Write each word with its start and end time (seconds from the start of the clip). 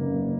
They 0.00 0.39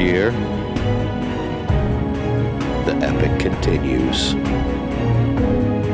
Year, 0.00 0.30
the 2.86 2.94
epic 3.02 3.38
continues. 3.38 4.34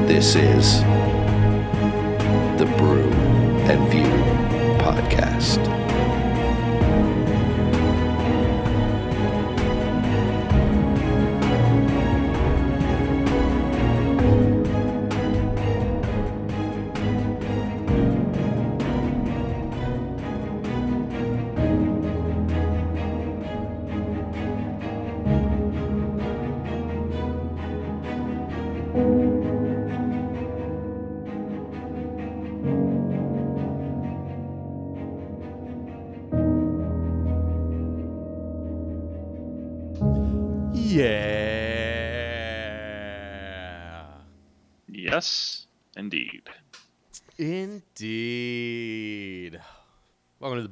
This 0.06 0.36
is 0.36 0.82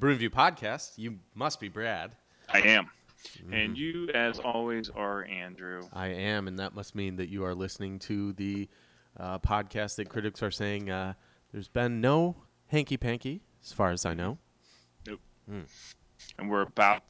Welcome 0.04 0.18
to 0.18 0.24
the 0.24 0.28
Brew 0.28 0.44
and 0.44 0.58
View 0.58 0.68
podcast. 0.68 0.98
You 0.98 1.18
must 1.34 1.60
be 1.60 1.70
Brad. 1.70 2.14
I 2.50 2.60
am. 2.60 2.90
Mm-hmm. 3.38 3.54
And 3.54 3.78
you, 3.78 4.10
as 4.12 4.38
always, 4.38 4.90
are 4.90 5.24
Andrew. 5.24 5.80
I 5.94 6.08
am, 6.08 6.46
and 6.46 6.58
that 6.58 6.74
must 6.74 6.94
mean 6.94 7.16
that 7.16 7.30
you 7.30 7.42
are 7.46 7.54
listening 7.54 7.98
to 8.00 8.34
the 8.34 8.68
uh, 9.18 9.38
podcast 9.38 9.96
that 9.96 10.10
critics 10.10 10.42
are 10.42 10.50
saying 10.50 10.90
uh, 10.90 11.14
there's 11.52 11.68
been 11.68 12.02
no 12.02 12.36
hanky 12.66 12.98
panky, 12.98 13.40
as 13.64 13.72
far 13.72 13.92
as 13.92 14.04
I 14.04 14.12
know. 14.12 14.36
Nope. 15.06 15.20
Hmm. 15.48 15.60
And 16.38 16.50
we're 16.50 16.60
about, 16.60 17.04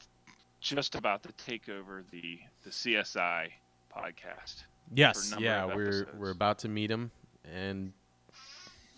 just 0.61 0.95
about 0.95 1.21
to 1.23 1.33
take 1.33 1.67
over 1.67 2.01
the 2.11 2.39
the 2.63 2.69
CSI 2.69 3.49
podcast. 3.93 4.63
Yes, 4.93 5.35
yeah, 5.37 5.65
we're 5.65 5.87
episodes. 5.87 6.11
we're 6.17 6.31
about 6.31 6.59
to 6.59 6.69
meet 6.69 6.89
him 6.89 7.11
and 7.43 7.91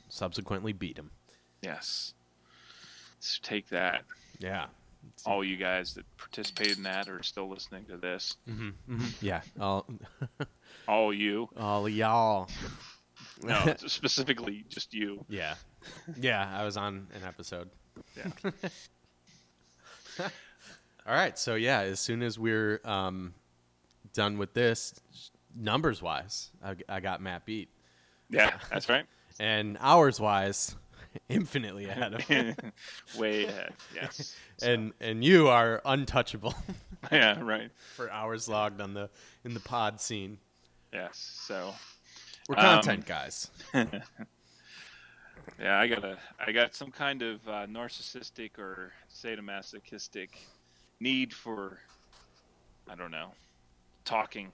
subsequently 0.07 0.71
beat 0.71 0.99
him. 0.99 1.09
Yes. 1.63 2.13
So 3.27 3.39
take 3.43 3.67
that. 3.69 4.03
Yeah. 4.39 4.65
All 5.25 5.43
you 5.43 5.57
guys 5.57 5.93
that 5.95 6.05
participated 6.17 6.77
in 6.77 6.83
that 6.83 7.07
are 7.09 7.23
still 7.23 7.49
listening 7.49 7.85
to 7.85 7.97
this. 7.97 8.37
hmm 8.47 8.69
Yeah. 9.21 9.41
All, 9.59 9.85
All 10.87 11.13
you. 11.13 11.49
all 11.57 11.89
y'all. 11.89 12.49
No, 13.43 13.75
specifically 13.85 14.63
just 14.69 14.93
you. 14.93 15.25
Yeah. 15.29 15.55
Yeah, 16.15 16.49
I 16.53 16.63
was 16.63 16.77
on 16.77 17.07
an 17.13 17.23
episode. 17.25 17.69
Yeah. 18.15 18.51
All 21.05 21.13
right. 21.13 21.37
So, 21.37 21.55
yeah, 21.55 21.81
as 21.81 21.99
soon 21.99 22.21
as 22.21 22.37
we're 22.39 22.81
um, 22.83 23.33
done 24.13 24.37
with 24.37 24.53
this, 24.53 24.99
numbers 25.55 26.01
wise, 26.01 26.49
I, 26.63 26.75
I 26.89 26.99
got 26.99 27.21
Matt 27.21 27.45
beat. 27.45 27.69
Yeah, 28.29 28.57
that's 28.69 28.89
right. 28.89 29.05
And 29.39 29.77
hours 29.79 30.19
wise, 30.19 30.75
infinitely 31.29 31.85
ahead 31.85 32.13
of 32.13 32.21
him. 32.21 32.55
Way 33.17 33.45
ahead. 33.45 33.73
Yes. 33.93 34.35
So, 34.57 34.67
and 34.71 34.93
and 34.99 35.23
you 35.23 35.47
are 35.47 35.81
untouchable 35.85 36.55
yeah, 37.11 37.39
right. 37.41 37.71
for 37.95 38.11
hours 38.11 38.47
logged 38.47 38.81
on 38.81 38.93
the 38.93 39.09
in 39.43 39.53
the 39.53 39.59
pod 39.59 39.99
scene. 40.01 40.37
Yes. 40.93 41.41
So 41.45 41.73
We're 42.47 42.55
Um, 42.57 42.63
content 42.63 43.05
guys. 43.05 43.49
Yeah, 45.59 45.79
I 45.79 45.87
got 45.87 46.03
a, 46.03 46.17
I 46.45 46.51
got 46.51 46.75
some 46.75 46.91
kind 46.91 47.21
of 47.21 47.47
uh, 47.47 47.65
narcissistic 47.67 48.59
or 48.59 48.91
sadomasochistic 49.11 50.29
need 50.99 51.33
for, 51.33 51.79
I 52.87 52.95
don't 52.95 53.11
know, 53.11 53.31
talking, 54.05 54.51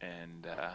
and 0.00 0.46
uh, 0.46 0.70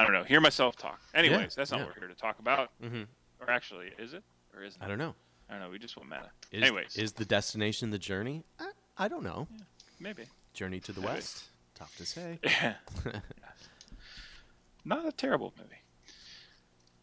I 0.00 0.04
don't 0.04 0.12
know, 0.14 0.24
hear 0.24 0.40
myself 0.40 0.76
talk. 0.76 0.98
Anyways, 1.14 1.54
that's 1.54 1.70
not 1.70 1.78
yeah. 1.80 1.84
what 1.86 1.94
we're 1.96 2.00
here 2.00 2.08
to 2.08 2.14
talk 2.20 2.38
about. 2.38 2.70
hmm 2.82 3.02
Or 3.38 3.50
actually, 3.50 3.90
is 3.98 4.14
it? 4.14 4.22
Or 4.56 4.62
isn't? 4.64 4.82
I 4.82 4.88
don't 4.88 4.96
know. 4.98 5.14
I 5.48 5.54
don't 5.54 5.62
know. 5.62 5.70
We 5.70 5.78
just 5.78 5.96
won't 5.96 6.08
matter. 6.08 6.30
Is, 6.52 6.62
Anyways, 6.62 6.96
is 6.96 7.12
the 7.12 7.24
destination 7.26 7.90
the 7.90 7.98
journey? 7.98 8.44
I, 8.58 8.70
I 8.96 9.08
don't 9.08 9.22
know. 9.22 9.46
maybe. 9.98 10.24
Journey 10.54 10.80
to 10.80 10.92
the 10.92 11.00
Maybe. 11.00 11.12
west. 11.14 11.44
Tough 11.74 11.94
to 11.96 12.06
say. 12.06 12.38
Yeah. 12.44 12.74
Not 14.84 15.06
a 15.06 15.12
terrible 15.12 15.52
movie. 15.58 15.82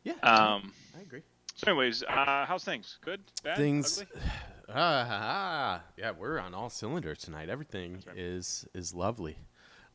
Yeah, 0.04 0.14
Um. 0.24 0.74
I 0.98 1.02
agree. 1.02 1.22
So, 1.56 1.68
anyways, 1.72 2.04
uh, 2.04 2.46
how's 2.48 2.64
things? 2.64 2.98
Good? 3.04 3.22
Bad? 3.44 3.58
Things. 3.58 4.02
Ugly? 4.02 4.22
Ah, 4.70 5.08
ah, 5.10 5.82
yeah, 5.96 6.12
we're 6.12 6.40
on 6.40 6.54
all 6.54 6.70
cylinders 6.70 7.20
tonight. 7.20 7.48
Everything 7.48 8.04
right. 8.06 8.18
is 8.18 8.68
is 8.74 8.94
lovely. 8.94 9.38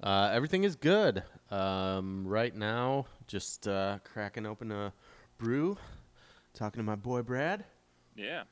Uh, 0.02 0.30
everything 0.32 0.64
is 0.64 0.74
good. 0.74 1.22
Um, 1.50 2.26
right 2.26 2.54
now, 2.54 3.06
just 3.26 3.68
uh, 3.68 3.98
cracking 4.02 4.46
open 4.46 4.72
a 4.72 4.92
brew, 5.38 5.76
talking 6.54 6.80
to 6.80 6.82
my 6.82 6.96
boy 6.96 7.22
Brad. 7.22 7.64
Yeah. 8.16 8.42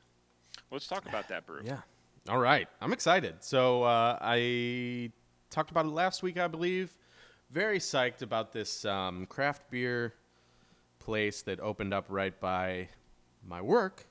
Let's 0.70 0.86
talk 0.86 1.06
about 1.06 1.28
that 1.28 1.46
brew. 1.46 1.62
Yeah. 1.64 1.80
All 2.28 2.38
right. 2.38 2.68
I'm 2.80 2.92
excited. 2.92 3.36
So 3.40 3.82
uh, 3.82 4.18
I 4.20 5.10
talked 5.50 5.70
about 5.72 5.86
it 5.86 5.90
last 5.90 6.22
week, 6.22 6.38
I 6.38 6.46
believe. 6.46 6.94
Very 7.50 7.80
psyched 7.80 8.22
about 8.22 8.52
this 8.52 8.84
um, 8.84 9.26
craft 9.26 9.68
beer 9.70 10.14
place 11.00 11.42
that 11.42 11.58
opened 11.58 11.92
up 11.92 12.06
right 12.08 12.38
by 12.38 12.88
my 13.44 13.60
work. 13.60 14.06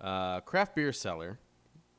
Uh, 0.00 0.40
craft 0.40 0.74
beer 0.74 0.92
cellar 0.92 1.38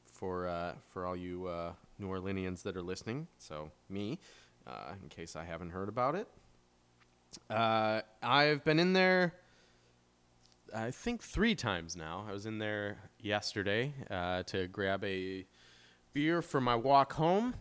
for 0.06 0.47
uh, 0.47 0.74
for 0.91 1.06
all 1.06 1.15
you 1.15 1.45
uh, 1.45 1.74
New 2.00 2.07
Orleanians 2.07 2.63
that 2.63 2.75
are 2.75 2.81
listening. 2.81 3.27
So 3.38 3.71
me, 3.89 4.18
uh, 4.69 4.94
in 5.01 5.10
case 5.10 5.36
I 5.36 5.44
haven't 5.44 5.71
heard 5.71 5.89
about 5.89 6.16
it. 6.16 6.27
Uh, 7.50 8.01
I've 8.21 8.63
been 8.63 8.80
in 8.80 8.94
there 8.94 9.33
I 10.74 10.92
think 10.92 11.24
three 11.24 11.56
times 11.56 11.95
now. 11.95 12.25
I 12.27 12.33
was 12.33 12.45
in 12.45 12.60
there 12.60 12.98
yesterday 13.19 13.94
uh, 14.10 14.44
to 14.44 14.68
grab 14.68 15.04
a 15.04 15.45
beer 16.13 16.42
for 16.42 16.62
my 16.62 16.75
walk 16.75 17.13
home, 17.13 17.54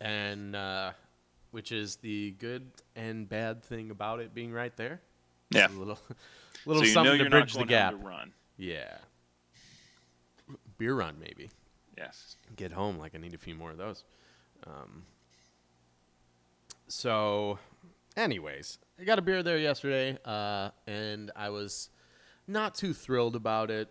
and 0.00 0.54
uh, 0.54 0.92
which 1.50 1.72
is 1.72 1.96
the 1.96 2.32
good 2.32 2.70
and 2.96 3.28
bad 3.28 3.62
thing 3.62 3.90
about 3.90 4.20
it 4.20 4.34
being 4.34 4.52
right 4.52 4.76
there. 4.76 5.00
Yeah. 5.50 5.68
A 5.68 5.70
little, 5.70 5.98
little 6.66 6.84
so 6.84 6.88
something 6.90 7.18
to 7.18 7.30
bridge 7.30 7.54
the 7.54 7.64
gap. 7.64 7.94
run. 8.02 8.32
Yeah. 8.56 8.96
Beer 10.78 10.94
run, 10.94 11.16
maybe. 11.20 11.50
Yes. 11.96 12.36
Get 12.56 12.72
home 12.72 12.98
like 12.98 13.14
I 13.14 13.18
need 13.18 13.34
a 13.34 13.38
few 13.38 13.54
more 13.54 13.70
of 13.70 13.78
those. 13.78 14.04
Um, 14.66 15.04
so, 16.88 17.58
anyways, 18.16 18.78
I 19.00 19.04
got 19.04 19.18
a 19.18 19.22
beer 19.22 19.42
there 19.42 19.58
yesterday, 19.58 20.18
uh, 20.24 20.70
and 20.86 21.30
I 21.36 21.50
was 21.50 21.90
not 22.46 22.74
too 22.74 22.92
thrilled 22.92 23.36
about 23.36 23.70
it. 23.70 23.88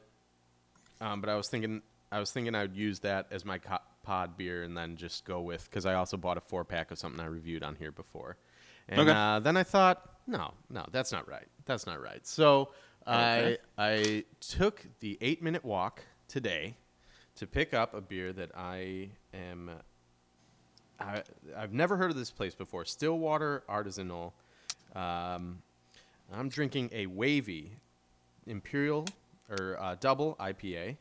Um, 1.00 1.22
but 1.22 1.30
I 1.30 1.36
was 1.36 1.48
thinking, 1.48 1.82
I 2.12 2.20
was 2.20 2.32
thinking 2.32 2.56
I 2.56 2.62
would 2.64 2.76
use 2.76 3.00
that 3.02 3.28
as 3.32 3.46
my 3.46 3.60
co- 3.60 3.78
pod 4.04 4.36
beer, 4.38 4.64
and 4.64 4.76
then 4.76 4.96
just 4.96 5.26
go 5.26 5.42
with 5.42 5.66
because 5.70 5.86
I 5.86 5.94
also 5.94 6.18
bought 6.18 6.38
a 6.38 6.42
four 6.42 6.66
pack 6.66 6.92
of 6.92 6.98
something 6.98 7.20
I 7.22 7.28
reviewed 7.28 7.64
on 7.64 7.76
here 7.76 7.92
before. 7.92 8.38
And 8.90 9.02
Okay. 9.02 9.12
uh, 9.12 9.40
then 9.40 9.58
I 9.58 9.64
thought, 9.64 10.02
no, 10.28 10.54
no, 10.70 10.86
that's 10.92 11.12
not 11.12 11.28
right. 11.28 11.48
That's 11.66 11.86
not 11.86 12.02
right. 12.02 12.26
So 12.26 12.70
Okay. 13.08 13.58
I 13.78 13.84
I 13.96 14.24
took 14.40 14.86
the 15.00 15.18
eight 15.22 15.42
minute 15.44 15.64
walk 15.64 16.02
today 16.28 16.76
to 17.36 17.46
pick 17.48 17.74
up 17.74 17.94
a 17.94 18.02
beer 18.02 18.34
that 18.34 18.52
I 18.56 19.10
am. 19.34 19.72
I, 21.00 21.24
I've 21.56 21.74
never 21.74 21.98
heard 21.98 22.12
of 22.12 22.18
this 22.18 22.32
place 22.32 22.56
before. 22.56 22.86
Stillwater 22.86 23.64
Artisanal. 23.70 24.32
Um, 24.96 25.62
I'm 26.34 26.50
drinking 26.50 26.90
a 26.92 27.08
Wavvy 27.08 27.70
imperial 28.46 29.06
or 29.50 29.78
uh, 29.80 29.96
double 30.00 30.36
IPA. 30.40 30.98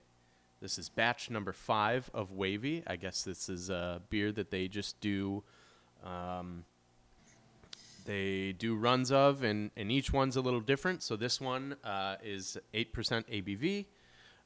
This 0.60 0.78
is 0.78 0.88
batch 0.88 1.30
number 1.30 1.52
five 1.52 2.10
of 2.14 2.30
Wavvy. 2.32 2.82
I 2.86 2.96
guess 2.96 3.22
this 3.22 3.48
is 3.48 3.70
a 3.70 4.00
beer 4.10 4.32
that 4.32 4.50
they 4.50 4.68
just 4.68 5.00
do. 5.00 5.42
Um, 6.04 6.64
they 8.04 8.52
do 8.52 8.76
runs 8.76 9.10
of, 9.10 9.42
and, 9.42 9.70
and 9.76 9.90
each 9.90 10.12
one's 10.12 10.36
a 10.36 10.40
little 10.40 10.60
different. 10.60 11.02
So 11.02 11.16
this 11.16 11.40
one 11.40 11.76
uh, 11.84 12.16
is 12.22 12.56
8% 12.72 12.86
ABV, 12.94 13.86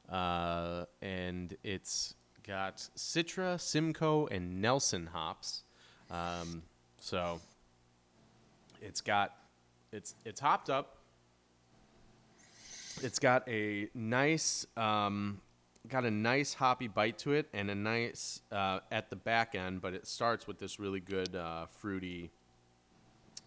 uh, 0.09 0.85
and 1.01 1.55
it's 1.63 2.15
got 2.45 2.77
Citra, 2.95 3.59
Simcoe, 3.59 4.27
and 4.27 4.61
Nelson 4.61 5.07
hops. 5.07 5.63
Um, 6.09 6.63
so 6.99 7.39
it's 8.81 9.01
got 9.01 9.35
it's 9.91 10.15
it's 10.25 10.39
hopped 10.39 10.69
up. 10.69 10.97
It's 13.01 13.19
got 13.19 13.47
a 13.47 13.87
nice 13.93 14.65
um, 14.77 15.41
got 15.87 16.05
a 16.05 16.11
nice 16.11 16.53
hoppy 16.53 16.87
bite 16.87 17.17
to 17.19 17.33
it, 17.33 17.47
and 17.53 17.69
a 17.69 17.75
nice 17.75 18.41
uh, 18.51 18.79
at 18.91 19.09
the 19.09 19.15
back 19.15 19.55
end. 19.55 19.81
But 19.81 19.93
it 19.93 20.07
starts 20.07 20.47
with 20.47 20.59
this 20.59 20.79
really 20.79 20.99
good 20.99 21.35
uh, 21.35 21.67
fruity, 21.67 22.31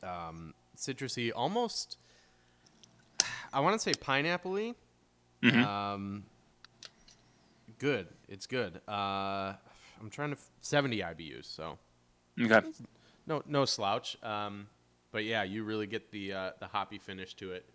um, 0.02 0.54
citrusy, 0.76 1.30
almost. 1.34 1.98
I 3.52 3.60
want 3.60 3.74
to 3.74 3.78
say 3.78 3.94
pineapple-y. 3.94 4.74
Um, 5.94 6.24
good. 7.84 8.06
It's 8.28 8.46
good. 8.46 8.80
Uh, 8.88 9.52
I'm 10.00 10.08
trying 10.10 10.30
to 10.30 10.36
f- 10.36 10.50
70 10.62 11.00
IBUs, 11.00 11.44
so 11.44 11.78
Okay. 12.40 12.66
no 13.26 13.42
no 13.46 13.66
slouch. 13.66 14.16
Um, 14.22 14.66
but 15.12 15.24
yeah, 15.24 15.42
you 15.42 15.64
really 15.64 15.86
get 15.86 16.10
the 16.10 16.32
uh, 16.32 16.50
the 16.60 16.66
hoppy 16.66 16.96
finish 16.98 17.34
to 17.34 17.52
it, 17.52 17.66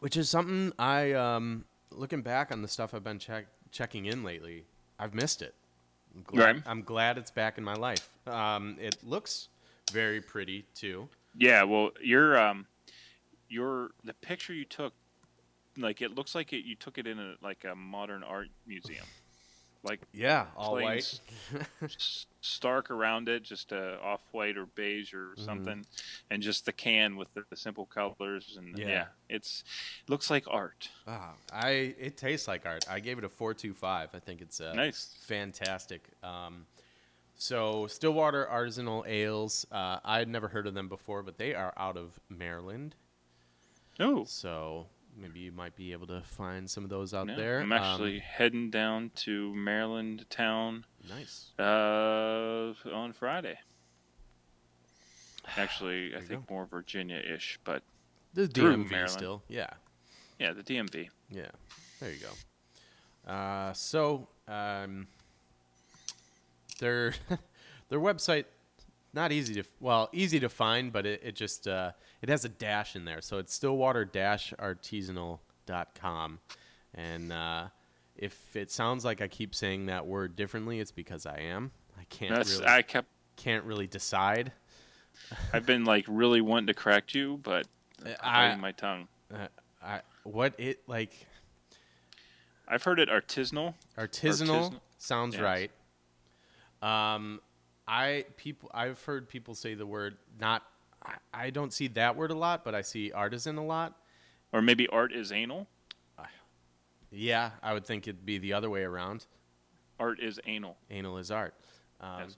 which 0.00 0.16
is 0.18 0.28
something 0.28 0.72
I 0.78 1.12
um, 1.12 1.64
looking 1.90 2.20
back 2.22 2.52
on 2.52 2.60
the 2.60 2.68
stuff 2.68 2.92
I've 2.92 3.02
been 3.02 3.18
check- 3.18 3.46
checking 3.70 4.04
in 4.06 4.22
lately. 4.24 4.64
I've 4.98 5.14
missed 5.14 5.40
it. 5.42 5.54
I'm 6.14 6.22
glad, 6.22 6.44
Right. 6.56 6.62
I'm 6.66 6.82
glad 6.82 7.16
it's 7.18 7.30
back 7.30 7.56
in 7.58 7.64
my 7.64 7.74
life. 7.74 8.08
Um, 8.26 8.76
it 8.80 8.98
looks 9.02 9.48
very 9.90 10.20
pretty 10.20 10.66
too. 10.74 11.08
Yeah. 11.36 11.62
Well, 11.62 11.92
your 12.02 12.38
um, 12.38 12.66
your 13.48 13.92
the 14.04 14.12
picture 14.14 14.52
you 14.52 14.66
took, 14.66 14.92
like 15.78 16.02
it 16.02 16.14
looks 16.14 16.34
like 16.34 16.52
it. 16.52 16.64
You 16.64 16.74
took 16.76 16.98
it 16.98 17.06
in 17.06 17.18
a 17.18 17.34
like 17.42 17.64
a 17.64 17.74
modern 17.74 18.22
art 18.22 18.48
museum, 18.66 19.06
like 19.82 20.00
Yeah, 20.12 20.46
all 20.56 20.74
white. 20.74 21.20
stark 22.40 22.90
around 22.90 23.28
it, 23.28 23.42
just 23.42 23.72
uh, 23.72 23.96
off 24.02 24.20
white 24.32 24.56
or 24.56 24.66
beige 24.66 25.12
or 25.14 25.28
Mm-hmm. 25.36 25.44
something, 25.44 25.86
and 26.30 26.42
just 26.42 26.64
the 26.66 26.72
can 26.72 27.16
with 27.16 27.32
the, 27.34 27.44
the 27.50 27.56
simple 27.56 27.86
colors 27.86 28.56
and 28.58 28.76
Yeah. 28.78 28.88
yeah. 28.88 29.04
it's 29.28 29.64
looks 30.08 30.30
like 30.30 30.44
art. 30.48 30.90
Ah, 31.06 31.32
I 31.52 31.94
it 31.98 32.16
tastes 32.16 32.48
like 32.48 32.66
art. 32.66 32.84
I 32.88 33.00
gave 33.00 33.18
it 33.18 33.24
a 33.24 33.28
four 33.28 33.54
two 33.54 33.74
five. 33.74 34.10
I 34.14 34.18
think 34.18 34.40
it's 34.40 34.60
uh, 34.60 34.72
Nice. 34.74 35.14
fantastic. 35.20 36.02
Um, 36.22 36.66
so 37.40 37.86
Stillwater 37.86 38.46
Artisanal 38.50 39.06
Ales. 39.06 39.64
Uh, 39.70 39.98
I 40.04 40.18
had 40.18 40.28
never 40.28 40.48
heard 40.48 40.66
of 40.66 40.74
them 40.74 40.88
before, 40.88 41.22
but 41.22 41.38
they 41.38 41.54
are 41.54 41.72
out 41.76 41.96
of 41.96 42.18
Maryland. 42.28 42.94
Oh, 44.00 44.24
So 44.24 44.86
maybe 45.16 45.40
you 45.40 45.52
might 45.52 45.74
be 45.76 45.92
able 45.92 46.06
to 46.08 46.22
find 46.22 46.68
some 46.68 46.84
of 46.84 46.90
those 46.90 47.12
out 47.14 47.28
yeah. 47.28 47.36
there. 47.36 47.60
I'm 47.60 47.72
Um, 47.72 47.78
actually 47.78 48.18
heading 48.20 48.70
down 48.70 49.10
to 49.16 49.54
Maryland 49.54 50.26
town 50.30 50.84
nice. 51.08 51.50
uh, 51.58 52.74
on 52.92 53.12
Friday. 53.12 53.58
Actually, 55.56 56.14
I 56.14 56.20
think 56.20 56.48
more 56.50 56.66
Virginia-ish, 56.66 57.58
but 57.64 57.82
The 58.34 58.46
DMV 58.46 58.90
Maryland. 58.90 59.10
still. 59.10 59.42
Yeah. 59.48 59.70
yeah, 60.38 60.52
the 60.52 60.62
DMV. 60.62 61.08
Yeah. 61.30 61.46
There 62.00 62.10
you 62.12 62.18
go. 62.18 63.32
Uh, 63.32 63.72
so 63.72 64.28
um, 64.46 65.06
their 66.80 67.14
their 67.88 67.98
website 68.00 68.44
not 69.12 69.32
easy 69.32 69.54
to 69.54 69.64
well 69.80 70.08
easy 70.12 70.38
to 70.40 70.48
find, 70.48 70.92
but 70.92 71.04
it, 71.06 71.20
it 71.24 71.34
just 71.34 71.66
uh, 71.66 71.92
it 72.22 72.28
has 72.28 72.44
a 72.44 72.48
dash 72.48 72.96
in 72.96 73.04
there, 73.04 73.20
so 73.20 73.38
it's 73.38 73.54
stillwater-artisanal.com, 73.54 76.38
and 76.94 77.32
uh, 77.32 77.66
if 78.16 78.56
it 78.56 78.70
sounds 78.70 79.04
like 79.04 79.20
I 79.22 79.28
keep 79.28 79.54
saying 79.54 79.86
that 79.86 80.06
word 80.06 80.36
differently, 80.36 80.80
it's 80.80 80.92
because 80.92 81.26
I 81.26 81.38
am. 81.40 81.70
I 81.98 82.04
can't 82.04 82.34
That's 82.34 82.52
really 82.52 82.66
I 82.66 82.82
kept. 82.82 83.08
can't 83.36 83.64
really 83.64 83.86
decide. 83.86 84.52
I've 85.52 85.66
been 85.66 85.84
like 85.84 86.04
really 86.08 86.40
wanting 86.40 86.68
to 86.68 86.74
correct 86.74 87.14
you, 87.14 87.38
but 87.42 87.66
Uh, 88.04 88.10
I'm 88.22 88.58
I, 88.58 88.60
my 88.60 88.72
tongue. 88.72 89.08
uh, 89.34 89.48
I 89.82 90.00
what 90.24 90.54
it 90.58 90.80
like 90.86 91.26
I've 92.66 92.82
heard 92.82 92.98
it 93.00 93.08
artisanal. 93.08 93.74
Artisanal, 93.96 94.70
Artisanal? 94.72 94.80
sounds 94.98 95.34
Yes. 95.34 95.42
right. 95.42 95.70
Um, 97.14 97.40
I 97.86 98.26
people 98.36 98.70
I've 98.72 99.02
heard 99.04 99.28
people 99.28 99.54
say 99.54 99.74
the 99.74 99.86
word 99.86 100.16
not. 100.38 100.62
I, 101.08 101.46
I 101.46 101.50
don't 101.50 101.72
see 101.72 101.88
that 101.88 102.14
word 102.16 102.30
a 102.30 102.34
lot, 102.34 102.64
but 102.64 102.74
I 102.74 102.82
see 102.82 103.10
artisan 103.12 103.56
a 103.58 103.64
lot. 103.64 103.94
Or 104.52 104.62
maybe 104.62 104.86
art 104.88 105.12
is 105.12 105.32
anal. 105.32 105.66
Yeah, 107.10 107.52
I 107.62 107.72
would 107.72 107.86
think 107.86 108.06
it'd 108.06 108.26
be 108.26 108.36
the 108.36 108.52
other 108.52 108.68
way 108.68 108.82
around. 108.82 109.24
Art 109.98 110.20
is 110.20 110.38
anal. 110.46 110.76
Anal 110.90 111.16
is 111.16 111.30
art. 111.30 111.54
Um, 112.00 112.20
Yes. 112.20 112.36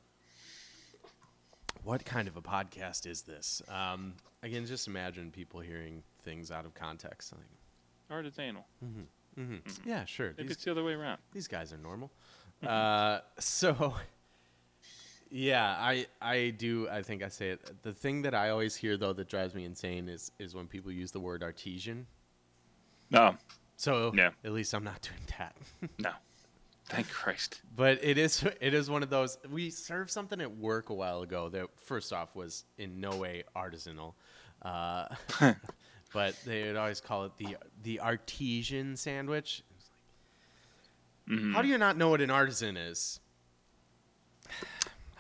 What 1.83 2.05
kind 2.05 2.29
of 2.29 2.37
a 2.37 2.43
podcast 2.43 3.07
is 3.07 3.23
this? 3.23 3.63
Um, 3.69 4.15
again, 4.43 4.67
just 4.67 4.87
imagine 4.87 5.31
people 5.31 5.61
hearing 5.61 6.03
things 6.25 6.51
out 6.51 6.65
of 6.67 6.75
context. 6.75 7.33
Like, 7.33 7.43
Art 8.11 8.27
is 8.27 8.39
anal. 8.39 8.67
hmm 9.35 9.57
Yeah, 9.85 10.05
sure. 10.05 10.29
Maybe 10.37 10.43
These, 10.49 10.57
it's 10.57 10.65
the 10.65 10.71
other 10.73 10.85
way 10.85 10.93
around. 10.93 11.19
these 11.33 11.49
guys 11.49 11.73
are 11.73 11.79
normal. 11.79 12.11
uh, 12.67 13.21
so, 13.39 13.95
yeah, 15.31 15.77
I 15.79 16.07
I 16.21 16.51
do. 16.51 16.89
I 16.89 17.03
think 17.03 17.23
I 17.23 17.29
say 17.29 17.51
it. 17.51 17.83
The 17.83 17.93
thing 17.93 18.23
that 18.23 18.35
I 18.35 18.51
always 18.51 18.75
hear 18.77 18.97
though 18.97 19.13
that 19.13 19.29
drives 19.29 19.55
me 19.55 19.65
insane 19.65 20.09
is 20.09 20.33
is 20.39 20.55
when 20.55 20.67
people 20.67 20.91
use 20.93 21.13
the 21.13 21.21
word 21.21 21.43
artesian. 21.43 22.07
No, 23.11 23.37
So 23.77 24.13
Yeah. 24.15 24.31
at 24.45 24.53
least 24.53 24.73
I'm 24.75 24.85
not 24.85 25.01
doing 25.11 25.21
that. 25.39 25.57
no. 25.99 26.13
Thank 26.89 27.09
Christ. 27.09 27.61
but 27.77 28.03
it 28.03 28.19
is 28.19 28.45
it 28.61 28.75
is 28.75 28.91
one 28.91 29.03
of 29.05 29.11
those. 29.11 29.39
We 29.49 29.71
served 29.71 30.11
something 30.11 30.41
at 30.41 30.57
work 30.57 30.91
a 30.91 30.95
while 30.95 31.23
ago 31.23 31.49
that 31.51 31.69
first 31.77 32.13
off 32.13 32.35
was 32.35 32.65
in 32.79 33.01
no 33.01 33.11
way 33.17 33.45
artisanal. 33.55 34.15
Uh, 34.63 35.07
but 36.13 36.35
they 36.45 36.65
would 36.67 36.77
always 36.77 37.01
call 37.01 37.25
it 37.27 37.33
the 37.39 37.57
the 37.85 38.01
artesian 38.01 38.97
sandwich. 38.97 39.63
Like, 41.29 41.39
Mhm. 41.39 41.53
How 41.55 41.63
do 41.63 41.69
you 41.69 41.79
not 41.79 41.97
know 41.97 42.09
what 42.09 42.21
an 42.21 42.31
artisan 42.31 42.77
is? 42.77 43.21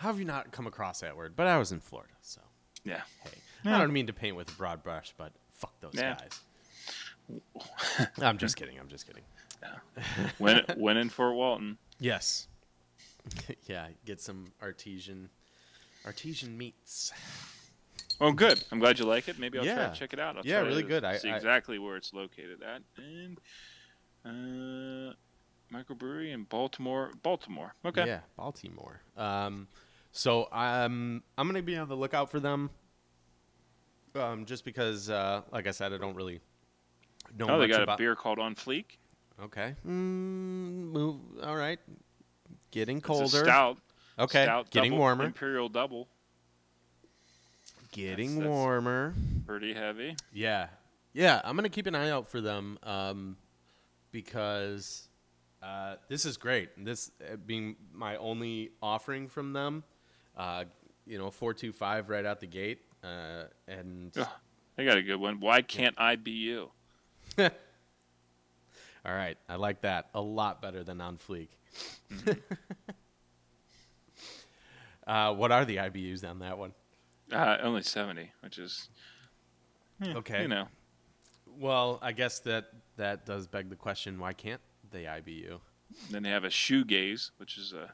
How 0.00 0.08
have 0.08 0.18
you 0.18 0.24
not 0.24 0.50
come 0.50 0.66
across 0.66 1.00
that 1.00 1.14
word? 1.14 1.34
But 1.36 1.46
I 1.46 1.58
was 1.58 1.72
in 1.72 1.80
Florida, 1.80 2.14
so 2.22 2.40
Yeah. 2.84 3.02
hey, 3.22 3.30
Yeah. 3.64 3.76
I 3.76 3.78
don't 3.80 3.92
mean 3.92 4.06
to 4.06 4.14
paint 4.14 4.34
with 4.34 4.48
a 4.48 4.54
broad 4.54 4.82
brush, 4.82 5.12
but 5.18 5.30
fuck 5.52 5.78
those 5.80 5.92
Yeah. 5.94 6.16
guys. 6.16 6.40
I'm 8.22 8.38
just 8.38 8.56
kidding. 8.56 8.78
I'm 8.78 8.88
just 8.88 9.06
kidding. 9.06 9.22
Win, 10.38 10.64
win 10.78 10.96
in 10.96 11.10
Fort 11.10 11.34
Walton. 11.34 11.76
Yes. 11.98 12.48
yeah, 13.66 13.88
get 14.06 14.22
some 14.22 14.52
artesian 14.62 15.28
artesian 16.06 16.56
meats. 16.56 17.12
Oh, 18.22 18.32
good. 18.32 18.64
I'm 18.72 18.78
glad 18.78 18.98
you 18.98 19.04
like 19.04 19.28
it. 19.28 19.38
Maybe 19.38 19.58
I'll 19.58 19.64
try 19.64 19.74
Yeah. 19.74 19.88
to 19.90 19.94
check 19.94 20.14
it 20.14 20.18
out. 20.18 20.38
I'll 20.38 20.46
Yeah, 20.46 20.60
try 20.60 20.68
really 20.68 20.82
to 20.82 20.88
good. 20.88 21.04
I- 21.04 21.18
see 21.18 21.28
I- 21.28 21.36
exactly 21.36 21.78
where 21.78 21.96
it's 21.96 22.14
located 22.14 22.62
at. 22.62 22.80
And 22.96 23.38
uh, 24.24 25.12
microbrewery 25.70 26.32
in 26.32 26.44
Baltimore. 26.44 27.10
Baltimore. 27.22 27.74
Okay. 27.84 28.06
Yeah, 28.06 28.20
Baltimore. 28.36 29.02
Um, 29.18 29.68
so 30.12 30.48
I'm 30.52 31.22
I'm 31.38 31.46
gonna 31.46 31.62
be 31.62 31.76
on 31.76 31.88
the 31.88 31.96
lookout 31.96 32.30
for 32.30 32.40
them. 32.40 32.70
Um, 34.14 34.44
just 34.44 34.64
because, 34.64 35.08
uh, 35.08 35.42
like 35.52 35.68
I 35.68 35.70
said, 35.70 35.92
I 35.92 35.98
don't 35.98 36.16
really 36.16 36.40
know 37.38 37.46
Oh, 37.48 37.58
they 37.60 37.68
got 37.68 37.82
about. 37.82 37.94
a 37.94 37.98
beer 37.98 38.16
called 38.16 38.40
On 38.40 38.54
Fleek. 38.56 38.86
Okay. 39.40 39.74
Mm, 39.86 40.90
move. 40.90 41.20
All 41.44 41.54
right. 41.56 41.78
Getting 42.72 43.00
colder. 43.00 43.28
stout. 43.44 43.78
Okay. 44.18 44.42
Stout 44.44 44.70
Getting 44.70 44.90
double, 44.90 44.98
warmer. 45.00 45.24
Imperial 45.26 45.68
double. 45.68 46.08
Getting 47.92 48.36
that's- 48.36 48.48
warmer. 48.50 49.14
Pretty 49.46 49.74
heavy. 49.74 50.14
Yeah, 50.32 50.68
yeah. 51.12 51.40
I'm 51.44 51.56
gonna 51.56 51.68
keep 51.68 51.86
an 51.86 51.94
eye 51.94 52.10
out 52.10 52.28
for 52.28 52.40
them 52.40 52.78
um, 52.84 53.36
because 54.12 55.08
uh, 55.62 55.96
this 56.08 56.24
is 56.24 56.36
great. 56.36 56.70
This 56.84 57.10
uh, 57.20 57.36
being 57.36 57.76
my 57.92 58.16
only 58.16 58.70
offering 58.82 59.28
from 59.28 59.52
them, 59.52 59.82
uh, 60.40 60.64
you 61.06 61.18
know, 61.18 61.30
four 61.30 61.52
two 61.52 61.70
five 61.72 62.08
right 62.08 62.24
out 62.24 62.40
the 62.40 62.46
gate, 62.46 62.80
uh, 63.04 63.44
and 63.68 64.16
Ugh. 64.16 64.26
They 64.76 64.86
got 64.86 64.96
a 64.96 65.02
good 65.02 65.16
one. 65.20 65.40
Why 65.40 65.60
can't 65.60 65.94
I 65.98 66.16
be 66.16 66.30
you? 66.30 66.70
all 67.38 67.50
right, 69.04 69.36
I 69.46 69.56
like 69.56 69.82
that 69.82 70.08
a 70.14 70.20
lot 70.22 70.62
better 70.62 70.82
than 70.82 71.02
on 71.02 71.18
Fleek. 71.18 71.48
uh, 75.06 75.34
what 75.34 75.52
are 75.52 75.66
the 75.66 75.76
IBUs 75.76 76.28
on 76.28 76.38
that 76.38 76.56
one? 76.56 76.72
Uh, 77.30 77.58
only 77.62 77.82
70, 77.82 78.32
which 78.40 78.58
is 78.58 78.88
eh, 80.02 80.14
Okay. 80.16 80.42
You 80.42 80.48
know, 80.48 80.68
Well, 81.58 81.98
I 82.00 82.12
guess 82.12 82.40
that 82.40 82.70
that 82.96 83.26
does 83.26 83.46
beg 83.46 83.68
the 83.68 83.76
question: 83.76 84.18
Why 84.18 84.32
can't 84.32 84.62
they 84.90 85.04
IBU? 85.04 85.60
then 86.10 86.22
they 86.22 86.30
have 86.30 86.44
a 86.44 86.48
shoegaze, 86.48 87.32
which 87.36 87.58
is 87.58 87.74
a 87.74 87.92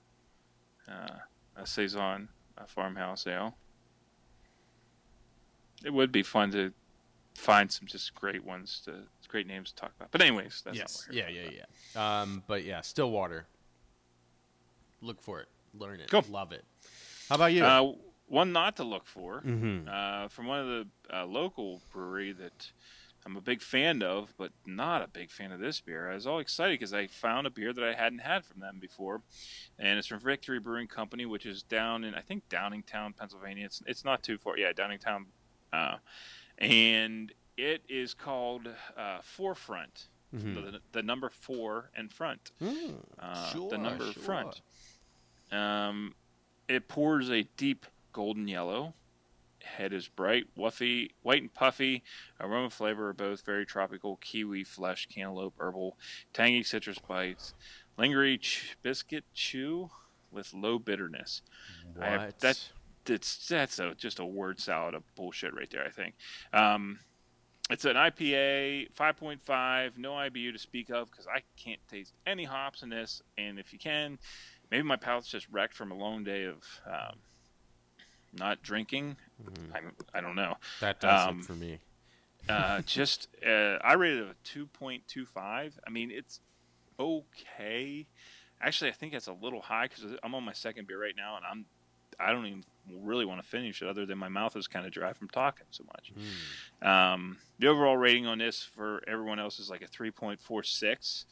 uh, 0.89 1.17
a 1.57 1.67
saison, 1.67 2.29
a 2.59 2.67
farmhouse 2.67 3.27
ale. 3.27 3.57
It 5.85 5.93
would 5.93 6.11
be 6.11 6.23
fun 6.23 6.51
to 6.53 6.73
find 7.35 7.71
some 7.71 7.87
just 7.87 8.15
great 8.15 8.45
ones 8.45 8.81
to 8.87 8.95
great 9.29 9.47
names 9.47 9.71
to 9.71 9.77
talk 9.77 9.93
about. 9.97 10.11
But 10.11 10.23
anyways, 10.23 10.63
that's 10.65 10.79
yes. 10.79 11.09
Yeah, 11.11 11.29
yeah, 11.29 11.43
here 11.43 11.65
yeah. 11.95 12.21
Um, 12.21 12.43
but 12.47 12.65
yeah, 12.65 12.81
Stillwater. 12.81 13.47
Look 15.03 15.21
for 15.21 15.41
it. 15.41 15.49
Learn 15.79 16.01
it. 16.01 16.11
Cool. 16.11 16.25
Love 16.31 16.53
it. 16.53 16.65
How 17.29 17.35
about 17.35 17.53
you? 17.53 17.65
Uh, 17.65 17.93
one 18.29 18.53
not 18.53 18.77
to 18.77 18.85
look 18.85 19.07
for 19.07 19.43
mm-hmm. 19.47 19.89
uh, 19.89 20.29
from 20.29 20.47
one 20.47 20.61
of 20.61 20.67
the 20.67 20.87
uh, 21.15 21.27
local 21.27 21.81
brewery 21.93 22.33
that 22.33 22.71
I'm 23.27 23.37
a 23.37 23.41
big 23.41 23.61
fan 23.61 24.03
of, 24.05 24.33
but 24.39 24.53
not 24.65 25.03
a 25.03 25.09
big 25.09 25.33
fan 25.33 25.51
of 25.51 25.59
this 25.59 25.81
beer. 25.81 26.09
I 26.11 26.15
was 26.15 26.29
all 26.29 26.39
excited 26.39 26.75
because 26.79 26.95
I 26.95 27.09
found 27.09 27.45
a 27.47 27.51
beer 27.51 27.73
that 27.73 27.83
I 27.83 27.93
hadn't 27.93 28.21
had 28.21 28.45
from 28.45 28.61
them 28.61 28.79
before, 28.81 29.21
and 29.81 29.99
it's 29.99 30.07
from 30.07 30.21
Victory 30.21 30.61
Brewing 30.61 30.87
Company, 30.87 31.27
which 31.27 31.45
is 31.45 31.65
down 31.65 32.05
in 32.05 32.15
I 32.15 32.21
think 32.21 32.49
Downingtown, 32.49 33.17
Pennsylvania. 33.17 33.65
It's 33.67 33.83
it's 33.87 34.05
not 34.05 34.23
too 34.23 34.39
far. 34.39 34.57
Yeah, 34.57 34.73
Downingtown, 34.73 35.25
uh, 35.73 35.97
and 36.59 37.33
it 37.57 37.83
is 37.89 38.15
called 38.15 38.69
uh, 38.97 39.19
4 39.23 39.55
Front. 39.57 40.07
Mhm. 40.35 40.55
The, 40.73 40.81
the 40.93 41.03
number 41.03 41.29
four 41.31 41.91
and 41.97 42.13
front. 42.13 42.51
Mm, 42.63 42.97
Uh, 43.19 43.51
sure, 43.53 43.71
the 43.71 43.79
number 43.79 44.13
sure. 44.13 44.23
front. 44.23 44.61
Um, 45.53 46.15
it 46.69 46.89
pours 46.89 47.31
a 47.31 47.45
deep 47.57 47.87
golden 48.13 48.47
yellow. 48.49 48.93
Head 49.67 49.93
is 49.93 50.09
bright, 50.09 50.47
wuffy, 50.57 51.11
white 51.23 51.43
and 51.43 51.53
puffy. 51.53 52.03
Aroma 52.41 52.71
flavor 52.71 53.09
are 53.09 53.13
both 53.13 53.45
very 53.45 53.67
tropical. 53.67 54.17
Kiwi, 54.17 54.65
flesh, 54.65 55.07
cantaloupe, 55.13 55.55
herbal, 55.59 55.97
tangy 56.33 56.63
citrus 56.63 56.99
bites, 56.99 57.53
lingering 57.99 58.39
ch- 58.39 58.77
biscuit 58.83 59.25
chew 59.35 59.91
with 60.31 60.55
low 60.55 60.79
bitterness. 60.79 61.43
I 62.01 62.07
have- 62.07 62.21
What? 62.23 62.39
that- 62.41 62.73
It's 63.09 63.47
that's 63.49 63.79
a, 63.79 63.95
just 63.95 64.19
a 64.19 64.25
word 64.25 64.59
salad 64.59 64.95
of 64.95 65.03
bullshit 65.15 65.55
right 65.55 65.71
there. 65.71 65.85
I 65.85 65.91
think. 65.91 66.15
Um, 66.53 66.99
it's 67.71 67.85
an 67.85 67.97
IPA, 67.97 68.93
5.5, 68.95 69.99
no 69.99 70.13
IBU 70.13 70.53
to 70.53 70.59
speak 70.59 70.89
of 70.91 71.11
because 71.11 71.27
I 71.27 71.43
can't 71.57 71.81
taste 71.89 72.15
any 72.27 72.45
hops 72.45 72.83
in 72.83 72.89
this. 72.89 73.23
And 73.39 73.59
if 73.59 73.73
you 73.73 73.79
can, 73.79 74.19
maybe 74.71 74.83
my 74.85 74.97
palate's 74.97 75.29
just 75.29 75.49
wrecked 75.51 75.75
from 75.75 75.91
a 75.91 75.95
long 75.97 76.23
day 76.25 76.45
of 76.45 76.63
um, 76.87 77.17
not 78.39 78.63
drinking. 78.63 79.17
Mhm. 79.43 79.75
I'm, 79.75 79.93
I 80.15 80.21
don't 80.21 80.37
know. 80.37 80.57
That 80.81 81.01
does 81.01 81.29
um, 81.29 81.41
it 81.41 81.45
for 81.45 81.55
me. 81.55 81.79
Uh, 82.49 82.81
just 82.83 83.27
uh, 83.45 83.77
I 83.83 83.95
rated 83.95 84.29
it 84.29 84.29
a 84.31 84.57
2.25. 84.57 85.73
I 85.85 85.91
mean, 85.91 86.13
it's 86.13 86.39
okay. 86.97 88.07
Actually, 88.61 88.91
I 88.91 88.93
think 88.93 89.15
it's 89.15 89.27
a 89.27 89.33
little 89.33 89.61
high 89.61 89.89
because 89.89 90.05
I'm 90.23 90.33
on 90.33 90.45
my 90.45 90.53
second 90.53 90.87
beer 90.87 91.03
right 91.03 91.17
now, 91.17 91.35
and 91.35 91.45
I'm 91.45 91.65
I 92.19 92.33
don't 92.33 92.47
even 92.47 92.65
really 93.03 93.25
want 93.25 93.43
to 93.43 93.47
finish 93.47 93.83
it, 93.83 93.89
other 93.89 94.07
than 94.07 94.19
my 94.19 94.29
mouth 94.29 94.57
is 94.57 94.67
kind 94.67 94.87
of 94.87 94.93
dry 94.93 95.13
from 95.13 95.29
talking 95.29 95.67
so 95.71 95.85
much. 95.85 96.13
Mm. 96.83 96.87
Um, 96.87 97.39
the 97.59 97.67
overall 97.67 97.97
rating 97.97 98.27
on 98.27 98.39
this 98.39 98.63
for 98.63 99.03
everyone 99.07 99.39
else 99.39 99.59
is 99.59 99.69
like 99.69 99.83
a 99.83 99.89
3.46, 99.89 101.25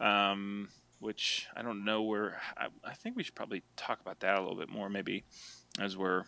um, 0.00 0.68
which 1.00 1.46
I 1.56 1.62
don't 1.62 1.84
know 1.84 2.02
where. 2.02 2.40
I, 2.56 2.68
I 2.84 2.94
think 2.94 3.16
we 3.16 3.22
should 3.22 3.34
probably 3.34 3.62
talk 3.76 4.00
about 4.00 4.20
that 4.20 4.36
a 4.36 4.40
little 4.40 4.56
bit 4.56 4.68
more, 4.68 4.88
maybe, 4.88 5.24
as 5.78 5.96
we're, 5.96 6.24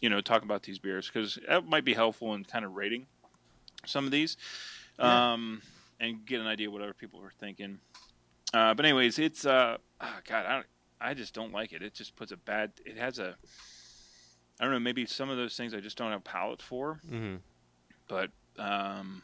you 0.00 0.08
know, 0.10 0.20
talk 0.20 0.42
about 0.42 0.62
these 0.64 0.78
beers 0.78 1.06
because 1.08 1.38
that 1.48 1.66
might 1.66 1.84
be 1.84 1.94
helpful 1.94 2.34
in 2.34 2.44
kind 2.44 2.64
of 2.64 2.72
rating 2.74 3.06
some 3.86 4.04
of 4.06 4.10
these, 4.10 4.36
Yeah. 4.98 5.32
um, 5.34 5.62
and 6.00 6.24
get 6.26 6.40
an 6.40 6.46
idea 6.46 6.70
what 6.70 6.82
other 6.82 6.94
people 6.94 7.20
are 7.22 7.32
thinking. 7.38 7.78
Uh, 8.52 8.74
but 8.74 8.84
anyways, 8.84 9.18
it's 9.18 9.44
uh, 9.46 9.78
ah, 10.00 10.20
God, 10.28 10.46
I 10.46 10.52
don't, 10.54 10.66
I 11.00 11.14
just 11.14 11.34
don't 11.34 11.52
like 11.52 11.72
it. 11.72 11.82
It 11.82 11.94
just 11.94 12.16
puts 12.16 12.32
a 12.32 12.36
bad. 12.36 12.72
It 12.86 12.96
has 12.96 13.18
a. 13.18 13.36
I 14.60 14.64
don't 14.64 14.72
know. 14.72 14.78
Maybe 14.80 15.04
some 15.06 15.30
of 15.30 15.36
those 15.36 15.56
things 15.56 15.74
I 15.74 15.80
just 15.80 15.96
don't 15.98 16.12
have 16.12 16.22
palate 16.24 16.62
for 16.62 17.00
Mhm. 17.10 17.40
but 18.08 18.30
um, 18.58 19.22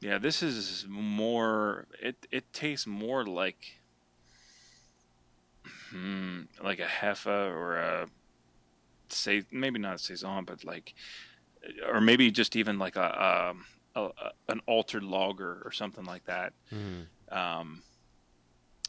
yeah, 0.00 0.18
this 0.18 0.42
is 0.42 0.84
more. 0.88 1.86
It 2.00 2.26
it 2.30 2.52
tastes 2.52 2.86
more 2.86 3.24
like 3.24 3.78
hmm, 5.90 6.42
like 6.62 6.78
a 6.78 6.86
Hefe 6.86 7.26
or 7.26 7.76
a 7.78 8.08
say 9.16 9.44
maybe 9.50 9.78
not 9.78 9.94
a 9.94 9.98
saison, 9.98 10.44
but 10.44 10.64
like 10.64 10.94
or 11.88 12.00
maybe 12.00 12.30
just 12.30 12.56
even 12.56 12.78
like 12.78 12.96
a, 12.96 13.50
um, 13.50 13.64
a, 13.94 14.02
a 14.04 14.32
an 14.48 14.60
altered 14.66 15.02
lager 15.02 15.62
or 15.64 15.72
something 15.72 16.04
like 16.04 16.24
that. 16.26 16.52
Mhm. 16.72 17.06
Um, 17.34 17.82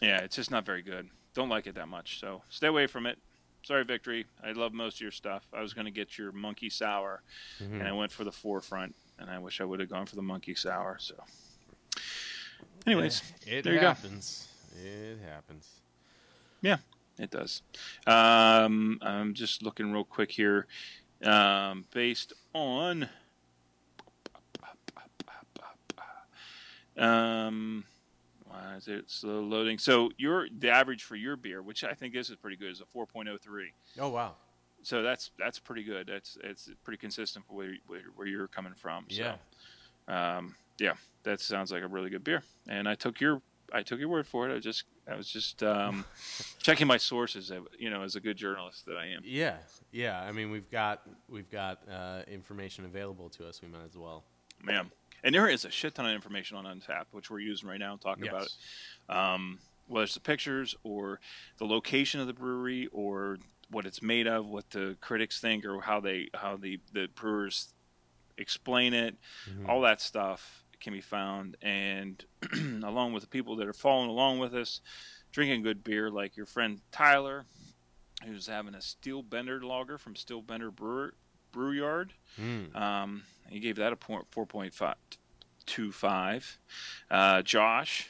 yeah, 0.02 0.20
it's 0.20 0.36
just 0.36 0.52
not 0.52 0.66
very 0.66 0.82
good. 0.82 1.10
Don't 1.34 1.50
like 1.50 1.68
it 1.68 1.76
that 1.76 1.88
much, 1.88 2.20
so 2.20 2.42
stay 2.50 2.68
away 2.68 2.88
from 2.88 3.06
it. 3.06 3.18
Sorry, 3.64 3.84
Victory. 3.84 4.26
I 4.44 4.52
love 4.52 4.74
most 4.74 4.96
of 4.98 5.02
your 5.02 5.12
stuff. 5.12 5.44
I 5.54 5.62
was 5.62 5.74
going 5.74 5.86
to 5.86 5.92
get 5.92 6.18
your 6.18 6.32
monkey 6.32 6.70
sour, 6.70 7.24
Mhm. 7.60 7.80
and 7.80 7.84
I 7.88 7.94
went 7.94 8.12
for 8.12 8.24
the 8.24 8.32
4 8.32 8.62
Front, 8.62 8.96
and 9.18 9.30
I 9.30 9.40
wish 9.40 9.60
I 9.60 9.64
would 9.64 9.80
have 9.80 9.90
gone 9.90 10.06
for 10.06 10.16
the 10.16 10.22
monkey 10.22 10.54
sour. 10.54 10.98
So, 11.00 11.16
anyways, 12.86 13.22
it 13.48 13.64
there 13.64 13.74
you 13.74 13.80
go. 13.80 13.88
happens. 13.88 14.48
It 14.84 15.18
happens. 15.26 15.68
It 17.18 17.32
does. 17.32 17.62
Um, 18.08 19.00
I'm 19.02 19.34
just 19.34 19.64
looking 19.64 19.92
real 19.92 20.04
quick 20.04 20.32
here, 20.32 20.68
um, 21.24 21.86
based 21.94 22.34
on. 22.54 23.10
Um, 26.98 27.84
why 28.46 28.76
is 28.78 28.88
it 28.88 29.10
slow 29.10 29.42
loading? 29.42 29.78
So 29.78 30.12
your 30.18 30.48
the 30.58 30.70
average 30.70 31.04
for 31.04 31.16
your 31.16 31.36
beer, 31.36 31.62
which 31.62 31.84
I 31.84 31.94
think 31.94 32.14
this 32.14 32.30
is 32.30 32.38
pretty 32.38 32.56
good, 32.56 32.72
is 32.72 32.82
a 32.82 32.98
4.03. 32.98 33.38
Oh 34.00 34.10
wow. 34.10 34.36
So 34.82 35.02
that's 35.02 35.32
that's 35.38 35.60
pretty 35.60 35.84
good. 35.84 36.08
That's 36.08 36.38
it's 36.44 36.70
pretty 36.84 36.98
consistent 36.98 37.46
for 37.48 37.54
where, 37.56 37.74
where, 37.88 38.02
where 38.16 38.28
you're 38.28 38.48
coming 38.48 38.74
from. 38.76 39.06
So. 39.10 39.34
Yeah. 40.08 40.38
um, 40.38 40.56
yeah, 40.80 40.94
that 41.24 41.40
sounds 41.40 41.72
like 41.72 41.84
a 41.84 41.88
really 41.88 42.10
good 42.10 42.24
beer. 42.24 42.44
And 42.68 42.88
I 42.88 42.96
took 42.96 43.20
your 43.20 43.42
I 43.74 43.82
took 43.84 44.00
your 44.00 44.10
word 44.10 44.28
for 44.28 44.50
it. 44.50 44.56
I 44.56 44.60
just 44.60 44.84
I 45.08 45.16
was 45.16 45.30
just 45.30 45.62
um, 45.62 46.04
checking 46.62 46.88
my 46.88 46.98
sources. 46.98 47.52
uh, 47.52 47.62
You 47.78 47.90
know, 47.90 48.02
as 48.04 48.16
a 48.16 48.20
good 48.20 48.38
journalist 48.38 48.86
that 48.88 48.98
I 48.98 49.08
am. 49.08 49.22
Yeah. 49.24 49.58
Yeah. 49.92 50.20
I 50.22 50.32
mean, 50.32 50.50
we've 50.52 50.70
got 50.72 51.02
we've 51.30 51.50
got 51.50 51.80
uh, 51.90 52.22
information 52.28 52.86
available 52.86 53.30
to 53.32 53.48
us. 53.48 53.62
We 53.62 53.68
might 53.68 53.86
as 53.86 53.96
well. 53.96 54.24
Man, 54.64 54.90
and 55.24 55.36
there 55.36 55.48
is 55.48 55.64
a 55.66 55.70
shit 55.70 55.94
ton 55.96 56.06
of 56.08 56.14
information 56.14 56.58
on 56.58 56.66
Untappd, 56.66 57.06
which 57.12 57.30
we're 57.30 57.40
using 57.40 57.70
right 57.70 57.80
now 57.80 57.92
and 57.92 58.02
talking 58.02 58.28
about 58.28 58.48
it. 58.48 59.16
Um, 59.16 59.60
whether 59.88 60.06
it's 60.06 60.16
the 60.16 60.20
pictures 60.22 60.76
or 60.84 61.20
the 61.60 61.66
location 61.66 62.20
of 62.20 62.26
the 62.26 62.34
brewery 62.34 62.88
or 62.92 63.38
what 63.70 63.86
it's 63.86 64.02
made 64.02 64.26
of, 64.26 64.48
what 64.48 64.70
the 64.72 64.98
critics 65.02 65.40
think, 65.40 65.66
or 65.66 65.82
how 65.82 66.00
they 66.00 66.30
how 66.34 66.58
the 66.58 66.80
the 66.94 67.08
brewers 67.14 67.74
explain 68.38 68.94
it. 68.94 69.16
Mhm. 69.50 69.70
all 69.70 69.82
that 69.82 70.02
stuff 70.02 70.65
can 70.86 70.94
be 70.94 71.02
found 71.02 71.58
and 71.62 72.24
along 72.84 73.12
with 73.12 73.24
the 73.24 73.28
people 73.28 73.58
that 73.58 73.68
are 73.68 73.74
following 73.74 74.10
along 74.10 74.40
with 74.40 74.54
us 74.56 74.80
drinking 75.32 75.62
good 75.62 75.84
beer 75.84 76.10
like 76.10 76.38
your 76.38 76.46
friend 76.46 76.80
tyler 76.92 77.44
who's 78.26 78.48
having 78.48 78.74
a 78.74 78.82
steel 78.82 79.22
bender 79.22 79.62
lager 79.62 79.98
from 79.98 80.16
steel 80.16 80.42
bender 80.42 80.72
brewer 80.72 81.14
Brew 81.56 81.72
Yard. 81.72 82.14
Mm. 82.40 82.76
Um, 82.76 83.24
he 83.50 83.60
gave 83.60 83.78
that 83.78 83.94
a 83.94 83.96
point 83.96 84.26
four 84.30 84.46
point 84.46 84.74
five 84.74 84.98
two 85.66 85.92
five. 85.92 86.60
Uh, 87.10 87.42
Josh. 87.42 88.10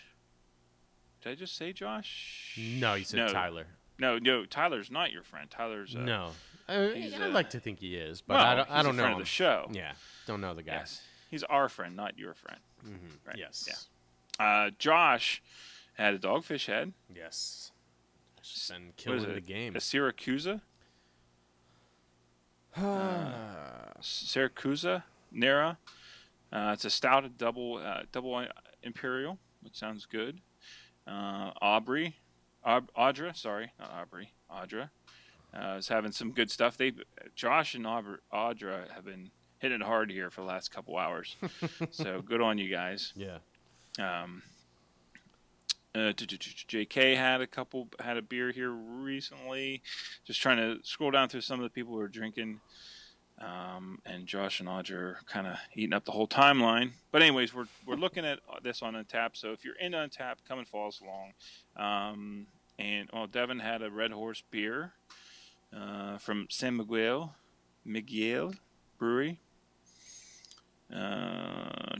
Did 1.21 1.29
I 1.31 1.35
just 1.35 1.55
say 1.55 1.71
Josh? 1.71 2.59
No, 2.79 2.95
you 2.95 3.05
said 3.05 3.17
no, 3.17 3.27
Tyler. 3.27 3.67
No, 3.99 4.17
no. 4.17 4.45
Tyler's 4.45 4.89
not 4.89 5.11
your 5.11 5.23
friend. 5.23 5.49
Tyler's 5.49 5.95
uh, 5.95 5.99
no, 5.99 6.31
uh, 6.67 6.71
I'd 6.73 7.21
uh, 7.21 7.29
like 7.29 7.51
to 7.51 7.59
think 7.59 7.79
he 7.79 7.95
is, 7.95 8.21
but 8.21 8.35
well, 8.35 8.45
I 8.45 8.55
don't. 8.55 8.71
I 8.71 8.83
don't 8.83 8.99
a 8.99 9.09
know 9.09 9.19
the 9.19 9.25
show. 9.25 9.69
Yeah, 9.71 9.91
don't 10.25 10.41
know 10.41 10.55
the 10.55 10.63
guy. 10.63 10.73
Yes, 10.73 11.01
he's 11.29 11.43
our 11.43 11.69
friend, 11.69 11.95
not 11.95 12.17
your 12.17 12.33
friend. 12.33 12.59
Mhm. 12.85 13.17
Right, 13.25 13.37
Yes. 13.37 13.87
Uh, 14.39 14.69
Josh 14.77 15.41
had 15.95 16.13
a 16.13 16.19
dogfish 16.19 16.65
head, 16.67 16.93
Yes. 17.13 17.71
Just 18.43 18.69
been 18.69 18.85
What 18.87 18.93
is 18.97 19.03
killing 19.23 19.33
the 19.33 19.41
game. 19.41 19.75
a 19.75 19.79
Siracusa, 19.79 20.61
Siracusa 24.01 25.03
Nera. 25.31 25.77
Uh, 26.51 26.71
it's 26.73 26.85
a 26.85 26.89
stout 26.89 27.23
double 27.37 27.77
uh, 27.77 28.03
double 28.11 28.45
imperial, 28.83 29.37
which 29.61 29.75
sounds 29.77 30.05
good. 30.05 30.39
Uh, 31.07 31.51
Aubrey, 31.61 32.15
Aub- 32.65 32.89
Audra, 32.97 33.35
sorry, 33.35 33.71
not 33.79 33.91
Aubrey, 33.91 34.31
Audra, 34.51 34.89
uh, 35.53 35.75
is 35.77 35.87
having 35.87 36.11
some 36.11 36.31
good 36.31 36.49
stuff. 36.51 36.77
They, 36.77 36.93
Josh 37.35 37.75
and 37.75 37.85
Aubr- 37.85 38.19
Audra 38.33 38.89
have 38.91 39.05
been 39.05 39.31
hitting 39.65 39.81
it 39.81 39.85
hard 39.85 40.11
here 40.11 40.29
for 40.29 40.41
the 40.41 40.47
last 40.47 40.71
couple 40.71 40.95
hours. 40.95 41.35
so 41.91 42.21
good 42.21 42.39
on 42.39 42.59
you 42.59 42.69
guys. 42.69 43.13
yeah. 43.15 43.37
Um, 43.97 44.43
uh, 45.95 46.11
JK 46.11 47.15
had 47.15 47.39
a 47.41 47.47
couple 47.47 47.87
had 47.99 48.17
a 48.17 48.21
beer 48.21 48.51
here 48.51 48.69
recently. 48.69 49.81
Just 50.25 50.39
trying 50.41 50.57
to 50.57 50.85
scroll 50.85 51.09
down 51.09 51.29
through 51.29 51.41
some 51.41 51.59
of 51.59 51.63
the 51.63 51.69
people 51.69 51.93
who 51.93 51.99
are 51.99 52.07
drinking. 52.09 52.59
Um, 53.39 53.99
and 54.05 54.27
Josh 54.27 54.59
and 54.59 54.69
Audra 54.69 54.91
are 54.93 55.19
kind 55.25 55.47
of 55.47 55.55
eating 55.73 55.93
up 55.93 56.05
the 56.05 56.11
whole 56.11 56.27
timeline. 56.27 56.91
But 57.11 57.21
anyways, 57.21 57.53
we're 57.53 57.67
we're 57.87 57.95
looking 57.95 58.25
at 58.25 58.39
this 58.61 58.81
on 58.81 58.93
Untappd. 58.93 59.37
So 59.37 59.51
if 59.51 59.65
you're 59.65 59.75
into 59.75 59.97
Untappd, 59.97 60.35
come 60.47 60.59
and 60.59 60.67
follow 60.67 60.89
us 60.89 61.01
along. 61.01 61.33
Um, 61.77 62.47
and 62.77 63.09
well, 63.11 63.27
Devin 63.27 63.59
had 63.59 63.81
a 63.81 63.89
Red 63.89 64.11
Horse 64.11 64.43
beer 64.51 64.93
uh, 65.75 66.17
from 66.17 66.47
San 66.49 66.75
Miguel 66.77 67.33
Miguel 67.85 68.53
Brewery. 68.97 69.39
Uh, 70.93 71.97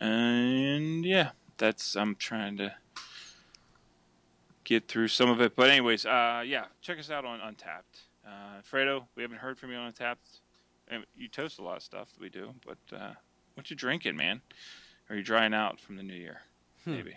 and 0.00 1.04
yeah, 1.04 1.30
that's 1.58 1.96
I'm 1.96 2.16
trying 2.16 2.56
to 2.58 2.74
get 4.64 4.88
through 4.88 5.08
some 5.08 5.30
of 5.30 5.40
it. 5.40 5.54
But 5.56 5.70
anyways, 5.70 6.06
uh, 6.06 6.42
yeah, 6.46 6.64
check 6.80 6.98
us 6.98 7.10
out 7.10 7.24
on 7.24 7.40
Untappd. 7.40 8.06
Uh, 8.26 8.60
Fredo, 8.70 9.04
we 9.16 9.22
haven't 9.22 9.38
heard 9.38 9.58
from 9.58 9.70
you 9.70 9.76
on 9.76 9.92
Untappd. 9.92 10.16
And 10.88 11.04
you 11.16 11.28
toast 11.28 11.58
a 11.58 11.62
lot 11.62 11.76
of 11.76 11.82
stuff 11.82 12.12
that 12.12 12.20
we 12.20 12.28
do, 12.28 12.52
but 12.66 12.78
uh, 12.94 13.12
what 13.54 13.70
you 13.70 13.76
drinking, 13.76 14.16
man? 14.16 14.42
Are 15.08 15.16
you 15.16 15.22
drying 15.22 15.54
out 15.54 15.80
from 15.80 15.96
the 15.96 16.02
new 16.02 16.14
year? 16.14 16.40
Hmm. 16.84 16.92
Maybe. 16.92 17.14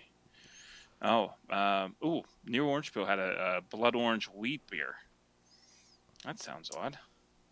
Oh, 1.01 1.33
um, 1.49 1.95
ooh, 2.03 2.21
New 2.45 2.65
Orange 2.65 2.93
Pill 2.93 3.05
had 3.05 3.19
a, 3.19 3.57
a 3.57 3.61
blood 3.75 3.95
orange 3.95 4.25
wheat 4.25 4.61
beer. 4.69 4.95
That 6.23 6.39
sounds 6.39 6.71
odd. 6.75 6.97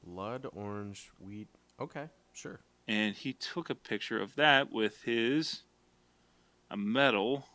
Blood 0.04 0.48
orange 0.54 1.12
wheat. 1.20 1.48
Okay, 1.80 2.06
sure. 2.34 2.60
And 2.88 3.16
he 3.16 3.34
took 3.34 3.70
a 3.70 3.76
picture 3.76 4.22
of 4.22 4.36
that 4.36 4.72
with 4.72 5.04
his 5.04 5.62
a 6.70 6.78
medal. 6.78 7.46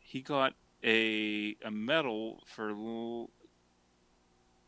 He 0.00 0.20
got 0.20 0.54
a 0.84 1.56
a 1.64 1.70
medal 1.70 2.42
for 2.46 2.70
l- 2.70 3.30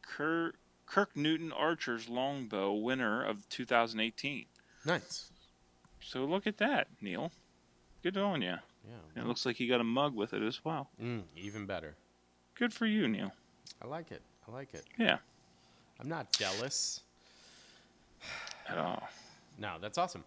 Kirk, 0.02 0.56
Kirk 0.86 1.16
Newton 1.16 1.52
Archer's 1.52 2.08
longbow 2.08 2.72
winner 2.74 3.22
of 3.24 3.48
2018. 3.48 4.46
Nice. 4.84 5.30
So 6.02 6.24
look 6.24 6.46
at 6.46 6.58
that, 6.58 6.88
Neil. 7.00 7.30
Good 8.02 8.16
on 8.16 8.42
you. 8.42 8.48
Yeah. 8.48 8.94
And 9.14 9.24
it 9.24 9.28
looks 9.28 9.44
like 9.44 9.56
he 9.56 9.66
got 9.68 9.80
a 9.80 9.84
mug 9.84 10.14
with 10.14 10.32
it 10.32 10.42
as 10.42 10.64
well. 10.64 10.88
Mm, 11.00 11.22
even 11.36 11.66
better. 11.66 11.96
Good 12.54 12.72
for 12.72 12.86
you, 12.86 13.06
Neil. 13.06 13.30
I 13.82 13.86
like 13.86 14.10
it. 14.10 14.22
I 14.48 14.52
like 14.52 14.74
it. 14.74 14.84
Yeah. 14.98 15.18
I'm 16.00 16.08
not 16.08 16.32
jealous. 16.32 17.02
At 18.68 18.78
all. 18.78 19.08
No, 19.58 19.74
that's 19.80 19.98
awesome. 19.98 20.24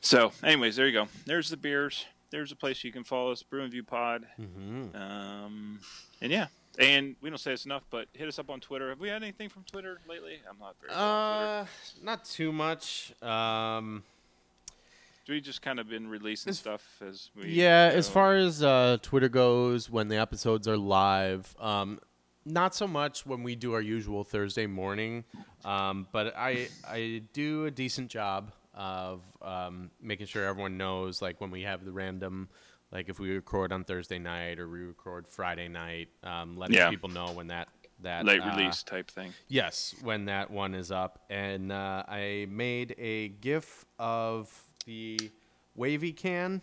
So, 0.00 0.32
anyways, 0.42 0.76
there 0.76 0.86
you 0.86 0.92
go. 0.92 1.08
There's 1.26 1.48
the 1.48 1.56
beers. 1.56 2.06
There's 2.30 2.50
a 2.50 2.56
place 2.56 2.82
you 2.82 2.92
can 2.92 3.04
follow 3.04 3.30
us, 3.30 3.42
Brew 3.42 3.62
and 3.62 3.70
View 3.70 3.84
Pod. 3.84 4.26
Mm-hmm. 4.40 4.96
Um, 4.96 5.78
and 6.20 6.32
yeah, 6.32 6.46
and 6.78 7.14
we 7.20 7.28
don't 7.28 7.38
say 7.38 7.50
this 7.52 7.66
enough, 7.66 7.84
but 7.90 8.08
hit 8.14 8.26
us 8.26 8.38
up 8.38 8.50
on 8.50 8.58
Twitter. 8.60 8.88
Have 8.88 9.00
we 9.00 9.08
had 9.08 9.22
anything 9.22 9.48
from 9.48 9.64
Twitter 9.64 10.00
lately? 10.08 10.40
I'm 10.48 10.58
not 10.58 10.74
very. 10.80 10.92
Uh, 10.94 11.66
not 12.02 12.24
too 12.24 12.50
much. 12.52 13.12
Um, 13.22 14.02
We 15.28 15.40
just 15.40 15.62
kind 15.62 15.78
of 15.78 15.88
been 15.88 16.08
releasing 16.08 16.50
as- 16.50 16.58
stuff 16.58 16.82
as 17.06 17.30
we. 17.36 17.50
yeah, 17.50 17.90
as 17.92 18.08
far 18.08 18.34
as 18.34 18.62
uh, 18.62 18.96
Twitter 19.02 19.28
goes, 19.28 19.88
when 19.90 20.08
the 20.08 20.16
episodes 20.16 20.66
are 20.66 20.76
live, 20.78 21.54
um, 21.60 22.00
not 22.44 22.74
so 22.74 22.86
much 22.86 23.24
when 23.26 23.42
we 23.42 23.54
do 23.54 23.72
our 23.74 23.80
usual 23.80 24.24
Thursday 24.24 24.66
morning, 24.66 25.24
um, 25.64 26.06
but 26.12 26.34
I 26.36 26.68
I 26.86 27.22
do 27.32 27.66
a 27.66 27.70
decent 27.70 28.10
job 28.10 28.52
of 28.74 29.20
um, 29.42 29.90
making 30.00 30.26
sure 30.26 30.44
everyone 30.46 30.76
knows, 30.76 31.20
like 31.22 31.40
when 31.40 31.50
we 31.50 31.62
have 31.62 31.84
the 31.84 31.92
random, 31.92 32.48
like 32.90 33.08
if 33.08 33.20
we 33.20 33.30
record 33.30 33.70
on 33.72 33.84
Thursday 33.84 34.18
night 34.18 34.58
or 34.58 34.68
we 34.68 34.80
record 34.80 35.26
Friday 35.28 35.68
night, 35.68 36.08
um, 36.24 36.56
letting 36.56 36.76
Yeah. 36.76 36.90
people 36.90 37.10
know 37.10 37.32
when 37.32 37.48
that 37.48 37.68
that 38.00 38.24
late 38.24 38.40
uh, 38.40 38.56
release 38.56 38.82
type 38.82 39.10
thing. 39.10 39.32
Yes, 39.48 39.94
when 40.02 40.24
that 40.24 40.50
one 40.50 40.74
is 40.74 40.90
up, 40.90 41.20
and 41.30 41.70
uh, 41.70 42.02
I 42.08 42.46
made 42.50 42.94
a 42.98 43.28
GIF 43.28 43.84
of 43.98 44.50
the 44.86 45.30
Wavvy 45.78 46.16
can. 46.16 46.60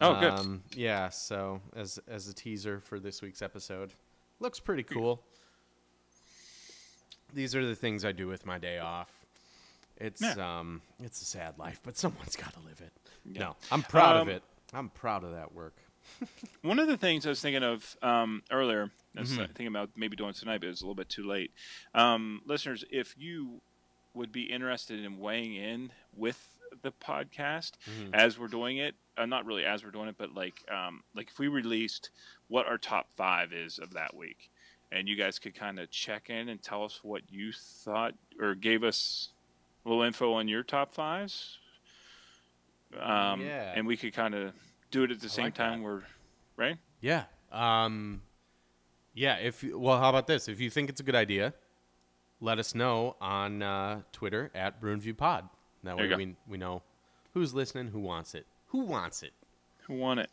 Oh, 0.00 0.14
good. 0.18 0.32
Um, 0.32 0.62
yeah, 0.74 1.08
so 1.10 1.60
as 1.74 1.98
as 2.08 2.28
a 2.28 2.34
teaser 2.34 2.80
for 2.80 2.98
this 2.98 3.20
week's 3.20 3.42
episode, 3.42 3.92
looks 4.40 4.60
pretty 4.60 4.82
cool. 4.82 5.22
These 7.32 7.54
are 7.54 7.64
the 7.66 7.74
things 7.74 8.04
I 8.04 8.12
do 8.12 8.26
with 8.28 8.46
my 8.46 8.58
day 8.58 8.78
off. 8.78 9.10
It's 9.98 10.20
Yeah. 10.22 10.58
um, 10.60 10.82
it's 11.00 11.20
a 11.22 11.24
sad 11.24 11.58
life, 11.58 11.80
but 11.82 11.96
someone's 11.96 12.36
got 12.44 12.52
to 12.54 12.60
live 12.60 12.80
it. 12.80 12.92
Yeah. 13.24 13.40
No, 13.40 13.56
I'm 13.70 13.82
proud 13.82 14.16
Um, 14.16 14.28
of 14.28 14.34
it. 14.34 14.42
I'm 14.72 14.90
proud 14.90 15.24
of 15.24 15.32
that 15.32 15.52
work. 15.52 15.76
One 16.62 16.78
of 16.78 16.86
the 16.86 16.96
things 16.96 17.26
I 17.26 17.30
was 17.30 17.40
thinking 17.40 17.62
of 17.64 17.96
um, 18.02 18.42
earlier, 18.50 18.90
I 19.16 19.20
was 19.20 19.32
Mhm. 19.32 19.46
thinking 19.48 19.66
about 19.68 19.90
maybe 19.96 20.16
doing 20.16 20.34
tonight, 20.34 20.58
but 20.60 20.68
it's 20.68 20.80
a 20.80 20.84
little 20.84 20.94
bit 20.94 21.08
too 21.08 21.26
late. 21.26 21.52
Um, 21.94 22.42
listeners, 22.44 22.84
if 22.90 23.14
you 23.18 23.60
would 24.14 24.32
be 24.32 24.44
interested 24.44 25.02
in 25.04 25.18
weighing 25.18 25.54
in 25.56 25.92
with 26.14 26.58
the 26.82 26.92
podcast 26.92 27.72
Mhm. 27.86 28.14
as 28.14 28.38
we're 28.38 28.46
doing 28.48 28.76
it, 28.78 28.94
uh, 29.16 29.26
not 29.26 29.44
really 29.46 29.64
as 29.64 29.82
we're 29.84 29.90
doing 29.90 30.08
it, 30.08 30.16
but 30.16 30.32
like 30.34 30.62
um, 30.70 31.02
like 31.14 31.28
if 31.30 31.38
we 31.38 31.48
released 31.48 32.10
what 32.48 32.66
our 32.66 32.78
top 32.78 33.08
five 33.16 33.52
is 33.52 33.78
of 33.78 33.92
that 33.94 34.14
week, 34.16 34.50
and 34.92 35.08
you 35.08 35.16
guys 35.16 35.38
could 35.38 35.54
kind 35.54 35.78
of 35.80 35.90
check 35.90 36.30
in 36.30 36.48
and 36.48 36.62
tell 36.62 36.84
us 36.84 37.00
what 37.02 37.22
you 37.30 37.52
thought 37.52 38.14
or 38.40 38.54
gave 38.54 38.84
us 38.84 39.30
a 39.84 39.88
little 39.88 40.02
info 40.04 40.32
on 40.32 40.48
your 40.48 40.62
top 40.62 40.94
fives. 40.94 41.58
Um, 43.00 43.40
Yeah. 43.42 43.72
and 43.76 43.86
we 43.86 43.96
could 43.96 44.14
kind 44.14 44.34
of 44.34 44.54
do 44.90 45.02
it 45.04 45.10
at 45.10 45.20
the 45.20 45.26
I 45.26 45.28
same 45.30 45.44
like 45.46 45.54
time. 45.54 45.80
that. 45.80 45.84
We're 45.84 46.02
right. 46.56 46.76
Yeah. 47.00 47.24
Um, 47.52 48.22
yeah. 49.14 49.36
If 49.36 49.62
well, 49.64 49.98
how 49.98 50.08
about 50.08 50.26
this? 50.26 50.48
If 50.48 50.60
you 50.60 50.70
think 50.70 50.88
it's 50.88 51.00
a 51.00 51.04
good 51.04 51.14
idea, 51.14 51.52
let 52.40 52.58
us 52.58 52.74
know 52.74 53.16
on 53.20 53.62
uh, 53.62 54.02
Twitter 54.12 54.50
at 54.54 54.80
BruinViewPod. 54.80 55.48
That 55.84 55.96
There 55.96 56.08
way 56.08 56.14
we 56.16 56.36
we 56.48 56.58
know 56.58 56.82
who's 57.34 57.54
listening, 57.54 57.88
who 57.88 58.00
wants 58.00 58.34
it, 58.34 58.46
who 58.68 58.78
wants 58.80 59.22
it. 59.22 59.32
Who 59.86 59.94
won 59.94 60.18
it? 60.18 60.30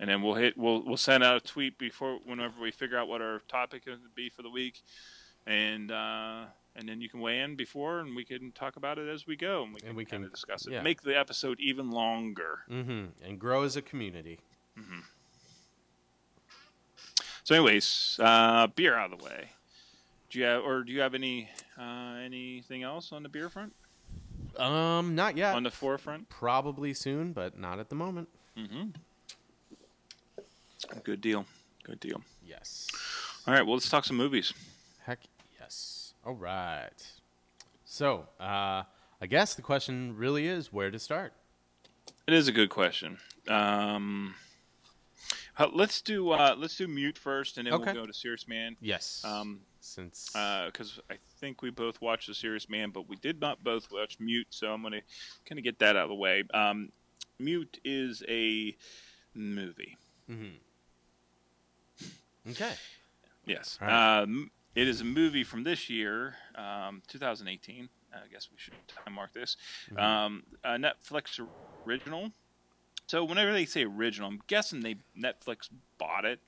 And 0.00 0.10
then 0.10 0.22
we'll 0.22 0.34
hit. 0.34 0.56
We'll 0.58 0.82
we'll 0.84 0.96
send 0.96 1.22
out 1.22 1.36
a 1.36 1.40
tweet 1.40 1.78
before 1.78 2.18
whenever 2.24 2.60
we 2.60 2.70
figure 2.72 2.98
out 2.98 3.06
what 3.08 3.22
our 3.22 3.40
topic 3.48 3.82
is 3.86 3.96
going 3.98 4.00
to 4.00 4.14
be 4.16 4.28
for 4.28 4.42
the 4.42 4.50
week, 4.50 4.82
and 5.46 5.92
uh, 5.92 6.44
and 6.74 6.88
then 6.88 7.00
you 7.00 7.08
can 7.08 7.20
weigh 7.20 7.40
in 7.40 7.54
before, 7.54 8.00
and 8.00 8.16
we 8.16 8.24
can 8.24 8.50
talk 8.52 8.74
about 8.76 8.98
it 8.98 9.08
as 9.08 9.26
we 9.26 9.36
go, 9.36 9.62
and 9.62 9.72
we 9.72 9.80
can, 9.80 9.88
And 9.90 9.96
we 9.96 10.04
can- 10.04 10.28
discuss 10.28 10.66
it. 10.66 10.72
yeah. 10.72 10.82
Make 10.82 11.02
the 11.02 11.16
episode 11.16 11.60
even 11.60 11.90
longer. 11.92 12.60
hmm 12.68 13.04
And 13.24 13.38
grow 13.38 13.62
as 13.62 13.76
a 13.76 13.82
community. 13.82 14.40
So, 17.44 17.54
anyways, 17.54 18.18
uh, 18.22 18.66
beer 18.68 18.96
out 18.96 19.12
of 19.12 19.18
the 19.18 19.24
way. 19.24 19.50
Do 20.30 20.38
you 20.38 20.44
have, 20.46 20.62
or 20.64 20.82
do 20.82 20.92
you 20.92 21.00
have 21.00 21.14
any 21.14 21.50
uh, 21.78 22.16
anything 22.24 22.82
else 22.82 23.12
on 23.12 23.22
the 23.22 23.28
beer 23.28 23.48
front? 23.48 23.72
Um, 24.56 25.14
not 25.14 25.36
yet. 25.36 25.54
On 25.54 25.62
the 25.62 25.70
forefront? 25.70 26.28
Probably 26.28 26.94
soon, 26.94 27.32
but 27.32 27.58
not 27.58 27.78
at 27.78 27.90
the 27.90 27.94
moment. 27.94 28.28
Mm-hmm. 28.58 28.90
Good 31.04 31.20
deal. 31.20 31.46
Good 31.84 32.00
deal. 32.00 32.22
Yes. 32.46 32.88
All 33.46 33.54
right. 33.54 33.62
Well, 33.62 33.74
let's 33.74 33.88
talk 33.90 34.04
some 34.04 34.16
movies. 34.16 34.52
Heck 35.04 35.20
yes. 35.60 36.14
All 36.24 36.34
right. 36.34 36.90
So, 37.84 38.26
uh, 38.40 38.82
I 39.20 39.26
guess 39.28 39.54
the 39.54 39.62
question 39.62 40.16
really 40.16 40.46
is 40.46 40.72
where 40.72 40.90
to 40.90 40.98
start. 40.98 41.32
It 42.26 42.34
is 42.34 42.48
a 42.48 42.52
good 42.52 42.70
question. 42.70 43.18
Um, 43.48 44.34
uh, 45.58 45.68
let's 45.72 46.00
do 46.00 46.30
uh, 46.30 46.54
let's 46.58 46.76
do 46.76 46.88
mute 46.88 47.18
first, 47.18 47.58
and 47.58 47.66
then 47.66 47.74
Okay. 47.74 47.92
we'll 47.92 48.02
go 48.02 48.06
to 48.06 48.12
Serious 48.14 48.48
Man. 48.48 48.76
Yes. 48.80 49.22
Um, 49.24 49.60
since 49.80 50.30
because 50.32 50.98
I 51.10 51.16
think 51.38 51.60
we 51.60 51.68
both 51.70 52.00
watched 52.00 52.26
The 52.28 52.34
Serious 52.34 52.68
Man, 52.70 52.90
but 52.90 53.06
we 53.08 53.16
did 53.16 53.40
not 53.40 53.62
both 53.62 53.88
watch 53.92 54.18
Mute, 54.18 54.46
so 54.50 54.72
I'm 54.72 54.80
going 54.80 54.94
to 54.94 55.02
kind 55.46 55.58
of 55.58 55.64
get 55.64 55.78
that 55.80 55.96
out 55.96 56.04
of 56.04 56.08
the 56.08 56.14
way. 56.14 56.42
Um, 56.54 56.90
Mute 57.38 57.78
is 57.84 58.22
a 58.28 58.74
movie. 59.34 59.96
mhm. 60.30 60.52
Okay. 62.50 62.72
Yes. 63.46 63.78
Right. 63.80 64.20
Um, 64.22 64.50
it 64.74 64.88
is 64.88 65.00
a 65.00 65.04
movie 65.04 65.44
from 65.44 65.62
this 65.64 65.88
year, 65.88 66.34
um, 66.54 67.02
2018. 67.08 67.88
I 68.12 68.28
guess 68.32 68.48
we 68.50 68.58
should 68.58 68.74
time 68.88 69.14
mark 69.14 69.32
this. 69.32 69.56
Mhm. 69.90 70.00
Um, 70.00 70.44
a 70.62 70.70
Netflix 70.76 71.44
original. 71.86 72.32
So 73.06 73.24
whenever 73.24 73.52
they 73.52 73.64
say 73.66 73.84
original, 73.84 74.28
I'm 74.28 74.40
guessing 74.46 74.80
they 74.80 74.96
Netflix 75.18 75.68
bought 75.98 76.24
it. 76.24 76.40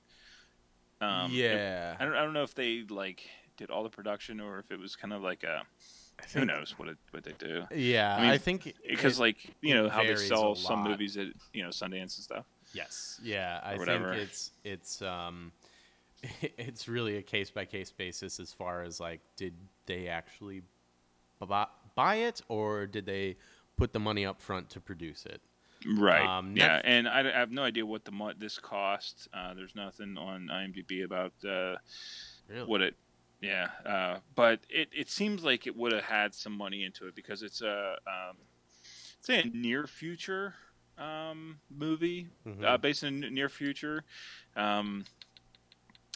Um, 1.01 1.31
it- 1.31 1.35
yeah. 1.35 1.95
I 1.99 2.05
don't. 2.05 2.15
I 2.15 2.23
don't 2.23 2.33
know 2.33 2.43
if 2.43 2.55
they 2.55 2.83
like 2.89 3.29
did 3.57 3.69
all 3.69 3.83
the 3.83 3.89
production 3.89 4.39
or 4.39 4.59
if 4.59 4.71
it 4.71 4.79
was 4.79 4.95
kind 4.95 5.13
of 5.13 5.21
like 5.21 5.43
a. 5.43 5.63
Who 6.33 6.45
knows 6.45 6.79
what 6.79 6.87
it, 6.87 6.97
what 7.11 7.23
they 7.23 7.33
do? 7.33 7.65
Yeah, 7.71 8.15
I 8.15 8.21
mean, 8.21 8.29
I 8.31 8.37
think 8.39 8.73
Because 8.89 9.19
like 9.19 9.53
you 9.61 9.75
know 9.75 9.87
how 9.87 10.01
they 10.03 10.15
sell 10.15 10.55
some 10.55 10.83
movies 10.83 11.15
at 11.17 11.27
you 11.53 11.61
know 11.63 11.69
Sundance 11.69 12.01
and 12.01 12.09
stuff. 12.11 12.45
Yes. 12.73 13.19
Yeah, 13.23 13.59
I 13.63 13.77
think 13.77 14.03
it's 14.15 14.51
it's 14.63 15.01
um 15.03 15.51
it's 16.41 16.87
really 16.87 17.17
a 17.17 17.21
case 17.21 17.49
by 17.51 17.65
case 17.65 17.91
basis 17.91 18.39
as 18.39 18.51
far 18.53 18.83
as 18.83 18.99
like 18.99 19.21
did 19.35 19.53
they 19.85 20.07
actually 20.07 20.61
buy 21.95 22.15
it 22.15 22.41
or 22.47 22.87
did 22.87 23.05
they 23.05 23.35
put 23.77 23.93
the 23.93 23.99
money 23.99 24.25
up 24.25 24.41
front 24.41 24.69
to 24.71 24.79
produce 24.79 25.25
it? 25.25 25.41
Right. 25.87 26.25
Um, 26.25 26.53
yeah, 26.57 26.81
and 26.83 27.07
I, 27.07 27.19
I 27.19 27.39
have 27.39 27.51
no 27.51 27.61
idea 27.63 27.85
what 27.85 28.03
the 28.03 28.11
mo- 28.11 28.33
this 28.37 28.57
cost. 28.57 29.27
Uh, 29.31 29.53
there's 29.53 29.75
nothing 29.75 30.17
on 30.17 30.47
IMDb 30.51 31.03
about 31.05 31.33
uh, 31.47 31.75
Really? 32.49 32.65
what 32.65 32.81
it. 32.81 32.95
Yeah, 33.39 33.67
uh, 33.85 34.17
but 34.33 34.61
it, 34.67 34.89
it 34.91 35.11
seems 35.11 35.43
like 35.43 35.67
it 35.67 35.75
would 35.77 35.91
have 35.91 36.03
had 36.03 36.33
some 36.33 36.53
money 36.57 36.83
into 36.83 37.07
it 37.07 37.13
because 37.13 37.43
it's 37.43 37.61
a 37.61 37.95
um, 38.07 38.37
say 39.21 39.41
a 39.41 39.45
near 39.45 39.85
future 39.85 40.55
um, 40.97 41.59
movie 41.69 42.27
Mhm. 42.47 42.65
uh, 42.65 42.77
based 42.77 43.03
in 43.03 43.19
near 43.19 43.47
future. 43.49 44.03
Um, 44.55 45.05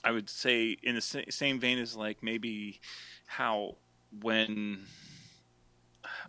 I 0.03 0.11
would 0.11 0.29
say 0.29 0.77
in 0.81 0.95
the 0.95 1.01
sa- 1.01 1.19
same 1.29 1.59
vein 1.59 1.77
as 1.79 1.95
like 1.95 2.23
maybe 2.23 2.79
how 3.27 3.75
when 4.21 4.85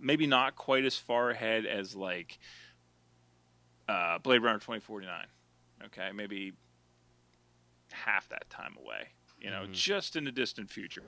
maybe 0.01 0.27
not 0.27 0.57
quite 0.57 0.85
as 0.85 0.97
far 0.97 1.31
ahead 1.31 1.65
as 1.67 1.95
like 1.97 2.39
uh, 3.89 4.19
Blade 4.19 4.43
Runner 4.43 4.59
2049. 4.59 5.27
Okay, 5.87 6.11
maybe 6.15 6.53
half 7.91 8.29
that 8.29 8.49
time 8.51 8.77
away. 8.83 9.09
You 9.41 9.51
know, 9.51 9.65
Mhm. 9.67 9.73
just 9.73 10.15
in 10.17 10.25
the 10.25 10.33
distant 10.33 10.71
future. 10.71 11.03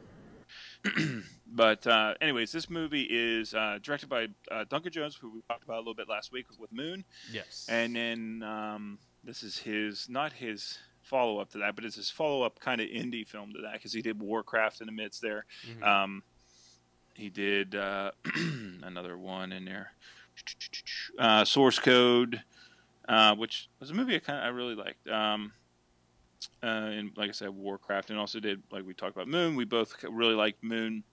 but 1.46 1.86
uh, 1.86 2.14
anyways, 2.20 2.50
this 2.52 2.68
movie 2.68 3.06
is 3.10 3.54
uh, 3.54 3.78
directed 3.82 4.08
by 4.08 4.28
uh, 4.50 4.64
Duncan 4.68 4.92
Jones, 4.92 5.14
who 5.16 5.30
we 5.30 5.40
talked 5.42 5.64
about 5.64 5.76
a 5.76 5.78
little 5.80 5.94
bit 5.94 6.08
last 6.08 6.32
week 6.32 6.46
with 6.58 6.72
Moon, 6.72 7.04
yes. 7.32 7.66
and 7.68 7.94
then 7.96 8.42
um, 8.42 8.98
this 9.22 9.42
is 9.42 9.58
his 9.58 10.08
not 10.08 10.32
his 10.32 10.78
follow 11.04 11.38
up 11.38 11.50
to 11.50 11.58
that, 11.58 11.76
but 11.76 11.84
it's 11.84 11.96
his 11.96 12.10
follow 12.10 12.42
up 12.42 12.58
kind 12.60 12.80
of 12.80 12.88
indie 12.88 13.26
film 13.26 13.52
to 13.54 13.62
that 13.62 13.74
because 13.74 13.92
he 13.92 14.02
did 14.02 14.20
Warcraft 14.20 14.80
in 14.80 14.86
the 14.86 14.92
midst 14.92 15.22
there. 15.22 15.44
Mhm. 15.66 15.82
Um, 15.86 16.22
he 17.14 17.28
did 17.30 17.74
uh, 17.74 18.10
another 18.82 19.16
one 19.16 19.52
in 19.52 19.64
there, 19.64 19.92
uh, 21.18 21.44
Source 21.44 21.78
Code, 21.78 22.42
uh, 23.08 23.34
which 23.36 23.68
was 23.80 23.90
a 23.90 23.94
movie 23.94 24.16
I 24.16 24.18
kind 24.18 24.38
of 24.38 24.44
I 24.44 24.48
really 24.48 24.74
liked. 24.74 25.08
Um, 25.08 25.52
uh, 26.62 26.66
and 26.66 27.10
like 27.16 27.28
I 27.28 27.32
said, 27.32 27.50
Warcraft, 27.50 28.10
and 28.10 28.18
also 28.18 28.40
did 28.40 28.62
like 28.70 28.84
we 28.86 28.94
talked 28.94 29.16
about 29.16 29.28
Moon. 29.28 29.54
We 29.56 29.64
both 29.64 29.94
really 30.02 30.34
liked 30.34 30.62
Moon 30.62 31.04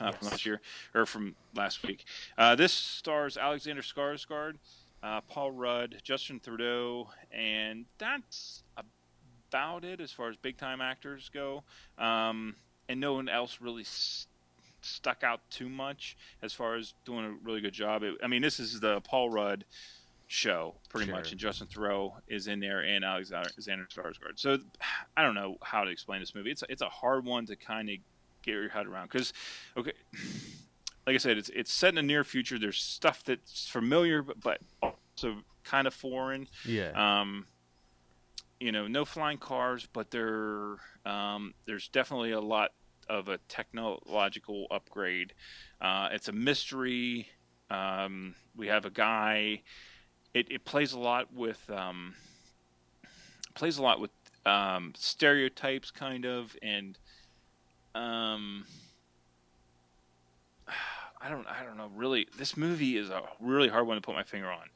uh, 0.00 0.12
from 0.12 0.28
last 0.28 0.44
year 0.46 0.60
or 0.94 1.06
from 1.06 1.34
last 1.54 1.82
week. 1.86 2.04
Uh, 2.36 2.54
this 2.54 2.72
stars 2.72 3.36
Alexander 3.36 3.82
Skarsgård, 3.82 4.54
uh, 5.02 5.20
Paul 5.22 5.52
Rudd, 5.52 5.96
Justin 6.02 6.40
Theroux, 6.40 7.06
and 7.30 7.84
that's 7.98 8.62
about 8.76 9.84
it 9.84 10.00
as 10.00 10.12
far 10.12 10.28
as 10.28 10.36
big 10.36 10.58
time 10.58 10.80
actors 10.80 11.30
go. 11.32 11.62
Um, 11.98 12.56
and 12.88 13.00
no 13.00 13.14
one 13.14 13.28
else 13.28 13.58
really 13.60 13.82
s- 13.82 14.26
stuck 14.80 15.22
out 15.22 15.40
too 15.50 15.68
much 15.68 16.16
as 16.42 16.52
far 16.52 16.76
as 16.76 16.94
doing 17.04 17.24
a 17.24 17.30
really 17.42 17.60
good 17.60 17.72
job. 17.74 18.02
It, 18.02 18.14
I 18.22 18.26
mean, 18.26 18.42
this 18.42 18.58
is 18.60 18.80
the 18.80 19.00
Paul 19.02 19.30
Rudd 19.30 19.64
show 20.26 20.74
pretty 20.90 21.10
much, 21.10 21.30
and 21.32 21.40
Justin 21.40 21.66
Theroux 21.68 22.12
is 22.28 22.48
in 22.48 22.60
there, 22.60 22.80
and 22.80 23.04
Alexander 23.04 23.86
Skarsgård. 23.90 24.36
So 24.36 24.58
I 25.16 25.22
don't 25.22 25.34
know 25.34 25.56
how 25.62 25.84
to 25.84 25.90
explain 25.90 26.20
this 26.20 26.34
movie. 26.34 26.50
It's 26.50 26.62
it's 26.68 26.82
a 26.82 26.88
hard 26.88 27.24
one 27.24 27.46
to 27.46 27.56
kind 27.56 27.88
of 27.88 27.96
get 28.42 28.52
your 28.52 28.68
head 28.68 28.86
around 28.86 29.10
because, 29.10 29.32
okay, 29.76 29.92
like 31.08 31.14
I 31.14 31.18
said, 31.18 31.38
it's 31.38 31.48
it's 31.54 31.72
set 31.72 31.88
in 31.88 31.94
the 31.94 32.02
near 32.02 32.22
future. 32.22 32.58
There's 32.58 32.76
stuff 32.76 33.24
that's 33.24 33.66
familiar, 33.66 34.20
but, 34.20 34.42
but 34.42 34.60
also 34.82 35.38
kind 35.64 35.86
of 35.86 35.94
foreign. 35.94 36.48
yeah. 36.66 36.90
Um, 37.20 37.46
you 38.60 38.72
know, 38.72 38.86
no 38.86 39.06
flying 39.06 39.38
cars, 39.38 39.88
but 39.90 40.10
there 40.10 40.76
um, 41.06 41.54
there's 41.64 41.88
definitely 41.88 42.32
a 42.32 42.40
lot 42.42 42.72
of 43.08 43.30
a 43.30 43.38
technological 43.48 44.66
upgrade. 44.70 45.32
Uh, 45.80 46.10
it's 46.12 46.28
a 46.28 46.32
mystery. 46.32 47.28
Um, 47.70 48.34
we 48.54 48.66
have 48.66 48.84
a 48.84 48.90
guy. 48.90 49.62
It, 50.34 50.52
it 50.52 50.66
plays 50.66 50.92
a 50.92 50.98
lot 50.98 51.32
with 51.32 51.70
um, 51.70 52.16
plays 53.54 53.78
a 53.78 53.82
lot 53.82 53.98
with 53.98 54.10
um, 54.44 54.92
stereotypes, 54.94 55.90
kind 55.90 56.26
of, 56.26 56.54
and 56.62 56.98
um, 57.94 58.66
I 61.20 61.28
don't 61.28 61.46
I 61.46 61.64
don't 61.64 61.76
know 61.76 61.90
really. 61.94 62.26
This 62.36 62.56
movie 62.56 62.96
is 62.96 63.10
a 63.10 63.22
really 63.40 63.68
hard 63.68 63.86
one 63.86 63.96
to 63.96 64.00
put 64.00 64.14
my 64.14 64.22
finger 64.22 64.50
on 64.50 64.68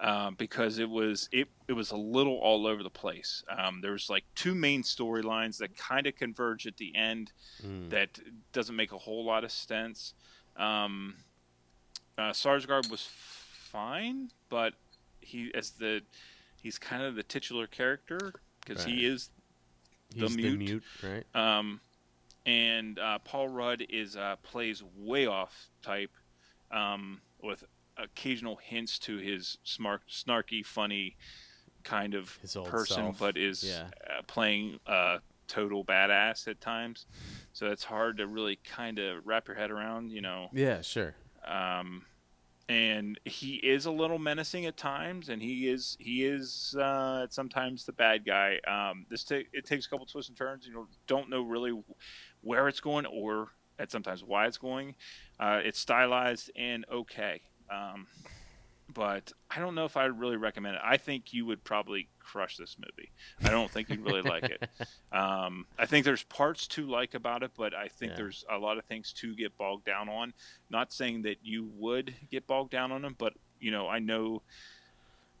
um, 0.00 0.34
because 0.34 0.78
it 0.78 0.88
was 0.90 1.28
it 1.32 1.48
it 1.68 1.72
was 1.74 1.90
a 1.92 1.96
little 1.96 2.36
all 2.38 2.66
over 2.66 2.82
the 2.82 2.90
place. 2.90 3.42
Um, 3.48 3.80
there 3.80 3.92
was 3.92 4.10
like 4.10 4.24
two 4.34 4.54
main 4.54 4.82
storylines 4.82 5.58
that 5.58 5.76
kind 5.76 6.06
of 6.06 6.16
converge 6.16 6.66
at 6.66 6.76
the 6.76 6.94
end 6.96 7.32
Mm. 7.64 7.90
that 7.90 8.18
doesn't 8.52 8.76
make 8.76 8.92
a 8.92 8.98
whole 8.98 9.24
lot 9.24 9.42
of 9.44 9.50
sense. 9.52 10.14
Um, 10.56 11.16
uh, 12.16 12.30
Skarsgård 12.30 12.90
was 12.90 13.02
fine, 13.72 14.30
but 14.48 14.74
he 15.20 15.50
as 15.54 15.70
the 15.70 16.02
he's 16.62 16.78
kind 16.78 17.02
of 17.02 17.14
the 17.14 17.22
titular 17.22 17.66
character 17.66 18.32
because 18.64 18.84
he 18.84 19.04
is 19.06 19.30
the 20.16 20.22
He's 20.26 20.36
the 20.36 20.42
mute. 20.42 20.58
mute, 20.58 20.82
right? 21.02 21.24
um, 21.58 21.80
and 22.48 22.98
uh, 22.98 23.18
Paul 23.18 23.48
Rudd 23.48 23.84
is 23.90 24.16
uh, 24.16 24.36
plays 24.42 24.82
way 24.96 25.26
off 25.26 25.68
type, 25.82 26.10
um, 26.70 27.20
with 27.42 27.62
occasional 27.98 28.56
hints 28.56 28.98
to 29.00 29.18
his 29.18 29.58
smart, 29.64 30.00
snarky, 30.10 30.64
funny 30.64 31.16
kind 31.84 32.14
of 32.14 32.38
person, 32.64 33.04
self. 33.04 33.18
but 33.18 33.36
is 33.36 33.62
Yeah. 33.62 33.90
uh, 34.08 34.22
playing 34.26 34.80
uh, 34.86 35.18
total 35.46 35.84
badass 35.84 36.48
at 36.48 36.60
times. 36.60 37.06
So 37.52 37.70
it's 37.70 37.84
hard 37.84 38.16
to 38.16 38.26
really 38.26 38.56
kind 38.64 38.98
of 38.98 39.26
wrap 39.26 39.46
your 39.46 39.56
head 39.56 39.70
around, 39.70 40.10
you 40.10 40.22
know. 40.22 40.48
Yeah, 40.54 40.80
sure. 40.80 41.16
Um, 41.46 42.06
and 42.68 43.18
he 43.24 43.54
is 43.56 43.86
a 43.86 43.90
little 43.90 44.18
menacing 44.18 44.66
at 44.66 44.76
times, 44.76 45.30
and 45.30 45.40
he 45.40 45.68
is 45.68 45.96
he 45.98 46.26
is 46.26 46.76
uh, 46.78 47.26
sometimes 47.30 47.84
the 47.84 47.92
bad 47.92 48.26
guy. 48.26 48.58
Um, 48.68 49.06
this 49.08 49.24
ta- 49.24 49.48
it 49.54 49.64
takes 49.64 49.86
a 49.86 49.88
couple 49.88 50.04
twists 50.04 50.28
and 50.28 50.36
turns. 50.36 50.66
You 50.66 50.86
don't 51.06 51.30
know 51.30 51.42
really 51.42 51.72
where 52.48 52.66
it's 52.68 52.80
going 52.80 53.04
or 53.06 53.48
at 53.78 53.90
sometimes 53.90 54.24
why 54.24 54.46
it's 54.46 54.56
going. 54.58 54.94
Uh, 55.38 55.60
it's 55.62 55.78
stylized 55.78 56.50
and 56.56 56.84
okay, 56.90 57.42
um, 57.70 58.06
but 58.92 59.30
I 59.50 59.60
don't 59.60 59.74
know 59.74 59.84
if 59.84 59.96
I 59.98 60.04
would 60.04 60.18
really 60.18 60.36
recommend 60.36 60.76
it. 60.76 60.80
I 60.82 60.96
think 60.96 61.32
you 61.34 61.44
would 61.46 61.62
probably 61.62 62.08
crush 62.18 62.56
this 62.56 62.76
movie. 62.78 63.10
I 63.44 63.50
don't 63.50 63.70
think 63.70 63.90
you'd 63.90 64.00
really 64.00 64.22
like 64.22 64.44
it. 64.44 64.62
Um, 65.10 65.64
I 65.78 65.86
think 65.86 66.04
there's 66.04 66.24
parts 66.24 66.66
to 66.68 66.86
like 66.86 67.14
about 67.14 67.42
it, 67.42 67.52
but 67.56 67.72
I 67.74 67.88
think 67.88 68.10
Yeah. 68.12 68.16
there's 68.16 68.44
a 68.50 68.58
lot 68.58 68.76
of 68.76 68.84
things 68.84 69.12
to 69.14 69.34
get 69.34 69.56
bogged 69.56 69.86
down 69.86 70.08
on. 70.10 70.34
Not 70.68 70.92
saying 70.92 71.22
that 71.22 71.38
you 71.42 71.70
would 71.76 72.14
get 72.30 72.46
bogged 72.46 72.72
down 72.72 72.92
on 72.92 73.00
them, 73.02 73.14
but 73.18 73.32
you 73.58 73.70
know, 73.70 73.88
I 73.88 74.00
know 74.00 74.42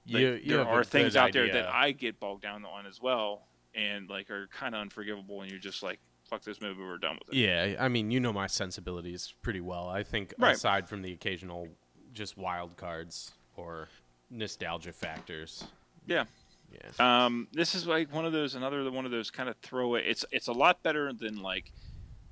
You, 0.06 0.18
you 0.42 0.56
there 0.56 0.66
are 0.66 0.84
things 0.84 1.16
out 1.16 1.32
there 1.32 1.46
that 1.52 1.68
I 1.68 1.92
get 1.92 2.18
bogged 2.18 2.42
down 2.42 2.64
on 2.64 2.86
as 2.86 2.98
well, 3.00 3.48
and 3.74 4.08
like 4.08 4.30
are 4.30 4.48
kind 4.48 4.74
of 4.74 4.80
unforgivable, 4.80 5.42
and 5.42 5.50
you're 5.50 5.60
just 5.60 5.82
like, 5.82 6.00
"Fuck 6.28 6.42
this 6.42 6.60
movie, 6.60 6.80
we're 6.80 6.98
done 6.98 7.18
with 7.18 7.34
it." 7.34 7.38
Yeah, 7.38 7.76
I 7.80 7.88
mean, 7.88 8.10
you 8.10 8.20
know 8.20 8.32
my 8.32 8.46
sensibilities 8.46 9.34
pretty 9.42 9.60
well. 9.60 9.88
I 9.88 10.02
think 10.02 10.34
Right. 10.38 10.54
aside 10.54 10.88
from 10.88 11.02
the 11.02 11.12
occasional 11.12 11.68
just 12.12 12.36
wild 12.36 12.76
cards 12.76 13.32
or 13.56 13.88
nostalgia 14.30 14.92
factors. 14.92 15.64
Yeah. 16.06 16.24
Yeah. 16.70 17.24
Um, 17.26 17.48
this 17.52 17.74
is 17.74 17.86
like 17.86 18.12
one 18.12 18.26
of 18.26 18.32
those, 18.32 18.54
another 18.54 18.90
one 18.90 19.04
of 19.06 19.10
those 19.10 19.30
kind 19.30 19.48
of 19.48 19.56
throwaway. 19.62 20.04
It's 20.06 20.24
it's 20.30 20.48
a 20.48 20.52
lot 20.52 20.82
better 20.82 21.12
than 21.12 21.40
like 21.42 21.72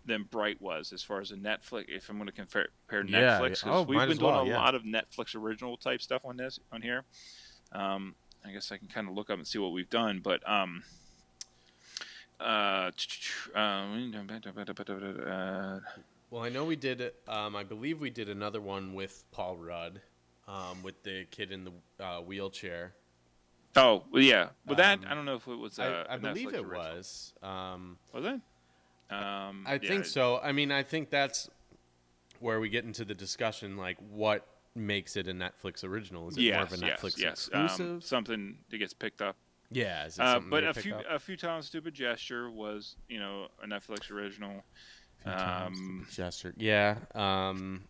than 0.04 0.22
Bright 0.24 0.60
was 0.60 0.92
as 0.92 1.02
far 1.02 1.20
as 1.20 1.30
a 1.32 1.36
Netflix. 1.36 1.86
If 1.88 2.08
I'm 2.08 2.16
going 2.16 2.26
to 2.28 2.32
compare, 2.32 2.68
compare 2.86 3.04
Yeah, 3.20 3.40
Netflix, 3.40 3.66
oh, 3.66 3.82
we've 3.82 3.98
been 3.98 4.18
doing 4.18 4.30
well, 4.32 4.42
a 4.42 4.46
yeah. 4.46 4.56
lot 4.56 4.74
of 4.74 4.82
Netflix 4.82 5.34
original 5.34 5.76
type 5.76 6.00
stuff 6.00 6.22
on 6.24 6.36
this 6.36 6.60
on 6.70 6.82
here. 6.82 7.04
Um, 7.72 8.14
I 8.44 8.52
guess 8.52 8.70
I 8.70 8.76
can 8.76 8.86
kind 8.88 9.08
of 9.08 9.14
look 9.14 9.30
up 9.30 9.38
and 9.38 9.46
see 9.46 9.58
what 9.58 9.72
we've 9.72 9.90
done, 9.90 10.20
but 10.22 10.48
um, 10.48 10.84
Uh, 12.40 12.90
um, 13.54 14.12
Well, 16.30 16.42
I 16.42 16.48
know 16.48 16.64
we 16.64 16.76
did. 16.76 17.12
Um, 17.28 17.56
I 17.56 17.64
believe 17.64 18.00
we 18.00 18.10
did 18.10 18.28
another 18.28 18.60
one 18.60 18.94
with 18.94 19.24
Paul 19.32 19.56
Rudd, 19.56 20.00
um, 20.48 20.82
with 20.82 21.02
the 21.02 21.24
kid 21.30 21.52
in 21.52 21.64
the 21.64 21.72
uh, 22.04 22.20
wheelchair. 22.20 22.94
oh, 23.76 24.04
well, 24.10 24.22
yeah. 24.22 24.48
But 24.66 24.76
that 24.78 24.98
Um, 24.98 25.04
I 25.08 25.14
don't 25.14 25.24
know 25.24 25.36
if 25.36 25.46
it 25.46 25.56
was. 25.56 25.78
Uh, 25.78 26.04
I, 26.08 26.14
I 26.14 26.16
believe 26.18 26.48
it 26.48 26.60
original. 26.64 26.78
was. 26.96 27.32
Um, 27.42 27.98
Was 28.12 28.24
it? 28.24 28.40
Um, 29.08 29.64
I 29.66 29.74
yeah, 29.74 29.78
think 29.88 30.04
so. 30.04 30.38
I 30.40 30.50
mean, 30.52 30.72
I 30.72 30.82
think 30.82 31.10
that's 31.10 31.48
where 32.40 32.58
we 32.58 32.68
get 32.68 32.84
into 32.84 33.04
the 33.04 33.14
discussion, 33.14 33.76
like 33.76 33.96
what 34.10 34.46
makes 34.74 35.16
it 35.16 35.28
a 35.28 35.32
Netflix 35.32 35.84
original? 35.84 36.28
Is 36.28 36.36
it 36.36 36.42
Yes, 36.42 36.54
more 36.54 36.62
of 36.64 36.72
a 36.72 36.86
yes, 36.86 37.00
Netflix 37.00 37.18
yes. 37.18 37.50
Um, 37.52 37.64
exclusive? 37.64 38.04
something 38.04 38.58
that 38.68 38.78
gets 38.78 38.92
picked 38.92 39.22
up. 39.22 39.36
Yeah, 39.70 40.08
Uh, 40.18 40.40
but 40.40 40.64
a 40.64 40.74
few 40.74 40.94
up? 40.94 41.04
a 41.08 41.18
few 41.18 41.36
times, 41.36 41.66
stupid 41.66 41.94
gesture 41.94 42.50
was 42.50 42.96
you 43.08 43.18
know 43.18 43.48
a 43.62 43.66
Netflix 43.66 44.10
original. 44.10 44.62
Um, 45.24 46.06
gesture. 46.12 46.54
Yeah. 46.56 46.96
Um, 47.14 47.82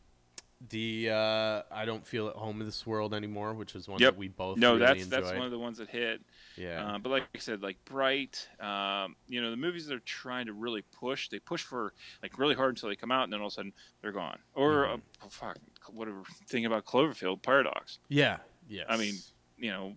the 0.70 1.10
uh, 1.10 1.62
I 1.70 1.84
don't 1.84 2.06
feel 2.06 2.28
at 2.28 2.34
home 2.34 2.60
in 2.60 2.66
this 2.66 2.86
world 2.86 3.12
anymore, 3.12 3.52
which 3.52 3.74
is 3.74 3.88
one 3.88 4.00
Yep. 4.00 4.14
that 4.14 4.18
we 4.18 4.28
both 4.28 4.56
No, 4.56 4.72
really 4.72 4.86
that's 4.86 5.04
enjoyed. 5.04 5.24
that's 5.24 5.36
one 5.36 5.44
of 5.44 5.50
the 5.50 5.58
ones 5.58 5.76
that 5.76 5.90
hit. 5.90 6.22
yeah. 6.56 6.94
Uh, 6.94 6.98
but 6.98 7.10
like 7.10 7.24
I 7.34 7.38
said, 7.38 7.62
like 7.62 7.76
Bright, 7.84 8.48
um, 8.58 9.16
you 9.28 9.42
know, 9.42 9.50
the 9.50 9.56
movies 9.58 9.86
they're 9.86 9.98
trying 9.98 10.46
to 10.46 10.54
really 10.54 10.80
push, 10.98 11.28
they 11.28 11.38
push 11.40 11.62
for 11.62 11.92
like 12.22 12.38
really 12.38 12.54
hard 12.54 12.70
until 12.70 12.88
they 12.88 12.96
come 12.96 13.12
out, 13.12 13.24
and 13.24 13.32
then 13.34 13.40
all 13.40 13.48
of 13.48 13.52
a 13.52 13.54
sudden 13.54 13.72
they're 14.00 14.12
gone. 14.12 14.38
Or 14.54 14.86
uh, 14.86 14.96
oh, 15.22 15.28
fuck, 15.28 15.58
whatever. 15.92 16.22
thing 16.46 16.64
about 16.64 16.86
Cloverfield 16.86 17.42
Paradox, 17.42 17.98
yeah. 18.08 18.38
yeah. 18.66 18.84
I 18.88 18.96
mean, 18.96 19.16
you 19.58 19.70
know, 19.70 19.94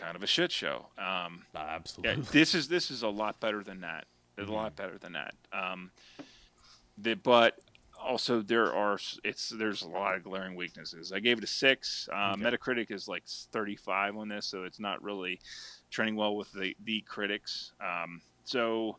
kind 0.00 0.16
of 0.16 0.22
a 0.22 0.26
shit 0.26 0.50
show. 0.52 0.86
Um, 0.98 1.44
Uh, 1.54 1.60
yeah, 1.60 1.66
absolutely. 1.74 2.22
this 2.32 2.54
is 2.54 2.68
this 2.68 2.90
is 2.90 3.02
a 3.02 3.08
lot 3.08 3.38
better 3.40 3.62
than 3.62 3.80
that. 3.82 4.06
It's 4.36 4.44
Mm-hmm. 4.46 4.52
a 4.52 4.56
lot 4.62 4.76
better 4.76 4.96
than 4.98 5.12
that. 5.12 5.34
Um, 5.52 5.90
the, 6.96 7.14
but 7.14 7.58
also 8.02 8.40
there 8.40 8.72
are 8.74 8.98
it's 9.24 9.50
there's 9.50 9.82
a 9.82 9.88
lot 9.88 10.14
of 10.16 10.24
glaring 10.24 10.54
weaknesses. 10.54 11.12
I 11.12 11.20
gave 11.20 11.38
it 11.38 11.44
a 11.44 11.46
six. 11.46 12.08
Uh, 12.12 12.32
Okay. 12.34 12.42
Metacritic 12.42 12.90
is 12.90 13.06
like 13.08 13.24
35 13.26 14.16
on 14.16 14.28
this, 14.28 14.46
so 14.46 14.64
it's 14.64 14.80
not 14.80 15.02
really 15.02 15.40
trending 15.90 16.16
well 16.16 16.34
with 16.36 16.50
the 16.52 16.74
the 16.84 17.02
critics. 17.02 17.72
Um, 17.80 18.22
so 18.44 18.96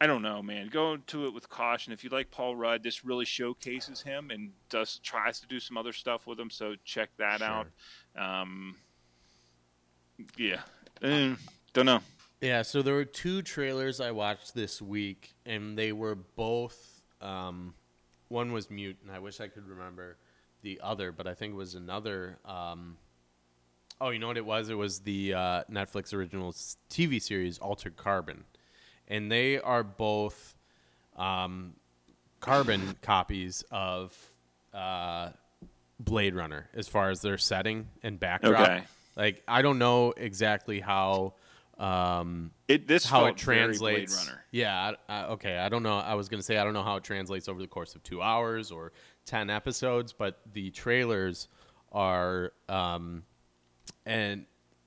I 0.00 0.06
don't 0.06 0.22
know, 0.22 0.42
man. 0.42 0.68
Go 0.68 0.96
to 0.98 1.26
it 1.26 1.32
with 1.32 1.48
caution. 1.48 1.92
If 1.92 2.04
you 2.04 2.10
like 2.10 2.30
Paul 2.30 2.56
Rudd, 2.56 2.82
this 2.82 3.04
really 3.04 3.24
showcases 3.24 4.02
him 4.02 4.30
and 4.30 4.50
does 4.68 4.98
tries 5.02 5.40
to 5.40 5.46
do 5.46 5.58
some 5.60 5.78
other 5.78 5.92
stuff 5.92 6.26
with 6.26 6.38
him. 6.38 6.50
So 6.50 6.74
check 6.84 7.10
that 7.16 7.40
out. 7.40 7.68
Um, 8.18 8.76
yeah, 10.36 10.60
Eh, 11.02 11.34
don't 11.72 11.86
know. 11.86 12.00
Yeah, 12.40 12.62
so 12.62 12.82
there 12.82 12.94
were 12.94 13.04
two 13.04 13.42
trailers 13.42 14.00
I 14.00 14.10
watched 14.10 14.54
this 14.54 14.80
week, 14.82 15.34
and 15.46 15.78
they 15.78 15.92
were 15.92 16.14
both. 16.14 17.02
Um, 17.20 17.74
one 18.28 18.52
was 18.52 18.70
mute, 18.70 18.96
and 19.02 19.10
I 19.10 19.18
wish 19.18 19.40
I 19.40 19.48
could 19.48 19.66
remember 19.66 20.16
the 20.62 20.80
other, 20.82 21.10
but 21.12 21.26
I 21.26 21.34
think 21.34 21.54
it 21.54 21.56
was 21.56 21.74
another. 21.74 22.38
Um, 22.44 22.96
oh, 24.00 24.10
you 24.10 24.18
know 24.18 24.26
what 24.28 24.36
it 24.36 24.44
was? 24.44 24.68
It 24.68 24.74
was 24.74 25.00
the 25.00 25.34
uh, 25.34 25.62
Netflix 25.70 26.12
original 26.12 26.52
TV 26.90 27.20
series 27.20 27.58
Altered 27.58 27.96
Carbon, 27.96 28.44
and 29.08 29.30
they 29.32 29.58
are 29.58 29.82
both 29.82 30.54
um, 31.16 31.74
carbon 32.40 32.96
copies 33.02 33.64
of 33.70 34.16
uh, 34.74 35.30
Blade 35.98 36.34
Runner 36.34 36.68
as 36.74 36.88
far 36.88 37.10
as 37.10 37.20
their 37.22 37.38
setting 37.38 37.88
and 38.02 38.20
backdrop. 38.20 38.60
Okay. 38.60 38.82
Like 39.16 39.42
I 39.46 39.62
don't 39.62 39.78
know 39.78 40.12
exactly 40.16 40.80
how 40.80 41.34
um, 41.78 42.50
It 42.68 42.86
this 42.86 43.04
how 43.04 43.26
it 43.26 43.36
translates. 43.36 44.30
Yeah. 44.50 44.92
I, 45.08 45.12
I, 45.12 45.24
okay. 45.26 45.58
I 45.58 45.68
don't 45.68 45.82
know. 45.82 45.98
I 45.98 46.14
was 46.14 46.28
gonna 46.28 46.42
say 46.42 46.56
I 46.58 46.64
don't 46.64 46.72
know 46.74 46.82
how 46.82 46.96
it 46.96 47.04
translates 47.04 47.48
over 47.48 47.60
the 47.60 47.66
course 47.66 47.94
of 47.94 48.02
two 48.02 48.22
hours 48.22 48.70
or 48.70 48.92
ten 49.26 49.50
episodes, 49.50 50.12
but 50.12 50.40
the 50.52 50.70
trailers 50.70 51.48
are 51.92 52.52
um, 52.68 53.22
and 54.06 54.46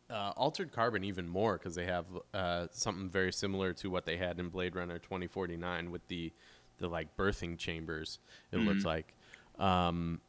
uh, 0.09 0.31
Altered 0.37 0.71
Carbon 0.71 1.03
even 1.03 1.27
more 1.27 1.57
because 1.57 1.75
they 1.75 1.85
have 1.85 2.05
uh, 2.33 2.67
something 2.71 3.09
very 3.09 3.33
similar 3.33 3.73
to 3.73 3.89
what 3.89 4.05
they 4.05 4.15
had 4.17 4.39
in 4.39 4.47
Blade 4.49 4.75
Runner 4.75 4.99
2049 4.99 5.91
with 5.91 6.07
the 6.07 6.31
the 6.79 6.87
like 6.87 7.15
birthing 7.17 7.57
chambers. 7.57 8.19
It 8.51 8.57
looks 8.57 8.83
Mm-hmm. 8.83 8.87
like. 8.87 9.13
Um, 9.59 10.21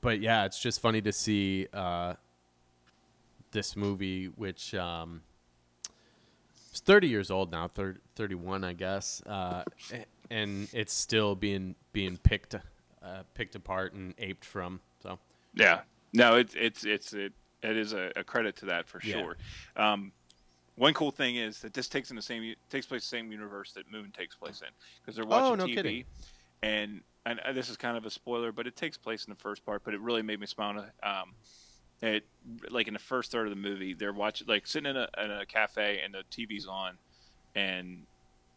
but 0.00 0.20
yeah, 0.20 0.44
it's 0.44 0.58
just 0.60 0.80
funny 0.80 1.00
to 1.02 1.12
see 1.12 1.68
uh, 1.72 2.14
this 3.54 3.74
movie, 3.76 4.26
which 4.26 4.74
um, 4.74 5.22
it's 6.70 6.80
30 6.80 7.08
years 7.08 7.30
old 7.30 7.50
now, 7.50 7.66
thir- 7.68 7.96
31, 8.16 8.64
I 8.64 8.74
guess, 8.74 9.22
uh, 9.22 9.64
and 10.30 10.68
it's 10.74 10.92
still 10.92 11.34
being 11.34 11.74
being 11.94 12.18
picked 12.18 12.54
uh, 12.54 13.22
picked 13.32 13.54
apart 13.54 13.94
and 13.94 14.12
aped 14.18 14.44
from. 14.44 14.80
So 15.02 15.18
Yeah. 15.54 15.80
No, 16.12 16.36
it's 16.36 16.54
it's 16.54 16.84
it's 16.84 17.12
it 17.14 17.32
it 17.62 17.76
is 17.78 17.92
a, 17.94 18.12
a 18.16 18.24
credit 18.24 18.56
to 18.56 18.66
that 18.66 18.86
for 18.86 19.00
Yeah. 19.02 19.12
sure. 19.22 19.36
Um, 19.76 20.12
one 20.76 20.92
cool 20.92 21.10
thing 21.12 21.36
is 21.36 21.60
that 21.60 21.72
this 21.72 21.88
takes 21.88 22.10
in 22.10 22.16
the 22.16 22.22
same 22.22 22.54
takes 22.68 22.84
place 22.86 23.02
the 23.02 23.16
same 23.16 23.30
universe 23.32 23.72
that 23.72 23.90
Moon 23.90 24.12
takes 24.16 24.34
place 24.34 24.60
in 24.60 24.68
because 25.00 25.16
they're 25.16 25.24
watching 25.24 25.52
Oh, 25.52 25.54
no 25.54 25.66
TV, 25.66 25.74
kidding. 25.74 26.04
and 26.62 27.00
and 27.26 27.40
uh, 27.40 27.52
this 27.52 27.70
is 27.70 27.76
kind 27.76 27.96
of 27.96 28.04
a 28.04 28.10
spoiler, 28.10 28.50
but 28.52 28.66
it 28.66 28.74
takes 28.76 28.96
place 28.98 29.24
in 29.24 29.30
the 29.30 29.38
first 29.38 29.64
part. 29.64 29.82
But 29.84 29.94
it 29.94 30.00
really 30.00 30.22
made 30.22 30.40
me 30.40 30.46
smile. 30.46 30.84
Um, 31.02 31.34
it 32.06 32.24
like 32.70 32.88
in 32.88 32.94
the 32.94 33.00
first 33.00 33.30
third 33.32 33.46
of 33.46 33.50
the 33.50 33.60
movie, 33.60 33.94
they're 33.94 34.12
watching 34.12 34.46
like 34.46 34.66
sitting 34.66 34.90
in 34.90 34.96
a, 34.96 35.08
in 35.22 35.30
a 35.30 35.46
cafe 35.46 36.00
and 36.04 36.14
the 36.14 36.22
TV's 36.30 36.66
on, 36.66 36.98
and 37.54 38.02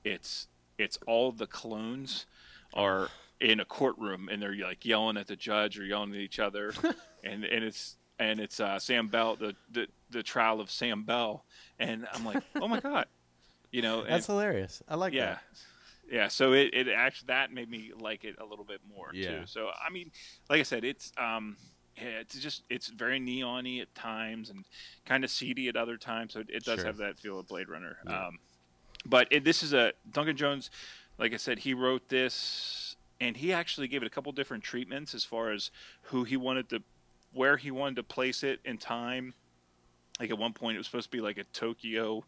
it's 0.04 0.48
it's 0.78 0.98
all 1.08 1.32
the 1.32 1.48
clones 1.48 2.26
are 2.74 3.10
in 3.40 3.60
a 3.60 3.66
courtroom 3.66 4.30
and 4.32 4.42
they're 4.42 4.56
like 4.56 4.84
yelling 4.86 5.18
at 5.18 5.28
the 5.28 5.36
judge 5.36 5.80
or 5.80 5.84
yelling 5.86 6.12
at 6.14 6.20
each 6.20 6.40
other, 6.40 6.74
and 7.24 7.44
and 7.44 7.64
it's 7.64 7.98
and 8.20 8.40
it's 8.40 8.60
uh, 8.60 8.80
Sam 8.80 9.08
Bell 9.08 9.36
the, 9.36 9.56
the 9.72 9.88
the 10.10 10.24
trial 10.24 10.60
of 10.60 10.72
Sam 10.72 11.04
Bell, 11.04 11.46
and 11.80 12.08
I'm 12.14 12.26
like, 12.26 12.42
oh 12.60 12.68
my 12.68 12.80
god, 12.80 13.06
you 13.72 13.82
know, 13.82 14.02
and- 14.02 14.10
that's 14.14 14.28
hilarious. 14.28 14.82
I 14.88 14.96
like 14.96 15.14
yeah 15.14 15.26
that. 15.26 15.42
yeah 16.12 16.28
so 16.30 16.54
it, 16.54 16.72
it 16.74 16.88
actually 16.88 17.28
that 17.28 17.52
made 17.54 17.70
me 17.70 17.92
like 18.00 18.24
it 18.24 18.36
a 18.40 18.46
little 18.46 18.66
bit 18.66 18.80
more 18.90 19.10
Yeah. 19.14 19.40
too 19.42 19.46
so 19.46 19.70
i 19.86 19.90
mean 19.92 20.10
like 20.50 20.62
i 20.62 20.64
said 20.64 20.86
it's 20.86 21.12
um 21.18 21.58
it's 21.98 22.38
just 22.40 22.64
it's 22.70 22.88
very 22.88 23.20
neon-y 23.20 23.80
at 23.82 23.94
times 23.96 24.50
and 24.50 24.66
kind 25.06 25.24
of 25.24 25.30
seedy 25.30 25.68
at 25.68 25.76
other 25.76 25.98
times 25.98 26.34
so 26.34 26.40
it, 26.42 26.50
it 26.50 26.64
does 26.64 26.78
Sure. 26.80 26.86
have 26.88 26.98
that 26.98 27.20
feel 27.20 27.40
of 27.40 27.48
blade 27.48 27.70
runner 27.70 27.98
Yeah. 28.06 28.28
um 28.28 28.40
but 29.06 29.28
it, 29.32 29.44
this 29.44 29.64
is 29.64 29.74
a 29.74 29.94
duncan 30.12 30.38
jones 30.38 30.70
like 31.18 31.34
i 31.34 31.38
said 31.38 31.60
he 31.60 31.74
wrote 31.74 32.10
this 32.10 32.96
and 33.20 33.36
he 33.38 33.52
actually 33.52 33.88
gave 33.88 34.04
it 34.04 34.06
a 34.08 34.10
couple 34.12 34.32
different 34.32 34.64
treatments 34.64 35.16
as 35.16 35.24
far 35.24 35.52
as 35.52 35.72
who 36.04 36.24
he 36.24 36.38
wanted 36.38 36.70
to 36.70 36.84
where 37.34 37.58
he 37.58 37.72
wanted 37.72 37.96
to 37.96 38.04
place 38.04 38.44
it 38.44 38.60
in 38.66 38.78
time 38.78 39.34
like 40.20 40.32
at 40.32 40.38
one 40.38 40.54
point 40.54 40.76
it 40.76 40.80
was 40.80 40.88
supposed 40.88 41.12
to 41.12 41.16
be 41.16 41.22
like 41.22 41.38
a 41.38 41.44
Tokyo, 41.54 42.26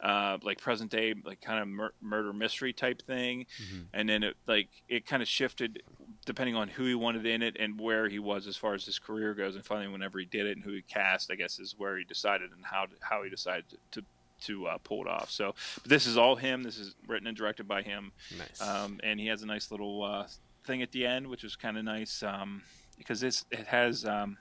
uh, 0.00 0.36
like 0.42 0.60
present 0.60 0.90
day, 0.90 1.14
like 1.24 1.40
kind 1.40 1.58
of 1.58 1.68
mur- 1.68 1.94
murder 2.02 2.34
mystery 2.34 2.74
type 2.74 3.00
thing, 3.00 3.46
Mhm. 3.62 3.86
and 3.94 4.06
then 4.10 4.22
it 4.24 4.36
like 4.46 4.68
it 4.90 5.06
kind 5.06 5.22
of 5.22 5.28
shifted 5.28 5.82
depending 6.26 6.54
on 6.54 6.68
who 6.68 6.84
he 6.84 6.94
wanted 6.94 7.26
in 7.26 7.42
it 7.42 7.56
and 7.58 7.80
where 7.80 8.08
he 8.08 8.18
was 8.18 8.46
as 8.46 8.56
far 8.56 8.74
as 8.74 8.84
his 8.84 8.98
career 8.98 9.34
goes. 9.34 9.54
And 9.56 9.64
finally, 9.64 9.88
whenever 9.88 10.18
he 10.18 10.26
did 10.26 10.46
it 10.46 10.56
and 10.56 10.64
who 10.64 10.72
he 10.72 10.82
cast, 10.82 11.30
I 11.30 11.34
guess 11.34 11.58
is 11.58 11.74
where 11.78 11.96
he 11.98 12.04
decided 12.04 12.50
and 12.52 12.64
how 12.64 12.86
how 13.00 13.22
he 13.22 13.30
decided 13.30 13.64
to. 13.92 14.02
To 14.44 14.68
uh, 14.68 14.78
pull 14.78 15.02
it 15.02 15.06
off. 15.06 15.30
So 15.30 15.54
but 15.82 15.90
this 15.90 16.06
is 16.06 16.16
all 16.16 16.34
him. 16.34 16.62
This 16.62 16.78
is 16.78 16.94
written 17.06 17.26
and 17.26 17.36
directed 17.36 17.68
by 17.68 17.82
him, 17.82 18.10
Nice. 18.38 18.58
um, 18.62 18.98
and 19.02 19.20
he 19.20 19.26
has 19.26 19.42
a 19.42 19.46
nice 19.46 19.70
little 19.70 20.02
uh, 20.02 20.28
thing 20.64 20.80
at 20.80 20.92
the 20.92 21.04
end, 21.04 21.26
which 21.26 21.44
is 21.44 21.56
kind 21.56 21.76
of 21.76 21.84
nice 21.84 22.22
um, 22.22 22.62
because 22.96 23.22
it's 23.22 23.44
it 23.50 23.66
has 23.66 24.06
um, 24.06 24.38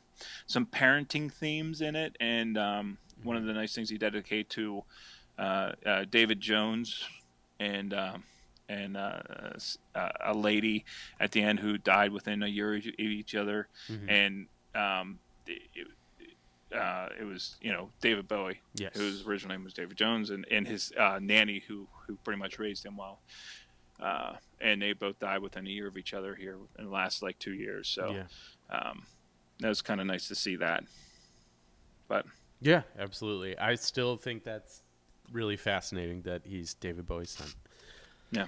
some 0.47 0.65
parenting 0.65 1.29
themes 1.29 1.81
in 1.81 1.97
it, 1.97 2.15
and 2.21 2.57
um, 2.57 2.97
one 3.23 3.35
of 3.35 3.43
the 3.43 3.51
nice 3.51 3.75
things 3.75 3.89
he 3.89 3.97
dedicated 3.97 4.49
to 4.51 4.83
uh, 5.37 5.71
uh, 5.85 6.05
David 6.09 6.39
Jones 6.39 7.03
and 7.59 7.93
um, 7.93 8.23
and 8.69 8.95
uh, 8.95 9.19
uh, 9.95 10.09
a 10.25 10.33
lady 10.33 10.85
at 11.19 11.31
the 11.31 11.41
end 11.41 11.59
who 11.59 11.77
died 11.77 12.11
within 12.13 12.43
a 12.43 12.47
year 12.47 12.75
of 12.75 12.85
each 12.99 13.35
other, 13.35 13.67
Mhm. 13.89 14.09
and 14.09 14.47
um, 14.75 15.19
it, 15.47 15.87
uh, 16.73 17.09
it 17.19 17.23
was 17.23 17.55
you 17.61 17.71
know 17.71 17.89
David 17.99 18.27
Bowie, 18.27 18.61
yes. 18.75 18.91
whose 18.95 19.25
original 19.25 19.55
name 19.55 19.63
was 19.65 19.73
David 19.73 19.97
Jones, 19.97 20.29
and, 20.29 20.45
and 20.51 20.67
his 20.67 20.93
uh, 20.97 21.19
nanny 21.21 21.63
who 21.67 21.87
who 22.07 22.15
pretty 22.23 22.39
much 22.39 22.59
raised 22.59 22.85
him 22.85 22.95
well. 22.95 23.19
Uh, 23.99 24.35
and 24.61 24.81
they 24.81 24.93
both 24.93 25.19
died 25.19 25.41
within 25.41 25.67
a 25.67 25.69
year 25.69 25.87
of 25.87 25.97
each 25.97 26.13
other 26.13 26.33
here 26.33 26.55
in 26.77 26.85
the 26.85 26.91
last 26.91 27.21
like 27.21 27.37
two 27.37 27.53
years. 27.53 27.85
So 27.87 28.11
yeah. 28.11 28.77
um, 28.77 29.03
that 29.59 29.67
was 29.67 29.81
kind 29.81 29.99
of 29.99 30.07
nice 30.07 30.29
to 30.29 30.35
see 30.35 30.55
that. 30.57 30.85
But 32.07 32.25
Yeah, 32.61 32.83
absolutely. 32.97 33.57
I 33.57 33.75
still 33.75 34.15
think 34.15 34.45
that's 34.45 34.83
really 35.33 35.57
fascinating 35.57 36.21
that 36.21 36.43
he's 36.45 36.73
David 36.75 37.07
Bowie's 37.07 37.31
son. 37.31 37.47
Yeah. 38.31 38.45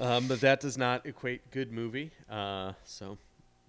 Um, 0.00 0.26
but 0.26 0.40
that 0.40 0.60
does 0.60 0.78
not 0.78 1.04
equate 1.06 1.50
good 1.50 1.70
movie. 1.72 2.10
Uh, 2.30 2.72
so 2.84 3.18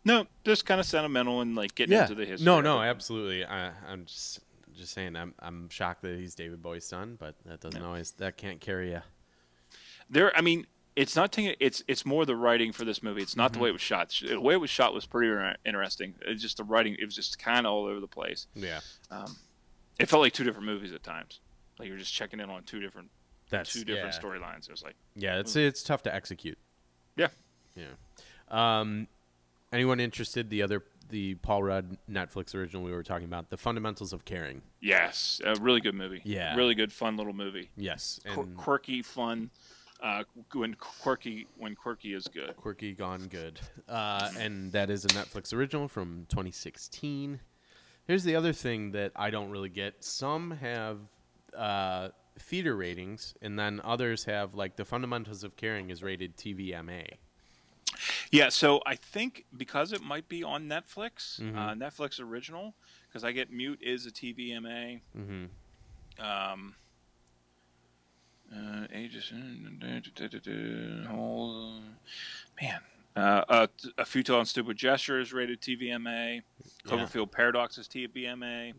no, 0.05 0.25
just 0.45 0.65
kind 0.65 0.79
of 0.79 0.85
sentimental 0.85 1.41
and 1.41 1.55
like 1.55 1.75
getting 1.75 1.93
yeah, 1.93 2.03
into 2.03 2.15
the 2.15 2.25
history. 2.25 2.45
no, 2.45 2.61
no, 2.61 2.81
absolutely. 2.81 3.45
I, 3.45 3.71
I'm 3.87 4.05
just 4.05 4.39
just 4.75 4.93
saying. 4.93 5.15
I'm 5.15 5.33
I'm 5.39 5.69
shocked 5.69 6.01
that 6.03 6.17
he's 6.17 6.33
David 6.35 6.61
Bowie's 6.61 6.85
son, 6.85 7.17
but 7.19 7.35
that 7.45 7.59
doesn't 7.61 7.79
Yeah. 7.81 7.87
always 7.87 8.11
that 8.13 8.37
can't 8.37 8.59
carry 8.61 8.93
a 8.93 9.03
There, 10.09 10.35
I 10.35 10.41
mean, 10.41 10.65
it's 10.95 11.15
not 11.15 11.31
taking. 11.31 11.55
It's 11.59 11.83
it's 11.87 12.05
more 12.05 12.25
the 12.25 12.35
writing 12.35 12.71
for 12.71 12.85
this 12.85 13.03
movie. 13.03 13.21
It's 13.21 13.35
not 13.35 13.51
Mm-hmm. 13.51 13.59
the 13.59 13.63
way 13.63 13.69
it 13.69 13.73
was 13.73 13.81
shot. 13.81 14.13
The 14.27 14.39
way 14.39 14.53
it 14.53 14.61
was 14.61 14.69
shot 14.69 14.93
was 14.93 15.05
pretty 15.05 15.31
interesting. 15.65 16.15
It's 16.25 16.41
just 16.41 16.57
the 16.57 16.63
writing. 16.63 16.95
It 16.99 17.05
was 17.05 17.15
just 17.15 17.37
kind 17.39 17.65
of 17.67 17.73
all 17.73 17.85
over 17.85 17.99
the 17.99 18.07
place. 18.07 18.47
Yeah. 18.55 18.79
Um, 19.11 19.35
it 19.99 20.07
felt 20.09 20.21
like 20.21 20.33
two 20.33 20.43
different 20.43 20.65
movies 20.67 20.91
at 20.93 21.03
times. 21.03 21.39
Like 21.79 21.87
you're 21.89 21.97
just 21.97 22.13
checking 22.13 22.39
in 22.39 22.49
on 22.49 22.63
two 22.63 22.79
different 22.79 23.09
That's 23.49 23.71
two 23.73 23.83
different 23.83 24.13
yeah. 24.15 24.19
storylines. 24.21 24.63
It 24.67 24.71
was 24.71 24.83
like, 24.83 24.95
Yeah, 25.15 25.39
it's 25.39 25.55
it's 25.55 25.83
tough 25.83 26.03
to 26.03 26.13
execute. 26.13 26.57
yeah, 27.15 27.27
Yeah. 27.75 27.85
Um, 28.49 29.07
anyone 29.71 29.99
interested? 29.99 30.49
The 30.49 30.61
other 30.61 30.83
the 31.09 31.35
Paul 31.35 31.61
Rudd 31.63 31.97
Netflix 32.09 32.55
original 32.55 32.81
we 32.83 32.91
were 32.91 33.03
talking 33.03 33.25
about, 33.25 33.49
The 33.49 33.57
Fundamentals 33.57 34.13
of 34.13 34.25
Caring. 34.25 34.61
yes, 34.81 35.39
a 35.45 35.55
really 35.59 35.81
good 35.81 35.93
movie. 35.95 36.21
Yeah. 36.23 36.55
really 36.55 36.73
good, 36.75 36.91
fun 36.91 37.17
little 37.17 37.33
movie. 37.33 37.69
Yes, 37.75 38.19
Qu- 38.27 38.47
quirky, 38.57 39.01
fun. 39.01 39.49
Uh, 40.01 40.23
when 40.53 40.73
quirky, 40.73 41.47
when 41.57 41.75
quirky 41.75 42.13
is 42.13 42.27
good. 42.27 42.55
Quirky 42.57 42.91
Gone 42.93 43.27
Good. 43.27 43.59
Uh, 43.87 44.29
and 44.37 44.69
that 44.73 44.89
is 44.89 45.05
a 45.05 45.09
Netflix 45.09 45.53
original 45.53 45.87
from 45.87 46.25
2016. 46.29 47.39
Here's 48.05 48.23
the 48.25 48.35
other 48.35 48.51
thing 48.51 48.91
that 48.91 49.13
I 49.15 49.29
don't 49.29 49.49
really 49.49 49.69
get. 49.69 50.03
Some 50.03 50.51
have 50.51 50.99
uh, 51.55 52.09
theater 52.37 52.75
ratings, 52.75 53.35
and 53.41 53.57
then 53.57 53.79
others 53.83 54.25
have 54.25 54.53
like 54.55 54.75
The 54.75 54.85
Fundamentals 54.85 55.43
of 55.43 55.55
Caring 55.55 55.89
is 55.89 56.01
rated 56.03 56.35
TVMA. 56.37 57.07
Yeah, 58.31 58.49
so 58.49 58.81
I 58.85 58.95
think 58.95 59.45
because 59.55 59.93
it 59.93 60.01
might 60.01 60.27
be 60.27 60.43
on 60.43 60.67
Netflix, 60.67 61.39
Mm-hmm. 61.39 61.57
uh, 61.57 61.73
Netflix 61.75 62.19
original, 62.19 62.73
because 63.07 63.23
I 63.23 63.31
get 63.31 63.51
Mute 63.51 63.79
is 63.81 64.05
a 64.07 64.11
TVMA. 64.11 65.01
Mhm. 65.15 65.49
Um, 66.19 66.75
uh, 68.55 68.87
ages, 68.93 69.31
whole, 71.07 71.79
man. 72.61 72.79
Uh, 73.15 73.43
uh, 73.47 73.67
a 73.99 74.05
futile 74.05 74.39
and 74.39 74.47
stupid 74.47 74.75
gesture 74.75 75.19
is 75.19 75.31
rated 75.33 75.61
TVMA. 75.61 76.41
Cloverfield 76.85 77.31
Paradox 77.31 77.77
is 77.77 77.87
TVMA. 77.87 78.73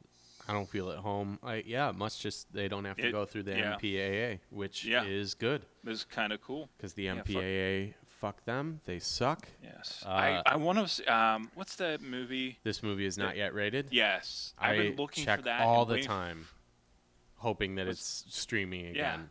I 0.47 0.53
don't 0.53 0.69
feel 0.69 0.91
at 0.91 0.99
home. 0.99 1.39
I, 1.43 1.63
yeah, 1.67 1.89
it 1.89 1.95
must 1.97 2.21
just 2.21 2.53
they 2.53 2.69
don't 2.69 2.85
have 2.85 2.97
to 2.99 3.09
It- 3.09 3.13
go 3.13 3.25
through 3.25 3.45
the 3.45 3.53
yeah. 3.57 3.77
MPAA, 3.77 4.41
which 4.51 4.85
Yeah. 4.85 5.05
is 5.05 5.35
good 5.35 5.65
is 5.87 6.05
kind 6.05 6.33
of 6.33 6.41
cool. 6.43 6.69
because 6.77 6.93
the 6.95 7.05
Yeah, 7.05 7.15
fuck- 7.17 7.27
MPAA 7.29 7.95
fuck 8.07 8.45
them, 8.45 8.81
they 8.85 8.99
suck. 8.99 9.49
Yes. 9.63 10.03
Uh, 10.07 10.09
I, 10.11 10.43
I 10.47 10.57
want 10.57 10.87
to. 10.89 11.15
Um, 11.15 11.51
what's 11.55 11.77
that 11.77 12.01
movie? 12.03 12.59
This 12.63 12.83
movie 12.83 13.07
is 13.07 13.17
not 13.19 13.37
yet 13.37 13.55
rated. 13.55 13.89
Yes, 13.91 14.53
I've 14.59 14.77
been 14.77 14.97
looking 14.97 15.25
check 15.25 15.41
for 15.41 15.45
that 15.47 15.63
all 15.63 15.85
the 15.87 16.01
time, 16.03 16.47
hoping 17.37 17.75
that 17.77 17.87
it's 17.87 18.25
streaming 18.29 18.87
again. 18.87 19.31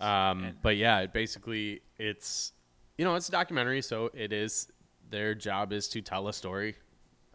Yeah. 0.00 0.30
Um, 0.30 0.44
And- 0.44 0.62
but 0.62 0.76
yeah, 0.76 1.00
it 1.00 1.12
basically 1.12 1.80
it's 1.98 2.52
you 2.98 3.04
know 3.04 3.14
it's 3.14 3.28
a 3.28 3.32
documentary, 3.32 3.82
so 3.82 4.10
it 4.14 4.32
is 4.32 4.68
their 5.10 5.34
job 5.34 5.72
is 5.72 5.88
to 5.88 6.02
tell 6.02 6.28
a 6.28 6.32
story 6.32 6.76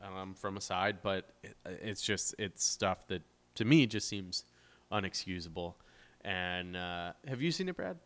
um, 0.04 0.34
from 0.34 0.58
a 0.58 0.62
side, 0.62 0.98
but 1.02 1.30
it, 1.44 1.56
it's 1.66 2.02
just 2.02 2.36
it's 2.38 2.64
stuff 2.64 3.08
that 3.08 3.22
to 3.56 3.66
me 3.66 3.86
just 3.88 4.08
seems 4.08 4.46
unexcusable. 4.92 5.76
And 6.24 6.76
uh, 6.76 7.14
have 7.28 7.42
you 7.42 7.52
seen 7.52 7.70
it, 7.70 7.76
Brad? 7.76 7.98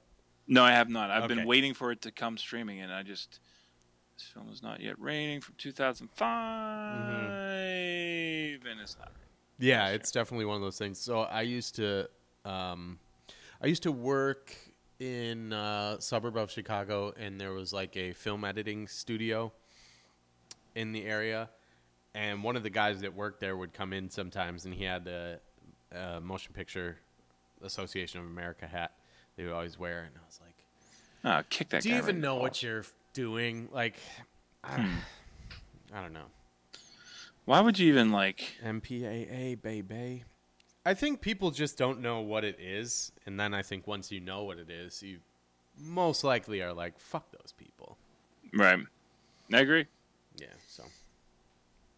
No, 0.48 0.64
I 0.64 0.72
have 0.72 0.90
not. 0.90 1.12
I've 1.12 1.24
Okay. 1.24 1.36
been 1.36 1.48
waiting 1.48 1.74
for 1.74 1.92
it 1.92 2.02
to 2.04 2.12
come 2.12 2.38
streaming, 2.38 2.82
and 2.82 2.94
I 2.94 3.04
just 3.04 3.40
this 4.18 4.28
film 4.28 4.50
is 4.50 4.64
not 4.64 4.80
yet 4.80 4.98
raining 5.00 5.42
from 5.42 5.56
2005, 5.58 6.30
and 8.70 8.80
it's 8.80 8.98
not. 8.98 9.12
Yeah, 9.58 9.90
it's 9.90 10.12
definitely 10.12 10.46
one 10.46 10.58
of 10.58 10.62
those 10.62 10.78
things. 10.78 11.00
So 11.00 11.22
I 11.22 11.42
used 11.42 11.76
to, 11.76 12.10
um, 12.44 13.00
I 13.62 13.68
used 13.68 13.84
to 13.84 13.92
work 13.92 14.56
in 15.00 15.52
a 15.54 15.98
suburb 16.00 16.38
of 16.38 16.52
Chicago, 16.52 17.14
and 17.18 17.40
there 17.40 17.54
was 17.54 17.74
like 17.74 17.96
a 17.98 18.14
film 18.14 18.46
editing 18.46 18.88
studio 18.88 19.52
in 20.76 20.92
the 20.92 21.06
area, 21.06 21.50
and 22.16 22.42
one 22.44 22.56
of 22.56 22.64
the 22.64 22.70
guys 22.70 23.02
that 23.02 23.14
worked 23.14 23.42
there 23.42 23.56
would 23.56 23.74
come 23.74 23.94
in 23.94 24.10
sometimes, 24.10 24.66
and 24.66 24.74
he 24.74 24.86
had 24.86 25.04
the 25.04 25.40
a 25.92 26.20
motion 26.20 26.54
picture 26.54 26.98
Association 27.62 28.20
of 28.20 28.26
America 28.26 28.68
hat 28.68 28.92
they 29.36 29.44
would 29.44 29.54
always 29.54 29.78
wear, 29.78 30.04
and 30.04 30.16
I 30.16 30.26
was 30.26 30.40
like, 30.42 30.56
Ah, 31.24 31.44
kick 31.50 31.70
that. 31.70 31.84
"Do 31.84 31.90
you 31.90 31.98
even 31.98 32.22
the 32.22 32.22
know 32.22 32.36
what 32.36 32.64
you're 32.64 32.86
doing?" 33.14 33.70
Like, 33.72 33.98
I, 34.64 34.88
I 35.94 36.02
don't 36.02 36.14
know. 36.14 36.28
Why 37.44 37.60
would 37.60 37.78
you 37.78 37.90
even 37.90 38.12
like? 38.12 38.58
MPAA, 38.64 39.62
baby. 39.62 40.24
I 40.86 40.94
think 40.94 41.22
people 41.22 41.52
just 41.52 41.78
don't 41.78 42.00
know 42.00 42.22
what 42.22 42.44
it 42.44 42.60
is, 42.60 43.12
and 43.26 43.40
then 43.40 43.54
I 43.54 43.62
think 43.62 43.88
once 43.88 44.12
you 44.12 44.20
know 44.22 44.44
what 44.44 44.58
it 44.58 44.70
is, 44.70 45.04
you 45.04 45.20
most 45.78 46.24
likely 46.24 46.62
are 46.62 46.74
like, 46.74 47.00
"Fuck 47.00 47.32
those 47.32 47.54
people." 47.58 47.98
Right. 48.54 48.80
I 49.52 49.60
agree. 49.60 49.88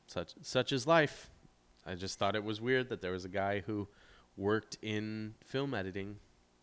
Such 0.08 0.34
such 0.42 0.72
is 0.72 0.88
life. 0.88 1.30
I 1.86 1.96
just 1.96 2.20
thought 2.20 2.36
it 2.36 2.44
was 2.44 2.60
weird 2.60 2.90
that 2.90 3.02
there 3.02 3.12
was 3.12 3.26
a 3.26 3.30
guy 3.30 3.62
who 3.66 3.88
worked 4.36 4.78
in 4.82 5.36
film 5.46 5.74
editing 5.74 6.18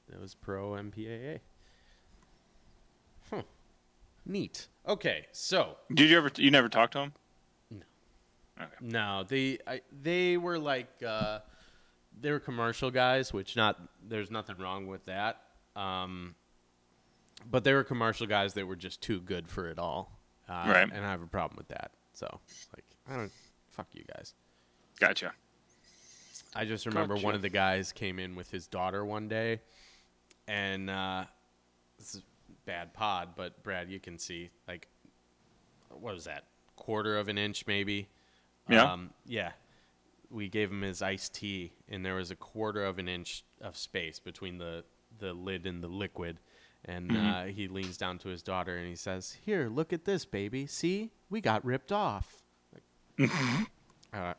that 0.09 0.21
was 0.21 0.35
pro 0.35 0.73
MPAA. 0.73 1.41
Huh. 3.31 3.43
Neat. 4.27 4.69
Okay, 4.87 5.27
so 5.33 5.77
Did 5.93 6.11
you 6.11 6.17
ever? 6.17 6.31
You 6.37 6.51
never 6.51 6.69
talked 6.69 6.93
to 6.95 7.01
him? 7.01 7.13
No, 8.81 9.25
they 9.27 9.59
I, 9.67 9.81
they 10.03 10.37
were 10.37 10.59
like 10.59 10.89
uh, 11.07 11.41
they 12.21 12.31
were 12.31 12.39
commercial 12.41 12.91
guys, 12.91 13.33
which 13.33 13.57
not 13.57 13.81
there's 14.07 14.31
nothing 14.31 14.57
wrong 14.59 14.87
with 14.87 15.05
that. 15.07 15.41
Um, 15.75 16.35
but 17.51 17.65
they 17.65 17.73
were 17.75 17.85
commercial 17.85 18.27
guys 18.27 18.55
that 18.55 18.67
were 18.67 18.77
just 18.77 19.03
too 19.03 19.21
good 19.21 19.49
for 19.49 19.69
it 19.69 19.79
all, 19.79 20.19
uh, 20.49 20.65
Right. 20.69 20.89
And 20.91 21.05
I 21.05 21.11
have 21.11 21.23
a 21.23 21.27
problem 21.27 21.57
with 21.57 21.69
that. 21.69 21.91
So 22.13 22.27
like 22.75 22.84
I 23.09 23.17
don't 23.17 23.33
fuck 23.71 23.87
you 23.93 24.05
guys. 24.15 24.35
Gotcha. 25.01 25.33
I 26.55 26.65
just 26.65 26.87
remember 26.87 27.15
Gotcha. 27.15 27.27
one 27.27 27.35
of 27.35 27.43
the 27.43 27.49
guys 27.49 27.93
came 27.93 28.19
in 28.19 28.35
with 28.37 28.51
his 28.51 28.67
daughter 28.67 29.05
one 29.05 29.29
day, 29.29 29.61
and 30.47 30.89
uh, 30.89 31.25
this 31.99 32.15
is 32.15 32.23
bad 32.65 32.95
pod, 32.95 33.31
but 33.37 33.63
Brad, 33.63 33.91
you 33.91 33.99
can 34.01 34.19
see 34.19 34.51
like 34.69 34.89
what 35.91 36.15
was 36.15 36.25
that 36.25 36.45
quarter 36.77 37.19
of 37.19 37.29
an 37.29 37.39
inch 37.39 37.67
maybe? 37.67 38.09
Yeah. 38.69 38.93
Um, 38.93 39.11
yeah. 39.27 39.53
We 40.31 40.49
gave 40.49 40.71
him 40.71 40.83
his 40.83 41.03
iced 41.03 41.35
tea, 41.35 41.73
and 41.89 42.05
there 42.05 42.15
was 42.15 42.31
a 42.31 42.37
quarter 42.37 42.85
of 42.85 42.99
an 42.99 43.09
inch 43.09 43.45
of 43.61 43.77
space 43.77 44.19
between 44.19 44.59
the 44.59 44.85
the 45.19 45.33
lid 45.33 45.67
and 45.67 45.83
the 45.83 45.89
liquid. 45.89 46.39
And 46.87 47.11
Mm-hmm. 47.11 47.27
uh, 47.27 47.45
he 47.45 47.67
leans 47.69 47.97
down 47.97 48.19
to 48.19 48.29
his 48.29 48.43
daughter 48.43 48.77
and 48.77 48.87
he 48.89 48.95
says, 48.97 49.37
"Here, 49.45 49.69
look 49.69 49.93
at 49.93 50.05
this, 50.05 50.25
baby. 50.25 50.67
See, 50.67 51.11
we 51.31 51.41
got 51.41 51.65
ripped 51.65 51.91
off." 51.93 52.44
Like, 53.19 53.31
uh, 54.13 54.35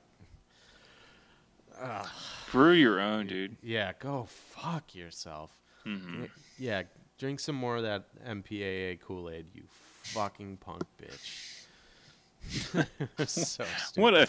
Brew 2.51 2.71
your 2.71 2.99
own, 2.99 3.27
dude. 3.27 3.57
Yeah, 3.61 3.91
go 3.99 4.27
fuck 4.29 4.95
yourself. 4.95 5.51
Mm-hmm. 5.85 6.25
Yeah, 6.57 6.83
drink 7.17 7.39
some 7.39 7.55
more 7.55 7.77
of 7.77 7.83
that 7.83 8.05
MPAA 8.25 8.99
Kool 8.99 9.29
Aid, 9.29 9.45
you 9.53 9.63
fucking 10.03 10.57
punk 10.57 10.83
bitch. 11.01 11.65
so 13.27 13.63
stupid. 13.63 13.67
What 14.01 14.13
a. 14.13 14.27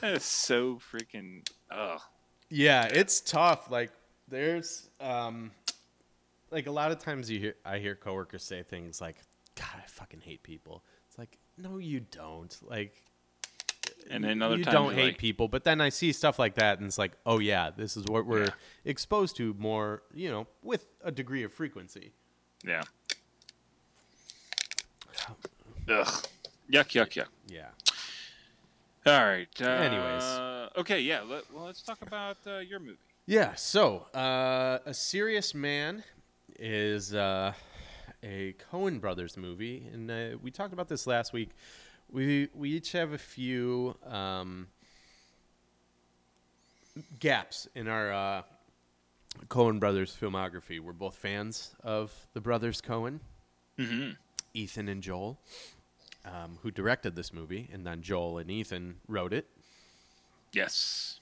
That 0.00 0.14
is 0.14 0.24
so 0.24 0.80
freaking. 0.92 1.46
Ugh. 1.70 2.00
Yeah, 2.48 2.86
it's 2.86 3.20
tough. 3.20 3.70
Like 3.70 3.90
there's 4.28 4.88
um 5.00 5.50
like 6.50 6.66
a 6.66 6.70
lot 6.70 6.92
of 6.92 6.98
times 6.98 7.30
you 7.30 7.38
hear 7.38 7.54
I 7.64 7.78
hear 7.78 7.94
coworkers 7.94 8.44
say 8.44 8.62
things 8.62 9.00
like, 9.00 9.16
God, 9.56 9.74
I 9.76 9.86
fucking 9.86 10.20
hate 10.20 10.42
people. 10.42 10.84
It's 11.08 11.18
like, 11.18 11.38
no 11.58 11.78
you 11.78 12.00
don't. 12.00 12.56
Like 12.62 13.02
And 14.10 14.24
then 14.24 14.42
other 14.42 14.56
you 14.56 14.64
times 14.64 14.74
don't 14.74 14.94
hate 14.94 15.04
like, 15.04 15.18
people, 15.18 15.48
but 15.48 15.64
then 15.64 15.80
I 15.80 15.88
see 15.88 16.12
stuff 16.12 16.38
like 16.38 16.54
that, 16.56 16.78
and 16.78 16.86
it's 16.86 16.98
like, 16.98 17.12
oh 17.26 17.38
yeah, 17.38 17.70
this 17.70 17.96
is 17.96 18.04
what 18.06 18.26
we're 18.26 18.44
Yeah. 18.44 18.50
exposed 18.84 19.36
to 19.36 19.54
more, 19.58 20.02
you 20.14 20.30
know, 20.30 20.46
with 20.62 20.86
a 21.02 21.10
degree 21.10 21.42
of 21.44 21.52
frequency. 21.52 22.12
Yeah. 22.64 22.82
Ugh. 25.88 26.06
Yuck, 26.70 26.88
yuck, 26.94 27.10
yuck. 27.10 27.26
Yeah. 27.48 27.68
All 29.04 29.24
right. 29.26 29.48
Uh, 29.60 29.64
Anyways. 29.64 30.70
Okay, 30.78 31.00
yeah. 31.00 31.20
Let, 31.22 31.52
well, 31.52 31.64
let's 31.66 31.82
talk 31.82 32.00
about 32.02 32.36
uh, 32.46 32.58
your 32.58 32.78
movie. 32.78 32.98
Yeah. 33.26 33.54
So, 33.54 34.06
uh, 34.14 34.78
a 34.86 34.94
serious 34.94 35.54
man 35.54 36.04
is 36.58 37.14
uh, 37.14 37.52
a 38.22 38.54
Coen 38.72 39.00
Brothers 39.00 39.36
movie, 39.36 39.88
and 39.92 40.10
uh, 40.10 40.38
we 40.40 40.50
talked 40.50 40.72
about 40.72 40.88
this 40.88 41.06
last 41.06 41.32
week. 41.32 41.50
We 42.12 42.48
we 42.54 42.70
each 42.70 42.92
have 42.92 43.12
a 43.12 43.18
few 43.18 43.96
um, 44.06 44.68
gaps 47.18 47.68
in 47.74 47.88
our 47.88 48.12
uh, 48.12 48.42
Coen 49.48 49.80
Brothers 49.80 50.16
filmography. 50.20 50.78
We're 50.78 50.92
both 50.92 51.16
fans 51.16 51.74
of 51.82 52.12
the 52.34 52.40
brothers 52.40 52.80
Coen, 52.80 53.20
Mm-hmm. 53.78 54.10
Ethan 54.52 54.88
and 54.88 55.02
Joel, 55.02 55.38
um, 56.26 56.58
who 56.62 56.70
directed 56.70 57.16
this 57.16 57.32
movie, 57.32 57.70
and 57.72 57.86
then 57.86 58.02
Joel 58.02 58.36
and 58.38 58.50
Ethan 58.50 58.96
wrote 59.08 59.32
it. 59.32 59.48
Yes. 60.52 61.20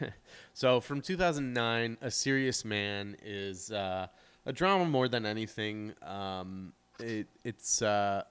So 0.54 0.80
from 0.80 1.00
2009, 1.00 1.96
A 2.02 2.10
Serious 2.10 2.62
Man 2.64 3.16
is 3.24 3.72
uh, 3.72 4.06
a 4.44 4.52
drama 4.52 4.84
more 4.84 5.08
than 5.08 5.24
anything. 5.24 5.94
Um, 6.02 6.74
it, 7.00 7.26
it's 7.42 7.80
uh, 7.80 8.24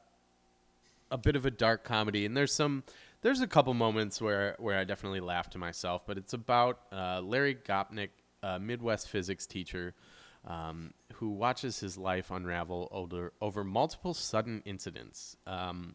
a 1.11 1.17
bit 1.17 1.35
of 1.35 1.45
a 1.45 1.51
dark 1.51 1.83
comedy, 1.83 2.25
and 2.25 2.35
there's 2.35 2.53
some 2.53 2.83
there's 3.21 3.41
a 3.41 3.47
couple 3.47 3.73
moments 3.73 4.21
where 4.21 4.55
where 4.57 4.79
I 4.79 4.83
definitely 4.83 5.19
laugh 5.19 5.49
to 5.51 5.57
myself. 5.57 6.03
But 6.07 6.17
it's 6.17 6.33
about 6.33 6.79
uh, 6.91 7.21
Larry 7.21 7.55
Gopnik, 7.55 8.09
a 8.41 8.59
Midwest 8.59 9.09
physics 9.09 9.45
teacher. 9.45 9.93
Um, 10.43 10.95
who 11.21 11.29
watches 11.29 11.79
his 11.79 11.99
life 11.99 12.31
unravel 12.31 12.87
over, 12.91 13.31
over 13.41 13.63
multiple 13.63 14.15
sudden 14.15 14.63
incidents. 14.65 15.37
Um, 15.45 15.93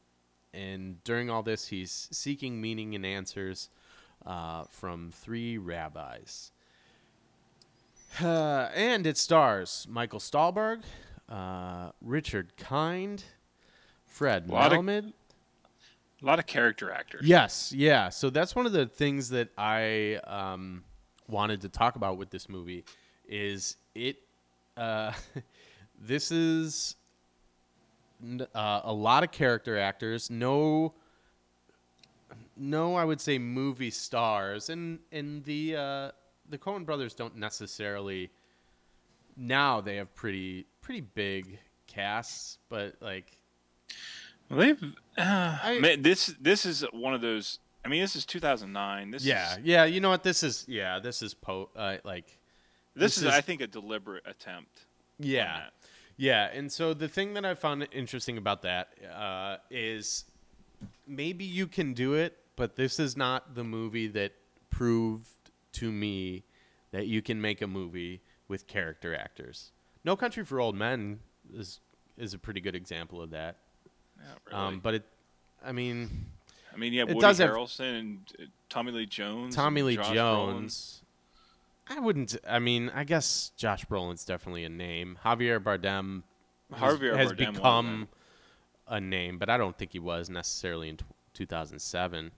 and 0.54 1.02
during 1.02 1.30
all 1.30 1.42
this, 1.42 1.66
he's 1.66 2.08
seeking 2.12 2.60
meaning 2.60 2.94
and 2.94 3.04
answers 3.04 3.68
uh, 4.24 4.62
from 4.70 5.10
three 5.10 5.58
rabbis. 5.58 6.52
Uh, 8.22 8.70
and 8.74 9.06
it 9.06 9.18
stars 9.18 9.86
Michael 9.90 10.20
Stuhlbarg, 10.20 10.82
uh, 11.28 11.90
Richard 12.00 12.56
Kind, 12.56 13.24
Fred 14.16 14.48
Lot 14.48 14.72
of- 14.72 14.78
A 16.22 16.24
lot 16.24 16.38
of 16.38 16.46
character 16.46 16.90
actors. 16.90 17.26
Yes, 17.26 17.70
yeah. 17.70 18.08
So 18.08 18.30
that's 18.30 18.56
one 18.56 18.64
of 18.64 18.72
the 18.72 18.86
things 18.86 19.28
that 19.28 19.50
I 19.58 20.14
um, 20.24 20.84
wanted 21.28 21.60
to 21.60 21.68
talk 21.68 21.96
about 21.96 22.16
with 22.16 22.30
this 22.30 22.48
movie 22.48 22.86
is 23.28 23.76
it. 23.94 24.16
Uh, 24.74 25.12
this 26.00 26.32
is 26.32 26.96
uh, 28.54 28.80
a 28.84 28.92
lot 28.92 29.22
of 29.22 29.30
character 29.32 29.78
actors. 29.78 30.30
No, 30.30 30.94
no, 32.56 32.94
I 32.94 33.04
would 33.04 33.20
say 33.20 33.38
movie 33.38 33.90
stars, 33.90 34.70
and 34.70 35.00
and 35.12 35.44
the 35.44 35.76
uh, 35.76 36.10
the 36.48 36.56
Coen 36.56 36.86
brothers 36.86 37.12
don't 37.12 37.36
necessarily. 37.36 38.30
Now 39.36 39.82
they 39.82 39.96
have 39.96 40.14
pretty 40.14 40.64
pretty 40.80 41.02
big 41.02 41.58
casts, 41.86 42.56
but 42.70 42.94
like 43.02 43.36
they've. 44.50 44.82
Uh, 45.16 45.58
I- 45.62 45.78
man, 45.80 46.02
this 46.02 46.26
this 46.40 46.66
is 46.66 46.82
one 46.92 47.14
of 47.14 47.20
those. 47.20 47.58
I 47.84 47.88
mean, 47.88 48.00
this 48.00 48.16
is 48.16 48.24
2009. 48.26 49.12
This 49.12 49.24
yeah, 49.24 49.52
is, 49.52 49.58
yeah. 49.62 49.84
You 49.84 50.00
know 50.00 50.10
what? 50.10 50.22
This 50.22 50.42
is 50.42 50.64
yeah. 50.68 50.98
This 50.98 51.22
is 51.22 51.34
po 51.34 51.70
uh, 51.76 51.96
like 52.04 52.38
this, 52.94 53.16
this 53.16 53.18
is, 53.18 53.24
is- 53.24 53.32
I 53.32 53.40
think, 53.40 53.60
a 53.60 53.66
deliberate 53.66 54.24
attempt. 54.26 54.86
Yeah. 55.18 55.66
Yeah, 56.18 56.48
and 56.52 56.72
so 56.72 56.94
the 56.94 57.08
thing 57.08 57.34
that 57.34 57.44
I 57.44 57.54
found 57.54 57.86
interesting 57.92 58.38
about 58.38 58.62
that 58.62 58.88
uh, 59.14 59.58
is 59.70 60.24
maybe 61.06 61.44
you 61.44 61.66
can 61.66 61.92
do 61.92 62.14
it, 62.14 62.38
but 62.56 62.76
this 62.76 62.98
is 62.98 63.16
not 63.16 63.54
the 63.54 63.64
movie 63.64 64.06
that 64.08 64.32
proved 64.70 65.28
to 65.72 65.92
me 65.92 66.44
that 66.90 67.06
you 67.06 67.20
can 67.20 67.40
make 67.40 67.60
a 67.60 67.66
movie 67.66 68.22
with 68.48 68.66
character 68.66 69.14
actors. 69.14 69.72
No 70.04 70.16
Country 70.16 70.44
for 70.44 70.58
Old 70.58 70.74
Men 70.74 71.20
is 71.52 71.80
is 72.16 72.32
a 72.32 72.38
pretty 72.38 72.60
good 72.60 72.74
example 72.74 73.20
of 73.20 73.30
that. 73.30 73.58
Not 74.26 74.38
really. 74.46 74.58
Um, 74.66 74.80
but 74.80 74.94
it, 74.94 75.04
I 75.64 75.72
mean, 75.72 76.26
I 76.74 76.76
mean, 76.76 76.92
yeah, 76.92 77.00
have 77.02 77.08
Woody 77.08 77.20
does 77.20 77.38
have- 77.38 77.50
Harrelson 77.50 77.98
and 77.98 78.18
uh, 78.40 78.44
Tommy 78.68 78.92
Lee 78.92 79.06
Jones. 79.06 79.54
Tommy 79.54 79.80
and 79.80 79.86
Lee 79.88 79.96
Josh 79.96 80.12
Jones. 80.12 81.02
I 81.88 82.00
wouldn't. 82.00 82.36
I 82.48 82.58
mean, 82.58 82.90
I 82.94 83.04
guess 83.04 83.52
Josh 83.56 83.86
Brolin's 83.86 84.24
definitely 84.24 84.64
a 84.64 84.68
name. 84.68 85.18
Javier 85.24 85.60
Bardem 85.62 86.22
has, 86.74 86.94
Javier 86.98 87.16
has 87.16 87.32
Bardem 87.32 87.54
become 87.54 88.08
a 88.88 89.00
name, 89.00 89.38
but 89.38 89.48
I 89.48 89.56
don't 89.56 89.76
think 89.78 89.92
he 89.92 90.00
was 90.00 90.28
necessarily 90.28 90.88
in 90.88 90.96
t- 90.96 91.04
2007. 91.34 92.32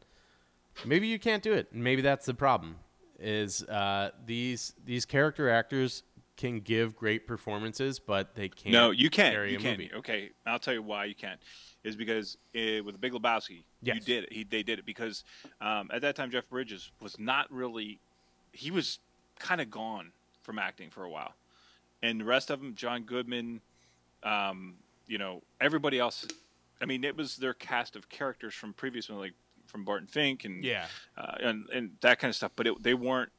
Maybe 0.85 1.09
you 1.09 1.19
can't 1.19 1.43
do 1.43 1.53
it. 1.55 1.69
Maybe 1.73 2.03
that's 2.03 2.27
the 2.27 2.35
problem. 2.35 2.77
Is 3.19 3.65
uh, 3.65 4.11
these 4.27 4.75
these 4.85 5.05
character 5.05 5.51
actors 5.51 6.03
can 6.39 6.61
give 6.61 6.97
great 6.97 7.27
performances, 7.27 7.99
but 7.99 8.35
they 8.35 8.49
can't. 8.49 8.73
No, 8.73 8.91
you 8.91 9.11
can't. 9.11 9.35
carry 9.35 9.53
You 9.53 9.59
a 9.59 9.61
can't. 9.61 9.79
movie. 9.79 9.93
Okay, 9.95 10.31
I'll 10.47 10.59
tell 10.59 10.73
you 10.73 10.83
why 10.83 11.05
you 11.05 11.15
can't. 11.15 11.39
Is 11.85 11.95
because 11.97 12.39
uh, 12.57 12.83
with 12.83 12.95
the 12.95 12.99
Big 12.99 13.13
Lebowski, 13.13 13.65
you 13.83 14.01
did 14.01 14.25
it. 14.25 14.33
He, 14.33 14.45
they 14.45 14.63
did 14.63 14.79
it 14.79 14.87
because 14.87 15.25
um, 15.61 15.91
at 15.93 16.01
that 16.03 16.17
time 16.17 16.31
Jeff 16.31 16.49
Bridges 16.49 16.91
was 17.03 17.19
not 17.19 17.53
really. 17.53 17.99
He 18.53 18.71
was 18.71 18.99
kind 19.39 19.61
of 19.61 19.71
gone 19.71 20.13
from 20.43 20.59
acting 20.59 20.89
for 20.91 21.05
a 21.05 21.11
while, 21.11 21.35
and 22.03 22.21
the 22.21 22.25
rest 22.25 22.51
of 22.51 22.61
them, 22.61 22.75
John 22.75 23.03
Goodman, 23.03 23.61
um, 24.23 24.75
you 25.07 25.19
know, 25.19 25.43
everybody 25.61 25.99
else. 25.99 26.27
I 26.81 26.85
mean, 26.87 27.03
it 27.05 27.17
was 27.17 27.37
their 27.37 27.55
cast 27.55 27.97
of 27.97 28.09
characters 28.09 28.55
from 28.55 28.73
previous 28.73 29.09
one, 29.09 29.19
like 29.19 29.35
from 29.67 29.85
Barton 29.85 30.07
Fink 30.07 30.45
and 30.45 30.65
Yeah. 30.65 30.87
uh, 31.17 31.35
and 31.41 31.69
and 31.73 31.91
that 32.01 32.19
kind 32.19 32.31
of 32.31 32.37
stuff. 32.37 32.53
But 32.57 32.67
it, 32.69 32.83
they 32.83 32.95
weren't 32.95 33.31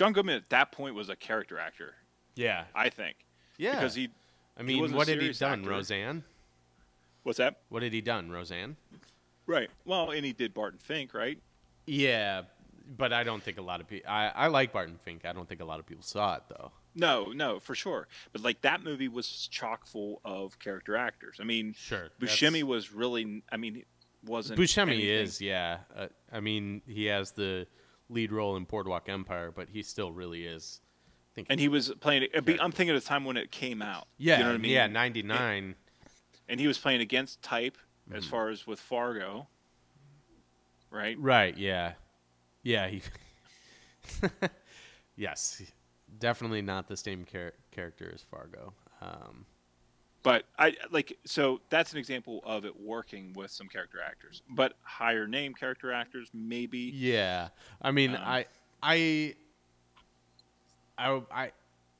John 0.00 0.14
Goodman 0.14 0.36
at 0.36 0.48
that 0.48 0.72
point 0.72 0.94
was 0.94 1.10
a 1.10 1.14
character 1.16 1.58
actor, 1.58 1.92
Yeah. 2.34 2.64
I 2.74 2.88
think, 2.88 3.16
Yeah. 3.58 3.72
because 3.74 3.94
he. 3.94 4.08
I 4.56 4.62
mean, 4.62 4.80
wasn't 4.80 4.96
what 4.96 5.08
had 5.08 5.20
he 5.20 5.30
done, 5.34 5.58
actor. 5.60 5.70
Roseanne? 5.70 6.24
What's 7.22 7.36
that? 7.36 7.60
What 7.68 7.82
had 7.82 7.92
he 7.92 8.00
done, 8.00 8.30
Roseanne? 8.30 8.76
Right. 9.46 9.68
Well, 9.84 10.10
and 10.10 10.24
he 10.24 10.32
did 10.32 10.54
Barton 10.54 10.78
Fink, 10.78 11.12
right? 11.12 11.38
Yeah, 11.86 12.44
but 12.96 13.12
I 13.12 13.24
don't 13.24 13.42
think 13.42 13.58
a 13.58 13.62
lot 13.62 13.82
of 13.82 13.88
people. 13.88 14.10
I, 14.10 14.28
I 14.34 14.46
like 14.46 14.72
Barton 14.72 14.98
Fink. 15.04 15.26
I 15.26 15.34
don't 15.34 15.46
think 15.46 15.60
a 15.60 15.66
lot 15.66 15.80
of 15.80 15.86
people 15.86 16.02
saw 16.02 16.36
it 16.36 16.44
though. 16.48 16.72
No, 16.94 17.26
no, 17.32 17.60
for 17.60 17.74
sure. 17.74 18.08
But 18.32 18.40
like 18.40 18.62
that 18.62 18.82
movie 18.82 19.08
was 19.08 19.48
chock 19.48 19.86
full 19.86 20.22
of 20.24 20.58
character 20.58 20.96
actors. 20.96 21.36
I 21.40 21.44
mean, 21.44 21.74
Sure, 21.76 22.08
Buscemi 22.18 22.62
was 22.62 22.90
really. 22.90 23.42
I 23.52 23.58
mean, 23.58 23.84
wasn't. 24.24 24.58
Buscemi 24.58 24.92
anything- 24.94 25.08
is, 25.08 25.42
yeah. 25.42 25.80
Uh, 25.94 26.06
I 26.32 26.40
mean, 26.40 26.80
he 26.86 27.04
has 27.04 27.32
the 27.32 27.66
lead 28.10 28.32
role 28.32 28.56
in 28.56 28.64
Boardwalk 28.64 29.08
Empire, 29.08 29.50
but 29.54 29.68
he 29.70 29.82
still 29.82 30.12
really 30.12 30.44
is. 30.44 30.80
I 30.82 31.34
think. 31.36 31.46
and 31.50 31.60
he 31.60 31.68
was 31.68 31.90
playing. 32.00 32.26
I'm 32.34 32.72
thinking 32.72 32.90
of 32.94 33.00
the 33.02 33.08
time 33.08 33.24
when 33.24 33.36
it 33.36 33.50
came 33.50 33.80
out. 33.82 34.08
yeah, 34.18 34.38
you 34.38 34.42
know 34.42 34.48
what 34.50 34.54
I 34.56 34.58
mean. 34.58 34.72
yeah, 34.72 34.86
ninety 34.88 35.22
nine. 35.22 35.76
And 36.48 36.58
he 36.58 36.66
was 36.66 36.76
playing 36.78 37.00
against 37.00 37.40
type 37.42 37.78
as 38.12 38.22
Mm-hmm. 38.24 38.30
far 38.30 38.48
as 38.48 38.66
with 38.66 38.80
Fargo. 38.80 39.46
Right. 40.90 41.16
Right. 41.20 41.56
Yeah. 41.56 41.92
Yeah. 42.64 42.88
He. 42.88 43.02
yes, 45.16 45.62
definitely 46.18 46.62
not 46.62 46.88
the 46.88 46.96
same 46.96 47.24
char- 47.30 47.52
character 47.70 48.10
as 48.12 48.22
Fargo. 48.22 48.72
Um, 49.00 49.46
But 50.22 50.44
I 50.58 50.76
like 50.90 51.16
so 51.24 51.60
that's 51.70 51.92
an 51.92 51.98
example 51.98 52.42
of 52.44 52.64
it 52.66 52.78
working 52.78 53.32
with 53.32 53.50
some 53.50 53.68
character 53.68 53.98
actors, 54.06 54.42
but 54.50 54.74
higher 54.82 55.26
name 55.26 55.54
character 55.54 55.92
actors 55.92 56.28
maybe. 56.34 56.92
Yeah, 56.94 57.48
I 57.80 57.90
mean, 57.90 58.10
Um, 58.10 58.22
I, 58.22 58.44
I, 58.82 59.34
I, 60.98 61.20
I, 61.32 61.52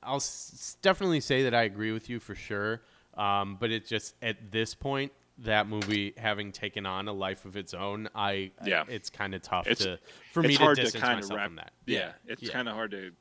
I'll 0.03 0.17
s- 0.17 0.77
definitely 0.83 1.21
say 1.21 1.45
that 1.45 1.55
I 1.55 1.63
agree 1.63 1.93
with 1.93 2.11
you 2.11 2.21
for 2.21 2.35
sure. 2.35 2.83
Um, 3.17 3.57
but 3.59 3.71
it 3.71 3.87
just 3.87 4.15
at 4.23 4.51
this 4.53 4.75
point, 4.75 5.13
that 5.39 5.67
movie 5.67 6.13
having 6.19 6.53
taken 6.53 6.85
on 6.87 7.09
a 7.09 7.13
life 7.13 7.45
of 7.47 7.57
its 7.57 7.73
own, 7.75 8.09
I, 8.15 8.51
Yeah. 8.65 8.85
I- 8.87 8.91
it's 8.93 9.09
kind 9.11 9.35
of 9.35 9.41
tough 9.43 9.67
It's- 9.67 9.85
to 9.85 9.99
for 10.33 10.43
me 10.43 10.51
it's 10.51 10.59
to 10.59 10.63
hard 10.65 10.77
to 10.77 10.93
kind 10.93 11.13
of 11.15 11.25
myself 11.25 11.37
wrap. 11.39 11.47
from 11.49 11.57
that. 11.57 11.73
Yeah, 11.87 12.13
it's 12.27 12.43
yeah. 12.43 12.53
kind 12.53 12.69
of 12.69 12.75
hard 12.75 12.91
to 12.91 13.13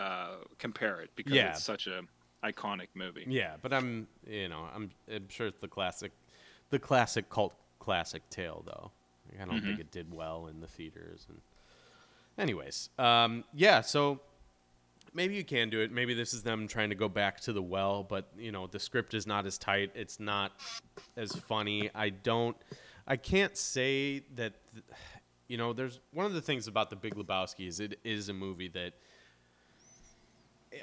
uh, 0.00 0.36
compare 0.58 1.00
it 1.00 1.10
because 1.16 1.32
Yeah. 1.34 1.50
it's 1.50 1.62
such 1.62 1.86
a 1.86 2.02
iconic 2.44 2.88
movie. 2.94 3.24
Yeah, 3.28 3.54
but 3.62 3.72
I'm, 3.72 4.06
you 4.26 4.48
know, 4.48 4.66
I'm, 4.74 4.90
I'm 5.12 5.28
sure 5.28 5.46
it's 5.46 5.60
the 5.60 5.68
classic, 5.68 6.12
the 6.70 6.78
classic 6.78 7.28
cult 7.30 7.54
classic 7.78 8.28
tale 8.30 8.62
though. 8.66 8.90
I 9.40 9.44
don't 9.44 9.56
Mm-hmm. 9.56 9.66
think 9.66 9.80
it 9.80 9.90
did 9.90 10.12
well 10.14 10.46
in 10.46 10.60
the 10.60 10.66
theaters. 10.68 11.26
And, 11.28 11.40
anyways, 12.38 12.90
um, 12.98 13.44
yeah. 13.54 13.80
So 13.80 14.20
maybe 15.12 15.34
you 15.34 15.44
can 15.44 15.68
do 15.70 15.80
it. 15.80 15.90
Maybe 15.90 16.14
this 16.14 16.32
is 16.32 16.42
them 16.42 16.68
trying 16.68 16.90
to 16.90 16.94
go 16.94 17.08
back 17.08 17.40
to 17.42 17.52
the 17.52 17.62
well, 17.62 18.02
but 18.04 18.28
you 18.38 18.52
know, 18.52 18.66
the 18.66 18.78
script 18.78 19.14
is 19.14 19.26
not 19.26 19.44
as 19.46 19.58
tight. 19.58 19.90
It's 19.94 20.20
not 20.20 20.52
as 21.16 21.32
funny. 21.32 21.90
I 21.94 22.10
don't. 22.10 22.56
I 23.06 23.16
can't 23.16 23.56
say 23.56 24.20
that. 24.36 24.52
th- 24.72 24.84
You 25.48 25.56
know, 25.56 25.72
there's 25.72 26.00
one 26.12 26.26
of 26.26 26.32
the 26.34 26.40
things 26.42 26.66
about 26.66 26.90
the 26.90 26.96
Big 26.96 27.14
Lebowski 27.14 27.68
is 27.68 27.78
it 27.80 27.98
is 28.04 28.28
a 28.28 28.32
movie 28.32 28.68
that 28.68 28.94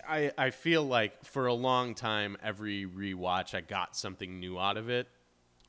I, 0.08 0.32
I 0.38 0.50
feel 0.50 0.84
like 0.84 1.24
for 1.26 1.48
a 1.48 1.54
long 1.54 1.96
time, 1.96 2.38
every 2.44 2.86
rewatch, 2.86 3.54
I 3.56 3.62
got 3.62 3.96
something 3.96 4.40
new 4.40 4.60
out 4.60 4.78
of 4.78 4.90
it. 4.90 5.08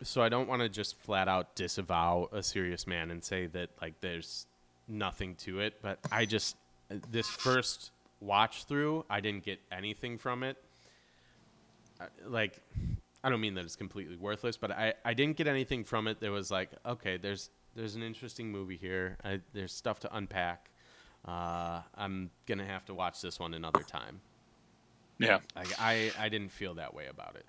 So 0.03 0.22
I 0.22 0.29
don't 0.29 0.49
want 0.49 0.61
to 0.61 0.68
just 0.68 0.99
flat 0.99 1.29
out 1.29 1.55
disavow 1.55 2.29
a 2.33 2.43
serious 2.43 2.87
man 2.87 3.11
and 3.11 3.22
say 3.22 3.47
that 3.47 3.70
like 3.81 4.01
there's 4.01 4.47
nothing 4.89 5.35
to 5.37 5.61
it. 5.61 5.75
But 5.81 5.99
I 6.11 6.27
just 6.27 6.57
this 7.11 7.29
first 7.29 7.91
watch 8.20 8.64
through, 8.64 9.05
I 9.09 9.20
didn't 9.20 9.45
get 9.45 9.61
anything 9.72 10.18
from 10.18 10.43
it. 10.43 10.57
Like, 12.27 12.61
I 13.22 13.31
don't 13.31 13.41
mean 13.41 13.55
that 13.55 13.64
it's 13.64 13.77
completely 13.77 14.16
worthless, 14.16 14.57
but 14.57 14.70
I, 14.72 14.95
I 15.05 15.14
didn't 15.14 15.37
get 15.37 15.47
anything 15.47 15.85
from 15.85 16.09
it. 16.09 16.20
There 16.20 16.33
was 16.33 16.51
like, 16.51 16.70
okay, 16.85 17.16
there's 17.16 17.51
there's 17.75 17.95
an 17.95 18.03
interesting 18.03 18.51
movie 18.51 18.77
here. 18.77 19.16
I, 19.25 19.41
there's 19.53 19.72
stuff 19.72 20.01
to 20.01 20.16
unpack. 20.16 20.70
Uh, 21.27 21.83
I'm 21.95 22.31
gonna 22.47 22.66
have 22.66 22.85
to 22.87 22.95
watch 22.95 23.20
this 23.20 23.39
one 23.41 23.55
another 23.55 23.83
time. 23.83 24.20
Yeah, 25.18 25.41
Like 25.57 25.68
I, 25.79 26.12
I 26.18 26.29
didn't 26.29 26.51
feel 26.53 26.75
that 26.75 26.93
way 26.93 27.07
about 27.07 27.37
it. 27.37 27.47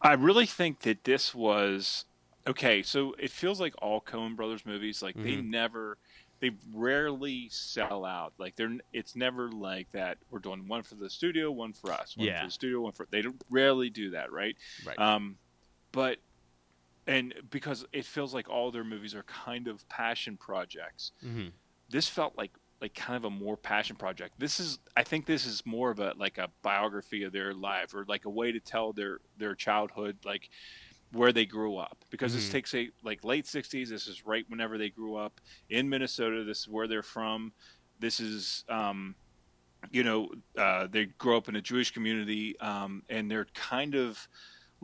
I 0.00 0.14
really 0.14 0.46
think 0.46 0.80
that 0.80 1.04
this 1.04 1.34
was 1.34 2.04
okay. 2.46 2.82
So 2.82 3.14
it 3.18 3.30
feels 3.30 3.60
like 3.60 3.74
all 3.80 4.00
Coen 4.00 4.36
Brothers 4.36 4.66
movies, 4.66 5.02
like 5.02 5.16
they 5.22 5.36
Mhm. 5.36 5.50
never, 5.50 5.98
they 6.40 6.50
rarely 6.74 7.48
sell 7.50 8.04
out. 8.04 8.34
Like 8.38 8.56
they're 8.56 8.76
it's 8.92 9.16
never 9.16 9.50
like 9.50 9.90
that. 9.92 10.18
We're 10.30 10.40
doing 10.40 10.66
one 10.68 10.82
for 10.82 10.96
the 10.96 11.08
studio, 11.10 11.50
one 11.50 11.72
for 11.72 11.92
us. 11.92 12.16
One 12.16 12.26
Yeah. 12.26 12.40
for 12.40 12.46
the 12.46 12.52
studio, 12.52 12.80
one 12.80 12.92
for 12.92 13.06
they 13.10 13.22
don't 13.22 13.40
rarely 13.48 13.90
do 13.90 14.10
that, 14.10 14.32
right? 14.32 14.56
Right. 14.84 14.98
Um, 14.98 15.38
but 15.92 16.18
and 17.06 17.34
because 17.50 17.84
it 17.92 18.04
feels 18.04 18.32
like 18.34 18.48
all 18.48 18.70
their 18.70 18.84
movies 18.84 19.14
are 19.14 19.24
kind 19.24 19.66
of 19.68 19.88
passion 19.88 20.36
projects. 20.36 21.12
hmm 21.22 21.48
This 21.88 22.08
felt 22.08 22.36
like 22.36 22.52
like 22.82 22.94
kind 22.94 23.16
of 23.16 23.24
a 23.24 23.30
more 23.30 23.56
passion 23.56 23.94
project. 23.96 24.34
This 24.38 24.58
is 24.58 24.80
I 24.96 25.04
think 25.04 25.24
this 25.24 25.46
is 25.46 25.64
more 25.64 25.90
of 25.92 26.00
a 26.00 26.12
like 26.18 26.36
a 26.36 26.48
biography 26.62 27.22
of 27.22 27.32
their 27.32 27.54
life 27.54 27.94
or 27.94 28.04
like 28.08 28.24
a 28.24 28.30
way 28.30 28.50
to 28.50 28.60
tell 28.60 28.92
their 28.92 29.20
their 29.38 29.54
childhood 29.54 30.18
like 30.24 30.50
where 31.12 31.32
they 31.32 31.46
grew 31.46 31.76
up 31.76 32.04
because 32.10 32.34
this 32.34 32.48
Mhm. 32.48 32.52
takes 32.52 32.74
a 32.74 32.90
like 33.04 33.22
late 33.22 33.46
60s 33.46 33.88
this 33.90 34.08
is 34.08 34.26
right 34.26 34.44
whenever 34.48 34.78
they 34.78 34.90
grew 34.90 35.14
up 35.14 35.40
in 35.70 35.88
Minnesota 35.88 36.42
this 36.42 36.60
is 36.60 36.68
where 36.68 36.88
they're 36.88 37.02
from 37.02 37.52
this 38.00 38.18
is 38.18 38.64
um 38.68 39.14
you 39.90 40.02
know 40.02 40.28
uh, 40.58 40.86
they 40.88 41.06
grew 41.06 41.36
up 41.36 41.48
in 41.48 41.56
a 41.56 41.60
Jewish 41.60 41.92
community 41.92 42.58
um, 42.60 43.02
and 43.08 43.30
they're 43.30 43.46
kind 43.54 43.94
of 43.94 44.26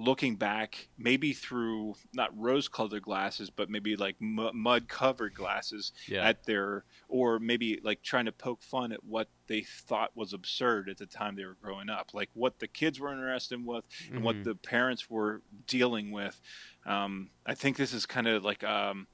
looking 0.00 0.36
back 0.36 0.88
maybe 0.96 1.32
through 1.32 1.92
not 2.14 2.30
rose 2.38 2.68
colored 2.68 3.02
glasses 3.02 3.50
but 3.50 3.68
maybe 3.68 3.96
like 3.96 4.14
mu- 4.20 4.52
mud 4.54 4.86
covered 4.88 5.34
glasses 5.34 5.90
Yeah. 6.06 6.22
at 6.28 6.44
their 6.44 6.84
or 7.08 7.40
maybe 7.40 7.80
like 7.82 8.00
trying 8.02 8.26
to 8.26 8.32
poke 8.32 8.62
fun 8.62 8.92
at 8.92 9.02
what 9.02 9.28
they 9.48 9.62
thought 9.62 10.12
was 10.16 10.32
absurd 10.32 10.88
at 10.88 10.98
the 10.98 11.06
time 11.06 11.34
they 11.34 11.44
were 11.44 11.56
growing 11.60 11.90
up 11.90 12.14
like 12.14 12.30
what 12.34 12.60
the 12.60 12.68
kids 12.68 13.00
were 13.00 13.12
interested 13.12 13.56
in 13.56 13.66
with 13.66 13.84
and 14.12 14.22
what 14.22 14.36
Mhm. 14.36 14.44
the 14.44 14.54
parents 14.54 15.10
were 15.10 15.42
dealing 15.66 16.12
with 16.12 16.40
um, 16.86 17.30
i 17.44 17.54
think 17.54 17.76
this 17.76 17.92
is 17.92 18.06
kind 18.06 18.28
of 18.28 18.44
like 18.44 18.62
um, 18.62 19.08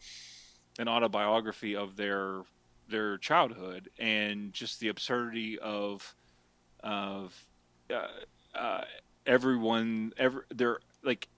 an 0.78 0.86
autobiography 0.88 1.74
of 1.74 1.96
their 1.96 2.42
their 2.88 3.16
childhood 3.16 3.88
and 3.98 4.52
just 4.52 4.80
the 4.80 4.88
absurdity 4.88 5.58
of 5.58 6.14
of 6.80 7.34
uh, 7.90 8.08
uh, 8.54 8.84
everyone 9.26 10.12
ever 10.16 10.46
they're 10.54 10.78
like 11.02 11.28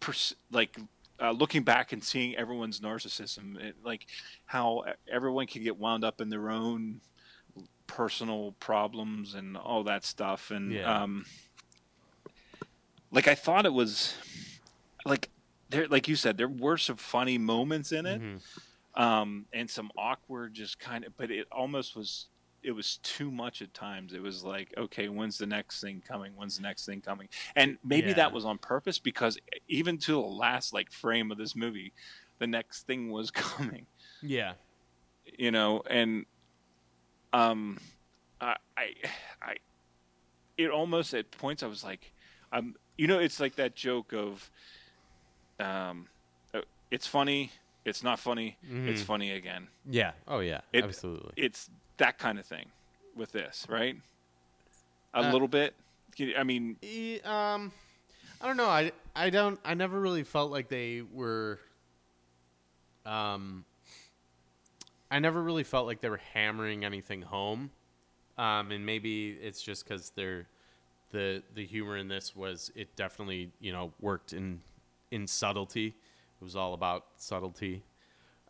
pers- 0.00 0.34
like 0.50 0.76
uh, 1.20 1.30
looking 1.30 1.62
back 1.62 1.92
and 1.92 2.02
seeing 2.02 2.34
everyone's 2.36 2.80
narcissism 2.80 3.72
like 3.84 4.06
how 4.46 4.82
everyone 5.10 5.46
can 5.46 5.62
get 5.62 5.76
wound 5.76 6.04
up 6.04 6.20
in 6.20 6.28
their 6.30 6.50
own 6.50 7.00
personal 7.86 8.52
problems 8.58 9.34
and 9.34 9.56
all 9.56 9.84
that 9.84 10.04
stuff 10.04 10.50
and 10.50 10.72
Yeah. 10.72 11.02
um 11.02 11.24
like 13.10 13.28
i 13.28 13.34
thought 13.34 13.66
it 13.66 13.72
was 13.72 14.14
like 15.04 15.28
there 15.68 15.86
like 15.88 16.08
you 16.08 16.16
said 16.16 16.36
there 16.38 16.48
were 16.48 16.76
some 16.78 16.96
funny 16.96 17.38
moments 17.38 17.92
in 17.92 18.06
it 18.06 18.20
Mhm. 18.20 18.40
um, 18.94 19.46
and 19.54 19.70
some 19.70 19.90
awkward, 19.96 20.52
just 20.52 20.78
kind 20.78 21.04
of, 21.06 21.16
but 21.16 21.30
it 21.30 21.46
almost 21.50 21.96
was. 21.96 22.26
It 22.62 22.72
was 22.72 22.98
too 23.02 23.30
much 23.30 23.60
at 23.62 23.74
times. 23.74 24.12
It 24.12 24.22
was 24.22 24.44
like, 24.44 24.72
okay, 24.78 25.08
when's 25.08 25.36
the 25.38 25.46
next 25.46 25.80
thing 25.80 26.02
coming? 26.06 26.32
When's 26.36 26.56
the 26.56 26.62
next 26.62 26.86
thing 26.86 27.00
coming? 27.00 27.28
And 27.56 27.78
maybe 27.84 28.08
Yeah. 28.08 28.14
that 28.14 28.32
was 28.32 28.44
on 28.44 28.58
purpose 28.58 28.98
because 29.00 29.36
even 29.68 29.98
to 29.98 30.12
the 30.12 30.18
last 30.20 30.72
like 30.72 30.92
frame 30.92 31.32
of 31.32 31.38
this 31.38 31.56
movie, 31.56 31.92
the 32.38 32.46
next 32.46 32.86
thing 32.86 33.10
was 33.10 33.30
coming. 33.32 33.86
Yeah. 34.22 34.54
You 35.38 35.50
know, 35.50 35.82
and 35.88 36.26
um, 37.32 37.78
I, 38.40 38.56
I, 38.76 38.94
I, 39.40 39.54
it 40.58 40.70
almost 40.70 41.14
at 41.14 41.30
points 41.30 41.62
I 41.62 41.66
was 41.66 41.82
like, 41.82 42.12
um, 42.52 42.74
you 42.98 43.06
know, 43.06 43.18
it's 43.18 43.40
like 43.40 43.56
that 43.56 43.74
joke 43.74 44.12
of, 44.12 44.50
um, 45.58 46.06
uh, 46.54 46.60
it's 46.90 47.06
funny, 47.06 47.50
it's 47.84 48.02
not 48.02 48.18
funny, 48.18 48.58
it's 48.62 49.02
Mhm. 49.02 49.06
funny 49.06 49.30
again. 49.32 49.68
Yeah. 49.88 50.12
Oh 50.28 50.40
yeah. 50.40 50.60
It- 50.72 50.84
Absolutely. 50.84 51.32
It's 51.36 51.70
that 51.98 52.18
kind 52.18 52.38
of 52.38 52.46
thing 52.46 52.66
with 53.14 53.32
this, 53.32 53.66
right? 53.68 53.96
A 55.14 55.18
Uh, 55.18 55.32
little 55.32 55.48
bit. 55.48 55.74
I 56.36 56.42
mean, 56.42 56.76
um, 57.24 57.72
I 58.40 58.46
don't 58.46 58.56
know. 58.56 58.68
I 58.68 58.92
I 59.14 59.30
don't. 59.30 59.58
I 59.64 59.74
never 59.74 60.00
really 60.00 60.24
felt 60.24 60.50
like 60.50 60.68
they 60.68 61.02
were. 61.12 61.58
Um, 63.04 63.64
I 65.10 65.18
never 65.18 65.42
really 65.42 65.64
felt 65.64 65.86
like 65.86 66.00
they 66.00 66.08
were 66.08 66.20
hammering 66.32 66.84
anything 66.84 67.22
home. 67.22 67.70
Um, 68.38 68.70
and 68.70 68.86
maybe 68.86 69.30
it's 69.42 69.60
just 69.62 69.84
because 69.86 70.10
they're 70.10 70.46
the 71.10 71.42
the 71.54 71.66
humor 71.66 71.96
in 71.98 72.08
this 72.08 72.34
was 72.34 72.72
it 72.74 72.94
definitely 72.96 73.50
you 73.60 73.72
know 73.72 73.92
worked 74.00 74.32
in 74.32 74.60
in 75.10 75.26
subtlety. 75.26 75.88
It 75.88 76.44
was 76.44 76.56
all 76.56 76.74
about 76.74 77.04
subtlety. 77.16 77.82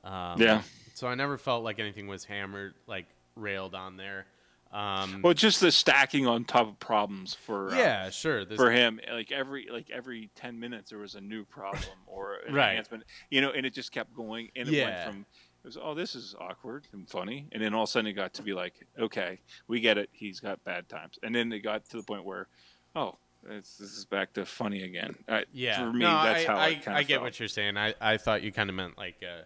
Um, 0.04 0.40
Yeah. 0.40 0.62
So 0.94 1.08
I 1.08 1.14
never 1.14 1.36
felt 1.38 1.64
like 1.64 1.78
anything 1.80 2.06
was 2.06 2.24
hammered, 2.24 2.74
like 2.86 3.06
railed 3.36 3.74
on 3.74 3.96
there. 3.96 4.26
Um, 4.72 5.20
well, 5.22 5.34
just 5.34 5.60
the 5.60 5.70
stacking 5.70 6.26
on 6.26 6.44
top 6.44 6.66
of 6.66 6.78
problems 6.78 7.34
for 7.34 7.74
uh, 7.74 7.76
yeah, 7.76 8.08
sure. 8.10 8.44
This, 8.46 8.56
for 8.56 8.70
him. 8.70 9.00
Like 9.12 9.30
every 9.30 9.68
like 9.70 9.90
every 9.90 10.30
ten 10.34 10.58
minutes 10.58 10.90
there 10.90 10.98
was 10.98 11.14
a 11.14 11.20
new 11.20 11.44
problem 11.44 11.98
or 12.06 12.36
an 12.46 12.54
Right. 12.54 12.70
enhancement. 12.70 13.04
You 13.30 13.42
know, 13.42 13.50
and 13.50 13.66
it 13.66 13.74
just 13.74 13.92
kept 13.92 14.14
going. 14.14 14.48
And 14.56 14.68
it 14.68 14.72
Yeah. 14.74 14.84
went 14.84 14.98
from 15.00 15.26
it 15.62 15.66
was 15.66 15.76
oh 15.80 15.94
this 15.94 16.14
is 16.14 16.34
awkward 16.40 16.86
and 16.92 17.06
funny, 17.08 17.46
and 17.52 17.62
then 17.62 17.74
all 17.74 17.82
of 17.82 17.88
a 17.88 17.92
sudden 17.92 18.06
it 18.08 18.14
got 18.14 18.32
to 18.34 18.42
be 18.42 18.52
like 18.54 18.74
okay 18.98 19.38
we 19.68 19.78
get 19.78 19.96
it 19.98 20.08
he's 20.10 20.40
got 20.40 20.64
bad 20.64 20.88
times, 20.88 21.18
and 21.22 21.34
then 21.34 21.52
it 21.52 21.60
got 21.60 21.84
to 21.90 21.98
the 21.98 22.02
point 22.02 22.24
where 22.24 22.48
oh 22.96 23.16
it's, 23.48 23.76
this 23.76 23.90
is 23.96 24.04
back 24.06 24.32
to 24.34 24.46
funny 24.46 24.84
again. 24.84 25.14
I, 25.28 25.44
Yeah, 25.52 25.84
for 25.84 25.92
me 25.92 26.00
no, 26.04 26.22
that's 26.22 26.44
I, 26.44 26.46
how 26.46 26.56
I, 26.56 26.82
I 26.86 27.00
of 27.00 27.06
get 27.08 27.08
felt. 27.16 27.22
what 27.24 27.38
you're 27.40 27.48
saying. 27.48 27.76
I, 27.76 27.92
I 28.00 28.16
thought 28.16 28.42
you 28.42 28.52
kind 28.52 28.70
of 28.70 28.76
meant 28.76 28.96
like 28.96 29.20
a 29.22 29.44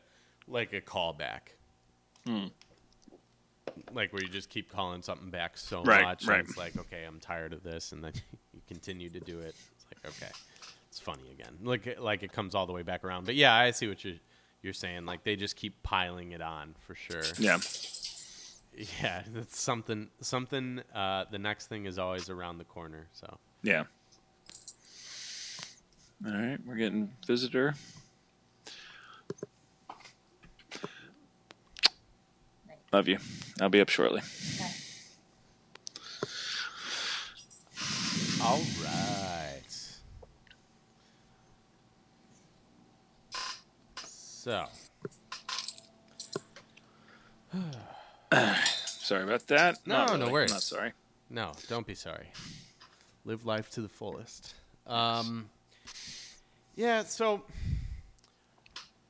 like 0.48 0.72
a 0.72 0.80
callback, 0.80 1.40
Hmm. 2.24 2.46
Like 3.92 4.12
where 4.12 4.22
you 4.22 4.28
just 4.28 4.48
keep 4.50 4.70
calling 4.72 5.02
something 5.02 5.30
back 5.30 5.56
so 5.56 5.82
Right, 5.82 6.02
much, 6.02 6.26
right. 6.26 6.40
and 6.40 6.48
it's 6.48 6.56
like 6.58 6.76
okay, 6.78 7.04
I'm 7.04 7.20
tired 7.20 7.52
of 7.52 7.62
this, 7.62 7.92
and 7.92 8.02
then 8.04 8.12
you 8.54 8.60
continue 8.68 9.08
to 9.10 9.20
do 9.20 9.40
it. 9.40 9.54
It's 9.72 9.84
like 10.04 10.12
okay, 10.16 10.32
it's 10.88 11.00
funny 11.00 11.30
again. 11.32 11.56
Like 11.62 11.98
like 12.00 12.22
it 12.22 12.32
comes 12.32 12.54
all 12.54 12.66
the 12.66 12.72
way 12.72 12.82
back 12.82 13.04
around. 13.04 13.26
But 13.26 13.34
yeah, 13.34 13.54
I 13.54 13.70
see 13.72 13.88
what 13.88 14.04
you're 14.04 14.14
you're 14.62 14.72
saying. 14.72 15.04
Like 15.06 15.24
they 15.24 15.36
just 15.36 15.56
keep 15.56 15.82
piling 15.82 16.32
it 16.32 16.40
on 16.42 16.74
for 16.86 16.94
sure. 16.94 17.22
Yeah. 17.38 17.58
Yeah, 19.00 19.22
that's 19.32 19.58
something 19.58 20.08
something. 20.20 20.82
Uh, 20.94 21.24
the 21.30 21.38
next 21.38 21.68
thing 21.68 21.86
is 21.86 21.98
always 21.98 22.28
around 22.28 22.58
the 22.58 22.64
corner. 22.64 23.06
So 23.14 23.38
Yeah. 23.62 23.84
All 26.26 26.32
right, 26.32 26.58
we're 26.66 26.74
getting 26.76 27.10
visitor. 27.26 27.74
Love 32.96 33.08
you. 33.08 33.18
I'll 33.60 33.68
be 33.68 33.82
up 33.82 33.90
shortly. 33.90 34.22
all 38.42 38.62
right. 38.82 39.60
So. 43.98 44.64
Sorry 48.86 49.24
about 49.24 49.46
that. 49.48 49.86
No, 49.86 49.96
Not 49.96 50.08
no 50.12 50.18
really. 50.20 50.32
worries. 50.32 50.52
Not 50.52 50.62
sorry. 50.62 50.92
No, 51.28 51.52
don't 51.68 51.86
be 51.86 51.94
sorry. 51.94 52.28
Live 53.26 53.44
life 53.44 53.68
to 53.72 53.82
the 53.82 53.90
fullest. 53.90 54.54
Um, 54.86 55.50
yeah, 56.76 57.02
so 57.04 57.42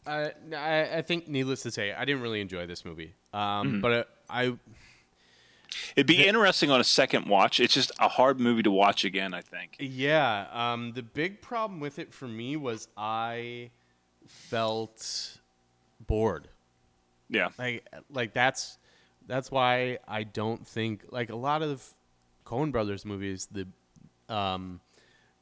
I, 0.07 0.98
I 0.98 1.02
think 1.02 1.28
needless 1.28 1.62
to 1.62 1.70
say, 1.70 1.92
I 1.92 2.04
didn't 2.04 2.22
really 2.22 2.40
enjoy 2.40 2.66
this 2.66 2.84
movie. 2.84 3.14
Um, 3.32 3.80
but 3.80 4.09
I, 4.30 4.44
I 4.44 4.52
It'd 5.94 6.07
be 6.07 6.26
interesting 6.26 6.70
on 6.70 6.80
a 6.80 6.84
second 6.84 7.26
watch. 7.26 7.61
It's 7.61 7.74
just 7.74 7.90
a 7.98 8.09
hard 8.09 8.40
movie 8.40 8.62
to 8.62 8.70
watch 8.70 9.04
again. 9.04 9.34
I 9.34 9.40
think. 9.40 9.76
yeah, 9.78 10.46
um, 10.52 10.92
the 10.92 11.02
big 11.02 11.42
problem 11.42 11.80
with 11.80 11.98
it 11.98 12.12
for 12.12 12.28
me 12.28 12.57
was 12.57 12.88
I 12.96 13.70
felt 14.26 15.38
bored. 16.07 16.48
Yeah. 17.28 17.48
like 17.59 17.86
like 18.11 18.32
that's 18.32 18.78
that's 19.26 19.50
why 19.50 19.98
I 20.07 20.22
don't 20.22 20.66
think 20.66 21.04
like 21.11 21.30
a 21.30 21.36
lot 21.36 21.62
of 21.62 21.84
Coen 22.44 22.70
Brothers 22.70 23.04
movies 23.04 23.48
the 23.50 23.66
um 24.32 24.80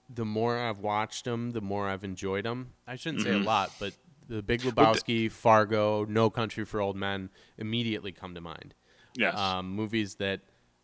the 0.08 0.24
more 0.24 0.58
I've 0.58 0.78
watched 0.80 1.24
them 1.24 1.50
the 1.52 1.60
more 1.60 1.88
I've 1.88 2.04
enjoyed 2.04 2.44
them. 2.44 2.70
I 2.86 2.96
shouldn't 2.96 3.22
say 3.22 3.32
a 3.32 3.38
lot, 3.38 3.70
but 3.78 3.92
the 4.28 4.42
Big 4.42 4.62
Lebowski, 4.62 5.30
Fargo, 5.30 6.04
No 6.04 6.30
Country 6.30 6.64
for 6.64 6.80
Old 6.80 6.96
Men 6.96 7.30
immediately 7.58 8.12
come 8.12 8.34
to 8.34 8.40
mind. 8.40 8.74
Yes. 9.16 9.38
Um, 9.38 9.70
movies 9.70 10.16
that 10.16 10.40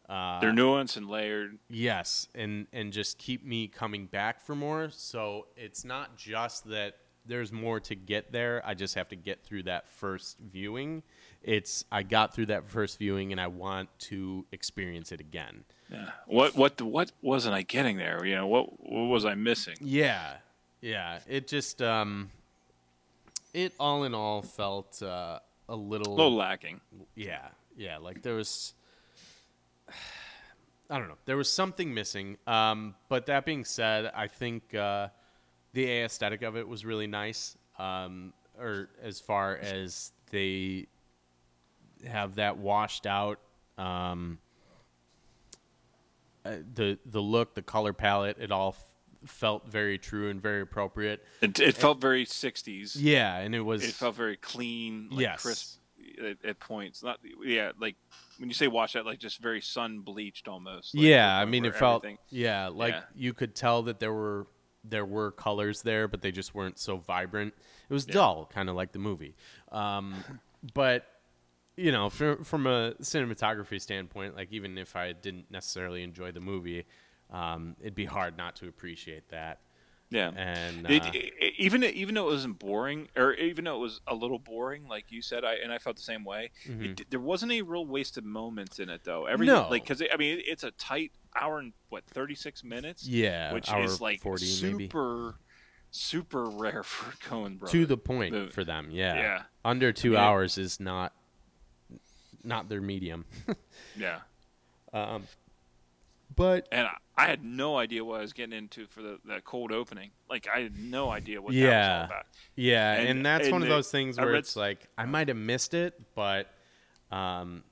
uh, 0.09 0.41
They're 0.41 0.53
nuanced 0.53 0.97
and 0.97 1.09
layered. 1.09 1.59
Yes, 1.68 2.28
and 2.34 2.66
and 2.72 2.93
just 2.93 3.18
keep 3.18 3.45
me 3.45 3.68
coming 3.68 4.07
back 4.07 4.41
for 4.41 4.55
more. 4.55 4.91
So 4.91 5.47
it's 5.57 5.84
not 5.84 6.16
just 6.16 6.68
that 6.68 6.97
there's 7.26 7.53
more 7.53 7.78
to 7.80 7.95
get 7.95 8.32
there. 8.32 8.61
I 8.64 8.74
just 8.74 8.97
have 8.97 9.09
to 9.09 9.16
get 9.16 9.45
through 9.45 9.64
that 9.64 9.88
first 9.88 10.38
viewing. 10.38 11.03
It's 11.43 11.84
I 11.93 12.03
got 12.03 12.34
through 12.34 12.47
that 12.47 12.66
first 12.66 12.99
viewing 12.99 13.30
and 13.30 13.41
I 13.41 13.47
want 13.47 13.88
to 14.01 14.47
experience 14.53 15.12
it 15.12 15.20
again. 15.20 15.64
Yeah. 15.91 16.11
What 16.26 16.57
what 16.57 16.80
what 16.82 17.12
wasn't 17.22 17.55
I 17.55 17.62
getting 17.62 17.97
there? 17.97 18.24
You 18.24 18.34
know 18.34 18.47
what 18.49 18.80
what 18.80 19.05
was 19.05 19.24
I 19.24 19.34
missing? 19.34 19.76
Yeah. 19.80 20.38
Yeah, 20.80 21.20
it 21.28 21.47
just 21.47 21.82
um 21.82 22.30
it 23.55 23.74
all 23.78 24.05
in 24.05 24.14
all 24.14 24.42
felt 24.42 25.03
uh, 25.03 25.38
a 25.68 25.76
little 25.76 26.14
A 26.14 26.16
little 26.16 26.34
lacking. 26.36 26.80
yeah, 27.14 27.48
yeah. 27.76 27.98
Like 27.98 28.22
there 28.22 28.34
was, 28.34 28.74
I 30.90 30.98
don't 30.98 31.09
know, 31.09 31.18
there 31.24 31.36
was 31.36 31.53
something 31.53 31.92
missing. 31.94 32.36
Um, 32.46 32.94
but 33.09 33.26
that 33.26 33.44
being 33.44 33.64
said, 33.64 34.11
I 34.14 34.26
think 34.26 34.74
uh, 34.74 35.09
the 35.72 35.88
aesthetic 36.03 36.42
of 36.42 36.57
it 36.57 36.66
was 36.66 36.84
really 36.84 37.07
nice. 37.07 37.57
Um, 37.78 38.32
or 38.59 38.88
as 39.03 39.20
far 39.20 39.57
as 39.57 40.12
they 40.30 40.86
have 42.07 42.34
that 42.36 42.59
washed 42.59 43.07
out, 43.07 43.38
um, 43.78 44.38
uh, 46.44 46.57
the 46.74 46.98
the 47.07 47.20
look, 47.20 47.55
the 47.55 47.62
color 47.62 47.92
palette, 47.92 48.36
it 48.40 48.51
all 48.51 48.74
felt 49.26 49.68
very 49.68 49.98
true 49.98 50.30
and 50.30 50.40
very 50.40 50.60
appropriate. 50.62 51.24
It, 51.42 51.58
it 51.60 51.76
felt 51.76 52.00
very 52.00 52.24
60s. 52.24 52.96
Yeah, 52.98 53.36
and 53.38 53.54
it 53.54 53.60
was 53.60 53.84
It 53.84 53.92
felt 53.94 54.14
very 54.16 54.36
clean, 54.36 55.08
like 55.10 55.20
Yes. 55.20 55.42
crisp 55.42 55.78
at, 56.24 56.36
at 56.44 56.58
points. 56.60 57.02
Not 57.02 57.18
yeah, 57.44 57.72
like 57.78 57.96
when 58.38 58.48
you 58.48 58.54
say 58.54 58.68
wash 58.68 58.96
out, 58.96 59.04
like 59.06 59.18
just 59.18 59.38
very 59.38 59.60
sun 59.60 60.00
bleached 60.00 60.48
almost. 60.48 60.94
like, 60.94 61.04
yeah 61.04 61.38
i 61.38 61.44
mean 61.44 61.66
it 61.66 61.74
felt 61.74 62.02
everything- 62.04 62.18
yeah 62.30 62.68
like 62.68 62.94
Yeah. 62.94 63.02
you 63.14 63.34
could 63.34 63.54
tell 63.54 63.82
that 63.82 64.00
there 64.00 64.12
were 64.14 64.46
there 64.82 65.04
were 65.04 65.30
colors 65.32 65.82
there 65.82 66.08
but 66.08 66.22
they 66.22 66.32
just 66.32 66.54
weren't 66.54 66.78
so 66.78 66.96
vibrant 66.96 67.52
it 67.88 67.92
was 67.92 68.06
Yeah. 68.08 68.14
dull 68.14 68.50
kind 68.50 68.70
of 68.70 68.76
like 68.76 68.92
the 68.92 68.98
movie 68.98 69.34
um, 69.72 70.14
but 70.72 71.06
you 71.76 71.92
know 71.92 72.08
from, 72.08 72.42
from 72.44 72.66
a 72.66 72.92
cinematography 73.02 73.78
standpoint 73.80 74.34
like 74.36 74.48
even 74.52 74.78
if 74.78 74.96
i 74.96 75.12
didn't 75.12 75.50
necessarily 75.50 76.02
enjoy 76.02 76.32
the 76.32 76.40
movie 76.40 76.86
um, 77.30 77.76
it'd 77.80 77.94
be 77.94 78.04
hard 78.06 78.36
not 78.36 78.56
to 78.56 78.68
appreciate 78.68 79.28
that 79.30 79.60
Yeah. 80.10 80.30
and 80.36 80.86
uh, 80.86 80.88
it- 80.90 81.54
even 81.58 81.84
even 81.84 82.14
though 82.14 82.28
it 82.28 82.32
wasn't 82.32 82.58
boring, 82.58 83.08
or 83.16 83.34
even 83.34 83.64
though 83.64 83.76
it 83.76 83.80
was 83.80 84.00
a 84.06 84.14
little 84.14 84.38
boring, 84.38 84.88
like 84.88 85.04
you 85.12 85.20
said, 85.22 85.44
I 85.44 85.54
and 85.62 85.72
I 85.72 85.78
felt 85.78 85.96
the 85.96 86.02
same 86.02 86.24
way. 86.24 86.50
It, 86.64 87.08
there 87.10 87.20
wasn't 87.20 87.52
any 87.52 87.62
real 87.62 87.86
wasted 87.86 88.24
moments 88.24 88.78
in 88.80 88.88
it, 88.88 89.02
though. 89.04 89.26
Every 89.26 89.46
Mm-hmm. 89.46 89.56
No. 89.64 89.68
like 89.70 89.82
because 89.84 90.02
I 90.12 90.16
mean 90.16 90.40
it's 90.46 90.64
a 90.64 90.70
tight 90.72 91.12
hour 91.40 91.58
and 91.60 91.72
what 91.90 92.04
thirty 92.06 92.34
six 92.34 92.64
minutes. 92.64 93.06
yeah 93.06 93.52
which 93.52 93.72
is 93.72 94.00
like 94.00 94.20
40 94.20 94.44
maybe 94.62 94.84
super 94.84 95.36
super 95.92 96.44
rare 96.46 96.82
for 96.82 97.12
Coen 97.28 97.58
brothers. 97.58 97.70
to 97.72 97.84
the 97.86 97.96
point 97.96 98.32
movie. 98.34 98.50
for 98.50 98.64
them 98.64 98.88
yeah 98.90 99.14
Yeah. 99.16 99.42
under 99.64 99.92
two 99.92 100.10
mean, 100.10 100.18
hours 100.20 100.58
is 100.58 100.80
not 100.80 101.12
not 102.42 102.68
their 102.68 102.80
medium 102.80 103.24
Yeah, 103.96 104.20
Um, 104.92 105.24
but 106.36 106.68
and 106.72 106.86
I, 106.86 106.96
I 107.20 107.26
had 107.26 107.44
no 107.44 107.76
idea 107.76 108.04
what 108.04 108.18
I 108.18 108.22
was 108.22 108.32
getting 108.32 108.56
into 108.56 108.86
for 108.86 109.02
the 109.02 109.18
that 109.26 109.44
cold 109.44 109.72
opening. 109.72 110.10
Like 110.28 110.48
I 110.54 110.60
had 110.60 110.78
no 110.78 111.10
idea 111.10 111.40
what 111.42 111.52
that 111.52 111.58
was 111.58 111.64
Yeah. 111.64 111.98
all 112.00 112.04
about. 112.06 112.26
Yeah, 112.56 112.92
and, 112.94 113.08
And- 113.08 113.26
that's 113.26 113.44
and 113.46 113.52
one 113.52 113.62
of 113.62 113.68
those 113.68 113.90
things 113.90 114.18
where 114.18 114.28
read- 114.28 114.38
it's 114.38 114.56
like 114.56 114.88
I 114.96 115.04
might 115.06 115.28
have 115.28 115.36
missed 115.36 115.74
it, 115.74 116.00
but, 116.14 116.52
um, 117.10 117.64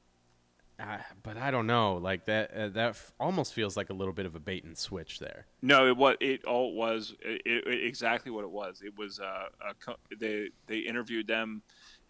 I, 0.81 1.01
but 1.25 1.37
I 1.37 1.51
don't 1.51 1.67
know. 1.67 1.97
Like 1.97 2.27
that, 2.27 2.53
uh, 2.55 2.69
that 2.69 2.91
f- 2.91 3.13
almost 3.19 3.53
feels 3.53 3.77
like 3.77 3.91
a 3.91 3.93
little 3.93 4.13
bit 4.13 4.27
of 4.27 4.37
a 4.37 4.41
bait 4.41 4.63
and 4.63 4.79
switch 4.79 5.19
there. 5.19 5.47
No, 5.61 5.89
it 5.89 5.97
was 5.97 6.17
it 6.21 6.45
all 6.45 6.73
was 6.75 7.17
it, 7.21 7.43
it, 7.45 7.85
exactly 7.85 8.31
what 8.31 8.45
it 8.45 8.51
was. 8.51 8.81
It 8.85 8.97
was 8.97 9.19
uh, 9.19 9.49
a 9.61 9.75
co- 9.75 9.97
they 10.21 10.51
they 10.69 10.79
interviewed 10.79 11.27
them, 11.27 11.63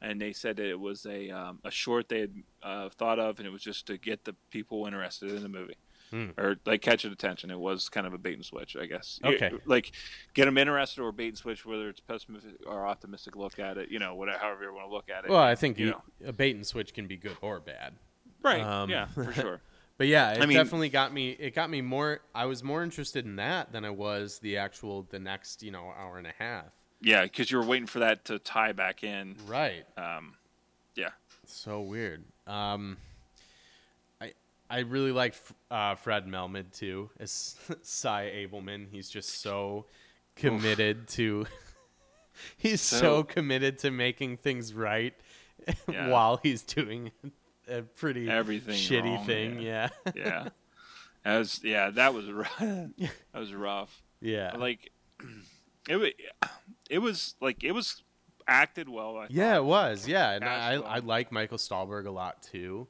and 0.03 0.21
they 0.21 0.35
said 0.35 0.57
that 0.57 0.67
it 0.69 0.79
was 0.79 1.07
a 1.07 1.31
um, 1.31 1.61
a 1.65 1.71
short 1.71 2.11
they 2.11 2.21
had 2.21 2.35
uh, 2.63 2.89
thought 2.91 3.19
of, 3.19 3.39
and 3.39 3.47
it 3.47 3.51
was 3.51 3.63
just 3.63 3.87
to 3.87 3.97
get 3.97 4.25
the 4.27 4.35
people 4.51 4.85
interested 4.85 5.31
in 5.31 5.43
the 5.43 5.49
movie. 5.49 5.77
Hmm. 6.11 6.29
Or 6.39 6.57
like 6.65 6.83
catch 6.83 7.03
their 7.03 7.13
attention. 7.13 7.51
It 7.51 7.59
was 7.59 7.89
kind 7.89 8.07
of 8.07 8.15
a 8.15 8.19
bait 8.19 8.35
and 8.35 8.45
switch, 8.45 8.77
I 8.77 8.87
guess. 8.87 9.21
You- 9.23 9.35
Okay. 9.35 9.53
like 9.67 9.93
get 10.35 10.47
them 10.47 10.57
interested 10.59 11.03
or 11.03 11.13
bait 11.13 11.29
and 11.29 11.39
switch, 11.39 11.67
whether 11.67 11.89
it's 11.89 12.01
pessimistic 12.01 12.55
or 12.67 12.87
optimistic 12.87 13.37
look 13.37 13.59
at 13.59 13.77
it. 13.79 13.91
You 13.91 13.99
know, 13.99 14.15
whatever, 14.15 14.39
however 14.39 14.65
you 14.65 14.75
want 14.75 14.89
to 14.89 14.95
look 14.95 15.11
at 15.11 15.25
it. 15.25 15.31
Well, 15.31 15.41
I 15.43 15.55
think 15.55 15.79
you 15.79 15.87
you, 15.87 15.91
know. 15.93 16.03
a 16.29 16.33
bait 16.33 16.55
and 16.57 16.67
switch 16.67 16.95
can 16.95 17.07
be 17.07 17.17
good 17.17 17.37
or 17.41 17.61
bad. 17.61 17.95
right. 18.43 18.63
um, 18.63 18.89
yeah, 18.91 19.07
for 19.07 19.33
sure. 19.35 19.61
But 19.99 20.07
yeah, 20.07 20.31
it 20.33 20.43
I 20.43 20.47
mean- 20.47 20.57
definitely 20.57 20.89
got 20.91 21.13
me. 21.13 21.31
It 21.31 21.55
got 21.55 21.69
me 21.71 21.81
more. 21.83 22.21
I 22.35 22.47
was 22.47 22.63
more 22.63 22.83
interested 22.85 23.25
in 23.25 23.37
that 23.37 23.73
than 23.73 23.85
I 23.85 23.91
was 23.91 24.39
the 24.39 24.57
actual 24.57 25.07
the 25.11 25.19
next 25.19 25.63
you 25.63 25.71
know 25.73 25.93
hour 25.99 26.19
and 26.19 26.27
a 26.27 26.33
half. 26.39 26.67
Yeah, 27.01 27.23
because 27.25 27.51
you 27.51 27.59
were 27.59 27.65
waiting 27.65 27.87
for 27.87 27.99
that 28.01 28.25
to 28.27 28.39
tie 28.39 28.73
back 28.73 29.03
in. 29.05 29.37
Right. 29.47 29.85
Um, 29.97 30.35
yeah. 30.95 31.11
So 31.47 31.81
weird. 31.81 32.25
Um, 32.47 32.97
I 34.71 34.81
really 34.81 35.13
like 35.13 35.35
uh, 35.71 35.95
Fred 35.95 36.27
Melamed 36.27 36.77
too 36.77 37.11
as 37.19 37.57
Sy 37.83 38.47
Ableman. 38.47 38.87
He's 38.91 39.09
just 39.09 39.41
so 39.41 39.87
committed 40.37 41.09
to. 41.09 41.47
he's 42.57 42.81
so, 42.81 42.99
So- 42.99 43.23
committed 43.25 43.79
to 43.81 43.91
making 43.91 44.39
things 44.39 44.75
right 44.75 45.15
Yeah. 45.91 46.09
while 46.09 46.39
he's 46.43 46.63
doing 46.63 47.11
a 47.69 47.83
pretty 47.83 48.29
Everything 48.31 48.75
shitty 48.77 49.17
wrong, 49.17 49.27
thing. 49.27 49.61
yeah. 49.61 49.89
Yeah. 50.07 50.13
yeah. 50.15 50.49
That 51.25 51.39
was 51.39 51.61
yeah, 51.65 51.91
that 51.91 52.15
was 52.15 52.31
rough. 52.31 52.59
that 52.59 53.11
was 53.35 53.53
rough. 53.53 54.03
Yeah. 54.21 54.57
Like 54.57 54.93
it 55.89 55.97
was, 55.97 56.11
it 56.89 56.99
was 57.01 57.35
like 57.41 57.65
it 57.65 57.73
was 57.73 58.03
acted 58.47 58.89
well. 58.89 59.17
I 59.19 59.27
yeah, 59.29 59.57
it 59.57 59.65
was. 59.65 60.07
Yeah, 60.09 60.31
and 60.31 60.45
I 60.45 60.75
I 60.75 60.99
like 61.01 61.31
Michael 61.33 61.59
Stuhlbarg 61.59 62.07
a 62.07 62.11
lot 62.11 62.43
too. 62.43 62.87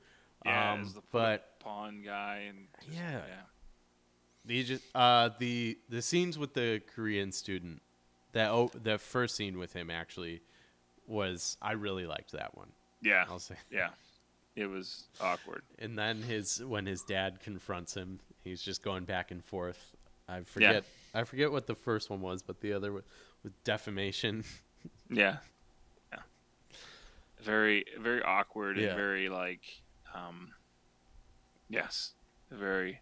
Yeah, 0.48 0.72
um, 0.72 0.84
the 0.94 1.02
but 1.12 1.58
pawn 1.60 2.02
guy 2.02 2.46
and 2.48 2.66
just- 2.84 2.96
Yeah. 2.96 3.10
yeah. 3.28 3.42
The 4.44 4.64
just 4.64 4.84
uh 4.94 5.30
the 5.38 5.78
the 5.88 6.00
scenes 6.02 6.38
with 6.38 6.54
the 6.54 6.80
Korean 6.94 7.32
student, 7.32 7.82
that 8.32 8.50
oh 8.50 8.70
the 8.74 8.98
first 8.98 9.36
scene 9.36 9.58
with 9.58 9.72
him 9.74 9.90
actually 9.90 10.40
was 11.06 11.56
I 11.60 11.72
really 11.72 12.06
liked 12.06 12.32
that 12.32 12.56
one. 12.56 12.72
Yeah. 13.02 13.24
I'll 13.28 13.38
say. 13.38 13.56
Yeah. 13.70 13.90
It 14.56 14.66
was 14.66 15.04
awkward. 15.20 15.62
And 15.78 15.98
then 15.98 16.22
his 16.22 16.64
when 16.64 16.86
his 16.86 17.02
dad 17.02 17.40
confronts 17.40 17.94
him, 17.94 18.20
he's 18.42 18.62
just 18.62 18.82
going 18.82 19.04
back 19.04 19.30
and 19.30 19.44
forth. 19.44 19.94
I 20.28 20.40
forget 20.42 20.84
I 21.14 21.24
forget 21.24 21.52
what 21.52 21.66
the 21.66 21.74
first 21.74 22.08
one 22.10 22.20
was, 22.22 22.42
but 22.42 22.60
the 22.60 22.72
other 22.72 22.92
wa- 22.92 23.00
with 23.44 23.62
defamation. 23.64 24.44
Yeah. 25.10 25.38
Yeah. 26.12 26.18
Very 27.42 27.84
very 27.98 28.22
awkward 28.22 28.78
Yeah. 28.78 28.88
and 28.88 28.96
very 28.96 29.28
like 29.28 29.62
um 30.14 30.48
yes, 31.68 32.12
very 32.50 33.00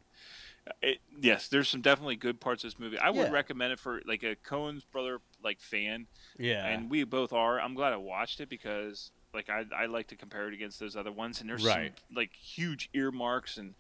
it, 0.83 0.99
yes, 1.21 1.47
there's 1.49 1.69
some 1.69 1.81
definitely 1.81 2.17
good 2.17 2.41
parts 2.41 2.65
of 2.65 2.71
this 2.73 2.79
movie. 2.81 2.99
I 2.99 3.11
would 3.11 3.29
Yeah. 3.29 3.33
recommend 3.33 3.73
it 3.73 3.79
for 3.79 4.01
like 4.07 4.25
a 4.25 4.35
Coen's 4.35 4.85
brother 4.85 5.21
like 5.43 5.61
fan. 5.61 6.09
Yeah. 6.39 6.67
and 6.67 6.91
we 6.91 7.05
both 7.05 7.33
are. 7.33 7.61
I'm 7.61 7.75
glad 7.75 7.93
I 7.93 7.97
watched 7.99 8.41
it 8.41 8.49
because 8.49 9.13
like 9.33 9.49
I 9.49 9.65
I 9.77 9.87
like 9.87 10.09
to 10.09 10.17
compare 10.17 10.49
it 10.49 10.55
against 10.55 10.81
those 10.81 10.97
other 10.97 11.13
ones, 11.13 11.41
and 11.41 11.49
there's 11.49 11.65
Right. 11.65 11.93
some 11.97 12.17
like 12.17 12.33
huge 12.35 12.91
earmarks, 12.95 13.59
and 13.59 13.75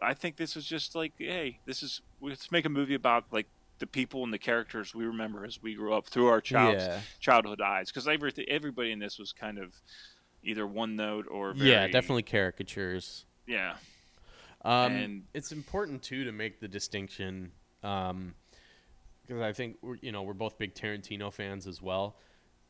I 0.00 0.14
think 0.14 0.36
this 0.36 0.54
was 0.54 0.64
just 0.66 0.94
like, 0.94 1.14
hey, 1.18 1.58
this 1.66 1.82
is 1.82 2.00
let's 2.20 2.52
make 2.52 2.66
a 2.66 2.68
movie 2.70 2.94
about 2.94 3.24
like 3.32 3.48
the 3.80 3.86
people 3.86 4.22
and 4.24 4.32
the 4.32 4.38
characters 4.38 4.94
we 4.94 5.04
remember 5.06 5.44
as 5.44 5.60
we 5.62 5.74
grew 5.74 5.94
up 5.94 6.06
through 6.06 6.26
our 6.28 6.40
child 6.40 6.76
Yeah. 6.78 7.00
childhood 7.18 7.60
eyes, 7.60 7.90
because 7.90 8.06
everything 8.06 8.44
everybody 8.48 8.92
in 8.92 8.98
this 9.00 9.18
was 9.18 9.32
kind 9.32 9.58
of 9.58 9.74
either 10.42 10.66
one 10.66 10.96
note 10.96 11.26
or 11.30 11.52
very, 11.52 11.70
yeah, 11.70 11.86
definitely 11.88 12.22
caricatures. 12.22 13.24
yeah 13.46 13.76
Um, 14.62 14.92
And- 14.92 15.24
it's 15.34 15.52
important 15.52 16.02
too 16.02 16.24
to 16.24 16.32
make 16.32 16.60
the 16.60 16.68
distinction, 16.68 17.52
um, 17.82 18.34
because 19.22 19.40
I 19.42 19.52
think 19.52 19.76
we're, 19.82 19.96
you 20.02 20.10
know 20.12 20.22
we're 20.22 20.34
both 20.34 20.58
big 20.58 20.74
Tarantino 20.74 21.32
fans 21.32 21.66
as 21.66 21.80
well. 21.82 22.16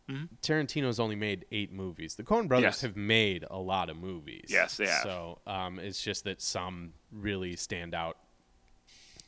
Mhm. 0.08 0.28
Tarantino's 0.42 0.98
only 1.00 1.16
made 1.16 1.44
eight 1.52 1.70
movies. 1.72 2.14
The 2.14 2.22
Coen 2.24 2.48
Brothers 2.48 2.64
Yes. 2.76 2.80
have 2.82 2.96
made 2.96 3.44
a 3.50 3.58
lot 3.58 3.90
of 3.90 3.96
movies. 3.98 4.46
Yes, 4.48 4.76
they 4.78 4.86
have. 4.86 5.02
So 5.02 5.40
um, 5.46 5.78
it's 5.78 6.02
just 6.02 6.24
that 6.24 6.40
some 6.40 6.94
really 7.12 7.56
stand 7.56 7.94
out 7.94 8.18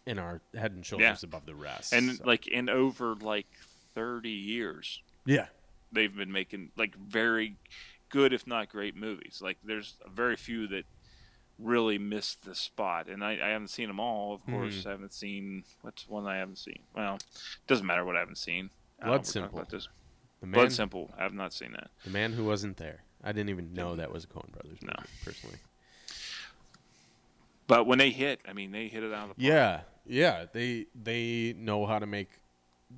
and 0.07 0.19
are 0.19 0.41
head 0.55 0.73
and 0.73 0.85
shoulders 0.85 1.23
above 1.23 1.45
the 1.47 1.55
rest. 1.55 1.93
and 1.93 2.17
so. 2.17 2.25
like 2.25 2.47
in 2.47 2.69
over 2.71 3.15
like 3.17 3.47
30 3.95 4.31
years 4.31 5.03
yeah, 5.27 5.49
they've 5.93 6.15
been 6.17 6.33
making 6.33 6.73
like 6.77 6.95
very 6.97 7.57
good 8.11 8.33
if 8.33 8.47
not 8.47 8.69
great 8.69 8.95
movies 8.97 9.41
like 9.43 9.57
there's 9.65 9.95
very 10.13 10.37
few 10.37 10.67
that 10.69 10.85
really 11.59 11.97
missed 11.99 12.45
the 12.45 12.55
spot 12.55 13.07
and 13.09 13.23
i, 13.25 13.33
I 13.43 13.49
haven't 13.51 13.69
seen 13.69 13.89
them 13.89 14.01
all 14.01 14.35
of 14.35 14.45
course 14.47 14.83
Hmm. 14.83 14.89
i 14.89 14.91
haven't 14.93 15.13
seen 15.15 15.65
what's 15.83 16.09
one 16.09 16.27
i 16.27 16.37
haven't 16.37 16.59
seen 16.59 16.81
well 16.95 17.15
it 17.17 17.25
doesn't 17.67 17.87
matter 17.87 18.05
what 18.05 18.17
i 18.17 18.21
haven't 18.21 18.39
seen 18.39 18.71
Blood 19.03 19.25
Simple. 19.27 19.65
the 19.71 20.47
man, 20.47 20.53
blood 20.53 20.73
simple 20.73 21.11
i 21.19 21.23
have 21.23 21.33
not 21.35 21.53
seen 21.55 21.73
that 21.73 21.89
the 22.05 22.11
man 22.11 22.33
who 22.35 22.45
wasn't 22.45 22.77
there. 22.77 23.03
I 23.23 23.33
didn't 23.33 23.51
even 23.51 23.73
know 23.75 23.97
that 23.97 24.11
was 24.13 24.25
a 24.25 24.27
Coen 24.27 24.51
Brothers 24.53 24.79
movie 24.83 24.95
No. 24.97 25.05
personally. 25.25 25.59
but 27.67 27.87
when 27.87 27.99
they 27.99 28.11
hit 28.11 28.41
i 28.49 28.53
mean 28.53 28.73
they 28.73 28.89
hit 28.89 29.03
it 29.03 29.13
out 29.13 29.25
of 29.25 29.29
the 29.31 29.35
park 29.35 29.37
Yeah, 29.39 29.81
yeah. 30.07 30.47
They 30.53 30.87
they 30.95 31.55
know 31.57 31.87
how 31.87 31.99
to 31.99 32.07
make. 32.07 32.31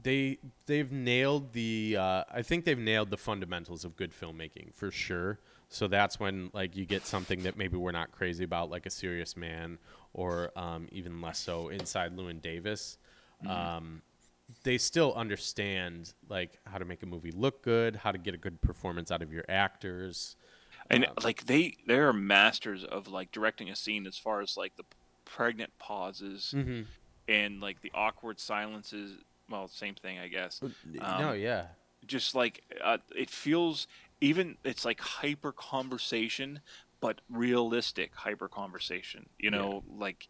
They 0.03 0.39
they've 0.67 0.91
nailed 0.91 1.53
the. 1.53 1.97
Uh, 1.99 2.25
I 2.33 2.43
think 2.43 2.65
they've 2.65 2.79
nailed 2.79 3.11
the 3.11 3.17
fundamentals 3.17 3.85
of 3.85 3.97
good 3.97 4.13
filmmaking 4.13 4.75
for 4.75 4.91
sure. 4.91 5.39
So 5.69 5.89
that's 5.89 6.21
when 6.21 6.51
like 6.53 6.77
you 6.77 6.85
get 6.85 7.07
something 7.07 7.43
that 7.45 7.57
maybe 7.57 7.77
we're 7.77 7.93
not 7.93 8.13
crazy 8.13 8.45
about, 8.45 8.71
like 8.71 8.87
a 8.87 8.91
Serious 8.91 9.37
Man, 9.37 9.79
or 10.13 10.51
um, 10.57 10.89
even 10.93 11.21
less 11.21 11.39
so 11.39 11.69
inside 11.69 12.17
Llewyn 12.17 12.41
Davis. 12.41 12.99
Um, 13.47 14.03
they 14.65 14.79
still 14.79 15.15
understand 15.15 16.13
like 16.29 16.59
how 16.67 16.79
to 16.79 16.85
make 16.85 17.03
a 17.03 17.07
movie 17.07 17.33
look 17.33 17.63
good, 17.63 17.97
how 17.97 18.13
to 18.13 18.19
get 18.19 18.35
a 18.35 18.39
good 18.39 18.61
performance 18.61 19.11
out 19.11 19.23
of 19.23 19.33
your 19.33 19.45
actors. 19.49 20.37
and 20.91 21.07
Um, 21.07 21.13
like 21.23 21.47
they 21.47 21.77
they 21.87 21.99
are 21.99 22.13
masters 22.13 22.85
of 22.85 23.09
like 23.09 23.33
directing 23.33 23.71
a 23.71 23.77
scene 23.77 24.07
as 24.07 24.19
far 24.19 24.41
as 24.41 24.57
like 24.57 24.77
the 24.77 24.85
pregnant 25.25 25.73
pauses 25.79 26.53
mhm. 26.55 26.87
and 27.29 27.61
like 27.61 27.81
the 27.81 27.91
awkward 27.95 28.39
silences. 28.41 29.19
Well, 29.53 29.69
same 29.69 29.95
thing, 29.95 30.19
I 30.19 30.29
guess. 30.29 30.61
no, 30.95 31.31
Um, 31.31 31.39
yeah, 31.39 31.67
just 32.07 32.35
like 32.35 32.63
uh, 32.83 32.99
it 33.15 33.31
feels 33.31 33.87
even 34.21 34.57
it's 34.65 34.85
like 34.85 35.01
hyper 35.01 35.53
conversation 35.53 36.61
but 37.01 37.21
realistic 37.29 38.13
hyper 38.15 38.49
conversation 38.49 39.29
you 39.39 39.51
know? 39.51 39.83
Like 39.99 40.29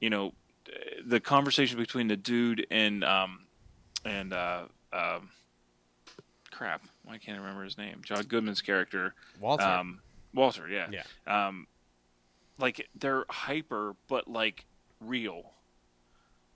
you 0.00 0.10
know 0.10 0.32
the 1.06 1.20
conversation 1.20 1.78
between 1.78 2.08
the 2.08 2.16
dude 2.16 2.66
and 2.70 3.04
um 3.04 3.46
and 4.04 4.32
uh 4.32 4.64
um 4.92 5.30
crap 6.50 6.82
i 7.08 7.18
can't 7.18 7.38
I 7.38 7.40
remember 7.40 7.64
his 7.64 7.78
name 7.78 8.00
john 8.04 8.22
goodman's 8.24 8.60
character. 8.62 9.14
Walter. 9.40 9.64
um 9.64 10.00
walter 10.34 10.68
yeah. 10.68 10.88
Yeah, 10.90 11.04
um 11.26 11.66
like 12.58 12.86
they're 12.98 13.24
hyper 13.30 13.94
but 14.08 14.28
like 14.28 14.66
real 15.00 15.52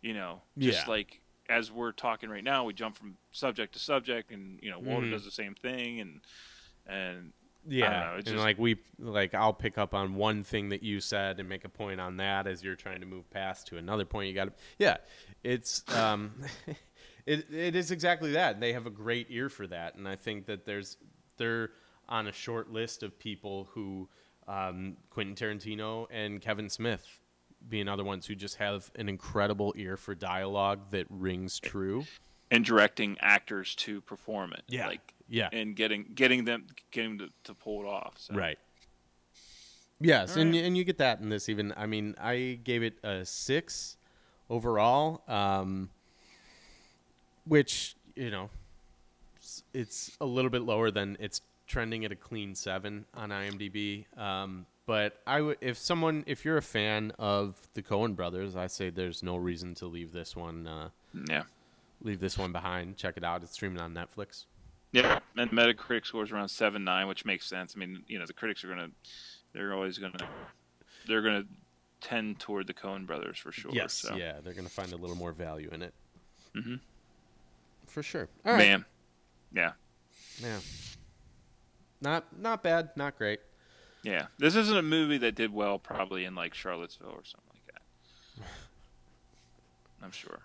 you 0.03 0.13
know? 0.15 0.43
Just 0.59 0.87
Yeah. 0.87 0.91
like 0.93 1.22
as 1.53 1.71
we're 1.71 1.93
talking 1.93 2.31
right 2.31 2.45
now 2.45 2.65
we 2.65 2.73
jump 2.73 2.97
from 2.97 3.17
subject 3.31 3.73
to 3.75 3.79
subject 3.79 4.31
and 4.31 4.59
you 4.63 4.71
know 4.71 4.79
walter 4.79 5.07
Mhm. 5.07 5.11
does 5.13 5.25
the 5.25 5.31
same 5.31 5.55
thing 5.55 6.01
and 6.01 6.21
and 6.87 7.33
yeah. 7.67 7.89
know, 8.11 8.17
it's 8.19 8.29
and 8.29 8.37
just- 8.37 8.45
like 8.45 8.59
we 8.59 8.77
like 8.99 9.35
I'll 9.35 9.53
pick 9.53 9.79
up 9.79 9.95
on 9.95 10.15
one 10.17 10.43
thing 10.43 10.71
that 10.71 10.83
you 10.83 11.01
said 11.01 11.39
and 11.39 11.49
make 11.49 11.65
a 11.65 11.69
point 11.69 12.01
on 12.01 12.17
that 12.17 12.47
as 12.49 12.65
you're 12.65 12.75
trying 12.75 13.01
to 13.01 13.07
move 13.07 13.31
past 13.31 13.69
to 13.69 13.77
another 13.77 14.05
point. 14.05 14.29
You 14.29 14.35
got 14.35 14.47
to 14.47 14.53
yeah. 14.79 14.97
It's 15.45 15.85
um, 15.95 16.33
it 17.27 17.47
it 17.53 17.77
is 17.77 17.93
exactly 17.93 18.33
that. 18.33 18.59
They 18.59 18.73
have 18.73 18.87
a 18.87 18.91
great 18.91 19.29
ear 19.31 19.49
for 19.49 19.69
that, 19.69 19.95
and 19.95 20.09
I 20.09 20.17
think 20.17 20.47
that 20.47 20.65
there's 20.65 20.97
they're 21.37 21.71
on 22.09 22.27
a 22.27 22.33
short 22.33 22.71
list 22.73 23.05
of 23.05 23.17
people 23.19 23.69
who 23.73 24.09
um, 24.49 24.97
Quentin 25.11 25.37
Tarantino 25.37 26.07
and 26.11 26.41
Kevin 26.41 26.69
Smith 26.69 27.07
being 27.69 27.89
other 27.89 28.05
ones 28.05 28.27
who 28.27 28.35
just 28.35 28.57
have 28.57 28.91
an 28.97 29.09
incredible 29.09 29.73
ear 29.77 29.97
for 29.97 30.15
dialogue 30.15 30.81
that 30.91 31.07
rings 31.11 31.59
true. 31.61 32.05
and 32.51 32.65
directing 32.65 33.17
actors 33.21 33.75
to 33.77 34.01
perform 34.03 34.53
it 34.53 34.63
Yeah. 34.69 34.87
like 34.89 35.15
Yeah. 35.29 35.49
and 35.53 35.75
getting 35.75 36.05
getting 36.15 36.45
them 36.45 36.67
getting 36.91 37.19
to, 37.19 37.29
to 37.45 37.55
pull 37.55 37.83
it 37.83 37.87
off 37.89 38.15
so. 38.19 38.35
Right. 38.35 38.59
Yes, 40.01 40.37
and 40.37 40.49
Alright. 40.51 40.65
and 40.65 40.77
you 40.77 40.83
get 40.85 40.99
that 40.99 41.21
in 41.21 41.29
this 41.29 41.49
even. 41.49 41.73
I 41.77 41.87
mean, 41.87 42.15
I 42.21 42.59
gave 42.65 42.83
it 42.83 42.99
a 43.05 43.25
six 43.25 43.97
overall, 44.51 45.23
um, 45.29 45.91
which 47.47 47.95
you 48.17 48.31
know, 48.31 48.51
it's, 49.37 49.63
it's 49.73 50.17
a 50.21 50.27
little 50.27 50.51
bit 50.51 50.63
lower 50.63 50.91
than 50.91 51.17
it's 51.21 51.41
trending 51.67 52.05
at 52.05 52.13
a 52.13 52.17
clean 52.17 52.55
seven 52.55 53.07
on 53.15 53.31
IMDb. 53.31 54.05
Um, 54.19 54.67
but 54.87 55.21
I 55.27 55.41
would, 55.41 55.59
if 55.61 55.79
someone, 55.79 56.25
if 56.27 56.45
you're 56.45 56.57
a 56.57 56.63
fan 56.63 57.13
of 57.19 57.57
the 57.75 57.83
Coen 57.83 58.17
Brothers, 58.17 58.57
I 58.57 58.67
say 58.67 58.91
there's 58.91 59.23
no 59.23 59.37
reason 59.37 59.75
to 59.77 59.87
leave 59.87 60.13
this 60.13 60.35
one, 60.37 60.67
uh, 60.67 60.89
yeah 61.29 61.45
leave 62.03 62.21
this 62.21 62.37
one 62.37 62.51
behind. 62.53 62.97
Check 62.97 63.17
it 63.17 63.23
out. 63.25 63.43
It's 63.45 63.53
streaming 63.53 63.81
on 63.81 63.95
Netflix. 63.95 64.47
yeah 64.93 65.21
and 65.37 65.51
metacritic 65.53 66.05
scores 66.05 66.33
around 66.33 66.49
7 66.49 66.83
9 66.85 67.07
which 67.07 67.25
makes 67.25 67.47
sense 67.47 67.73
i 67.75 67.79
mean 67.79 68.03
you 68.09 68.19
know 68.19 68.27
the 68.27 68.33
critics 68.35 68.63
are 68.63 68.69
gonna 68.69 68.89
they're 69.55 69.73
always 69.73 69.97
gonna 69.97 70.19
they're 71.07 71.23
gonna 71.23 71.45
tend 72.03 72.39
toward 72.39 72.67
the 72.67 72.75
Coen 72.75 73.07
brothers 73.07 73.39
for 73.39 73.53
sure 73.53 73.71
yes, 73.73 73.95
so. 73.95 74.15
yeah, 74.17 74.41
they're 74.43 74.53
gonna 74.53 74.69
find 74.69 74.93
a 74.93 74.97
little 74.97 75.17
more 75.17 75.33
value 75.33 75.71
in 75.73 75.81
it. 75.83 75.95
Mm-hmm. 76.57 76.75
For 77.87 78.03
sure. 78.03 78.29
All 78.45 78.53
right. 78.53 78.59
man 78.59 78.85
yeah 79.55 79.73
Yeah. 80.43 80.59
Not 82.01 82.25
not 82.39 82.63
bad, 82.63 82.91
not 82.97 83.17
great. 83.17 83.41
Yeah. 84.03 84.27
This 84.39 84.57
isn't 84.57 84.77
a 84.77 84.83
movie 84.83 85.19
that 85.19 85.35
did 85.35 85.53
well 85.53 85.79
probably 85.79 86.25
in 86.25 86.35
like 86.35 86.55
charlottesville 86.55 87.09
or 87.11 87.25
something 87.25 87.51
like 87.55 87.75
that. 87.75 88.47
I'm 90.05 90.13
sure. 90.13 90.41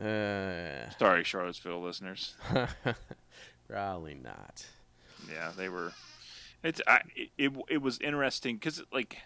Uh, 0.00 0.88
sorry 0.98 1.24
charlottesville 1.24 1.82
listeners. 1.82 2.34
Probably 3.68 4.14
not. 4.14 4.66
yeah 5.30 5.52
they 5.56 5.68
were. 5.68 5.92
It's 6.62 6.80
I, 6.86 7.00
it, 7.36 7.52
it, 7.68 7.82
was 7.82 7.98
interesting 8.00 8.56
because 8.56 8.82
like 8.92 9.16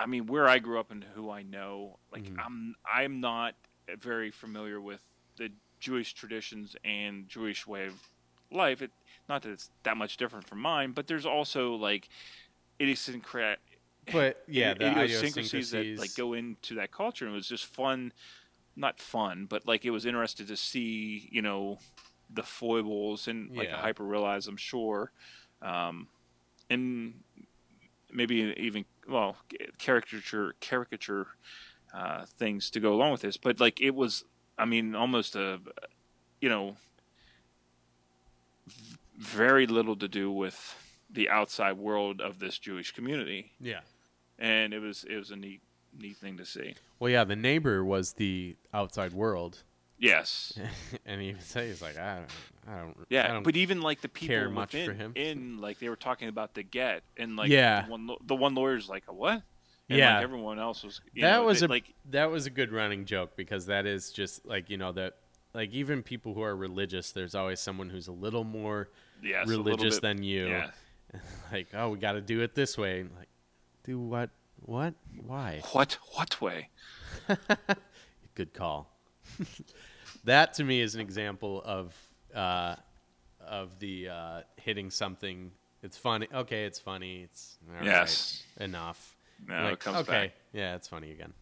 i 0.00 0.06
mean 0.06 0.26
where 0.26 0.48
i 0.48 0.58
grew 0.60 0.78
up 0.78 0.90
and 0.92 1.04
who 1.14 1.28
i 1.30 1.42
know 1.42 1.98
like 2.12 2.22
Mhm. 2.24 2.36
i'm 2.44 2.74
i'm 2.92 3.20
not 3.20 3.54
very 4.00 4.30
familiar 4.30 4.80
with 4.80 5.02
the 5.38 5.50
jewish 5.80 6.12
traditions 6.14 6.76
and 6.84 7.28
jewish 7.28 7.66
way 7.66 7.86
of 7.86 7.94
life. 8.52 8.80
It 8.80 8.92
not 9.28 9.42
that 9.42 9.50
it's 9.50 9.70
that 9.84 9.96
much 9.96 10.16
different 10.16 10.46
from 10.46 10.60
mine 10.60 10.92
but 10.92 11.06
there's 11.06 11.26
also 11.26 11.74
like 11.74 12.08
idiosyncratic 12.80 13.60
But 14.10 14.44
yeah, 14.48 14.74
the 14.74 14.86
idiosyncrasies 14.86 15.70
that 15.72 15.86
like 15.96 16.14
go 16.14 16.32
into 16.32 16.74
that 16.76 16.92
culture 16.92 17.26
and 17.26 17.34
it 17.34 17.36
was 17.36 17.48
just 17.48 17.66
fun 17.66 18.12
not 18.76 19.00
fun 19.00 19.46
but 19.48 19.66
like 19.66 19.84
it 19.84 19.90
was 19.90 20.06
interesting 20.06 20.46
to 20.46 20.56
see 20.56 21.28
you 21.32 21.42
know 21.42 21.78
the 22.30 22.42
foibles 22.42 23.28
and 23.28 23.50
like 23.56 23.70
Yeah. 23.70 23.76
a 23.78 23.82
hyper 23.82 24.04
realism 24.04 24.56
sure 24.56 25.12
um 25.62 26.08
and 26.70 27.14
maybe 28.12 28.54
even 28.58 28.84
well 29.08 29.36
caricature 29.78 30.54
caricature 30.60 31.26
uh 31.94 32.24
things 32.38 32.70
to 32.70 32.80
go 32.80 32.94
along 32.94 33.12
with 33.12 33.22
this 33.22 33.36
but 33.36 33.60
like 33.60 33.80
it 33.80 33.94
was 33.94 34.24
i 34.58 34.64
mean 34.64 34.94
almost 34.94 35.36
a 35.36 35.60
you 36.40 36.48
know 36.48 36.76
very 39.18 39.66
little 39.66 39.96
to 39.96 40.08
do 40.08 40.30
with 40.30 40.56
the 41.10 41.28
outside 41.28 41.72
world 41.76 42.20
of 42.20 42.38
this 42.38 42.58
jewish 42.58 42.92
community 42.92 43.50
Yeah. 43.60 43.80
and 44.38 44.72
it 44.72 44.78
was 44.80 45.04
it 45.04 45.16
was 45.16 45.30
a 45.30 45.36
neat 45.36 45.60
neat 45.98 46.16
thing 46.18 46.36
to 46.36 46.44
see. 46.44 46.74
Well, 47.00 47.10
yeah, 47.10 47.24
the 47.24 47.34
neighbor 47.34 47.82
was 47.84 48.12
the 48.14 48.56
outside 48.74 49.12
world, 49.12 49.62
Yes, 49.98 50.56
and 51.06 51.20
he 51.20 51.32
would 51.32 51.42
say, 51.42 51.68
"He's 51.68 51.80
like, 51.82 51.96
I 51.98 52.16
don't, 52.18 52.28
I 52.68 52.78
don't, 52.78 52.96
I 53.00 53.04
yeah, 53.08 53.26
don't 53.32 53.42
but 53.42 53.56
even 53.56 53.80
like 53.80 54.00
the 54.00 54.08
people 54.08 54.34
care 54.36 54.48
much 54.50 54.72
within, 54.74 54.86
for 54.86 54.92
him. 54.94 55.12
in 55.16 55.58
like 55.60 55.78
they 55.80 55.88
were 55.88 55.96
talking 55.96 56.28
about 56.28 56.54
the 56.54 56.62
get 56.62 57.02
and 57.16 57.36
like 57.36 57.48
Yeah. 57.50 57.82
the 57.86 57.90
one, 57.90 58.10
the 58.26 58.36
one 58.36 58.54
lawyer's 58.54 58.88
like 58.88 59.04
a 59.08 59.12
what? 59.12 59.42
And, 59.88 59.98
Yeah. 59.98 60.16
like, 60.16 60.22
everyone 60.24 60.58
else 60.60 60.84
was 60.84 61.00
that 61.16 61.20
know, 61.38 61.42
was 61.44 61.62
a 61.62 61.66
like 61.68 61.94
that 62.10 62.30
was 62.30 62.46
a 62.46 62.50
good 62.50 62.70
running 62.70 63.06
joke 63.06 63.34
because 63.34 63.66
that 63.66 63.86
is 63.86 64.12
just 64.12 64.44
like 64.46 64.68
you 64.70 64.76
know 64.76 64.92
that 64.92 65.14
like 65.54 65.70
even 65.72 66.02
people 66.02 66.34
who 66.34 66.42
are 66.42 66.54
religious, 66.54 67.10
there's 67.12 67.34
always 67.34 67.58
someone 67.58 67.88
who's 67.88 68.06
a 68.08 68.12
little 68.12 68.44
more 68.44 68.90
yes, 69.22 69.46
religious 69.48 70.00
than 70.00 70.22
you. 70.22 70.48
yeah. 70.48 70.70
like, 71.52 71.68
oh, 71.74 71.90
we 71.90 71.98
got 71.98 72.12
to 72.12 72.20
do 72.20 72.40
it 72.42 72.54
this 72.54 72.76
way. 72.76 73.00
And 73.00 73.10
like, 73.16 73.28
do 73.84 73.98
what? 73.98 74.30
What? 74.60 74.94
Why? 75.26 75.62
What 75.72 75.98
what 76.14 76.40
way? 76.40 76.68
Good 78.34 78.52
call. 78.52 78.90
that 80.24 80.54
to 80.54 80.64
me 80.64 80.80
is 80.80 80.94
an 80.94 81.00
example 81.00 81.62
of 81.64 81.94
uh, 82.34 82.76
of 83.46 83.78
the 83.78 84.08
uh, 84.08 84.40
hitting 84.56 84.90
something. 84.90 85.50
It's 85.82 85.96
funny. 85.96 86.28
Okay, 86.34 86.64
it's 86.64 86.78
funny. 86.78 87.22
It's 87.22 87.58
all 87.68 87.76
right, 87.76 87.84
yes, 87.84 88.42
enough. 88.60 89.16
no, 89.46 89.62
Like, 89.62 89.72
it 89.74 89.80
comes 89.80 89.98
okay, 89.98 90.26
back. 90.26 90.32
yeah, 90.52 90.74
it's 90.74 90.88
funny 90.88 91.12
again. 91.12 91.32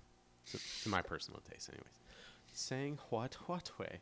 To, 0.52 0.58
to 0.84 0.88
my 0.88 1.02
personal 1.02 1.40
taste, 1.50 1.70
anyways. 1.70 1.98
Saying 2.52 2.98
what 3.10 3.34
what 3.46 3.70
way? 3.78 3.98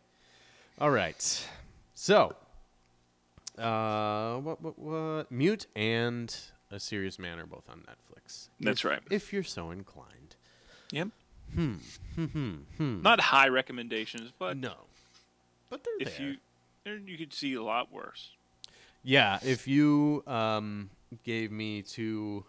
All 0.81 0.91
right. 0.91 1.47
So, 1.95 2.35
uh, 3.59 4.36
what 4.38 4.61
what 4.62 4.78
what? 4.78 5.30
Mute 5.32 5.66
and 5.76 6.34
a 6.70 6.80
serious 6.80 7.18
man 7.18 7.38
are 7.38 7.46
both 7.46 7.68
on 7.68 7.80
Netflix. 7.82 8.48
That's 8.61 8.80
If- 8.80 8.84
right. 8.84 9.00
If 9.11 9.32
you're 9.32 9.42
so 9.42 9.70
inclined. 9.70 10.36
Yep. 10.92 11.09
Hmm. 11.55 11.74
Hmm. 12.14 12.24
Hmm. 12.24 12.55
hmm. 12.78 13.02
Not 13.02 13.20
high 13.20 13.48
recommendations, 13.48 14.32
but 14.38 14.57
no. 14.57 14.74
But 15.70 15.84
they're 15.84 15.94
if 16.09 16.18
there. 16.18 16.36
you 16.84 17.00
you 17.07 17.16
could 17.18 17.32
see 17.32 17.55
a 17.55 17.62
lot 17.62 17.92
worse. 17.92 18.30
Yeah, 19.02 19.38
if 19.42 19.68
you 19.68 20.22
um, 20.26 20.90
gave 21.24 21.52
me 21.52 21.82
two, 21.82 22.44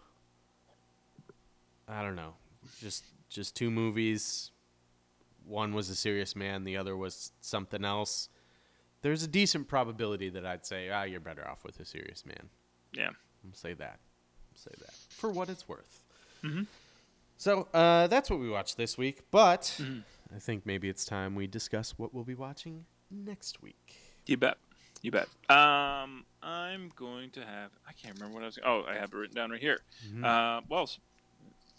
I 1.88 2.02
don't 2.02 2.16
know, 2.16 2.34
just 2.80 3.04
just 3.28 3.54
two 3.54 3.70
movies. 3.70 4.50
One 5.46 5.74
was 5.74 5.90
a 5.90 5.94
serious 5.94 6.34
man, 6.34 6.64
the 6.64 6.76
other 6.76 6.96
was 6.96 7.30
something 7.40 7.84
else. 7.84 8.28
There's 9.06 9.22
a 9.22 9.28
decent 9.28 9.68
probability 9.68 10.30
that 10.30 10.44
I'd 10.44 10.66
say, 10.66 10.90
ah, 10.90 11.04
you're 11.04 11.20
better 11.20 11.46
off 11.46 11.62
with 11.62 11.78
a 11.78 11.84
serious 11.84 12.26
man. 12.26 12.48
Yeah. 12.92 13.10
I'll 13.46 13.52
say 13.54 13.72
that. 13.74 14.00
I'll 14.50 14.58
say 14.58 14.72
that 14.80 14.92
for 15.10 15.30
what 15.30 15.48
it's 15.48 15.68
worth. 15.68 16.00
Mhm. 16.42 16.66
So 17.36 17.68
uh, 17.72 18.08
that's 18.08 18.28
what 18.30 18.40
we 18.40 18.48
watched 18.50 18.76
this 18.76 18.98
week, 18.98 19.20
but 19.30 19.60
Mhm. 19.80 20.02
I 20.34 20.40
think 20.40 20.66
maybe 20.66 20.88
it's 20.88 21.04
time 21.04 21.36
we 21.36 21.46
discuss 21.46 21.96
what 21.96 22.12
we'll 22.12 22.24
be 22.24 22.34
watching 22.34 22.84
next 23.08 23.62
week. 23.62 23.94
You 24.26 24.38
bet. 24.38 24.58
You 25.02 25.12
bet. 25.12 25.28
Um, 25.48 26.26
I'm 26.42 26.88
going 26.96 27.30
to 27.30 27.44
have. 27.46 27.70
I 27.86 27.92
can't 27.92 28.14
remember 28.14 28.34
what 28.34 28.42
I 28.42 28.46
was. 28.46 28.58
Oh, 28.64 28.82
I 28.88 28.94
have 28.94 29.12
it 29.12 29.16
written 29.16 29.36
down 29.36 29.52
right 29.52 29.60
here. 29.60 29.78
Mhm. 30.08 30.24
Uh, 30.24 30.62
well, 30.68 30.90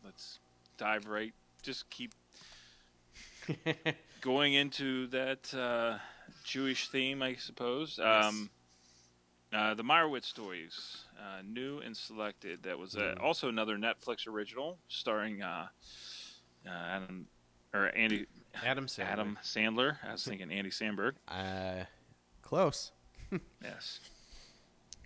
let's 0.06 0.40
dive 0.78 1.06
right. 1.08 1.34
Just 1.62 1.90
keep 1.90 2.14
going 4.22 4.54
into 4.54 5.08
that 5.08 5.54
uh, 5.54 5.98
Jewish 6.44 6.90
theme, 6.90 7.22
I 7.22 7.36
suppose. 7.36 7.98
Yes. 8.00 8.26
Um, 8.26 8.50
Uh, 9.54 9.74
the 9.74 9.84
Meyerowitz 9.84 10.26
stories, 10.26 11.06
uh, 11.18 11.42
new 11.42 11.80
and 11.80 11.96
selected. 11.96 12.64
That 12.64 12.78
was 12.78 12.98
uh, 12.98 13.16
Mm. 13.18 13.24
also 13.24 13.48
another 13.48 13.78
Netflix 13.78 14.28
original 14.28 14.78
starring 14.90 15.42
uh, 15.42 15.70
uh, 16.66 16.70
Adam 16.70 17.28
or 17.74 17.90
Andy 17.96 18.28
Adam 18.62 18.88
Sandler. 18.88 19.06
Adam 19.06 19.40
Sandler. 19.42 19.98
I 20.04 20.12
was 20.12 20.24
thinking 20.28 20.52
Andy 20.52 20.70
Samberg. 20.70 21.14
Uh, 21.30 21.86
close. 22.42 22.92
Yes. 23.64 24.02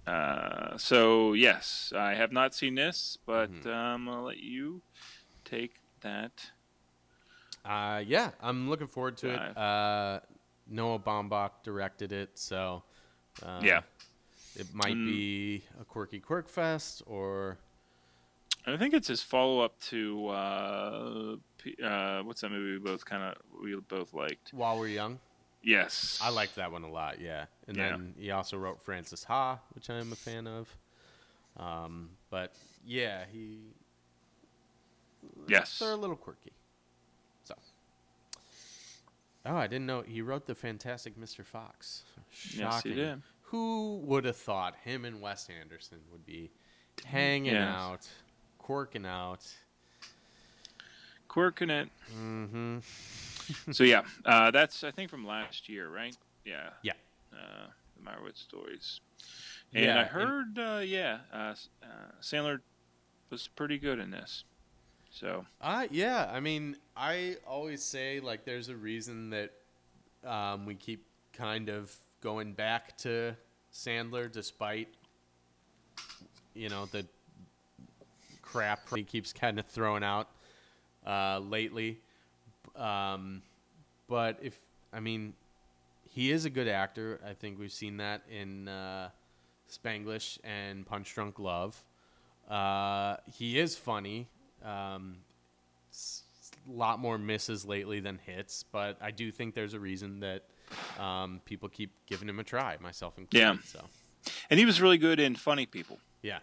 Uh, 0.07 0.75
so 0.77 1.33
yes, 1.33 1.93
I 1.95 2.15
have 2.15 2.31
not 2.31 2.55
seen 2.55 2.73
this, 2.75 3.19
but 3.27 3.51
Mhm. 3.51 3.67
um, 3.67 4.09
I'll 4.09 4.23
let 4.23 4.37
you 4.39 4.81
take 5.45 5.75
that. 6.01 6.51
Uh, 7.63 8.01
yeah, 8.05 8.31
I'm 8.41 8.67
looking 8.69 8.87
forward 8.87 9.17
to 9.17 9.29
it. 9.29 9.57
Uh, 9.57 10.19
Noah 10.71 10.99
Baumbach 10.99 11.51
directed 11.63 12.11
it, 12.11 12.39
so 12.39 12.83
uh, 13.43 13.59
Yeah. 13.61 13.81
it 14.55 14.73
might 14.73 14.95
Mm. 14.95 15.05
be 15.05 15.63
a 15.79 15.85
quirky 15.85 16.19
quirk 16.19 16.47
fest 16.47 17.03
or 17.05 17.57
I 18.65 18.77
think 18.77 18.93
it's 18.93 19.07
his 19.07 19.23
follow 19.23 19.59
up 19.61 19.79
to 19.89 20.27
uh, 20.27 21.35
uh, 21.83 22.21
what's 22.23 22.41
that 22.41 22.51
movie 22.51 22.73
we 22.73 22.79
both 22.79 23.03
kind 23.05 23.23
of 23.23 23.35
we 23.61 23.75
both 23.75 24.13
liked. 24.13 24.53
While 24.53 24.77
We're 24.77 24.87
Young. 24.87 25.19
Yes, 25.63 26.19
I 26.21 26.29
liked 26.29 26.55
that 26.55 26.71
one 26.71 26.83
a 26.83 26.89
lot, 26.89 27.19
yeah. 27.21 27.45
And 27.67 27.77
Yeah. 27.77 27.89
then 27.91 28.15
he 28.17 28.31
also 28.31 28.57
wrote 28.57 28.81
Frances 28.81 29.23
Ha, 29.25 29.59
which 29.73 29.89
I 29.89 29.95
am 29.95 30.11
a 30.11 30.15
fan 30.15 30.47
of. 30.47 30.75
Um, 31.57 32.11
but 32.29 32.55
yeah, 32.85 33.25
he 33.31 33.73
Yes. 35.47 35.77
they're 35.79 35.91
a 35.91 35.95
little 35.95 36.15
quirky. 36.15 36.51
Oh, 39.45 39.55
I 39.55 39.67
didn't 39.67 39.87
know 39.87 40.01
he 40.01 40.21
wrote 40.21 40.45
the 40.45 40.53
Fantastic 40.55 41.19
Mr. 41.19 41.43
Fox. 41.45 42.03
Shocking. 42.31 42.59
Yes, 42.61 42.83
he 42.83 42.93
did. 42.93 43.21
Who 43.43 43.97
would 44.05 44.23
have 44.25 44.37
thought 44.37 44.75
him 44.83 45.03
and 45.05 45.19
Wes 45.19 45.47
Anderson 45.49 45.97
would 46.11 46.25
be 46.25 46.51
hanging 47.05 47.53
Yes. 47.53 47.67
out, 47.75 48.07
quirking 48.59 49.05
out? 49.05 49.45
Quirking 51.27 51.69
it. 51.69 51.89
Mm-hmm. 52.15 52.79
so 53.71 53.83
yeah, 53.83 54.03
uh, 54.25 54.51
that's 54.51 54.83
I 54.83 54.91
think 54.91 55.09
from 55.09 55.25
last 55.25 55.67
year, 55.69 55.89
right? 55.89 56.15
Yeah. 56.45 56.69
Yeah. 56.83 56.93
Uh, 57.33 57.67
the 57.97 58.09
Meyerowitz 58.09 58.37
stories. 58.37 58.99
And 59.73 59.85
Yeah, 59.85 59.95
I 59.97 60.01
and- 60.01 60.09
heard, 60.09 60.59
uh, 60.59 60.79
yeah, 60.79 61.19
uh, 61.33 61.55
uh, 61.83 61.85
Sandler 62.21 62.59
was 63.29 63.47
pretty 63.47 63.77
good 63.79 63.99
in 63.99 64.11
this. 64.11 64.43
So 65.11 65.45
Uh, 65.59 65.87
yeah. 65.91 66.29
I 66.33 66.39
mean, 66.39 66.77
I 66.95 67.35
always 67.45 67.83
say 67.83 68.19
like 68.19 68.45
there's 68.45 68.69
a 68.69 68.75
reason 68.75 69.29
that 69.31 69.51
um, 70.25 70.65
we 70.65 70.75
keep 70.75 71.05
kind 71.33 71.69
of 71.69 71.93
going 72.21 72.53
back 72.53 72.97
to 72.99 73.35
Sandler, 73.73 74.31
despite 74.31 74.87
you 76.53 76.69
know 76.69 76.85
the 76.87 77.05
crap 78.41 78.79
he 78.95 79.03
keeps 79.03 79.31
kind 79.33 79.59
of 79.59 79.65
throwing 79.65 80.03
out 80.03 80.29
uh, 81.05 81.39
lately. 81.39 81.99
Um, 82.75 83.41
but 84.07 84.39
if 84.41 84.57
I 84.93 84.99
mean, 84.99 85.33
he 86.09 86.31
is 86.31 86.45
a 86.45 86.49
good 86.49 86.67
actor. 86.67 87.19
I 87.27 87.33
think 87.33 87.59
we've 87.59 87.71
seen 87.71 87.97
that 87.97 88.21
in 88.29 88.67
uh, 88.67 89.09
Spanglish 89.69 90.39
and 90.43 90.85
Punch 90.85 91.13
Drunk 91.13 91.39
Love. 91.39 91.81
Uh, 92.49 93.17
he 93.33 93.59
is 93.59 93.75
funny. 93.75 94.27
Um, 94.63 95.17
a 96.67 96.71
lot 96.71 96.99
more 96.99 97.17
misses 97.17 97.65
lately 97.65 97.99
than 97.99 98.19
hits, 98.25 98.63
but 98.71 98.97
I 99.01 99.11
do 99.11 99.31
think 99.31 99.55
there's 99.55 99.73
a 99.73 99.79
reason 99.79 100.19
that 100.19 100.43
um, 100.99 101.41
people 101.45 101.69
keep 101.69 101.91
giving 102.05 102.29
him 102.29 102.39
a 102.39 102.43
try, 102.43 102.77
myself 102.81 103.17
included. 103.17 103.45
Yeah. 103.45 103.55
So 103.65 103.79
and 104.49 104.59
he 104.59 104.65
was 104.65 104.79
really 104.81 104.97
good 104.99 105.19
in 105.19 105.35
Funny 105.35 105.65
People. 105.65 105.97
yeah, 106.21 106.39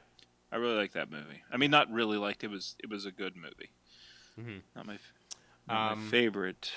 I 0.50 0.56
really 0.56 0.74
like 0.76 0.92
that 0.92 1.10
movie. 1.10 1.42
I 1.52 1.56
mean, 1.56 1.70
not 1.70 1.90
really 1.92 2.18
liked 2.18 2.42
it 2.42 2.50
was 2.50 2.74
it 2.82 2.90
was 2.90 3.06
a 3.06 3.12
good 3.12 3.36
movie. 3.36 3.70
Mhm. 4.40 4.62
Not 4.74 4.86
my 4.86 4.98
not 5.68 5.92
Um, 5.92 6.04
my 6.04 6.10
favorite 6.10 6.72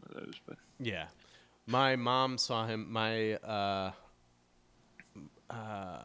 one 0.00 0.16
of 0.16 0.24
those, 0.24 0.40
but 0.46 0.56
yeah. 0.80 1.08
My 1.66 1.96
mom 1.96 2.38
saw 2.38 2.66
him. 2.66 2.90
My 2.90 3.34
uh, 3.34 3.90
uh, 5.50 6.02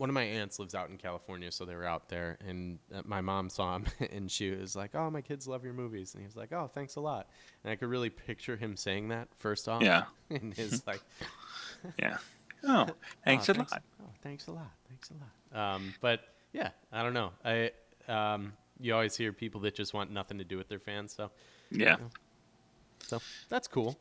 one 0.00 0.08
of 0.08 0.14
my 0.14 0.22
aunts 0.22 0.58
lives 0.58 0.74
out 0.74 0.88
in 0.88 0.96
California, 0.96 1.52
so 1.52 1.66
they 1.66 1.74
were 1.74 1.84
out 1.84 2.08
there, 2.08 2.38
and 2.48 2.78
uh, 2.94 3.02
my 3.04 3.20
mom 3.20 3.50
saw 3.50 3.76
him, 3.76 3.84
and 4.10 4.30
she 4.30 4.50
was 4.50 4.74
like, 4.74 4.94
"Oh, 4.94 5.10
my 5.10 5.20
kids 5.20 5.46
love 5.46 5.62
your 5.62 5.74
movies," 5.74 6.14
and 6.14 6.22
he 6.22 6.26
was 6.26 6.36
like, 6.36 6.54
"Oh, 6.54 6.70
thanks 6.72 6.96
a 6.96 7.00
lot," 7.02 7.28
and 7.62 7.70
I 7.70 7.76
could 7.76 7.88
really 7.90 8.08
picture 8.08 8.56
him 8.56 8.78
saying 8.78 9.08
that 9.08 9.28
first 9.36 9.68
off, 9.68 9.82
Yeah. 9.82 10.04
in 10.30 10.52
his 10.52 10.82
like. 10.86 11.02
yeah. 11.98 12.16
Oh, 12.66 12.86
thanks 13.26 13.50
oh, 13.50 13.52
a 13.52 13.54
lot. 13.58 13.82
Oh, 14.02 14.08
thanks 14.22 14.46
a 14.46 14.52
lot. 14.52 14.70
Thanks 14.88 15.10
a 15.10 15.58
lot. 15.58 15.74
Um, 15.74 15.92
but 16.00 16.20
yeah, 16.54 16.70
I 16.90 17.02
don't 17.02 17.12
know. 17.12 17.32
I 17.44 17.70
um, 18.08 18.54
you 18.78 18.94
always 18.94 19.14
hear 19.14 19.34
people 19.34 19.60
that 19.60 19.74
just 19.74 19.92
want 19.92 20.10
nothing 20.10 20.38
to 20.38 20.44
do 20.44 20.56
with 20.56 20.68
their 20.68 20.80
fans, 20.80 21.12
so 21.12 21.30
Yeah. 21.70 21.98
so 23.06 23.20
that's 23.50 23.68
cool. 23.68 23.98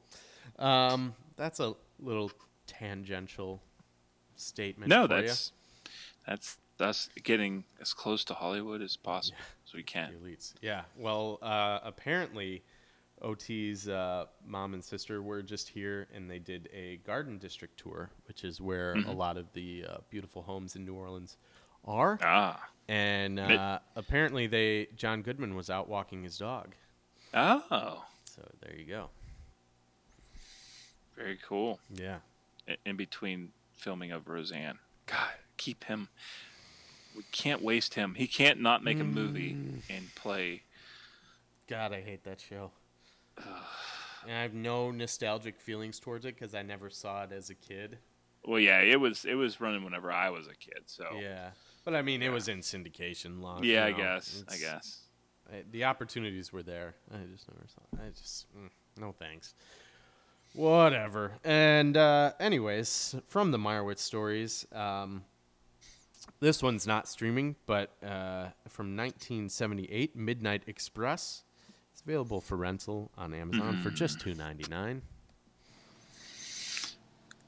Um, 0.59 1.13
that's 1.35 1.59
a 1.59 1.73
little 1.99 2.31
tangential 2.67 3.61
statement. 4.37 4.89
No, 4.89 5.05
for 5.05 5.21
ya. 5.21 5.33
That's 6.29 6.57
that's 6.77 7.09
getting 7.23 7.65
as 7.81 7.93
close 7.93 8.23
to 8.25 8.33
Hollywood 8.33 8.81
as 8.81 8.95
possible 8.95 9.37
as 9.67 9.73
we 9.73 9.79
the 9.81 9.83
can. 9.83 10.13
elites. 10.23 10.53
Yeah. 10.61 10.83
Well, 10.95 11.39
uh, 11.41 11.79
apparently, 11.83 12.63
OT's 13.21 13.89
uh, 13.89 14.27
mom 14.47 14.73
and 14.73 14.81
sister 14.83 15.21
were 15.21 15.41
just 15.41 15.67
here, 15.67 16.07
and 16.15 16.29
they 16.31 16.39
did 16.39 16.69
a 16.73 16.97
garden 17.05 17.37
district 17.37 17.77
tour, 17.79 18.09
which 18.27 18.43
is 18.45 18.61
where 18.61 18.95
Mm-hmm. 18.95 19.09
a 19.09 19.13
lot 19.13 19.35
of 19.37 19.51
the 19.53 19.85
uh, 19.89 19.97
beautiful 20.09 20.41
homes 20.41 20.75
in 20.77 20.85
New 20.85 20.93
Orleans 20.93 21.35
are. 21.83 22.17
Ah. 22.21 22.69
And 22.87 23.39
uh, 23.39 23.79
apparently, 23.95 24.47
they 24.47 24.87
John 24.95 25.21
Goodman 25.21 25.55
was 25.55 25.69
out 25.69 25.89
walking 25.89 26.23
his 26.23 26.37
dog. 26.37 26.75
Oh. 27.33 28.03
So 28.25 28.41
there 28.61 28.75
you 28.77 28.85
go. 28.85 29.09
Very 31.15 31.37
cool. 31.45 31.79
Yeah. 31.93 32.19
In 32.85 32.95
between 32.95 33.49
filming 33.73 34.11
of 34.11 34.27
Roseanne. 34.27 34.79
God, 35.07 35.29
keep 35.59 35.83
him. 35.83 36.09
We 37.15 37.23
can't 37.31 37.61
waste 37.61 37.93
him. 37.93 38.15
He 38.15 38.25
can't 38.27 38.59
not 38.61 38.83
make 38.83 38.99
a 38.99 39.03
movie 39.03 39.53
Mm. 39.53 39.81
and 39.89 40.15
play. 40.15 40.63
God, 41.67 41.93
I 41.93 42.01
hate 42.01 42.23
that 42.23 42.41
show. 42.41 42.71
and 43.37 44.31
I 44.35 44.41
have 44.41 44.53
no 44.53 44.89
nostalgic 44.91 45.59
feelings 45.59 45.99
towards 45.99 46.25
it 46.25 46.35
because 46.35 46.55
I 46.55 46.61
never 46.63 46.89
saw 46.89 47.23
it 47.23 47.31
as 47.31 47.49
a 47.49 47.55
kid. 47.55 47.97
Well, 48.45 48.59
yeah, 48.59 48.79
it 48.81 48.99
was 48.99 49.25
it 49.25 49.35
was 49.35 49.59
running 49.61 49.83
whenever 49.83 50.11
I 50.11 50.29
was 50.29 50.47
a 50.47 50.55
kid. 50.55 50.83
So 50.87 51.05
Yeah. 51.21 51.51
But 51.85 51.93
I 51.95 52.01
mean, 52.01 52.21
it 52.21 52.29
was 52.29 52.47
in 52.47 52.59
syndication 52.59 53.41
long. 53.41 53.63
Yeah, 53.63 53.87
you 53.87 53.95
I 53.95 53.97
know, 53.97 54.03
guess. 54.03 54.43
I 54.49 54.57
guess. 54.57 55.01
I- 55.51 55.63
the 55.71 55.83
opportunities 55.85 56.53
were 56.53 56.63
there. 56.63 56.95
I 57.11 57.17
just 57.31 57.47
never 57.49 57.65
saw. 57.67 58.03
I 58.05 58.09
just 58.09 58.45
mm, 58.55 58.69
no 58.97 59.11
thanks. 59.11 59.53
Whatever. 60.53 61.33
And 61.43 61.95
uh, 61.97 62.33
anyways, 62.39 63.15
from 63.27 63.51
the 63.51 63.57
Meyerowitz 63.57 63.99
stories, 63.99 64.65
um, 64.71 65.23
this 66.39 66.61
one's 66.63 66.85
not 66.87 67.07
streaming, 67.07 67.55
but 67.65 67.91
uh, 68.03 68.49
from 68.67 68.95
1978, 68.95 70.15
Midnight 70.15 70.63
Express. 70.67 71.43
It's 71.91 72.01
available 72.01 72.39
for 72.41 72.55
rental 72.55 73.11
on 73.17 73.33
Amazon 73.33 73.81
for 73.81 73.89
just 73.89 74.21
two 74.21 74.33
ninety 74.33 74.65
nine. 74.69 75.01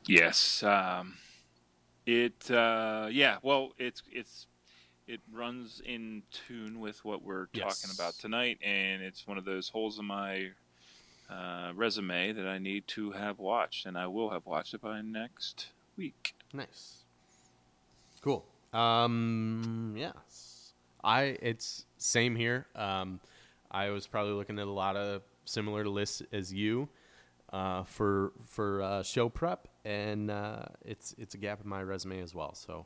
Yes. 0.08 0.64
Um, 0.64 1.16
it. 2.06 2.50
Uh, 2.50 3.08
yeah. 3.12 3.38
Well, 3.44 3.72
it's 3.78 4.04
it's 4.12 4.48
it 5.08 5.20
runs 5.32 5.82
in 5.86 6.24
tune 6.32 6.80
with 6.80 7.04
what 7.06 7.24
we're 7.24 7.48
Yes. 7.54 7.82
talking 7.82 7.96
about 7.96 8.14
tonight, 8.16 8.60
and 8.64 9.02
it's 9.02 9.28
one 9.28 9.38
of 9.38 9.46
those 9.46 9.70
holes 9.70 10.00
in 10.00 10.06
my 10.06 10.50
uh, 11.30 11.72
resume 11.76 12.34
that 12.34 12.48
I 12.48 12.58
need 12.58 12.88
to 12.90 13.12
have 13.12 13.40
watched, 13.40 13.86
and 13.86 13.98
I 13.98 14.08
will 14.08 14.32
have 14.32 14.46
watched 14.46 14.74
it 14.74 14.82
by 14.82 15.02
next 15.02 15.68
week. 15.98 16.34
Nice. 16.54 17.04
Cool. 18.22 18.46
Um, 18.74 19.94
yes. 19.98 20.74
I 21.04 21.38
it's 21.42 21.86
same 21.98 22.36
here. 22.36 22.68
Um, 22.76 23.20
I 23.72 23.90
was 23.90 24.08
probably 24.08 24.34
looking 24.34 24.60
at 24.60 24.68
a 24.68 24.72
lot 24.72 24.96
of 24.96 25.24
similar 25.46 25.88
lists 25.88 26.22
as 26.32 26.54
you 26.54 26.88
uh, 27.52 27.84
for 27.84 28.34
for 28.46 28.82
uh, 28.82 29.04
show 29.04 29.30
prep, 29.30 29.68
and 29.84 30.30
uh, 30.30 30.64
it's 30.86 31.16
it's 31.18 31.34
a 31.36 31.38
gap 31.38 31.62
in 31.64 31.70
my 31.70 31.82
resume 31.84 32.22
as 32.22 32.34
well. 32.36 32.54
So 32.54 32.86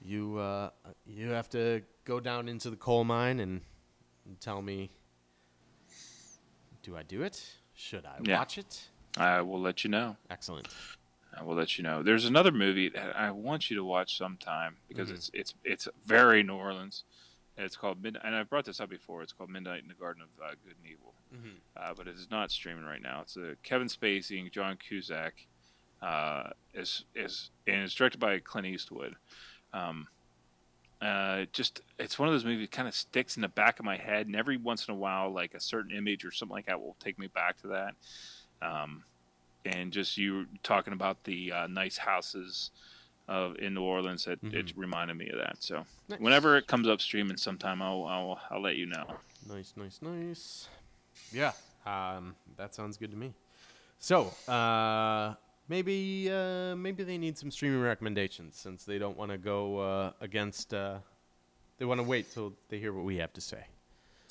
you 0.00 0.38
uh, 0.38 0.70
you 1.06 1.28
have 1.30 1.48
to 1.50 1.82
go 2.04 2.20
down 2.20 2.48
into 2.48 2.70
the 2.70 2.76
coal 2.76 3.04
mine 3.04 3.38
and, 3.40 3.60
and 4.26 4.40
tell 4.40 4.62
me, 4.62 4.90
do 6.82 6.96
I 6.96 7.02
do 7.02 7.22
it? 7.22 7.44
Should 7.74 8.06
I 8.06 8.16
Yeah. 8.24 8.38
watch 8.38 8.58
it? 8.58 8.88
I 9.16 9.40
will 9.42 9.60
let 9.60 9.84
you 9.84 9.90
know. 9.90 10.16
Excellent. 10.30 10.68
I 11.36 11.42
will 11.42 11.54
let 11.54 11.78
you 11.78 11.84
know. 11.84 12.02
There's 12.02 12.24
another 12.24 12.50
movie 12.50 12.88
that 12.88 13.16
I 13.16 13.30
want 13.30 13.70
you 13.70 13.76
to 13.76 13.84
watch 13.84 14.16
sometime 14.16 14.76
because 14.88 15.10
Mhm. 15.10 15.14
it's 15.14 15.30
it's 15.32 15.54
it's 15.64 15.88
very 16.04 16.42
New 16.42 16.54
Orleans. 16.56 17.04
And 17.56 17.66
It's 17.66 17.76
called 17.76 18.02
Midnight, 18.02 18.22
and 18.24 18.34
I've 18.34 18.48
brought 18.48 18.64
this 18.64 18.80
up 18.80 18.88
before. 18.88 19.22
It's 19.22 19.32
called 19.32 19.50
Midnight 19.50 19.82
in 19.82 19.88
the 19.88 19.94
Garden 19.94 20.22
of 20.22 20.28
uh, 20.42 20.50
Good 20.64 20.76
and 20.82 20.86
Evil, 20.86 21.14
Mhm. 21.34 21.56
uh, 21.76 21.92
but 21.94 22.08
it 22.08 22.14
is 22.16 22.30
not 22.30 22.50
streaming 22.50 22.84
right 22.84 23.02
now. 23.02 23.20
It's 23.20 23.36
a 23.36 23.56
Kevin 23.62 23.88
Spacey 23.88 24.40
and 24.40 24.50
John 24.50 24.76
Cusack 24.76 25.46
Uh, 26.02 26.50
is 26.72 27.04
is 27.14 27.50
and 27.66 27.82
it's 27.82 27.94
directed 27.94 28.18
by 28.18 28.38
Clint 28.38 28.66
Eastwood. 28.66 29.16
Um, 29.74 30.08
uh, 31.02 31.44
just 31.52 31.82
it's 31.98 32.18
one 32.18 32.28
of 32.28 32.34
those 32.34 32.44
movies 32.44 32.68
that 32.68 32.74
kind 32.74 32.88
of 32.88 32.94
sticks 32.94 33.36
in 33.36 33.42
the 33.42 33.48
back 33.48 33.78
of 33.78 33.84
my 33.84 33.96
head, 33.98 34.26
and 34.26 34.34
every 34.36 34.56
once 34.56 34.88
in 34.88 34.92
a 34.94 34.96
while, 34.96 35.30
like 35.30 35.52
a 35.54 35.60
certain 35.60 35.90
image 35.90 36.24
or 36.24 36.30
something 36.30 36.54
like 36.54 36.66
that 36.66 36.80
will 36.80 36.96
take 37.00 37.18
me 37.18 37.26
back 37.26 37.58
to 37.60 37.68
that. 37.68 37.94
Um, 38.62 39.04
and 39.64 39.92
just 39.92 40.16
you 40.16 40.46
talking 40.62 40.92
about 40.92 41.24
the 41.24 41.52
uh, 41.52 41.66
nice 41.66 41.98
houses 41.98 42.70
of 43.28 43.56
in 43.58 43.74
New 43.74 43.82
Orleans, 43.82 44.26
it, 44.26 44.40
it 44.42 44.72
reminded 44.76 45.16
me 45.16 45.28
of 45.28 45.38
that. 45.38 45.56
So 45.60 45.84
Nice. 46.08 46.18
whenever 46.20 46.56
it 46.56 46.66
comes 46.66 46.88
up 46.88 47.00
streaming, 47.00 47.36
sometime 47.36 47.80
I'll 47.80 48.04
I'll, 48.04 48.40
I'll 48.50 48.62
let 48.62 48.76
you 48.76 48.86
know. 48.86 49.06
Nice, 49.48 49.74
nice, 49.76 50.00
nice. 50.02 50.68
Yeah, 51.32 51.52
um, 51.86 52.34
that 52.56 52.74
sounds 52.74 52.96
good 52.96 53.10
to 53.12 53.16
me. 53.16 53.32
So, 53.98 54.26
uh, 54.48 55.34
maybe 55.68 56.28
uh, 56.30 56.74
maybe 56.74 57.04
they 57.04 57.18
need 57.18 57.38
some 57.38 57.50
streaming 57.50 57.80
recommendations 57.82 58.56
since 58.56 58.84
they 58.84 58.98
don't 58.98 59.16
want 59.16 59.30
to 59.30 59.38
go 59.38 59.78
uh, 59.78 60.12
against. 60.20 60.74
Uh, 60.74 60.98
they 61.78 61.84
want 61.84 61.98
to 62.00 62.04
wait 62.04 62.30
till 62.32 62.52
they 62.68 62.78
hear 62.78 62.92
what 62.92 63.04
we 63.04 63.16
have 63.18 63.32
to 63.34 63.40
say. 63.40 63.64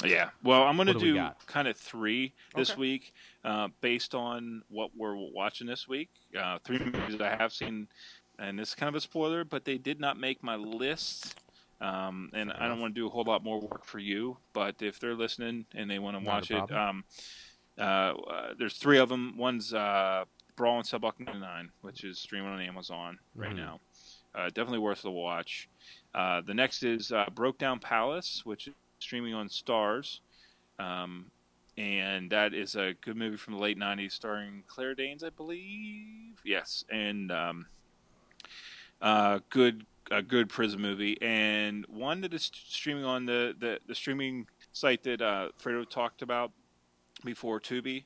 Yeah. 0.05 0.29
Well, 0.43 0.63
I'm 0.63 0.75
going 0.75 0.87
to 0.87 0.93
What 0.93 0.99
do 0.99 1.05
we 1.05 1.11
do 1.11 1.15
got? 1.17 1.45
kind 1.47 1.67
of 1.67 1.77
three 1.77 2.33
this 2.55 2.71
Okay. 2.71 2.79
week, 2.79 3.13
uh, 3.43 3.67
based 3.81 4.15
on 4.15 4.63
what 4.69 4.91
we're 4.95 5.15
watching 5.15 5.67
this 5.67 5.87
week. 5.87 6.09
Uh, 6.37 6.59
three 6.63 6.79
movies 6.79 7.17
that 7.17 7.33
I 7.33 7.35
have 7.35 7.51
seen, 7.51 7.87
and 8.37 8.57
this 8.57 8.69
is 8.69 8.75
kind 8.75 8.87
of 8.87 8.95
a 8.95 9.01
spoiler, 9.01 9.43
but 9.43 9.65
they 9.65 9.77
did 9.77 9.99
not 9.99 10.17
make 10.17 10.41
my 10.43 10.55
list. 10.55 11.39
Um, 11.81 12.29
and 12.33 12.51
I 12.51 12.67
don't 12.67 12.79
want 12.81 12.93
to 12.93 12.99
do 13.01 13.07
a 13.07 13.09
whole 13.09 13.23
lot 13.23 13.43
more 13.43 13.59
work 13.61 13.85
for 13.85 13.99
you, 13.99 14.37
but 14.53 14.81
if 14.81 14.99
they're 14.99 15.15
listening 15.15 15.65
and 15.73 15.89
they 15.89 15.97
want 15.99 16.17
to 16.17 16.23
Not 16.23 16.29
a 16.29 16.35
watch 16.35 16.51
it, 16.51 16.57
problem. 16.67 16.79
um, 16.79 17.03
uh, 17.77 17.81
uh, 17.81 18.53
there's 18.57 18.77
three 18.77 18.97
of 18.97 19.07
them. 19.07 19.37
One's 19.37 19.73
uh, 19.73 20.25
Brawl 20.57 20.77
in 20.79 20.83
Cell 20.83 20.99
Block 20.99 21.19
99, 21.21 21.71
which 21.81 22.03
is 22.03 22.19
streaming 22.19 22.49
on 22.51 22.59
Amazon 22.59 23.17
right 23.33 23.51
Mhm. 23.51 23.55
now. 23.57 23.79
Uh, 24.35 24.47
definitely 24.49 24.79
worth 24.79 25.01
the 25.01 25.11
watch. 25.11 25.69
Uh, 26.13 26.41
the 26.41 26.53
next 26.53 26.83
is 26.83 27.13
uh, 27.13 27.25
Broke 27.33 27.57
Down 27.57 27.79
Palace, 27.79 28.41
which 28.45 28.67
is 28.67 28.73
streaming 28.99 29.33
on 29.33 29.47
Starz. 29.47 30.19
Um, 30.77 31.31
and 31.77 32.29
that 32.31 32.53
is 32.53 32.75
a 32.75 32.93
good 33.01 33.15
movie 33.15 33.37
from 33.37 33.53
the 33.53 33.59
late 33.59 33.79
90s 33.79 34.11
starring 34.11 34.63
Claire 34.67 34.95
Danes, 34.95 35.23
I 35.23 35.29
believe. 35.29 36.39
Yes. 36.43 36.83
And 36.89 37.31
um, 37.31 37.67
uh, 39.01 39.39
good 39.49 39.85
a 40.11 40.21
good 40.21 40.49
prison 40.49 40.81
movie. 40.81 41.17
And 41.21 41.85
one 41.87 42.21
that 42.21 42.33
is 42.33 42.51
streaming 42.53 43.05
on 43.05 43.25
the, 43.25 43.55
the, 43.57 43.79
the 43.87 43.95
streaming 43.95 44.47
site 44.73 45.03
that 45.03 45.21
uh, 45.21 45.49
Fredo 45.61 45.87
talked 45.87 46.21
about 46.21 46.51
before, 47.23 47.59
Tubi. 47.59 48.05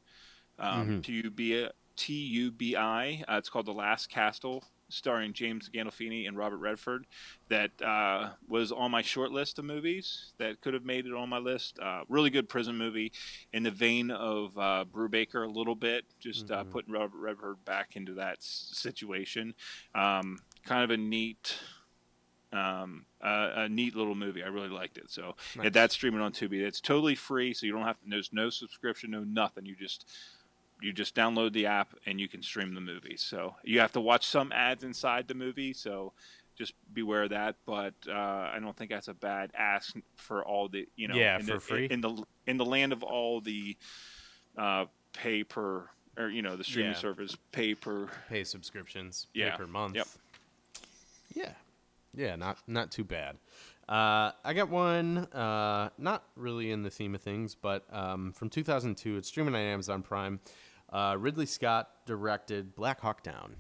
Um, 0.60 1.02
T-U-B- 1.02 1.70
T-U-B-I. 1.96 3.24
Uh, 3.28 3.36
it's 3.38 3.50
called 3.50 3.66
The 3.66 3.74
Last 3.74 4.10
Castle, 4.10 4.64
starring 4.94 5.34
James 5.34 5.70
Gandolfini 5.74 6.28
and 6.28 6.38
Robert 6.38 6.58
Redford. 6.58 7.06
That 7.50 7.72
uh, 7.82 8.32
was 8.48 8.72
on 8.72 8.91
my 8.91 9.02
short 9.02 9.32
list 9.32 9.60
of 9.60 9.66
movies 9.66 10.34
that 10.38 10.62
could 10.62 10.74
have 10.74 10.86
made 10.86 11.06
it 11.06 11.14
on 11.14 11.30
my 11.30 11.38
list. 11.39 11.80
Uh, 11.80 12.02
really 12.10 12.30
good 12.30 12.48
prison 12.50 12.78
movie 12.78 13.12
in 13.52 13.64
the 13.64 13.72
vein 13.72 14.12
of 14.12 14.58
uh, 14.58 14.86
Brubaker 14.91 15.46
a 15.46 15.52
little 15.52 15.76
bit, 15.76 16.06
just 16.20 16.50
uh, 16.52 16.64
putting 16.64 16.94
Robert 16.94 17.18
Redford 17.18 17.64
back 17.66 17.96
into 17.96 18.14
that 18.16 18.38
s- 18.38 18.70
situation. 18.74 19.54
Um, 19.96 20.39
kind 20.66 20.84
of 20.84 20.91
a 20.91 20.98
neat. 20.98 21.58
Um, 22.52 23.06
uh, 23.20 23.50
a 23.56 23.70
neat 23.70 23.96
little 23.96 24.14
movie. 24.14 24.44
I 24.44 24.48
really 24.48 24.70
liked 24.70 24.98
it. 25.00 25.10
So 25.10 25.34
Nice. 25.56 25.72
that's 25.74 25.96
streaming 25.96 26.22
on 26.22 26.34
Tubi. 26.34 26.62
It's 26.62 26.80
totally 26.80 27.16
free, 27.16 27.52
so 27.56 27.66
you 27.66 27.72
don't 27.72 27.82
have 27.82 28.00
to. 28.02 28.06
There's 28.08 28.32
no 28.32 28.52
subscription, 28.52 29.10
no 29.10 29.24
nothing. 29.24 29.66
You 29.66 29.76
just 29.76 30.08
you 30.84 30.92
just 30.94 31.16
download 31.16 31.54
the 31.54 31.66
app 31.66 31.94
and 32.06 32.20
you 32.20 32.28
can 32.28 32.44
stream 32.44 32.74
the 32.76 32.82
movie. 32.82 33.16
So 33.18 33.56
you 33.64 33.80
have 33.80 33.94
to 33.94 34.02
watch 34.02 34.28
some 34.28 34.52
ads 34.52 34.84
inside 34.84 35.28
the 35.28 35.34
movie. 35.34 35.72
So 35.74 36.12
just 36.58 36.74
beware 36.94 37.24
of 37.24 37.30
that. 37.30 37.56
But 37.66 37.94
uh, 38.08 38.12
I 38.54 38.58
don't 38.62 38.76
think 38.76 38.92
that's 38.92 39.08
a 39.08 39.14
bad 39.14 39.52
ask 39.58 39.96
for 40.16 40.44
all 40.44 40.68
the 40.68 40.88
you 40.96 41.08
know 41.08 41.16
Yeah, 41.16 41.38
in 41.40 41.44
for 41.46 41.54
the, 41.54 41.60
free. 41.60 41.88
in 41.90 42.02
the 42.02 42.24
in 42.48 42.58
the 42.58 42.66
land 42.66 42.92
of 42.92 43.02
all 43.02 43.40
the 43.40 43.78
uh, 44.58 44.86
pay 45.14 45.44
per 45.44 45.90
or 46.18 46.30
you 46.30 46.42
know 46.42 46.56
the 46.58 46.64
streaming 46.64 46.92
Yeah. 46.92 46.98
service 46.98 47.36
pay 47.54 47.74
per. 47.76 48.10
Pay 48.30 48.44
subscriptions, 48.44 49.28
pay 49.34 49.40
Yeah. 49.42 49.56
per 49.56 49.66
month. 49.68 49.96
Yep. 49.96 50.08
Yeah, 51.34 51.54
yeah, 52.14 52.36
not 52.36 52.58
not 52.68 52.92
too 52.92 53.04
bad. 53.04 53.38
Uh, 53.88 54.32
I 54.46 54.54
got 54.54 54.70
one, 54.70 55.18
uh, 55.18 55.90
not 55.98 56.24
really 56.38 56.72
in 56.72 56.84
the 56.84 56.90
theme 56.90 57.16
of 57.16 57.22
things, 57.22 57.54
but 57.56 57.84
um, 57.92 58.32
from 58.32 58.50
2002. 58.50 59.18
It's 59.18 59.28
streaming 59.28 59.56
on 59.56 59.60
Amazon 59.62 60.04
Prime. 60.04 60.40
Uh, 60.94 61.16
Ridley 61.18 61.48
Scott 61.48 61.89
directed 62.06 62.76
Black 62.76 63.02
Hawk 63.02 63.24
Down. 63.24 63.56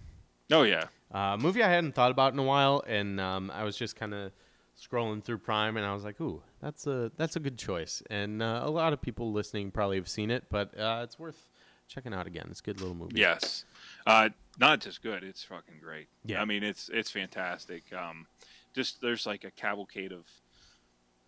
Oh 0.51 0.63
yeah, 0.63 0.85
Uh, 1.11 1.35
movie 1.37 1.63
I 1.63 1.69
hadn't 1.69 1.95
thought 1.95 2.11
about 2.11 2.31
in 2.33 2.39
a 2.39 2.43
while, 2.43 2.83
and 2.87 3.19
um, 3.19 3.49
I 3.51 3.63
was 3.63 3.75
just 3.75 3.95
kind 3.95 4.13
of 4.13 4.31
scrolling 4.79 5.23
through 5.23 5.39
Prime, 5.39 5.75
and 5.77 5.85
I 5.85 5.93
was 5.93 6.03
like, 6.03 6.21
"Ooh, 6.21 6.43
that's 6.61 6.85
a 6.85 7.11
that's 7.17 7.35
a 7.35 7.39
good 7.39 7.57
choice." 7.57 8.03
And 8.09 8.41
uh, 8.43 8.61
a 8.63 8.69
lot 8.69 8.93
of 8.93 9.01
people 9.01 9.31
listening 9.31 9.71
probably 9.71 9.97
have 9.97 10.07
seen 10.07 10.29
it, 10.29 10.45
but 10.49 10.77
uh, 10.77 11.01
it's 11.03 11.17
worth 11.17 11.49
checking 11.87 12.13
out 12.13 12.27
again. 12.27 12.47
It's 12.51 12.59
a 12.59 12.63
good 12.63 12.79
little 12.79 12.95
movie. 12.95 13.19
Yes, 13.19 13.65
uh, 14.05 14.29
not 14.59 14.81
just 14.81 15.01
good. 15.01 15.23
It's 15.23 15.43
fucking 15.43 15.79
great. 15.81 16.07
Yeah. 16.25 16.41
I 16.41 16.45
mean 16.45 16.63
it's 16.63 16.89
it's 16.93 17.09
fantastic. 17.09 17.83
Um, 17.93 18.27
just 18.75 19.01
there's 19.01 19.25
like 19.25 19.43
a 19.43 19.51
cavalcade 19.51 20.11
of 20.11 20.25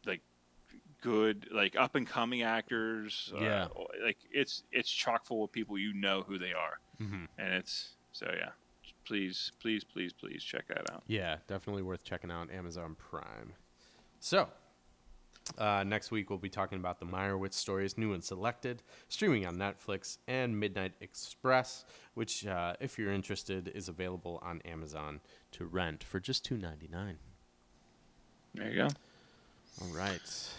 like 0.05 0.21
good 1.05 1.47
like 1.51 1.75
up 1.77 1.95
and 1.95 2.07
coming 2.07 2.41
actors. 2.41 3.31
Yeah. 3.39 3.65
uh, 3.65 3.83
like 4.03 4.17
it's 4.31 4.63
it's 4.71 4.89
chock 4.89 5.25
full 5.25 5.43
of 5.43 5.51
people 5.51 5.77
you 5.77 5.93
know 5.93 6.23
who 6.27 6.37
they 6.37 6.53
are, 6.53 6.79
Mhm. 7.01 7.27
and 7.37 7.53
it's 7.53 7.95
so 8.11 8.25
yeah. 8.35 8.49
Please, 9.05 9.51
please, 9.59 9.83
please, 9.83 10.11
please 10.13 10.43
check 10.43 10.67
that 10.67 10.89
out. 10.91 11.03
Yeah, 11.05 11.37
definitely 11.45 11.83
worth 11.83 12.03
checking 12.03 12.31
out 12.31 12.49
Amazon 12.49 12.95
Prime. 12.95 13.53
So, 14.19 14.49
uh, 15.59 15.83
next 15.83 16.09
week 16.09 16.31
we'll 16.31 16.39
be 16.39 16.49
talking 16.49 16.79
about 16.79 16.99
the 16.99 17.05
Meyerowitz 17.05 17.53
stories, 17.53 17.99
new 17.99 18.13
and 18.13 18.23
selected, 18.23 18.81
streaming 19.07 19.45
on 19.45 19.57
Netflix 19.57 20.17
and 20.27 20.59
Midnight 20.59 20.93
Express, 21.01 21.85
which, 22.15 22.47
uh, 22.47 22.73
if 22.79 22.97
you're 22.97 23.11
interested, 23.11 23.67
is 23.75 23.87
available 23.89 24.39
on 24.41 24.59
Amazon 24.63 25.21
to 25.51 25.65
rent 25.65 26.03
for 26.03 26.19
just 26.19 26.43
two 26.43 26.57
ninety 26.57 26.87
nine. 26.87 27.19
There 28.55 28.69
you 28.71 28.75
go. 28.75 28.87
All 29.83 29.89
right. 29.95 30.49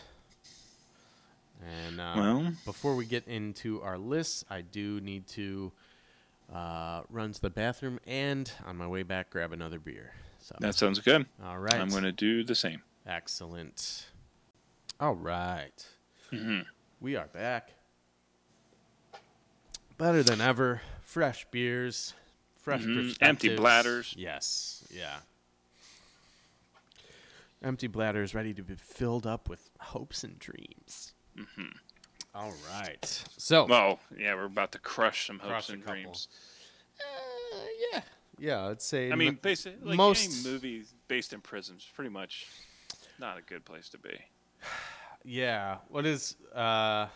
And 1.65 2.01
uh, 2.01 2.13
Well- 2.17 2.53
before 2.65 2.95
we 2.97 3.05
get 3.07 3.27
into 3.29 3.81
our 3.83 3.99
lists, 3.99 4.45
I 4.51 4.61
do 4.61 5.01
need 5.01 5.27
to 5.29 5.73
uh, 6.53 7.03
run 7.11 7.33
to 7.33 7.41
the 7.41 7.51
bathroom 7.51 7.99
and 8.07 8.51
on 8.67 8.77
my 8.77 8.87
way 8.87 9.03
back 9.03 9.31
grab 9.31 9.53
another 9.53 9.79
beer. 9.79 10.13
So, 10.41 10.55
That 10.61 10.75
sounds 10.77 11.01
good. 11.01 11.27
all 11.45 11.59
right. 11.59 11.75
I'm 11.75 11.89
going 11.89 12.05
to 12.05 12.13
do 12.13 12.45
the 12.45 12.55
same. 12.55 12.83
Excellent. 13.07 14.07
All 15.01 15.15
right. 15.17 15.85
Mm-hmm. 16.33 16.61
We 17.01 17.17
are 17.17 17.27
back. 17.27 17.71
Better 19.99 20.23
than 20.23 20.41
ever. 20.41 20.83
Fresh 21.03 21.47
beers, 21.51 22.15
fresh 22.59 22.83
Mhm. 22.83 23.17
Empty 23.21 23.57
bladders. 23.57 24.15
Yes. 24.17 24.85
Yeah. 24.91 25.17
Empty 27.63 27.87
bladders 27.87 28.35
ready 28.35 28.53
to 28.55 28.63
be 28.63 28.75
filled 28.75 29.27
up 29.27 29.49
with 29.49 29.71
hopes 29.81 30.23
and 30.23 30.39
dreams. 30.39 31.13
Mhm. 31.37 31.77
All 32.35 32.53
right. 32.71 33.25
So, 33.37 33.65
Well, 33.67 34.01
yeah, 34.17 34.35
we're 34.35 34.45
about 34.45 34.73
to 34.73 34.79
crush 34.79 35.27
some 35.27 35.39
hopes 35.39 35.51
Crush 35.51 35.69
and 35.71 35.83
couple. 35.85 36.03
dreams. 36.03 36.29
uh, 37.01 37.59
yeah. 37.93 38.03
Yeah, 38.39 38.67
I'd 38.69 38.83
say. 38.83 39.11
I 39.11 39.15
mean, 39.15 39.29
n- 39.29 39.39
basically, 39.41 39.87
like 39.89 39.97
most- 39.97 40.45
any 40.47 40.53
movie 40.53 40.85
based 41.09 41.33
in 41.33 41.41
prisons, 41.41 41.87
pretty 41.95 42.11
much 42.11 42.47
not 43.19 43.39
a 43.39 43.43
good 43.43 43.65
place 43.65 43.89
to 43.91 43.99
be. 43.99 44.19
yeah. 45.25 45.79
What 45.89 46.05
is. 46.05 46.37
Uh, 46.55 47.07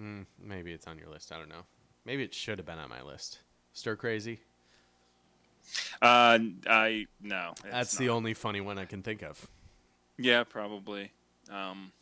mm, 0.00 0.24
maybe 0.38 0.72
it's 0.72 0.86
on 0.86 0.98
your 0.98 1.08
list. 1.08 1.32
I 1.32 1.38
don't 1.38 1.48
know. 1.50 1.66
Maybe 2.04 2.22
it 2.22 2.32
should 2.32 2.58
have 2.58 2.66
been 2.66 2.78
on 2.78 2.88
my 2.88 3.02
list. 3.02 3.40
Stir 3.74 3.96
Crazy. 3.96 4.40
Uh, 6.00 6.38
I 6.66 7.06
no. 7.20 7.50
it's 7.58 7.62
That's 7.62 7.96
the 7.98 8.08
only 8.08 8.32
funny 8.32 8.62
one 8.62 8.78
I 8.78 8.86
can 8.86 9.02
think 9.02 9.22
of. 9.22 9.46
Yeah, 10.16 10.44
probably. 10.44 11.12
Um, 11.50 11.92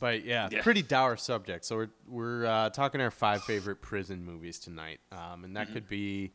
But 0.00 0.24
yeah, 0.24 0.48
Yeah. 0.50 0.62
pretty 0.62 0.82
dour 0.82 1.16
subject. 1.16 1.64
So 1.64 1.76
we're 1.76 1.90
we're 2.08 2.46
uh, 2.46 2.70
talking 2.70 3.00
our 3.00 3.10
five 3.10 3.42
favorite 3.44 3.80
prison 3.80 4.24
movies 4.24 4.58
tonight, 4.58 5.00
um, 5.12 5.44
and 5.44 5.56
that 5.56 5.72
could 5.72 5.88
be. 5.88 6.32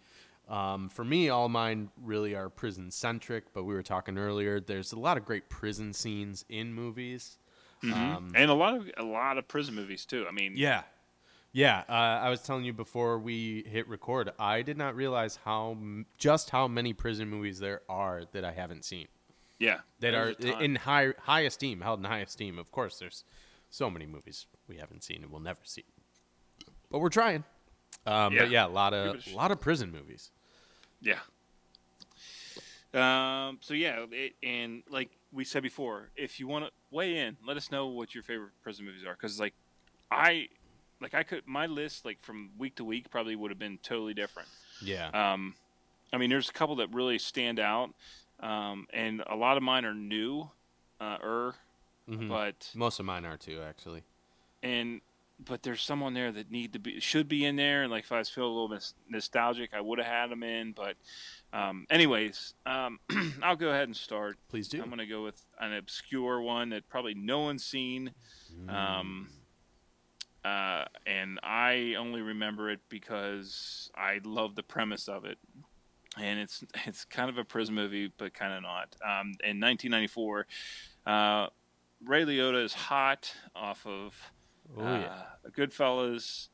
Um, 0.47 0.89
for 0.89 1.03
me, 1.05 1.29
all 1.29 1.47
mine 1.47 1.91
really 2.01 2.33
are 2.33 2.49
prison 2.49 2.89
centric, 2.89 3.53
but 3.53 3.65
we 3.65 3.73
were 3.75 3.83
talking 3.83 4.17
earlier. 4.17 4.59
There's 4.59 4.93
a 4.93 4.99
lot 4.99 5.15
of 5.15 5.23
great 5.23 5.47
prison 5.47 5.93
scenes 5.93 6.43
in 6.49 6.73
movies. 6.73 7.37
Um, 7.83 8.31
and 8.33 8.49
a 8.49 8.53
lot 8.55 8.73
of 8.75 8.89
a 8.97 9.03
lot 9.03 9.37
of 9.37 9.47
prison 9.47 9.75
movies 9.75 10.05
too. 10.05 10.25
I 10.27 10.31
mean, 10.31 10.53
yeah, 10.55 10.81
yeah. 11.51 11.83
Uh, 11.87 11.91
I 11.93 12.29
was 12.31 12.41
telling 12.41 12.65
you 12.65 12.73
before 12.73 13.19
we 13.19 13.63
hit 13.67 13.87
record. 13.87 14.31
I 14.39 14.63
did 14.63 14.75
not 14.77 14.95
realize 14.95 15.37
how 15.45 15.71
m- 15.71 16.07
just 16.17 16.49
how 16.49 16.67
many 16.67 16.93
prison 16.93 17.29
movies 17.29 17.59
there 17.59 17.81
are 17.87 18.23
that 18.31 18.43
I 18.43 18.51
haven't 18.51 18.85
seen. 18.85 19.07
Yeah, 19.59 19.79
that 19.99 20.13
are 20.13 20.33
there's 20.33 20.45
a 20.45 20.53
ton. 20.53 20.61
in 20.63 20.75
high 20.75 21.13
high 21.19 21.41
esteem, 21.41 21.81
held 21.81 21.99
in 21.99 22.05
high 22.05 22.19
esteem. 22.19 22.57
Of 22.57 22.71
course, 22.71 22.97
there's 22.99 23.23
so 23.69 23.89
many 23.89 24.05
movies 24.07 24.47
we 24.67 24.77
haven't 24.77 25.03
seen 25.03 25.21
and 25.21 25.31
we'll 25.31 25.41
never 25.41 25.59
see, 25.63 25.85
but 26.89 26.99
we're 26.99 27.09
trying. 27.09 27.43
Um, 28.05 28.33
Yeah. 28.33 28.41
But 28.43 28.49
yeah, 28.51 28.65
a 28.65 28.69
lot 28.69 28.93
of 28.93 29.15
a 29.27 29.31
a 29.31 29.35
lot 29.35 29.51
of 29.51 29.59
prison 29.61 29.91
movies. 29.91 30.31
Yeah. 31.01 31.19
Um. 32.93 33.59
So 33.61 33.73
yeah, 33.73 34.05
it, 34.11 34.33
and 34.41 34.81
like 34.89 35.09
we 35.31 35.43
said 35.45 35.61
before, 35.61 36.09
if 36.15 36.39
you 36.39 36.47
want 36.47 36.65
to 36.65 36.71
weigh 36.89 37.17
in, 37.17 37.37
let 37.45 37.55
us 37.57 37.71
know 37.71 37.87
what 37.87 38.15
your 38.15 38.23
favorite 38.23 38.51
prison 38.63 38.85
movies 38.85 39.03
are. 39.05 39.13
Because 39.13 39.39
like, 39.39 39.53
I, 40.09 40.47
like 40.99 41.13
I 41.13 41.21
could 41.21 41.43
my 41.45 41.67
list 41.67 42.03
like 42.03 42.17
from 42.23 42.49
week 42.57 42.75
to 42.77 42.83
week 42.83 43.11
probably 43.11 43.35
would 43.35 43.51
have 43.51 43.59
been 43.59 43.77
totally 43.83 44.15
different. 44.15 44.49
Yeah. 44.81 45.09
Um, 45.09 45.53
I 46.11 46.17
mean, 46.17 46.31
there's 46.31 46.49
a 46.49 46.53
couple 46.53 46.77
that 46.77 46.91
really 46.91 47.19
stand 47.19 47.59
out, 47.59 47.91
um, 48.39 48.87
and 48.93 49.21
a 49.27 49.35
lot 49.35 49.57
of 49.57 49.63
mine 49.63 49.85
are 49.85 49.93
new, 49.93 50.49
uh, 51.01 51.17
er, 51.23 51.55
Mhm. 52.07 52.27
but 52.27 52.71
Most 52.75 52.99
of 52.99 53.05
mine 53.05 53.25
are 53.25 53.37
too, 53.37 53.61
actually. 53.61 54.03
and 54.63 55.01
but 55.41 55.63
there's 55.63 55.81
some 55.81 56.03
on 56.03 56.13
there 56.13 56.33
that 56.33 56.51
need 56.51 56.73
to 56.73 56.79
be 56.79 56.99
should 56.99 57.29
be 57.29 57.45
in 57.45 57.55
there 57.55 57.83
and 57.83 57.89
like 57.89 58.03
if 58.03 58.11
i 58.11 58.17
was 58.17 58.27
feeling 58.29 58.51
a 58.51 58.53
little 58.53 58.77
nostalgic 59.07 59.73
i 59.73 59.79
would 59.79 59.97
have 59.97 60.05
had 60.05 60.29
them 60.29 60.43
in 60.43 60.73
but 60.73 60.97
um, 61.53 61.87
anyways 61.89 62.53
um, 62.65 62.99
i'll 63.41 63.55
go 63.55 63.69
ahead 63.69 63.83
and 63.87 63.95
start 63.95 64.37
Please 64.49 64.67
do. 64.67 64.81
i'm 64.81 64.89
going 64.89 64.97
to 64.99 65.05
go 65.05 65.23
with 65.23 65.41
an 65.61 65.71
obscure 65.73 66.41
one 66.41 66.71
that 66.71 66.89
probably 66.89 67.13
no 67.13 67.39
one's 67.39 67.63
seen 67.63 68.11
um, 68.67 69.29
uh, 70.43 70.83
and 71.05 71.39
i 71.41 71.95
only 71.97 72.21
remember 72.21 72.69
it 72.69 72.79
because 72.89 73.89
i 73.95 74.19
love 74.25 74.55
the 74.55 74.63
premise 74.63 75.07
of 75.07 75.23
it 75.23 75.37
and 76.17 76.39
it's 76.39 76.63
it's 76.85 77.05
kind 77.05 77.29
of 77.29 77.37
a 77.37 77.43
prison 77.43 77.75
movie 77.75 78.11
but 78.17 78.33
kind 78.33 78.53
of 78.53 78.61
not 78.63 78.95
um, 79.03 79.27
in 79.43 79.59
1994 79.59 80.47
uh, 81.05 81.47
ray 82.05 82.23
liotta 82.25 82.63
is 82.63 82.73
hot 82.73 83.33
off 83.55 83.85
of 83.85 84.15
oh 84.77 84.83
uh, 84.83 84.97
yeah. 84.99 85.21
Goodfellas, 85.51 86.49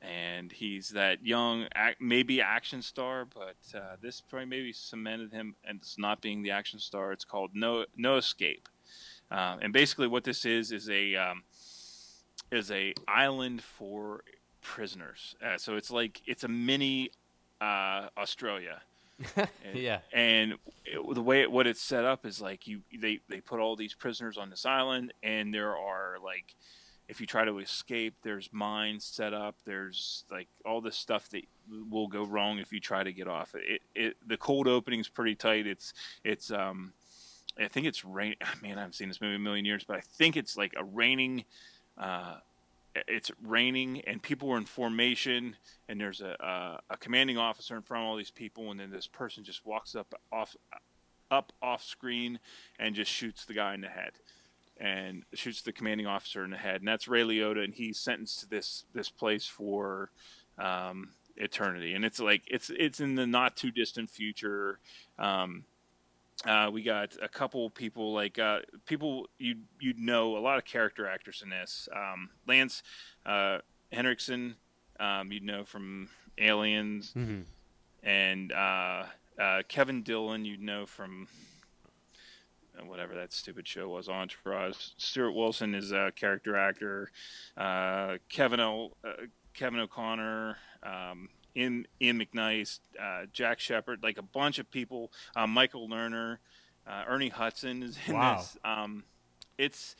and 0.00 0.52
he's 0.52 0.90
that 0.90 1.24
young, 1.24 1.66
ac- 1.76 1.96
maybe 2.00 2.40
action 2.40 2.82
star, 2.82 3.24
but 3.24 3.56
uh, 3.74 3.96
this 4.00 4.20
probably 4.20 4.46
maybe 4.46 4.72
cemented 4.72 5.32
him 5.32 5.56
as 5.68 5.96
not 5.98 6.20
being 6.20 6.42
the 6.42 6.50
action 6.50 6.78
star. 6.78 7.12
It's 7.12 7.24
called 7.24 7.50
No 7.54 7.86
No 7.96 8.16
Escape, 8.16 8.68
uh, 9.30 9.56
and 9.60 9.72
basically 9.72 10.06
what 10.06 10.24
this 10.24 10.44
is 10.44 10.72
is 10.72 10.88
a 10.88 11.16
um, 11.16 11.42
is 12.52 12.70
a 12.70 12.94
island 13.08 13.62
for 13.62 14.22
prisoners. 14.60 15.34
Uh, 15.44 15.58
so 15.58 15.76
it's 15.76 15.90
like 15.90 16.22
it's 16.26 16.44
a 16.44 16.48
mini 16.48 17.10
uh, 17.60 18.08
Australia. 18.16 18.82
And- 19.36 19.48
Yeah. 19.74 20.00
And 20.12 20.52
it, 20.84 21.14
the 21.14 21.22
way 21.22 21.42
it, 21.42 21.50
what 21.50 21.66
it's 21.66 21.82
set 21.82 22.04
up 22.04 22.24
is 22.26 22.40
like 22.40 22.66
you 22.66 22.80
they 22.98 23.20
they 23.28 23.40
put 23.40 23.60
all 23.60 23.76
these 23.76 23.94
prisoners 23.94 24.36
on 24.38 24.50
this 24.50 24.64
island, 24.66 25.12
and 25.22 25.52
there 25.52 25.76
are 25.76 26.16
like 26.22 26.54
if 27.08 27.20
you 27.20 27.26
try 27.26 27.44
to 27.44 27.58
escape, 27.60 28.14
there's 28.22 28.48
mines 28.52 29.04
set 29.04 29.32
up. 29.32 29.56
There's 29.64 30.24
like 30.30 30.48
all 30.64 30.80
this 30.80 30.96
stuff 30.96 31.28
that 31.30 31.42
will 31.90 32.08
go 32.08 32.24
wrong 32.24 32.58
if 32.58 32.72
you 32.72 32.80
try 32.80 33.04
to 33.04 33.12
get 33.12 33.28
off. 33.28 33.54
It, 33.54 33.82
it 33.94 34.16
the 34.26 34.36
cold 34.36 34.66
opening's 34.68 35.08
pretty 35.08 35.34
tight. 35.36 35.66
It's 35.66 35.92
it's 36.24 36.50
um 36.50 36.92
I 37.58 37.68
think 37.68 37.86
it's 37.86 38.04
rain. 38.04 38.34
Man, 38.62 38.76
I 38.76 38.80
haven't 38.82 38.94
seen 38.94 39.08
this 39.08 39.20
movie 39.20 39.34
in 39.34 39.40
a 39.40 39.44
million 39.44 39.64
years, 39.64 39.84
but 39.84 39.96
I 39.96 40.00
think 40.00 40.36
it's 40.36 40.56
like 40.56 40.74
a 40.76 40.84
raining. 40.84 41.44
Uh, 41.96 42.36
it's 43.08 43.30
raining 43.42 44.00
and 44.06 44.22
people 44.22 44.50
are 44.52 44.58
in 44.58 44.64
formation 44.64 45.56
and 45.88 46.00
there's 46.00 46.20
a, 46.20 46.36
a 46.40 46.94
a 46.94 46.96
commanding 46.96 47.38
officer 47.38 47.76
in 47.76 47.82
front 47.82 48.04
of 48.04 48.08
all 48.08 48.16
these 48.16 48.30
people 48.30 48.70
and 48.70 48.80
then 48.80 48.90
this 48.90 49.06
person 49.06 49.44
just 49.44 49.64
walks 49.66 49.94
up 49.94 50.14
off 50.32 50.56
up 51.30 51.52
off 51.62 51.82
screen 51.82 52.38
and 52.78 52.94
just 52.94 53.10
shoots 53.10 53.44
the 53.44 53.54
guy 53.54 53.74
in 53.74 53.80
the 53.80 53.88
head 53.88 54.12
and 54.78 55.24
shoots 55.32 55.62
the 55.62 55.72
commanding 55.72 56.06
officer 56.06 56.44
in 56.44 56.50
the 56.50 56.56
head. 56.56 56.76
And 56.76 56.88
that's 56.88 57.08
Ray 57.08 57.22
Liotta 57.22 57.64
and 57.64 57.74
he's 57.74 57.98
sentenced 57.98 58.40
to 58.40 58.48
this 58.48 58.84
this 58.92 59.10
place 59.10 59.46
for 59.46 60.10
um, 60.58 61.10
eternity. 61.36 61.94
And 61.94 62.04
it's 62.04 62.20
like 62.20 62.42
it's 62.46 62.70
it's 62.78 63.00
in 63.00 63.14
the 63.14 63.26
not 63.26 63.56
too 63.56 63.70
distant 63.70 64.10
future. 64.10 64.78
Um, 65.18 65.64
uh, 66.44 66.68
we 66.72 66.82
got 66.82 67.16
a 67.22 67.28
couple 67.28 67.68
people 67.70 68.12
like 68.12 68.38
uh, 68.38 68.60
people 68.86 69.26
you 69.38 69.56
you'd 69.80 69.98
know 69.98 70.36
a 70.36 70.40
lot 70.40 70.58
of 70.58 70.64
character 70.64 71.06
actors 71.08 71.42
in 71.42 71.48
this. 71.50 71.88
Um, 71.94 72.30
Lance 72.46 72.82
uh, 73.24 73.58
Henriksen, 73.92 74.56
um, 75.00 75.32
you'd 75.32 75.42
know 75.42 75.64
from 75.64 76.08
Aliens, 76.38 77.12
Mhm. 77.16 77.44
and 78.02 78.52
uh, 78.52 79.06
uh, 79.40 79.62
Kevin 79.68 80.02
Dillon, 80.02 80.44
you'd 80.44 80.60
know 80.60 80.84
from 80.86 81.26
uh, 82.78 82.84
whatever 82.84 83.14
that 83.14 83.32
stupid 83.32 83.66
show 83.66 83.88
was, 83.88 84.08
Entourage. 84.08 84.76
Stuart 84.98 85.32
Wilson 85.32 85.74
is 85.74 85.92
a 85.92 86.12
character 86.14 86.56
actor. 86.56 87.10
Uh, 87.56 88.18
Kevin 88.28 88.60
o, 88.60 88.92
uh, 89.02 89.12
Kevin 89.54 89.80
O'Connor. 89.80 90.58
Um, 90.82 91.30
Ian, 91.56 91.86
Ian 92.00 92.18
McNeice, 92.20 92.80
uh, 93.00 93.26
Jack 93.32 93.58
Shepherd, 93.60 94.02
like 94.02 94.18
a 94.18 94.22
bunch 94.22 94.58
of 94.58 94.70
people. 94.70 95.10
Uh, 95.34 95.46
Michael 95.46 95.88
Lerner, 95.88 96.38
uh, 96.86 97.04
Ernie 97.08 97.30
Hudson 97.30 97.82
is 97.82 97.98
in 98.06 98.14
Wow. 98.14 98.36
this. 98.36 98.56
Um, 98.64 99.04
it's 99.58 99.96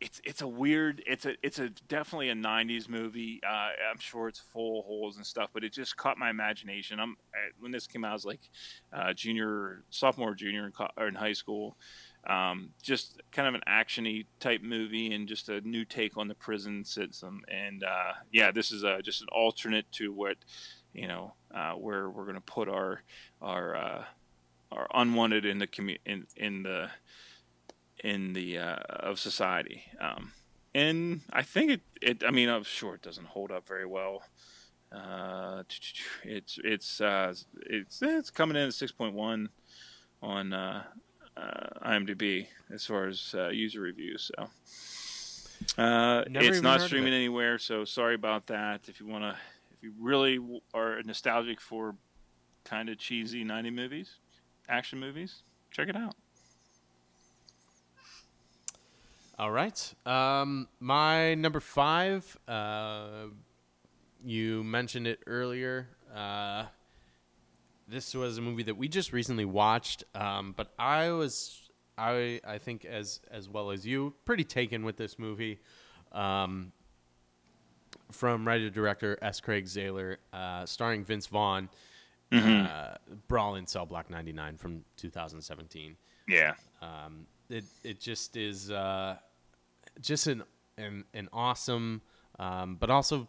it's 0.00 0.20
it's 0.24 0.40
a 0.40 0.48
weird. 0.48 1.02
It's 1.06 1.26
a 1.26 1.34
it's 1.42 1.58
a 1.58 1.68
definitely 1.88 2.30
a 2.30 2.34
'90s 2.34 2.88
movie. 2.88 3.40
Uh, 3.46 3.70
I'm 3.90 3.98
sure 3.98 4.28
it's 4.28 4.38
full 4.40 4.80
of 4.80 4.86
holes 4.86 5.16
and 5.16 5.26
stuff, 5.26 5.50
but 5.52 5.62
it 5.64 5.72
just 5.72 5.96
caught 5.96 6.16
my 6.18 6.30
imagination. 6.30 6.98
I'm 7.00 7.16
I, 7.34 7.50
when 7.58 7.70
this 7.70 7.86
came 7.86 8.04
out, 8.04 8.10
I 8.10 8.14
was 8.14 8.24
like 8.24 8.40
uh, 8.92 9.12
junior, 9.12 9.82
sophomore, 9.90 10.34
junior 10.34 10.64
in, 10.66 10.72
co- 10.72 10.88
in 11.06 11.14
high 11.14 11.34
school. 11.34 11.76
Um, 12.26 12.70
just 12.82 13.20
kind 13.32 13.48
of 13.48 13.54
an 13.54 13.62
actiony 13.66 14.26
type 14.40 14.60
movie 14.62 15.12
and 15.14 15.26
just 15.26 15.48
a 15.48 15.62
new 15.62 15.86
take 15.86 16.18
on 16.18 16.28
the 16.28 16.34
prison 16.34 16.84
system. 16.84 17.42
And 17.48 17.82
uh, 17.82 18.12
yeah, 18.30 18.50
this 18.52 18.72
is 18.72 18.82
a, 18.84 19.00
just 19.02 19.22
an 19.22 19.28
alternate 19.32 19.90
to 19.92 20.12
what 20.12 20.36
you 20.92 21.08
know 21.08 21.32
uh, 21.54 21.72
where 21.72 22.08
we're 22.08 22.24
going 22.24 22.34
to 22.36 22.40
put 22.40 22.68
our 22.68 23.02
our 23.40 23.76
uh, 23.76 24.04
our 24.72 24.86
unwanted 24.94 25.44
in 25.44 25.58
the 25.58 25.66
commu- 25.66 25.98
in 26.06 26.26
in 26.36 26.62
the 26.62 26.90
in 28.02 28.32
the 28.32 28.58
uh, 28.58 28.76
of 28.88 29.18
society. 29.18 29.82
Um, 30.00 30.32
and 30.74 31.20
I 31.32 31.42
think 31.42 31.70
it, 31.70 31.80
it. 32.00 32.24
I 32.24 32.30
mean, 32.30 32.48
I'm 32.48 32.64
sure 32.64 32.94
it 32.94 33.02
doesn't 33.02 33.26
hold 33.26 33.50
up 33.50 33.66
very 33.66 33.86
well. 33.86 34.22
Uh, 34.92 35.62
it's 36.24 36.58
it's 36.64 37.00
uh, 37.00 37.34
it's 37.66 38.02
it's 38.02 38.30
coming 38.30 38.56
in 38.56 38.68
at 38.68 38.74
six 38.74 38.92
point 38.92 39.14
one 39.14 39.48
on 40.22 40.52
uh, 40.52 40.82
uh, 41.36 41.88
IMDb 41.88 42.46
as 42.72 42.84
far 42.86 43.06
as 43.06 43.34
uh, 43.36 43.48
user 43.48 43.80
reviews. 43.80 44.30
So 44.36 44.48
uh, 45.82 46.24
it's 46.28 46.60
not 46.60 46.80
streaming 46.80 47.12
it. 47.12 47.16
anywhere. 47.16 47.58
So 47.58 47.84
sorry 47.84 48.14
about 48.14 48.46
that. 48.48 48.88
If 48.88 49.00
you 49.00 49.06
want 49.06 49.24
to, 49.24 49.36
if 49.80 49.84
you 49.84 49.94
really 49.98 50.38
are 50.74 51.02
nostalgic 51.02 51.58
for 51.58 51.96
kind 52.64 52.90
of 52.90 52.98
cheesy 52.98 53.44
'90 53.44 53.70
movies, 53.70 54.18
action 54.68 55.00
movies, 55.00 55.42
check 55.70 55.88
it 55.88 55.96
out. 55.96 56.14
All 59.38 59.50
right. 59.50 59.94
Um, 60.04 60.68
my 60.80 61.34
number 61.34 61.60
five. 61.60 62.36
Uh, 62.46 63.28
you 64.22 64.62
mentioned 64.62 65.06
it 65.06 65.20
earlier. 65.26 65.88
Uh, 66.14 66.64
this 67.88 68.14
was 68.14 68.36
a 68.36 68.42
movie 68.42 68.64
that 68.64 68.76
we 68.76 68.86
just 68.86 69.14
recently 69.14 69.46
watched, 69.46 70.04
um, 70.14 70.52
but 70.54 70.72
I 70.78 71.10
was, 71.12 71.70
I, 71.96 72.40
I 72.46 72.58
think 72.58 72.84
as 72.84 73.20
as 73.30 73.48
well 73.48 73.70
as 73.70 73.86
you, 73.86 74.12
pretty 74.26 74.44
taken 74.44 74.84
with 74.84 74.98
this 74.98 75.18
movie. 75.18 75.58
Um, 76.12 76.72
from 78.10 78.46
writer 78.46 78.70
director 78.70 79.18
S. 79.22 79.40
Craig 79.40 79.66
Zahler, 79.66 80.16
uh, 80.32 80.66
starring 80.66 81.04
Vince 81.04 81.26
Vaughn, 81.26 81.68
uh, 82.32 82.94
Brawl 83.28 83.56
in 83.56 83.66
Cell 83.66 83.86
Block 83.86 84.08
99 84.10 84.56
from 84.56 84.84
2017 84.96 85.96
Yeah. 86.28 86.54
um, 86.80 87.26
it 87.48 87.64
it 87.82 87.98
just 88.00 88.36
is 88.36 88.70
uh, 88.70 89.16
just 90.00 90.26
an 90.28 90.44
an, 90.78 91.04
an 91.12 91.28
awesome, 91.32 92.00
um, 92.38 92.76
but 92.78 92.88
also 92.90 93.26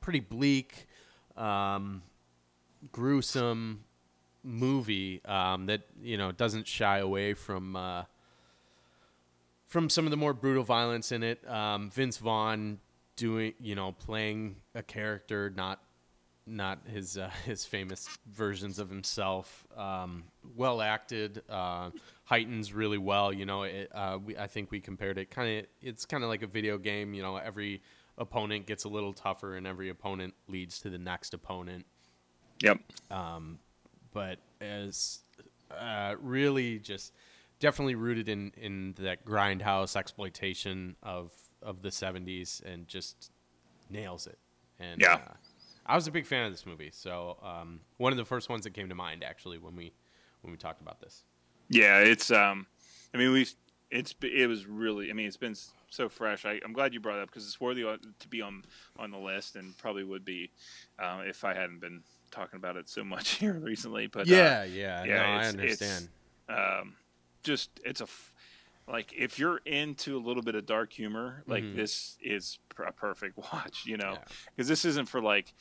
pretty 0.00 0.20
bleak, 0.20 0.86
um, 1.36 2.02
gruesome 2.90 3.84
movie 4.42 5.20
um, 5.26 5.66
that 5.66 5.82
you 6.02 6.16
know 6.16 6.32
doesn't 6.32 6.66
shy 6.66 6.98
away 6.98 7.34
from 7.34 7.76
uh, 7.76 8.04
from 9.66 9.90
some 9.90 10.06
of 10.06 10.10
the 10.10 10.16
more 10.16 10.32
brutal 10.32 10.64
violence 10.64 11.12
in 11.12 11.22
it. 11.22 11.46
Um, 11.48 11.90
Vince 11.90 12.16
Vaughn 12.16 12.78
doing 13.18 13.52
you 13.60 13.74
know 13.74 13.92
playing 13.92 14.56
a 14.74 14.82
character 14.82 15.52
not 15.54 15.82
not 16.46 16.78
his 16.86 17.18
uh, 17.18 17.30
his 17.44 17.64
famous 17.64 18.08
versions 18.32 18.78
of 18.78 18.88
himself. 18.88 19.66
Um, 19.76 20.24
well 20.56 20.80
acted, 20.80 21.42
uh, 21.48 21.90
heightens 22.24 22.72
really 22.72 22.96
well. 22.98 23.32
You 23.32 23.44
know, 23.44 23.64
it, 23.64 23.90
uh, 23.94 24.18
we, 24.24 24.36
I 24.36 24.46
think 24.46 24.70
we 24.70 24.80
compared 24.80 25.18
it 25.18 25.30
kind 25.30 25.58
of. 25.58 25.66
It's 25.82 26.06
kind 26.06 26.24
of 26.24 26.30
like 26.30 26.42
a 26.42 26.46
video 26.46 26.78
game. 26.78 27.12
You 27.12 27.22
know, 27.22 27.36
every 27.36 27.82
opponent 28.16 28.66
gets 28.66 28.84
a 28.84 28.88
little 28.88 29.12
tougher, 29.12 29.56
and 29.56 29.66
every 29.66 29.90
opponent 29.90 30.34
leads 30.48 30.78
to 30.80 30.90
the 30.90 30.98
next 30.98 31.34
opponent. 31.34 31.84
Yep. 32.62 32.78
um, 33.10 33.58
But 34.12 34.38
as 34.60 35.20
uh, 35.70 36.14
really 36.20 36.78
just 36.78 37.12
definitely 37.60 37.94
rooted 37.94 38.28
in 38.28 38.52
in 38.56 38.94
that 38.98 39.24
grindhouse 39.24 39.96
exploitation 39.96 40.96
of 41.02 41.32
of 41.62 41.82
the 41.82 41.88
'70s, 41.90 42.62
and 42.64 42.86
just 42.88 43.30
nails 43.90 44.26
it. 44.26 44.38
And 44.78 45.00
Yeah. 45.00 45.14
uh, 45.14 45.32
I 45.86 45.94
was 45.94 46.06
a 46.06 46.10
big 46.10 46.26
fan 46.26 46.44
of 46.46 46.52
this 46.52 46.66
movie. 46.66 46.90
So 46.92 47.38
um, 47.42 47.80
one 47.96 48.12
of 48.12 48.18
the 48.18 48.24
first 48.24 48.48
ones 48.48 48.64
that 48.64 48.70
came 48.74 48.88
to 48.90 48.94
mind 48.94 49.24
actually 49.24 49.58
when 49.58 49.74
we 49.76 49.92
when 50.42 50.50
we 50.52 50.56
talked 50.58 50.80
about 50.80 51.00
this. 51.00 51.24
Yeah, 51.68 51.98
it's 52.00 52.30
um, 52.30 52.66
I 53.14 53.18
mean 53.18 53.32
we 53.32 53.46
it's 53.90 54.14
it 54.22 54.46
was 54.48 54.66
really 54.66 55.10
I 55.10 55.14
mean 55.14 55.26
it's 55.26 55.36
been 55.38 55.56
so 55.90 56.08
fresh. 56.08 56.44
I, 56.44 56.60
I'm 56.64 56.72
glad 56.74 56.92
you 56.92 57.00
brought 57.00 57.18
it 57.18 57.22
up 57.22 57.28
because 57.30 57.46
it's 57.46 57.60
worthy 57.60 57.82
to 57.82 58.28
be 58.28 58.42
on 58.42 58.62
on 58.98 59.10
the 59.10 59.18
list 59.18 59.56
and 59.56 59.76
probably 59.78 60.04
would 60.04 60.24
be 60.24 60.50
uh, 60.98 61.22
if 61.26 61.42
I 61.44 61.54
hadn't 61.54 61.80
been 61.80 62.02
talking 62.30 62.58
about 62.58 62.76
it 62.76 62.88
so 62.88 63.02
much 63.02 63.30
here 63.38 63.54
recently. 63.54 64.06
But 64.06 64.26
yeah, 64.26 64.60
uh, 64.60 64.64
yeah, 64.64 65.04
yeah, 65.04 65.16
no, 65.16 65.22
I 65.22 65.34
it's- 65.48 65.54
understand. 65.54 66.08
um, 66.50 66.96
just 67.42 67.70
it's 67.84 68.00
a 68.00 68.04
f- 68.04 68.32
like 68.90 69.12
if 69.16 69.38
you're 69.38 69.58
into 69.66 70.16
a 70.16 70.20
little 70.20 70.42
bit 70.42 70.54
of 70.54 70.64
dark 70.66 70.92
humor, 70.92 71.42
like 71.46 71.62
Mhm. 71.64 71.76
this 71.76 72.16
is 72.22 72.58
pr- 72.70 72.84
a 72.84 72.92
perfect 72.92 73.36
watch, 73.52 73.84
you 73.86 73.96
know, 73.96 74.12
Yeah. 74.14 74.24
because 74.56 74.68
this 74.68 74.84
isn't 74.84 75.06
for 75.08 75.20
like 75.20 75.52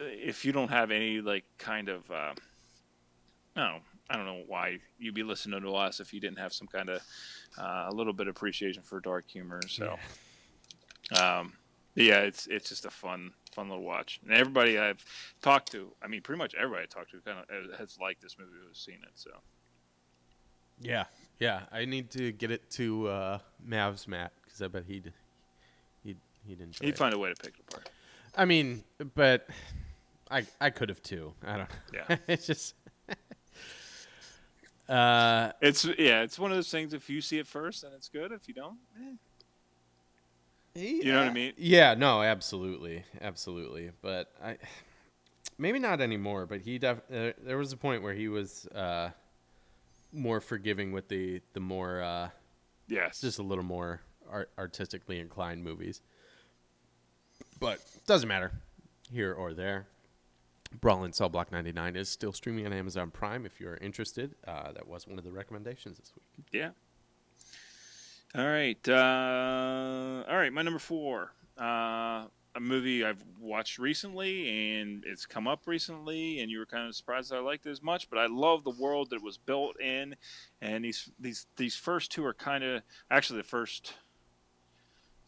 if 0.00 0.44
you 0.44 0.52
don't 0.52 0.70
have 0.70 0.90
any 0.90 1.20
like 1.20 1.44
kind 1.58 1.88
of 1.88 2.10
uh, 2.10 2.34
no, 3.56 3.78
I 4.10 4.16
don't 4.16 4.26
know 4.26 4.42
why 4.46 4.78
you'd 4.98 5.14
be 5.14 5.22
listening 5.22 5.60
to 5.62 5.74
us 5.76 6.00
if 6.00 6.12
you 6.12 6.20
didn't 6.20 6.38
have 6.38 6.52
some 6.52 6.66
kind 6.66 6.88
of 6.88 7.00
uh, 7.58 7.86
a 7.88 7.94
little 7.94 8.12
bit 8.12 8.26
of 8.26 8.34
appreciation 8.36 8.82
for 8.82 8.98
dark 9.00 9.28
humor. 9.30 9.60
So 9.68 9.96
um, 11.20 11.52
yeah, 11.94 12.20
it's 12.20 12.46
it's 12.48 12.68
just 12.68 12.84
a 12.86 12.90
fun 12.90 13.32
fun 13.52 13.68
little 13.68 13.84
watch, 13.84 14.18
and 14.24 14.32
everybody 14.32 14.78
I've 14.78 15.04
talked 15.42 15.70
to, 15.72 15.92
I 16.02 16.08
mean, 16.08 16.22
pretty 16.22 16.38
much 16.38 16.54
everybody 16.56 16.82
I 16.82 16.86
talked 16.86 17.12
to 17.12 17.20
kind 17.20 17.38
of 17.38 17.78
has 17.78 17.96
liked 18.00 18.20
this 18.20 18.36
movie 18.38 18.50
who's 18.66 18.78
seen 18.78 18.96
it. 19.02 19.12
So. 19.14 19.30
Yeah, 20.80 21.04
yeah. 21.38 21.62
I 21.72 21.84
need 21.84 22.10
to 22.12 22.32
get 22.32 22.50
it 22.50 22.68
to 22.72 23.08
uh, 23.08 23.38
Mavs 23.66 24.06
Matt 24.08 24.32
because 24.44 24.62
I 24.62 24.68
bet 24.68 24.84
he'd 24.86 25.12
he'd 26.04 26.16
he'd 26.46 26.60
enjoy 26.60 26.84
He'd 26.86 26.90
it. 26.94 26.98
find 26.98 27.14
a 27.14 27.18
way 27.18 27.32
to 27.32 27.36
pick 27.36 27.54
it 27.58 27.64
apart. 27.68 27.90
I 28.36 28.44
mean, 28.44 28.82
but 29.14 29.48
I 30.30 30.44
I 30.60 30.70
could 30.70 30.88
have 30.88 31.02
too. 31.02 31.32
I 31.46 31.56
don't. 31.58 31.68
Know. 31.92 32.00
Yeah. 32.08 32.16
it's 32.28 32.46
just. 32.46 32.74
uh, 34.88 35.52
It's 35.60 35.84
yeah, 35.98 36.22
it's 36.22 36.38
one 36.38 36.50
of 36.50 36.56
those 36.56 36.70
things. 36.70 36.92
If 36.94 37.08
you 37.08 37.20
see 37.20 37.38
it 37.38 37.46
first, 37.46 37.82
then 37.82 37.92
it's 37.94 38.08
good. 38.08 38.32
If 38.32 38.48
you 38.48 38.54
don't, 38.54 38.78
eh. 39.00 39.14
you 40.80 41.12
know 41.12 41.20
what 41.20 41.28
I 41.28 41.32
mean? 41.32 41.52
Yeah, 41.56 41.94
no, 41.94 42.22
absolutely, 42.22 43.04
absolutely. 43.20 43.90
But 44.02 44.32
I, 44.42 44.56
maybe 45.58 45.78
not 45.78 46.00
anymore. 46.00 46.46
But 46.46 46.60
he 46.60 46.78
def, 46.78 46.98
uh, 47.12 47.30
there 47.44 47.56
was 47.58 47.72
a 47.72 47.76
point 47.76 48.02
where 48.02 48.14
he 48.14 48.28
was 48.28 48.66
uh, 48.74 49.10
more 50.14 50.40
forgiving 50.40 50.92
with 50.92 51.08
the 51.08 51.40
the 51.52 51.60
more 51.60 52.00
uh, 52.02 52.28
Yes. 52.88 53.20
just 53.20 53.38
a 53.38 53.42
little 53.42 53.64
more 53.64 54.00
art, 54.30 54.50
artistically 54.58 55.18
inclined 55.18 55.62
movies. 55.64 56.00
But 57.60 57.80
doesn't 58.06 58.28
matter 58.28 58.52
here 59.10 59.32
or 59.32 59.52
there. 59.54 59.86
Brawl 60.80 61.04
in 61.04 61.12
Cell 61.12 61.28
Block 61.28 61.52
99 61.52 61.94
is 61.96 62.08
still 62.08 62.32
streaming 62.32 62.66
on 62.66 62.72
Amazon 62.72 63.10
Prime 63.10 63.46
if 63.46 63.60
you're 63.60 63.76
interested. 63.76 64.34
Uh, 64.46 64.72
that 64.72 64.86
was 64.88 65.06
one 65.06 65.18
of 65.18 65.24
the 65.24 65.30
recommendations 65.30 65.98
this 65.98 66.12
week. 66.16 66.46
yeah. 66.52 66.70
All 68.36 68.44
right. 68.46 68.88
Uh, 68.88 70.24
all 70.28 70.36
right. 70.36 70.52
My 70.52 70.62
number 70.62 70.80
four. 70.80 71.32
Uh, 71.56 72.24
a 72.54 72.60
movie 72.60 73.04
I've 73.04 73.22
watched 73.40 73.78
recently, 73.78 74.78
and 74.78 75.04
it's 75.06 75.26
come 75.26 75.48
up 75.48 75.66
recently, 75.66 76.40
and 76.40 76.50
you 76.50 76.58
were 76.58 76.66
kind 76.66 76.86
of 76.88 76.94
surprised 76.94 77.30
that 77.30 77.36
I 77.36 77.40
liked 77.40 77.66
it 77.66 77.70
as 77.70 77.82
much. 77.82 78.08
But 78.08 78.18
I 78.18 78.26
love 78.26 78.64
the 78.64 78.70
world 78.70 79.10
that 79.10 79.16
it 79.16 79.22
was 79.22 79.38
built 79.38 79.80
in, 79.80 80.16
and 80.60 80.84
these 80.84 81.10
these 81.18 81.46
these 81.56 81.76
first 81.76 82.12
two 82.12 82.24
are 82.24 82.34
kind 82.34 82.62
of 82.64 82.82
actually 83.10 83.38
the 83.38 83.48
first 83.48 83.94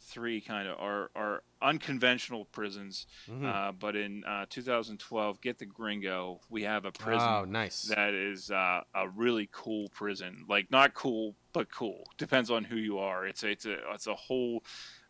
three 0.08 0.40
kind 0.40 0.68
of 0.68 0.78
are 0.78 1.10
are 1.16 1.42
unconventional 1.60 2.44
prisons. 2.46 3.06
Hmm. 3.28 3.44
Uh, 3.44 3.72
but 3.72 3.96
in 3.96 4.24
uh, 4.24 4.46
2012, 4.48 5.40
Get 5.40 5.58
the 5.58 5.66
Gringo, 5.66 6.40
we 6.48 6.62
have 6.62 6.84
a 6.84 6.92
prison 6.92 7.28
Oh, 7.28 7.44
nice. 7.44 7.82
that 7.94 8.14
is 8.14 8.50
uh, 8.50 8.82
a 8.94 9.08
really 9.08 9.48
cool 9.52 9.88
prison. 9.88 10.44
Like 10.48 10.70
not 10.70 10.94
cool, 10.94 11.34
but 11.52 11.72
cool. 11.72 12.04
Depends 12.18 12.50
on 12.50 12.64
who 12.64 12.76
you 12.76 12.98
are. 12.98 13.26
It's 13.26 13.42
a, 13.42 13.48
it's 13.48 13.66
a 13.66 13.76
it's 13.92 14.06
a 14.06 14.14
whole. 14.14 14.62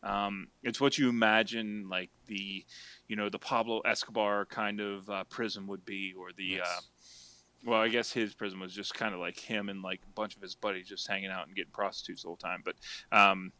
Um, 0.02 0.48
it's 0.62 0.80
what 0.80 0.98
you 0.98 1.08
imagine 1.08 1.88
like 1.88 2.10
the, 2.26 2.64
you 3.08 3.16
know, 3.16 3.28
the 3.28 3.38
Pablo 3.38 3.80
Escobar 3.80 4.44
kind 4.46 4.80
of 4.80 5.08
uh, 5.10 5.24
prison 5.24 5.66
would 5.66 5.84
be, 5.84 6.14
or 6.18 6.28
the. 6.36 6.44
Yes. 6.44 6.66
Uh, 6.66 6.80
well, 7.64 7.80
I 7.80 7.88
guess 7.88 8.12
his 8.12 8.32
prison 8.32 8.60
was 8.60 8.72
just 8.72 8.94
kind 8.94 9.12
of 9.12 9.18
like 9.18 9.38
him 9.38 9.68
and 9.68 9.82
like 9.82 10.00
a 10.06 10.12
bunch 10.14 10.36
of 10.36 10.42
his 10.42 10.54
buddies 10.54 10.88
just 10.88 11.08
hanging 11.08 11.30
out 11.30 11.46
and 11.48 11.56
getting 11.56 11.72
prostitutes 11.72 12.22
the 12.22 12.28
whole 12.28 12.36
time. 12.36 12.62
But 12.64 12.76
um, 13.10 13.52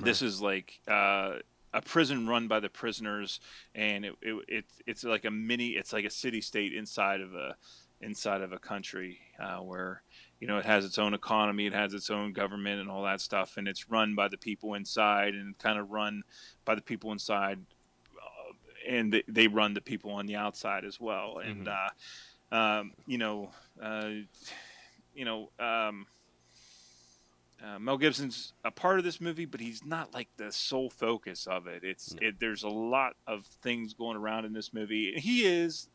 this 0.00 0.20
is 0.20 0.42
like 0.42 0.80
uh, 0.86 1.36
a 1.72 1.80
prison 1.80 2.26
run 2.26 2.48
by 2.48 2.60
the 2.60 2.68
prisoners, 2.68 3.40
and 3.74 4.04
it, 4.04 4.14
it, 4.20 4.44
it 4.48 4.64
it's 4.86 5.04
like 5.04 5.24
a 5.24 5.30
mini. 5.30 5.68
It's 5.68 5.92
like 5.92 6.04
a 6.04 6.10
city 6.10 6.40
state 6.40 6.74
inside 6.74 7.20
of 7.20 7.34
a 7.34 7.56
inside 8.02 8.42
of 8.42 8.52
a 8.52 8.58
country 8.58 9.18
uh, 9.42 9.58
where 9.58 10.02
you 10.40 10.46
know 10.46 10.58
it 10.58 10.64
has 10.64 10.84
its 10.84 10.98
own 10.98 11.14
economy, 11.14 11.66
it 11.66 11.72
has 11.74 11.94
its 11.94 12.10
own 12.10 12.32
government, 12.32 12.80
and 12.80 12.90
all 12.90 13.04
that 13.04 13.20
stuff, 13.20 13.56
and 13.56 13.68
it's 13.68 13.90
run 13.90 14.14
by 14.14 14.26
the 14.28 14.38
people 14.38 14.74
inside, 14.74 15.34
and 15.34 15.56
kind 15.58 15.78
of 15.78 15.90
run 15.90 16.22
by 16.64 16.74
the 16.74 16.82
people 16.82 17.12
inside, 17.12 17.58
uh, 18.16 18.52
and 18.88 19.12
they, 19.12 19.22
they 19.28 19.46
run 19.46 19.74
the 19.74 19.80
people 19.80 20.10
on 20.12 20.26
the 20.26 20.36
outside 20.36 20.84
as 20.84 20.98
well, 21.00 21.38
and 21.38 21.68
uh, 21.68 22.54
um, 22.54 22.92
you 23.06 23.18
know, 23.18 23.50
uh, 23.80 24.08
you 25.14 25.24
know. 25.24 25.50
Um, 25.58 26.06
uh, 27.62 27.78
Mel 27.78 27.98
Gibson's 27.98 28.54
a 28.64 28.70
part 28.70 28.98
of 28.98 29.04
this 29.04 29.20
movie, 29.20 29.44
but 29.44 29.60
he's 29.60 29.84
not 29.84 30.14
like 30.14 30.28
the 30.38 30.50
sole 30.50 30.88
focus 30.88 31.46
of 31.46 31.66
it. 31.66 31.84
It's 31.84 32.14
No. 32.14 32.28
it, 32.28 32.40
there's 32.40 32.62
a 32.62 32.70
lot 32.70 33.16
of 33.26 33.44
things 33.44 33.92
going 33.92 34.16
around 34.16 34.46
in 34.46 34.54
this 34.54 34.72
movie. 34.72 35.12
He 35.18 35.44
is 35.44 35.86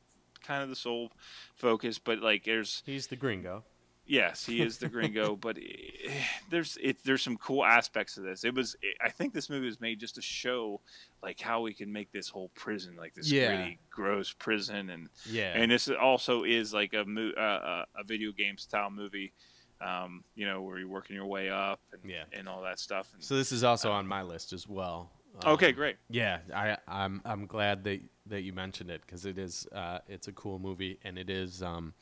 kind 0.44 0.62
of 0.62 0.70
the 0.70 0.76
sole 0.76 1.12
focus, 1.56 1.98
but 1.98 2.20
like 2.20 2.44
there's 2.44 2.84
He's 2.86 3.08
the 3.08 3.16
gringo. 3.16 3.64
Yes, 4.06 4.46
he 4.46 4.62
is 4.62 4.78
the 4.78 4.90
gringo, 4.90 5.36
but 5.42 5.58
eh, 5.58 6.12
there's 6.50 6.78
it 6.82 7.04
there's 7.04 7.22
some 7.22 7.38
cool 7.38 7.64
aspects 7.66 8.18
of 8.18 8.24
this. 8.24 8.44
It 8.44 8.54
was 8.54 8.76
I 9.02 9.10
think 9.10 9.34
this 9.34 9.50
movie 9.50 9.66
was 9.66 9.82
made 9.82 10.00
just 10.00 10.16
to 10.16 10.22
show 10.22 10.82
like 11.24 11.40
how 11.40 11.62
we 11.62 11.74
can 11.74 11.92
make 11.92 12.12
this 12.12 12.30
whole 12.30 12.50
prison 12.56 12.96
like 12.98 13.14
this 13.16 13.32
Yeah. 13.32 13.48
gritty, 13.56 13.80
gross 13.90 14.32
prison, 14.32 14.90
and 14.90 15.10
Yeah. 15.26 15.54
and 15.56 15.72
this 15.72 15.90
also 15.90 16.44
is 16.44 16.74
like 16.74 16.94
a 16.94 17.04
mo- 17.06 17.32
uh, 17.32 17.86
a 17.96 18.04
video 18.04 18.32
game 18.32 18.58
style 18.58 18.90
movie. 18.92 19.34
Um, 19.82 20.24
you 20.36 20.46
know, 20.46 20.62
where 20.62 20.80
you're 20.80 20.88
working 20.88 21.18
your 21.18 21.26
way 21.26 21.50
up 21.50 21.82
and, 21.92 22.10
Yeah. 22.10 22.24
and 22.32 22.48
all 22.48 22.62
that 22.62 22.80
stuff. 22.80 23.12
And, 23.14 23.22
so 23.22 23.36
this 23.36 23.52
is 23.52 23.62
also 23.66 23.92
on 23.92 24.08
my 24.08 24.22
list 24.22 24.54
as 24.54 24.66
well. 24.70 25.12
Um, 25.44 25.52
okay, 25.56 25.74
great. 25.74 25.98
Yeah, 26.10 26.40
I, 26.56 26.78
I'm 26.88 27.22
I'm 27.26 27.46
glad 27.46 27.84
that 27.84 28.00
that 28.28 28.42
you 28.44 28.54
mentioned 28.54 28.90
it 28.90 29.02
because 29.06 29.26
it 29.26 29.38
is 29.38 29.68
uh, 29.74 30.00
it's 30.08 30.30
a 30.30 30.32
cool 30.32 30.60
movie 30.60 30.98
and 31.04 31.20
it 31.20 31.30
is 31.30 31.62
um, 31.62 31.94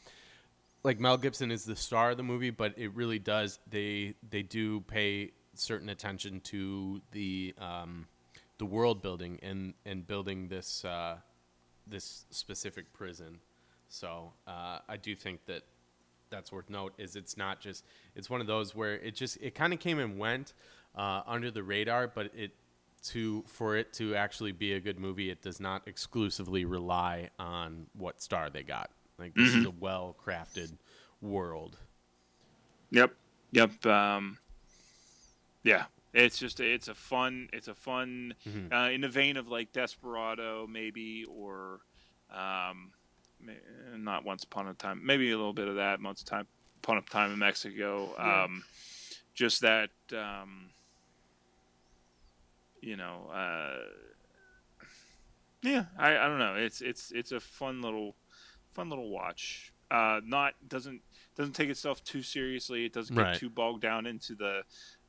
like 0.84 1.00
Mel 1.00 1.18
Gibson 1.18 1.52
is 1.52 1.64
the 1.64 1.76
star 1.76 2.12
of 2.12 2.18
the 2.18 2.24
movie, 2.24 2.50
but 2.50 2.74
it 2.78 2.94
really 2.94 3.20
does 3.20 3.60
they 3.70 4.16
they 4.30 4.42
do 4.42 4.82
pay 4.82 5.32
certain 5.56 5.90
attention 5.90 6.42
to 6.42 7.02
the 7.12 7.54
um, 7.58 8.08
the 8.58 8.66
world 8.66 9.02
building 9.02 9.40
and 9.42 9.74
and 9.86 10.06
building 10.06 10.48
this 10.48 10.84
uh, 10.84 11.18
this 11.88 12.26
specific 12.30 12.92
prison. 12.94 13.40
So 13.88 14.34
uh, 14.48 14.80
I 14.88 14.98
do 14.98 15.16
think 15.16 15.46
that 15.46 15.64
that's 16.30 16.52
worth 16.52 16.70
note 16.70 16.94
is 16.98 17.16
it's 17.16 17.38
not 17.38 17.62
just 17.62 17.86
it's 18.16 18.30
one 18.30 18.42
of 18.42 18.48
those 18.48 18.76
where 18.76 18.96
it 18.96 19.16
just 19.16 19.38
it 19.42 19.56
kind 19.56 19.72
of 19.72 19.80
came 19.80 20.00
and 20.00 20.18
went 20.18 20.54
uh, 20.96 21.22
under 21.26 21.52
the 21.52 21.64
radar, 21.64 22.08
but 22.08 22.32
it 22.36 22.52
to 23.04 23.44
for 23.48 23.78
it 23.78 23.94
to 23.94 24.16
actually 24.16 24.52
be 24.52 24.74
a 24.74 24.80
good 24.80 25.00
movie, 25.00 25.30
it 25.30 25.42
does 25.42 25.60
not 25.60 25.84
exclusively 25.88 26.66
rely 26.66 27.30
on 27.40 27.86
what 27.94 28.22
star 28.22 28.50
they 28.50 28.64
got. 28.64 28.90
Like 29.20 29.34
this 29.36 29.54
is 29.54 29.66
a 29.66 29.72
well 29.72 30.16
crafted 30.26 30.72
world. 31.22 31.78
Yep. 32.92 33.14
Yep. 33.52 33.86
Um, 33.86 34.38
yeah. 35.64 35.86
It's 36.14 36.38
just 36.38 36.60
it's 36.60 36.88
a 36.88 36.96
fun 36.96 37.50
it's 37.54 37.68
a 37.68 37.74
fun 37.74 38.36
Mhm. 38.48 38.72
uh, 38.72 38.92
in 38.92 39.02
the 39.02 39.10
vein 39.10 39.38
of 39.38 39.48
like 39.48 39.72
Desperado 39.72 40.68
maybe 40.68 41.26
or 41.26 41.80
um, 42.32 42.92
not 43.96 44.24
Once 44.24 44.44
Upon 44.44 44.68
a 44.68 44.74
Time 44.74 45.02
maybe 45.04 45.32
a 45.32 45.38
little 45.38 45.54
bit 45.54 45.68
of 45.68 45.76
that 45.76 46.02
Once 46.02 46.24
Time 46.24 46.46
Upon 46.84 46.98
a 46.98 47.02
Time 47.02 47.32
in 47.32 47.40
Mexico. 47.40 48.14
Yeah. 48.18 48.44
Um, 48.44 48.64
just 49.34 49.62
that 49.62 49.90
um, 50.16 50.70
you 52.82 52.96
know 52.96 53.32
uh, 53.34 53.80
yeah 55.64 55.86
I, 55.98 56.18
I 56.18 56.28
don't 56.28 56.38
know 56.40 56.56
it's 56.56 56.82
it's 56.82 57.12
it's 57.12 57.32
a 57.32 57.40
fun 57.40 57.82
little 57.82 58.16
fun 58.74 58.90
little 58.90 59.10
watch. 59.10 59.72
Uh, 59.92 60.22
not 60.26 60.54
doesn't 60.68 61.02
doesn't 61.36 61.54
take 61.54 61.70
itself 61.70 62.04
too 62.04 62.22
seriously. 62.24 62.86
It 62.86 62.94
doesn't 62.94 63.16
get 63.16 63.22
Right. 63.22 63.38
too 63.38 63.50
bogged 63.50 63.82
down 63.82 64.06
into 64.06 64.36
the 64.36 64.62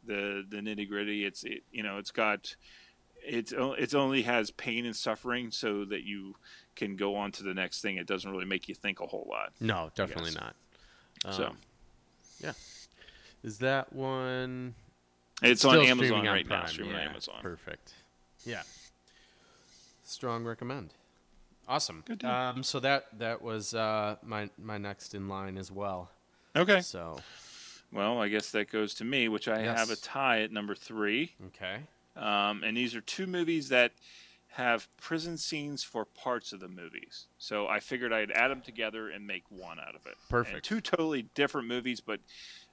the 0.05 0.45
the 0.49 0.59
nitty 0.59 0.89
gritty. 0.89 1.25
It's 1.25 1.45
it 1.45 1.63
you 1.73 1.83
know 1.83 1.99
it's 1.99 2.11
got 2.11 2.55
it's 3.27 3.53
it's 3.57 3.95
only 3.95 4.23
has 4.23 4.51
pain 4.51 4.85
and 4.85 4.95
suffering 4.95 5.51
so 5.51 5.85
that 5.87 6.03
you 6.05 6.35
can 6.77 6.97
go 6.97 7.17
on 7.17 7.33
to 7.33 7.43
the 7.43 7.55
next 7.55 7.81
thing. 7.81 7.97
It 7.97 8.07
doesn't 8.07 8.31
really 8.31 8.45
make 8.45 8.69
you 8.69 8.75
think 8.75 9.01
a 9.01 9.07
whole 9.07 9.27
lot. 9.31 9.53
No, 9.61 9.91
definitely 9.95 10.33
not. 10.33 10.55
so 11.35 11.47
Um, 11.47 12.55
is 13.43 13.59
that 13.59 13.93
one? 13.93 14.75
it's 15.43 15.65
on 15.65 15.79
Amazon 15.79 16.21
on 16.21 16.27
right 16.27 16.47
now. 16.49 16.67
Streaming 16.67 16.95
yeah, 16.95 17.01
on 17.03 17.09
Amazon. 17.09 17.37
Perfect. 17.43 17.95
Yeah. 18.45 18.63
Strong 20.05 20.45
recommend. 20.45 20.93
Awesome. 21.69 22.03
Good 22.07 22.19
deal. 22.21 22.31
Um, 22.31 22.63
so 22.63 22.81
that 22.81 23.07
that 23.19 23.43
was 23.43 23.75
uh, 23.75 24.17
my 24.23 24.51
my 24.59 24.79
next 24.79 25.15
in 25.15 25.29
line 25.29 25.57
as 25.57 25.71
well. 25.73 26.11
Okay. 26.57 26.81
So 26.81 27.19
Well, 27.93 28.21
I 28.21 28.29
guess 28.29 28.51
that 28.51 28.71
goes 28.71 28.95
to 28.95 29.05
me, 29.05 29.29
which 29.29 29.49
I 29.49 29.61
have 29.61 29.91
a 29.91 29.97
tie 29.97 30.43
at 30.43 30.53
number 30.53 30.75
three. 30.75 31.33
okay. 31.47 31.79
Um, 32.17 32.63
and 32.63 32.77
these 32.77 32.95
are 32.95 33.01
two 33.01 33.27
movies 33.27 33.69
that 33.71 33.93
have 34.49 34.87
prison 34.99 35.37
scenes 35.37 35.83
for 35.83 36.05
parts 36.05 36.53
of 36.53 36.61
the 36.61 36.69
movies. 36.69 37.27
So 37.39 37.67
I 37.67 37.81
figured 37.81 38.13
I'd 38.13 38.31
add 38.31 38.53
them 38.53 38.61
together 38.61 39.09
and 39.09 39.27
make 39.27 39.43
one 39.49 39.81
out 39.81 39.97
of 39.97 40.07
it. 40.07 40.15
And 40.15 40.29
Perfect. 40.31 40.65
two 40.65 40.81
totally 40.81 41.23
different 41.35 41.67
movies, 41.67 42.01
but 42.01 42.21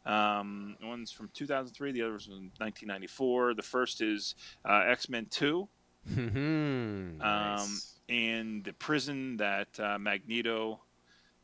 um, 0.06 0.76
one's 0.84 1.12
from 1.12 1.30
2003, 1.34 1.92
the 1.92 2.04
other 2.04 2.14
was 2.14 2.26
from 2.26 2.52
1994. 2.60 3.56
The 3.56 3.64
first 3.64 4.00
is 4.02 4.36
uh, 4.64 4.84
X 4.86 5.10
Men 5.10 5.26
2. 5.32 5.68
Hmm. 6.14 7.22
um, 7.22 7.80
and 8.12 8.64
the 8.64 8.74
prison 8.74 9.38
that 9.38 9.80
uh, 9.80 9.98
Magneto 9.98 10.82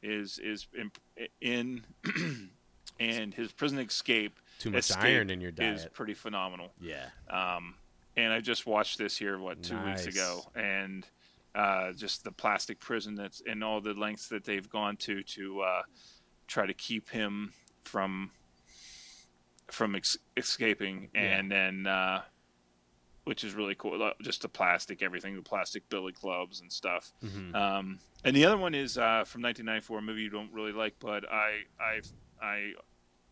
is 0.04 0.38
is 0.40 0.68
in, 0.78 0.92
in 1.42 1.84
and 3.00 3.34
his 3.34 3.52
prison 3.52 3.80
escape 3.80 4.40
Too 4.60 4.72
much 4.72 4.90
escape 4.90 5.04
iron 5.04 5.30
in 5.30 5.42
your 5.42 5.52
diet 5.52 5.76
is 5.76 5.88
pretty 5.94 6.14
phenomenal. 6.14 6.72
Yeah. 6.80 7.06
Um, 7.30 7.76
and 8.16 8.34
I 8.34 8.40
just 8.42 8.66
watched 8.66 8.98
this 8.98 9.16
here 9.18 9.38
what 9.40 9.64
two 9.64 9.80
weeks 9.86 10.06
ago, 10.08 10.42
and 10.56 11.06
uh, 11.56 11.94
just 11.94 12.24
the 12.24 12.32
plastic 12.32 12.80
prison 12.80 13.16
that's 13.16 13.42
and 13.48 13.64
all 13.64 13.80
the 13.82 13.94
lengths 13.94 14.28
that 14.30 14.44
they've 14.44 14.70
gone 14.70 14.98
to 14.98 15.24
to 15.24 15.62
uh, 15.62 15.82
try 16.48 16.66
to 16.66 16.74
keep 16.74 17.10
him 17.10 17.54
from 17.84 18.32
from 19.72 19.96
ex- 19.96 20.18
escaping, 20.36 21.10
Yeah. 21.14 21.22
and 21.22 21.52
then 21.52 21.88
uh, 21.88 22.22
which 23.28 23.44
is 23.44 23.54
really 23.54 23.76
cool. 23.76 24.12
Just 24.22 24.42
the 24.42 24.50
plastic, 24.50 25.02
everything, 25.02 25.36
the 25.36 25.42
plastic 25.42 25.88
billy 25.90 26.14
clubs 26.14 26.62
and 26.62 26.72
stuff. 26.72 27.12
Mhm. 27.24 27.54
Um, 27.54 28.00
and 28.24 28.36
the 28.36 28.46
other 28.46 28.58
one 28.58 28.74
is 28.74 28.98
uh, 28.98 29.24
from 29.26 29.42
1994, 29.42 30.00
a 30.00 30.02
movie 30.02 30.22
you 30.22 30.30
don't 30.30 30.52
really 30.54 30.72
like, 30.72 30.96
but 31.00 31.30
I 31.32 31.64
I 31.80 32.02
I 32.42 32.74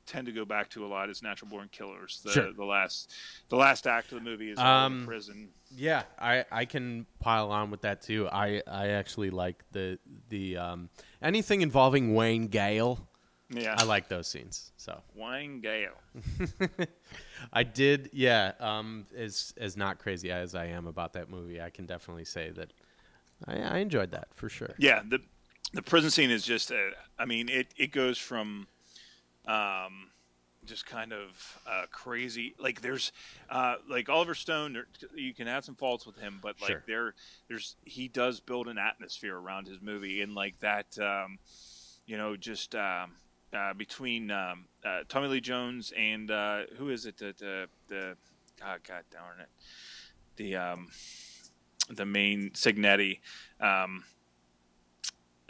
tend 0.05 0.27
to 0.27 0.31
go 0.31 0.45
back 0.45 0.69
to 0.69 0.85
a 0.85 0.87
lot 0.87 1.09
is 1.09 1.23
Natural 1.23 1.49
Born 1.49 1.67
Killers. 1.71 2.21
The, 2.23 2.31
Sure. 2.31 2.53
the 2.53 2.63
last 2.65 3.11
the 3.49 3.55
last 3.55 3.87
act 3.87 4.11
of 4.11 4.19
the 4.19 4.23
movie 4.29 4.51
is 4.51 4.59
Um, 4.59 4.99
in 4.99 5.05
prison. 5.07 5.49
Yeah, 5.71 6.03
I, 6.19 6.45
I 6.51 6.65
can 6.65 7.07
pile 7.19 7.51
on 7.51 7.71
with 7.71 7.81
that 7.81 8.01
too. 8.03 8.27
I, 8.31 8.61
I 8.67 8.89
actually 8.89 9.29
like 9.31 9.63
the 9.71 9.97
the 10.29 10.57
um, 10.57 10.89
anything 11.21 11.61
involving 11.61 12.13
Wayne 12.13 12.47
Gale. 12.47 13.09
Yeah, 13.49 13.75
I 13.77 13.83
like 13.83 14.07
those 14.07 14.27
scenes. 14.27 14.71
So 14.77 15.01
Wayne 15.13 15.61
Gale. 15.61 15.93
I 17.53 17.63
did, 17.63 18.09
yeah. 18.11 18.53
Um, 18.59 19.05
as 19.15 19.53
as 19.57 19.77
not 19.77 19.99
crazy 19.99 20.31
as 20.31 20.55
I 20.55 20.65
am 20.65 20.87
about 20.87 21.13
that 21.13 21.29
movie, 21.29 21.61
I 21.61 21.69
can 21.69 21.85
definitely 21.85 22.25
say 22.25 22.49
that 22.51 22.73
I, 23.47 23.57
I 23.59 23.77
enjoyed 23.77 24.11
that 24.11 24.29
for 24.33 24.49
sure. 24.49 24.73
Yeah, 24.77 25.01
the 25.07 25.19
the 25.73 25.81
prison 25.81 26.09
scene 26.09 26.31
is 26.31 26.43
just. 26.43 26.71
Uh, 26.71 26.91
I 27.19 27.25
mean, 27.25 27.49
it 27.49 27.67
it 27.77 27.91
goes 27.91 28.17
from. 28.17 28.67
Um, 29.45 30.09
just 30.65 30.87
kind 30.87 31.13
of 31.13 31.59
uh, 31.69 31.85
crazy. 31.91 32.55
Like 32.57 32.81
there's, 32.81 33.11
uh, 33.51 33.75
like 33.87 34.09
Oliver 34.09 34.33
Stone. 34.33 34.73
There, 34.73 34.87
you 35.13 35.31
can 35.33 35.45
have 35.45 35.63
some 35.63 35.75
faults 35.75 36.07
with 36.07 36.17
him, 36.17 36.39
but 36.41 36.59
like 36.59 36.71
Sure. 36.71 36.83
there, 36.87 37.13
there's 37.47 37.75
he 37.85 38.07
does 38.07 38.39
build 38.39 38.67
an 38.67 38.79
atmosphere 38.79 39.37
around 39.37 39.67
his 39.67 39.79
movie, 39.81 40.21
and 40.21 40.33
like 40.33 40.59
that, 40.61 40.97
um, 40.99 41.37
you 42.07 42.17
know, 42.17 42.35
just 42.35 42.73
um, 42.75 43.11
uh, 43.55 43.73
between 43.73 44.29
um, 44.31 44.65
uh, 44.85 44.99
Tommy 45.07 45.27
Lee 45.27 45.41
Jones 45.41 45.93
and 45.97 46.29
uh, 46.29 46.63
who 46.77 46.89
is 46.89 47.05
it? 47.05 47.17
The 47.17 47.33
the, 47.37 47.67
the 47.87 48.17
oh, 48.63 48.75
God 48.87 49.03
darn 49.11 49.39
it, 49.39 49.49
the 50.35 50.55
um, 50.55 50.87
the 51.89 52.05
main 52.05 52.51
Scagnetti. 52.51 53.19
Um, 53.59 54.03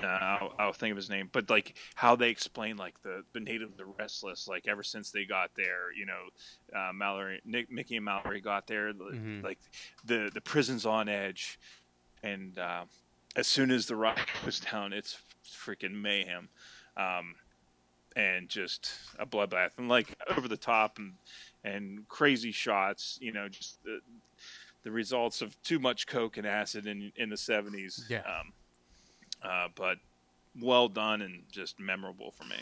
uh, 0.03 0.05
I'll, 0.07 0.53
I'll 0.59 0.73
think 0.73 0.91
of 0.91 0.97
his 0.97 1.09
name, 1.09 1.29
but 1.31 1.49
like 1.49 1.75
how 1.95 2.17
they 2.17 2.29
explain 2.29 2.75
like 2.75 3.01
the 3.01 3.23
the 3.33 3.39
native, 3.39 3.77
the 3.77 3.85
restless, 3.85 4.47
like 4.47 4.67
ever 4.67 4.83
since 4.83 5.09
they 5.11 5.23
got 5.25 5.51
there, 5.55 5.93
you 5.97 6.05
know, 6.05 6.77
uh, 6.77 6.91
Mallory, 6.93 7.41
Nick, 7.45 7.71
Mickey 7.71 7.95
and 7.95 8.05
Mallory 8.05 8.41
got 8.41 8.67
there, 8.67 8.93
Mhm. 8.93 9.41
like 9.43 9.59
the 10.03 10.29
the 10.33 10.41
prison's 10.41 10.85
on 10.85 11.07
edge, 11.07 11.57
and 12.23 12.57
uh, 12.59 12.83
as 13.37 13.47
soon 13.47 13.71
as 13.71 13.85
the 13.85 13.95
rock 13.95 14.19
goes 14.43 14.59
down, 14.59 14.91
it's 14.91 15.17
freaking 15.45 16.01
mayhem, 16.01 16.49
um, 16.97 17.35
and 18.15 18.47
just 18.49 18.91
a 19.19 19.25
bloodbath, 19.25 19.71
and 19.77 19.89
like 19.89 20.15
over 20.35 20.47
the 20.47 20.57
top 20.57 20.97
and 20.97 21.13
and 21.63 22.07
crazy 22.07 22.51
shots, 22.51 23.17
you 23.21 23.31
know, 23.31 23.47
just 23.47 23.83
the 23.83 23.99
the 24.83 24.91
results 24.91 25.41
of 25.41 25.61
too 25.63 25.79
much 25.79 26.07
coke 26.07 26.37
and 26.37 26.45
acid 26.47 26.87
in 26.87 27.11
in 27.15 27.29
the 27.29 27.37
seventies. 27.37 28.05
Yeah. 28.09 28.19
Um, 28.19 28.53
uh, 29.43 29.67
but 29.75 29.97
well 30.59 30.87
done 30.87 31.21
and 31.21 31.43
just 31.51 31.79
memorable 31.79 32.31
for 32.31 32.45
me. 32.45 32.57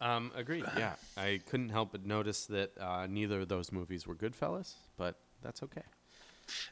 Um, 0.00 0.30
agreed. 0.34 0.64
Yeah, 0.76 0.94
I 1.16 1.40
couldn't 1.48 1.70
help 1.70 1.92
but 1.92 2.04
notice 2.04 2.46
that 2.46 2.72
uh, 2.78 3.06
neither 3.06 3.40
of 3.40 3.48
those 3.48 3.72
movies 3.72 4.06
were 4.06 4.14
Goodfellas, 4.14 4.74
but 4.96 5.16
that's 5.42 5.62
okay. 5.62 5.82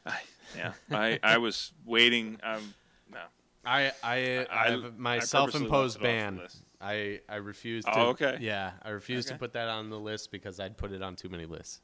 I, 0.06 0.19
yeah, 0.56 0.73
I, 0.90 1.19
I 1.23 1.39
was 1.39 1.73
waiting. 1.85 2.39
Um, 2.43 2.74
no. 3.11 3.20
I 3.66 3.92
I, 4.02 4.46
I- 4.50 4.70
have 4.70 4.98
my 4.98 5.16
purposely 5.16 5.26
self-imposed 5.28 6.00
left 6.02 6.04
it 6.14 6.24
off 6.26 6.30
the 6.32 6.36
ban. 6.38 6.48
I 6.80 7.20
I 7.28 7.36
refuse 7.36 7.84
to. 7.84 7.90
Oh, 7.98 8.12
to. 8.14 8.26
okay. 8.26 8.38
Yeah, 8.40 8.72
I 8.82 8.90
refuse 8.90 9.24
to 9.26 9.36
put 9.36 9.52
that 9.54 9.68
on 9.68 9.88
the 9.90 9.98
list 9.98 10.30
because 10.30 10.60
I'd 10.60 10.76
put 10.76 10.92
it 10.92 11.02
on 11.02 11.16
too 11.16 11.28
many 11.28 11.46
lists. 11.46 11.80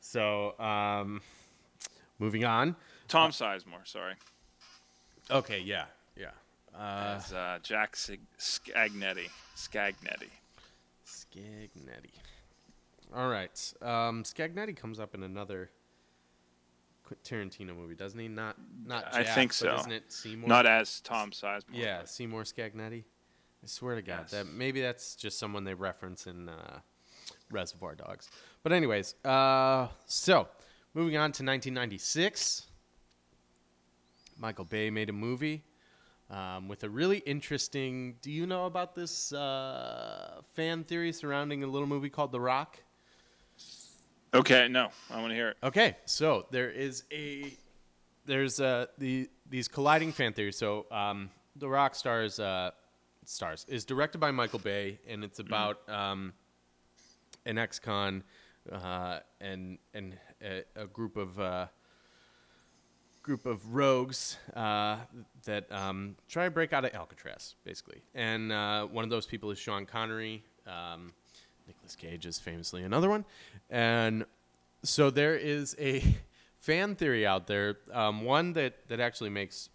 So, 0.00 0.58
um, 0.60 1.20
moving 2.18 2.44
on. 2.44 2.76
Tom 3.08 3.30
Sizemore, 3.32 3.84
sorry, 3.86 4.14
Okay. 5.30 5.60
Yeah. 5.60 5.84
Yeah. 6.16 6.30
Uh, 6.74 7.14
as 7.16 7.32
uh, 7.32 7.58
Jack 7.62 7.96
Sig- 7.96 8.20
Scagnetti. 8.38 9.28
Scagnetti. 9.56 10.30
Scagnetti. 11.06 12.10
All 13.14 13.28
right. 13.28 13.74
Um, 13.82 14.22
Scagnetti 14.22 14.76
comes 14.76 15.00
up 15.00 15.14
in 15.14 15.22
another 15.22 15.70
Tarantino 17.24 17.76
movie, 17.76 17.94
doesn't 17.94 18.18
he? 18.18 18.28
Not 18.28 18.56
not. 18.84 19.06
I 19.12 19.22
Jack, 19.22 19.34
think 19.34 19.50
but 19.50 19.54
so. 19.56 19.74
Isn't 19.76 19.92
it 19.92 20.12
Seymour? 20.12 20.48
Not 20.48 20.66
as 20.66 21.00
Tom 21.00 21.30
Sizemore. 21.30 21.62
Yeah, 21.72 21.98
but- 21.98 22.08
Seymour 22.08 22.42
Scagnetti. 22.44 23.04
I 23.62 23.66
swear 23.66 23.94
to 23.96 24.02
God, 24.02 24.20
Yes. 24.22 24.30
that 24.30 24.46
maybe 24.46 24.80
that's 24.80 25.14
just 25.14 25.38
someone 25.38 25.64
they 25.64 25.74
reference 25.74 26.26
in 26.26 26.48
uh, 26.48 26.78
Reservoir 27.50 27.94
Dogs. 27.94 28.30
But 28.62 28.72
anyways, 28.72 29.14
uh, 29.24 29.88
so 30.06 30.48
moving 30.94 31.16
on 31.16 31.30
to 31.32 31.42
1996, 31.44 32.66
Michael 34.38 34.64
Bay 34.64 34.88
made 34.90 35.10
a 35.10 35.12
movie 35.12 35.62
um, 36.30 36.68
with 36.68 36.84
a 36.84 36.88
really 36.88 37.18
interesting. 37.18 38.16
Do 38.22 38.30
you 38.30 38.46
know 38.46 38.64
about 38.64 38.94
this 38.94 39.32
uh, 39.32 40.40
fan 40.54 40.84
theory 40.84 41.12
surrounding 41.12 41.62
a 41.62 41.66
little 41.66 41.88
movie 41.88 42.08
called 42.08 42.32
The 42.32 42.40
Rock? 42.40 42.78
Okay, 44.32 44.68
no, 44.68 44.90
I 45.10 45.20
want 45.20 45.30
to 45.30 45.34
hear 45.34 45.48
it. 45.48 45.56
Okay, 45.62 45.96
so 46.04 46.46
there 46.50 46.70
is 46.70 47.02
a 47.12 47.52
there's 48.26 48.60
uh 48.60 48.86
the 48.98 49.28
these 49.48 49.66
colliding 49.66 50.12
fan 50.12 50.32
theories. 50.32 50.56
So 50.56 50.86
um, 50.92 51.30
the 51.56 51.68
Rock 51.68 51.96
Stars 51.96 52.38
uh, 52.38 52.70
stars 53.24 53.66
is 53.68 53.84
directed 53.84 54.18
by 54.18 54.30
Michael 54.30 54.60
Bay, 54.60 55.00
and 55.08 55.24
it's 55.24 55.40
about 55.40 55.88
um, 55.88 56.32
an 57.44 57.58
ex-con 57.58 58.22
uh, 58.70 59.18
and 59.40 59.78
and 59.94 60.16
a, 60.40 60.62
a 60.76 60.86
group 60.86 61.16
of 61.16 61.40
uh, 61.40 61.66
group 63.22 63.46
of 63.46 63.74
rogues 63.74 64.36
uh, 64.54 64.98
that 65.44 65.70
um, 65.72 66.14
try 66.28 66.44
to 66.44 66.50
break 66.52 66.72
out 66.72 66.84
of 66.84 66.94
Alcatraz, 66.94 67.56
basically. 67.64 68.00
And 68.14 68.52
uh, 68.52 68.86
one 68.86 69.02
of 69.02 69.10
those 69.10 69.26
people 69.26 69.50
is 69.50 69.58
Sean 69.58 69.86
Connery. 69.86 70.44
Um, 70.66 71.12
Nicolas 71.90 72.12
Cage 72.12 72.26
is 72.26 72.38
famously 72.38 72.82
another 72.82 73.08
one, 73.08 73.24
and 73.68 74.24
so 74.82 75.10
there 75.10 75.36
is 75.36 75.76
a 75.78 76.02
fan 76.58 76.94
theory 76.94 77.26
out 77.26 77.46
there, 77.46 77.78
um, 77.92 78.24
one 78.24 78.52
that 78.54 78.88
that 78.88 79.00
actually 79.00 79.30
makes 79.30 79.70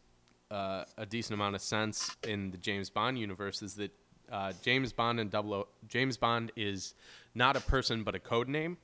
uh, 0.52 0.84
a 0.98 1.06
decent 1.06 1.34
amount 1.34 1.56
of 1.56 1.62
sense 1.62 2.16
in 2.28 2.52
the 2.52 2.58
James 2.58 2.90
Bond 2.90 3.18
universe 3.18 3.62
is 3.62 3.76
that 3.76 3.92
uh, 4.32 4.54
James 4.62 4.94
Bond 4.94 5.20
and 5.20 5.30
Double 5.30 5.54
O, 5.54 5.68
James 5.88 6.18
Bond 6.18 6.52
is 6.56 6.94
not 7.34 7.56
a 7.58 7.62
person 7.62 8.04
but 8.04 8.16
a 8.16 8.20
code 8.20 8.48
name, 8.48 8.78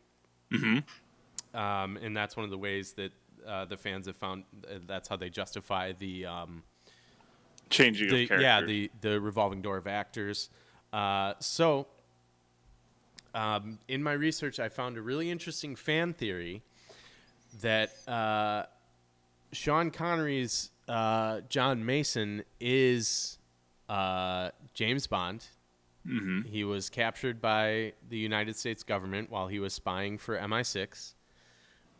um, 1.53 1.97
and 2.01 2.15
that's 2.15 2.35
one 2.35 2.43
of 2.43 2.51
the 2.51 2.57
ways 2.57 2.93
that 2.93 3.11
uh, 3.47 3.65
the 3.65 3.77
fans 3.77 4.07
have 4.07 4.17
found. 4.17 4.43
Uh, 4.65 4.79
that's 4.87 5.07
how 5.07 5.15
they 5.15 5.29
justify 5.29 5.91
the. 5.93 6.25
Um, 6.25 6.63
Changing 7.69 8.09
the, 8.09 8.23
of 8.23 8.27
character. 8.27 8.43
yeah 8.43 8.59
the 8.61 8.91
the 8.99 9.21
revolving 9.21 9.61
door 9.61 9.77
of 9.77 9.87
actors. 9.87 10.49
Uh, 10.91 11.35
so, 11.39 11.87
um, 13.33 13.79
in 13.87 14.03
my 14.03 14.13
research, 14.13 14.59
I 14.59 14.69
found 14.69 14.97
a 14.97 15.01
really 15.01 15.29
interesting 15.29 15.75
fan 15.75 16.13
theory 16.13 16.63
that 17.61 17.91
uh, 18.07 18.65
Sean 19.51 19.91
Connery's 19.91 20.71
uh, 20.87 21.41
John 21.49 21.85
Mason 21.85 22.43
is 22.59 23.37
uh, 23.89 24.49
James 24.73 25.07
Bond. 25.07 25.45
Mm-hmm. 26.07 26.49
He 26.49 26.63
was 26.63 26.89
captured 26.89 27.41
by 27.41 27.93
the 28.09 28.17
United 28.17 28.55
States 28.55 28.83
government 28.83 29.29
while 29.29 29.47
he 29.47 29.59
was 29.59 29.73
spying 29.73 30.17
for 30.17 30.37
MI6. 30.37 31.13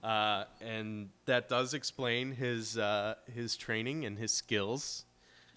uh, 0.03 0.45
and 0.61 1.09
that 1.25 1.47
does 1.47 1.73
explain 1.73 2.31
his 2.31 2.77
uh, 2.77 3.15
his 3.33 3.55
training 3.55 4.05
and 4.05 4.17
his 4.17 4.31
skills. 4.31 5.05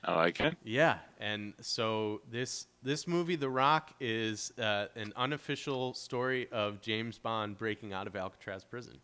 I 0.06 0.14
like 0.16 0.40
it. 0.40 0.56
Yeah, 0.64 0.98
and 1.18 1.54
so 1.60 2.20
this 2.30 2.66
this 2.82 3.06
movie, 3.06 3.36
The 3.36 3.48
Rock, 3.48 3.94
is 4.00 4.52
uh, 4.58 4.86
an 4.96 5.12
unofficial 5.16 5.94
story 5.94 6.48
of 6.52 6.80
James 6.80 7.18
Bond 7.18 7.56
breaking 7.56 7.92
out 7.92 8.06
of 8.06 8.14
Alcatraz 8.16 8.64
prison. 8.64 8.98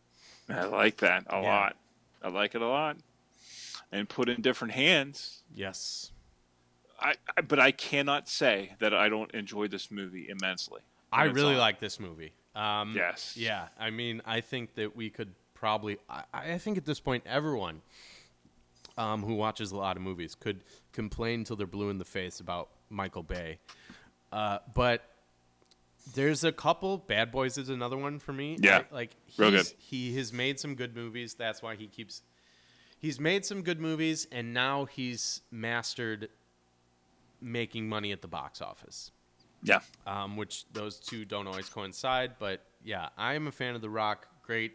I 0.48 0.64
like 0.64 0.98
that 0.98 1.24
a 1.28 1.40
Yeah. 1.40 1.48
lot. 1.48 1.77
I 2.22 2.28
like 2.28 2.55
it 2.55 2.60
a 2.62 2.66
lot. 2.68 2.97
And 3.93 4.09
put 4.09 4.28
in 4.28 4.40
different 4.43 4.74
hands. 4.74 5.43
Yes, 5.55 6.12
I, 7.01 7.14
I 7.36 7.40
but 7.40 7.59
I 7.59 7.70
cannot 7.72 8.28
say 8.28 8.74
that 8.78 8.93
I 8.94 9.09
don't 9.09 9.32
enjoy 9.35 9.68
this 9.68 9.90
movie 9.90 10.28
immensely. 10.28 10.82
I 11.12 11.24
really 11.24 11.55
on. 11.55 11.59
like 11.60 11.81
this 11.81 11.98
movie. 11.98 12.32
Um, 12.55 12.93
Yes. 12.97 13.36
Yeah, 13.36 13.68
I 13.78 13.90
mean, 13.90 14.22
I 14.27 14.40
think 14.40 14.74
that 14.74 14.94
we 14.94 15.09
could 15.10 15.32
probably. 15.55 15.98
I, 16.09 16.22
I 16.32 16.59
think 16.59 16.77
at 16.78 16.85
this 16.85 17.01
point, 17.01 17.24
everyone 17.27 17.81
um, 18.98 19.22
who 19.22 19.34
watches 19.34 19.72
a 19.72 19.76
lot 19.76 19.96
of 19.96 20.02
movies 20.02 20.34
could 20.34 20.64
complain 20.92 21.44
till 21.44 21.56
they're 21.56 21.66
blue 21.66 21.90
in 21.90 21.98
the 21.98 22.04
face 22.04 22.40
about 22.40 22.68
Michael 22.90 23.22
Bay. 23.22 23.58
Uh, 24.32 24.58
but 24.74 25.02
there's 26.14 26.44
a 26.44 26.52
couple. 26.52 26.98
Bad 26.98 27.30
Boys 27.30 27.58
is 27.58 27.68
another 27.68 27.96
one 27.96 28.18
for 28.18 28.32
me. 28.32 28.56
Yeah. 28.60 28.84
I- 28.90 28.94
like 28.94 29.10
Real 29.36 29.50
good. 29.50 29.66
He 29.78 30.14
has 30.16 30.32
made 30.32 30.58
some 30.58 30.74
good 30.74 30.94
movies. 30.96 31.34
That's 31.34 31.62
why 31.62 31.76
he 31.76 31.86
keeps. 31.86 32.22
He's 32.98 33.18
made 33.18 33.44
some 33.46 33.62
good 33.62 33.80
movies, 33.80 34.26
and 34.30 34.52
now 34.52 34.84
he's 34.84 35.40
mastered 35.50 36.28
making 37.40 37.88
money 37.88 38.12
at 38.12 38.20
the 38.20 38.28
box 38.28 38.60
office 38.60 39.10
Yeah. 39.62 39.80
um, 40.06 40.36
which 40.36 40.66
those 40.72 41.00
two 41.00 41.24
don't 41.24 41.46
always 41.46 41.68
coincide. 41.70 42.32
But 42.38 42.60
yeah, 42.84 43.08
I 43.16 43.34
am 43.34 43.46
a 43.46 43.52
fan 43.52 43.74
of 43.74 43.80
The 43.80 43.88
Rock. 43.90 44.26
Great 44.42 44.72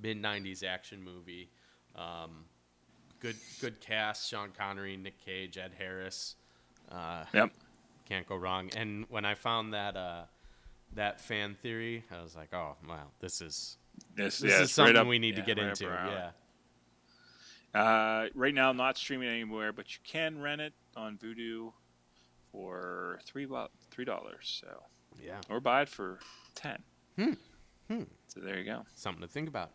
mid 0.00 0.20
'90s 0.20 0.64
action 0.64 1.02
movie. 1.02 1.50
Um, 1.94 2.44
good 3.20 3.36
good 3.60 3.80
cast: 3.80 4.28
Sean 4.28 4.50
Connery, 4.56 4.96
Nick 4.96 5.24
Cage, 5.24 5.58
Ed 5.58 5.72
Harris. 5.78 6.36
Uh, 6.90 7.24
Yep. 7.34 7.50
can't 8.08 8.26
go 8.26 8.36
wrong. 8.36 8.70
And 8.76 9.04
when 9.10 9.24
I 9.24 9.34
found 9.34 9.74
that 9.74 9.96
uh, 9.96 10.22
that 10.94 11.20
fan 11.20 11.54
theory, 11.62 12.04
I 12.10 12.22
was 12.22 12.34
like, 12.34 12.52
oh 12.54 12.76
wow, 12.88 13.08
this 13.20 13.40
is 13.40 13.76
This, 14.14 14.38
this 14.38 14.50
yeah, 14.52 14.62
is 14.62 14.72
something 14.72 14.96
up- 14.96 15.06
we 15.06 15.18
need 15.18 15.36
to 15.36 15.42
get 15.42 15.58
right 15.58 15.68
into. 15.68 15.84
Yeah. 15.84 16.30
Uh, 17.74 18.28
right 18.34 18.54
now, 18.54 18.72
not 18.72 18.96
streaming 18.96 19.28
anywhere, 19.28 19.72
but 19.72 19.92
you 19.92 19.98
can 20.02 20.40
rent 20.40 20.60
it 20.60 20.72
on 20.96 21.18
Vudu 21.18 21.72
for 22.50 23.20
three 23.26 23.46
three 23.90 24.04
dollars. 24.06 24.60
So, 24.62 24.82
Yeah. 25.22 25.40
or 25.50 25.60
buy 25.60 25.82
it 25.82 25.88
for 25.88 26.18
ten. 26.54 26.82
Hmm. 27.16 27.32
Hmm. 27.88 28.02
So 28.28 28.40
there 28.40 28.58
you 28.58 28.64
go. 28.64 28.86
Something 28.94 29.20
to 29.22 29.28
think 29.28 29.48
about. 29.48 29.72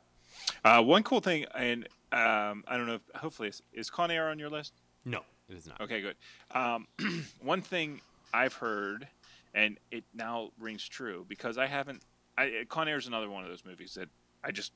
Uh, 0.64 0.81
one 0.81 1.03
cool 1.03 1.19
thing, 1.19 1.45
and 1.55 1.88
um, 2.11 2.64
I 2.68 2.77
don't 2.77 2.88
know. 2.88 2.95
If, 2.95 3.01
hopefully, 3.15 3.49
is, 3.49 3.61
is 3.73 3.89
Con 3.89 4.11
Air 4.11 4.30
on 4.30 4.39
your 4.39 4.49
list? 4.49 4.73
No, 5.05 5.22
it 5.49 5.55
is 5.57 5.68
not. 5.68 5.81
Okay, 5.81 6.01
good. 6.01 6.15
Um, 6.51 6.88
one 7.41 7.61
thing 7.61 8.01
I've 8.34 8.53
heard, 8.53 9.07
and 9.53 9.77
it 9.91 10.03
now 10.14 10.51
rings 10.60 10.88
true 10.88 11.26
because 11.27 11.57
I 11.57 11.68
haven't. 11.68 12.01
I, 12.38 12.65
Con 12.69 12.88
Air 12.88 12.97
is 12.97 13.07
another 13.07 13.30
one 13.30 13.43
of 13.43 13.49
those 13.49 13.64
movies 13.65 13.93
that 13.95 14.10
I 14.43 14.51
just 14.51 14.72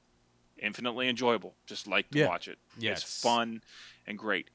infinitely 0.59 1.07
enjoyable. 1.09 1.53
Just 1.65 1.87
like 1.87 2.09
to 2.11 2.19
Yeah. 2.19 2.27
watch 2.27 2.47
it. 2.47 2.57
Yes. 2.77 3.01
It's 3.03 3.21
fun 3.21 3.61
and 4.07 4.17
great. 4.17 4.49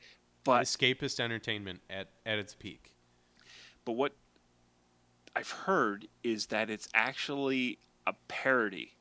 But 0.44 0.62
Escapist 0.64 1.20
entertainment 1.20 1.80
at, 1.88 2.08
at 2.26 2.38
its 2.38 2.54
peak. 2.54 2.92
but 3.84 3.92
what 3.92 4.12
I've 5.34 5.50
heard 5.50 6.06
is 6.22 6.46
that 6.46 6.68
it's 6.68 6.88
actually 6.94 7.78
a 8.06 8.12
parody, 8.28 8.92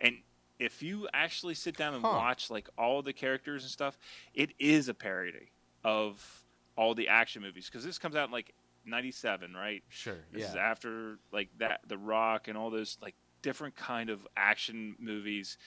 and 0.00 0.18
if 0.62 0.82
you 0.82 1.08
actually 1.12 1.54
sit 1.54 1.76
down 1.76 1.94
and 1.94 2.04
Huh. 2.04 2.12
watch 2.14 2.50
like 2.50 2.68
all 2.78 3.02
the 3.02 3.12
characters 3.12 3.62
and 3.64 3.70
stuff, 3.70 3.98
it 4.34 4.52
is 4.58 4.88
a 4.88 4.94
parody 4.94 5.50
of 5.84 6.44
all 6.76 6.94
the 6.94 7.08
action 7.08 7.42
movies 7.42 7.66
because 7.68 7.84
this 7.84 7.98
comes 7.98 8.14
out 8.16 8.26
in 8.28 8.32
like 8.32 8.54
'97, 8.84 9.54
right? 9.54 9.82
Sure. 9.88 10.18
This 10.32 10.48
is 10.48 10.56
after 10.56 11.18
like 11.32 11.50
that, 11.58 11.80
The 11.86 11.98
Rock, 11.98 12.48
and 12.48 12.56
all 12.56 12.70
those 12.70 12.96
like 13.02 13.14
different 13.42 13.74
kind 13.76 14.08
of 14.10 14.26
action 14.36 14.96
movies, 14.98 15.58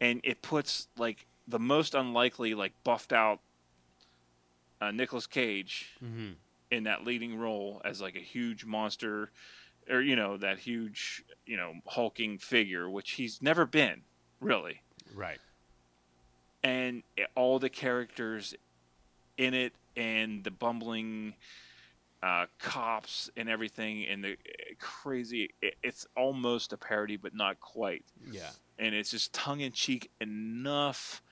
and 0.00 0.20
it 0.24 0.42
puts 0.42 0.88
like 0.96 1.26
the 1.46 1.58
most 1.60 1.94
unlikely, 1.94 2.54
like 2.54 2.72
buffed 2.84 3.12
out 3.12 3.40
uh, 4.80 4.90
Nicolas 4.90 5.26
Cage 5.26 5.88
hmm 6.00 6.32
in 6.70 6.84
that 6.84 7.04
leading 7.04 7.36
role 7.36 7.80
as 7.84 8.00
like 8.00 8.14
a 8.16 8.20
huge 8.20 8.64
monster, 8.64 9.30
or 9.90 10.00
you 10.00 10.16
know 10.16 10.36
that 10.36 10.58
huge 10.58 11.24
you 11.46 11.56
know 11.56 11.74
hulking 11.86 12.38
figure, 12.38 12.88
which 12.88 13.12
he's 13.12 13.42
never 13.42 13.66
been 13.66 14.02
really, 14.40 14.80
Right. 15.14 15.38
and 16.62 17.02
all 17.34 17.58
the 17.58 17.68
characters 17.70 18.54
in 19.36 19.54
it 19.54 19.72
and 19.96 20.44
the 20.44 20.50
bumbling 20.50 21.34
uh, 22.22 22.46
cops 22.58 23.30
and 23.36 23.48
everything 23.48 24.04
and 24.06 24.22
the 24.22 24.32
uh, 24.32 24.36
crazy 24.78 25.50
it, 25.62 25.74
it's 25.82 26.06
almost 26.16 26.72
a 26.72 26.76
parody 26.76 27.16
but 27.16 27.34
not 27.34 27.58
quite 27.60 28.04
Yeah. 28.30 28.50
and 28.78 28.94
it's 28.94 29.10
just 29.10 29.32
tongue-in-cheek 29.32 30.10
enough 30.20 31.22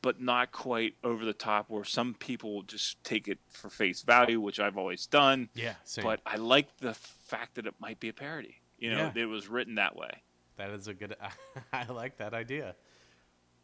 but 0.00 0.18
not 0.18 0.50
quite 0.50 0.94
over 1.04 1.26
the 1.26 1.34
top 1.34 1.68
where 1.68 1.84
some 1.84 2.14
people 2.14 2.62
just 2.62 3.04
take 3.04 3.28
it 3.28 3.38
for 3.50 3.68
face 3.68 4.00
value 4.00 4.40
which 4.40 4.58
i've 4.58 4.78
always 4.78 5.04
done 5.06 5.50
Yeah. 5.54 5.74
Same. 5.84 6.04
but 6.04 6.20
i 6.24 6.36
like 6.36 6.74
the 6.78 6.94
fact 6.94 7.56
that 7.56 7.66
it 7.66 7.74
might 7.78 8.00
be 8.00 8.08
a 8.08 8.14
parody 8.14 8.56
you 8.78 8.88
know 8.90 9.12
Yeah. 9.14 9.22
it 9.22 9.26
was 9.26 9.46
written 9.48 9.74
that 9.74 9.94
way 9.94 10.22
That 10.60 10.70
is 10.70 10.88
a 10.88 10.94
good. 10.94 11.16
I 11.72 11.86
like 11.86 12.18
that 12.18 12.34
idea. 12.34 12.74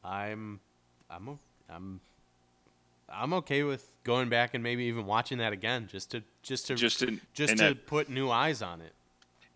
I'm, 0.02 0.60
I'm, 1.10 1.38
I'm, 1.68 2.00
I'm 3.08 3.32
okay 3.34 3.62
with 3.64 3.90
going 4.04 4.28
back 4.28 4.54
and 4.54 4.62
maybe 4.62 4.84
even 4.84 5.04
watching 5.04 5.38
that 5.38 5.52
again, 5.52 5.88
just 5.90 6.12
to, 6.12 6.22
just 6.42 6.66
to, 6.68 6.74
just, 6.74 7.00
to 7.00 7.18
just 7.34 7.56
to 7.58 7.62
that- 7.64 7.86
put 7.86 8.08
new 8.08 8.30
eyes 8.30 8.62
on 8.62 8.80
it. 8.80 8.92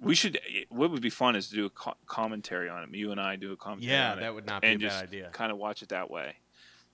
we 0.01 0.15
should 0.15 0.39
what 0.69 0.91
would 0.91 1.01
be 1.03 1.09
fun 1.11 1.35
is 1.37 1.49
to 1.49 1.55
do 1.55 1.65
a 1.67 1.71
co- 1.71 1.95
commentary 2.07 2.69
on 2.69 2.83
it 2.85 2.95
you 2.95 3.11
and 3.13 3.21
i 3.21 3.37
do 3.37 3.53
a 3.53 3.57
commentary 3.57 3.93
Yeah, 3.93 4.13
on 4.13 4.19
it 4.19 4.21
that 4.23 4.35
would 4.35 4.47
not 4.47 4.63
be 4.63 4.69
and 4.69 4.83
a 4.83 4.87
just 4.87 4.99
bad 5.01 5.09
idea. 5.09 5.29
kind 5.33 5.53
of 5.53 5.59
watch 5.59 5.83
it 5.83 5.91
that 5.91 6.11
way 6.11 6.35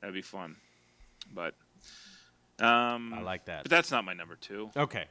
that'd 0.00 0.12
be 0.14 0.22
fun 0.22 0.56
but 1.32 1.54
um 2.58 3.14
I 3.14 3.20
like 3.22 3.44
that. 3.46 3.62
but 3.64 3.70
that's 3.70 3.90
not 3.92 4.04
my 4.04 4.12
number 4.12 4.34
two 4.36 4.70
Okay. 4.76 5.04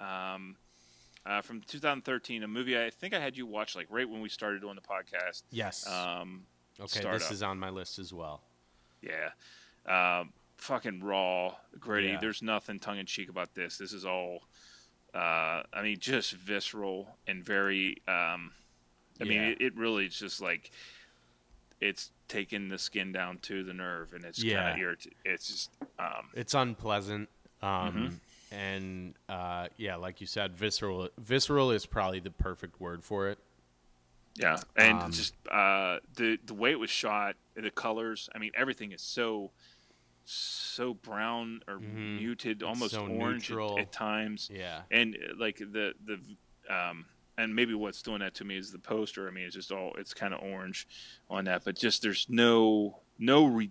um 0.00 0.56
uh, 1.26 1.40
from 1.40 1.60
2013, 1.62 2.42
a 2.42 2.48
movie 2.48 2.78
I 2.78 2.90
think 2.90 3.14
I 3.14 3.20
had 3.20 3.36
you 3.36 3.46
watch 3.46 3.74
like 3.76 3.86
right 3.90 4.08
when 4.08 4.20
we 4.20 4.28
started 4.28 4.60
doing 4.60 4.74
the 4.76 4.80
podcast. 4.82 5.42
Yes. 5.50 5.86
Um, 5.88 6.44
okay. 6.78 7.00
Starred 7.00 7.14
Up. 7.16 7.20
This 7.20 7.30
is 7.30 7.42
on 7.42 7.58
my 7.58 7.70
list 7.70 7.98
as 7.98 8.12
well. 8.12 8.42
Yeah. 9.02 9.30
Um, 9.86 10.32
fucking 10.58 11.02
raw, 11.02 11.54
gritty. 11.78 12.08
Yeah. 12.08 12.18
There's 12.20 12.42
nothing 12.42 12.78
tongue 12.78 12.98
in 12.98 13.06
cheek 13.06 13.28
about 13.28 13.54
this. 13.54 13.76
This 13.78 13.92
is 13.92 14.04
all, 14.04 14.40
uh, 15.14 15.62
I 15.72 15.82
mean, 15.82 15.98
just 15.98 16.32
visceral 16.32 17.16
and 17.26 17.44
very, 17.44 18.02
um, 18.08 18.52
I 19.20 19.24
mean, 19.24 19.40
it, 19.42 19.60
it 19.60 19.76
really 19.76 20.06
is 20.06 20.18
just 20.18 20.40
like, 20.40 20.70
it's 21.80 22.10
taking 22.28 22.68
the 22.68 22.78
skin 22.78 23.12
down 23.12 23.38
to 23.38 23.62
the 23.62 23.72
nerve 23.74 24.12
and 24.14 24.24
it's 24.24 24.42
Yeah. 24.42 24.72
kind 24.72 24.82
of. 24.82 24.96
It's 25.24 25.48
just, 25.48 25.70
um, 25.98 26.30
It's 26.34 26.54
unpleasant. 26.54 27.28
Um, 27.62 27.68
Mm-hmm. 27.70 28.14
And 28.54 29.14
uh, 29.28 29.68
yeah, 29.76 29.96
like 29.96 30.20
you 30.20 30.26
said, 30.26 30.54
visceral. 30.56 31.08
Visceral 31.18 31.70
is 31.70 31.86
probably 31.86 32.20
the 32.20 32.30
perfect 32.30 32.80
word 32.80 33.02
for 33.04 33.28
it. 33.28 33.38
yeah. 34.36 34.60
And 34.76 35.00
Um, 35.02 35.12
just, 35.12 35.34
uh, 35.50 35.98
the, 36.16 36.38
the 36.44 36.54
way 36.54 36.70
it 36.70 36.78
was 36.78 36.90
shot, 36.90 37.36
the 37.54 37.70
colors, 37.70 38.28
I 38.34 38.38
mean, 38.38 38.52
everything 38.56 38.92
is 38.92 39.02
so, 39.02 39.50
so 40.24 40.94
brown 40.94 41.60
or 41.68 41.74
Mhm. 41.78 42.16
muted, 42.16 42.62
almost 42.62 42.92
so 42.92 43.06
orange 43.06 43.50
at, 43.52 43.78
at 43.78 43.92
times. 43.92 44.50
Yeah. 44.52 44.82
and 44.90 45.16
uh, 45.16 45.34
like 45.38 45.58
the 45.58 45.92
the 46.04 46.18
um 46.74 47.04
and 47.36 47.54
maybe 47.54 47.74
what's 47.74 48.00
doing 48.00 48.20
that 48.20 48.34
to 48.34 48.44
me 48.44 48.56
is 48.56 48.70
the 48.72 48.78
poster 48.78 49.28
i 49.28 49.30
mean 49.30 49.44
it's 49.44 49.54
just 49.54 49.70
all 49.70 49.92
it's 49.98 50.14
kind 50.14 50.32
of 50.32 50.40
orange 50.40 50.86
on 51.28 51.44
that 51.44 51.62
but 51.64 51.76
just 51.76 52.00
there's 52.00 52.26
no 52.30 53.00
no 53.18 53.44
re, 53.44 53.70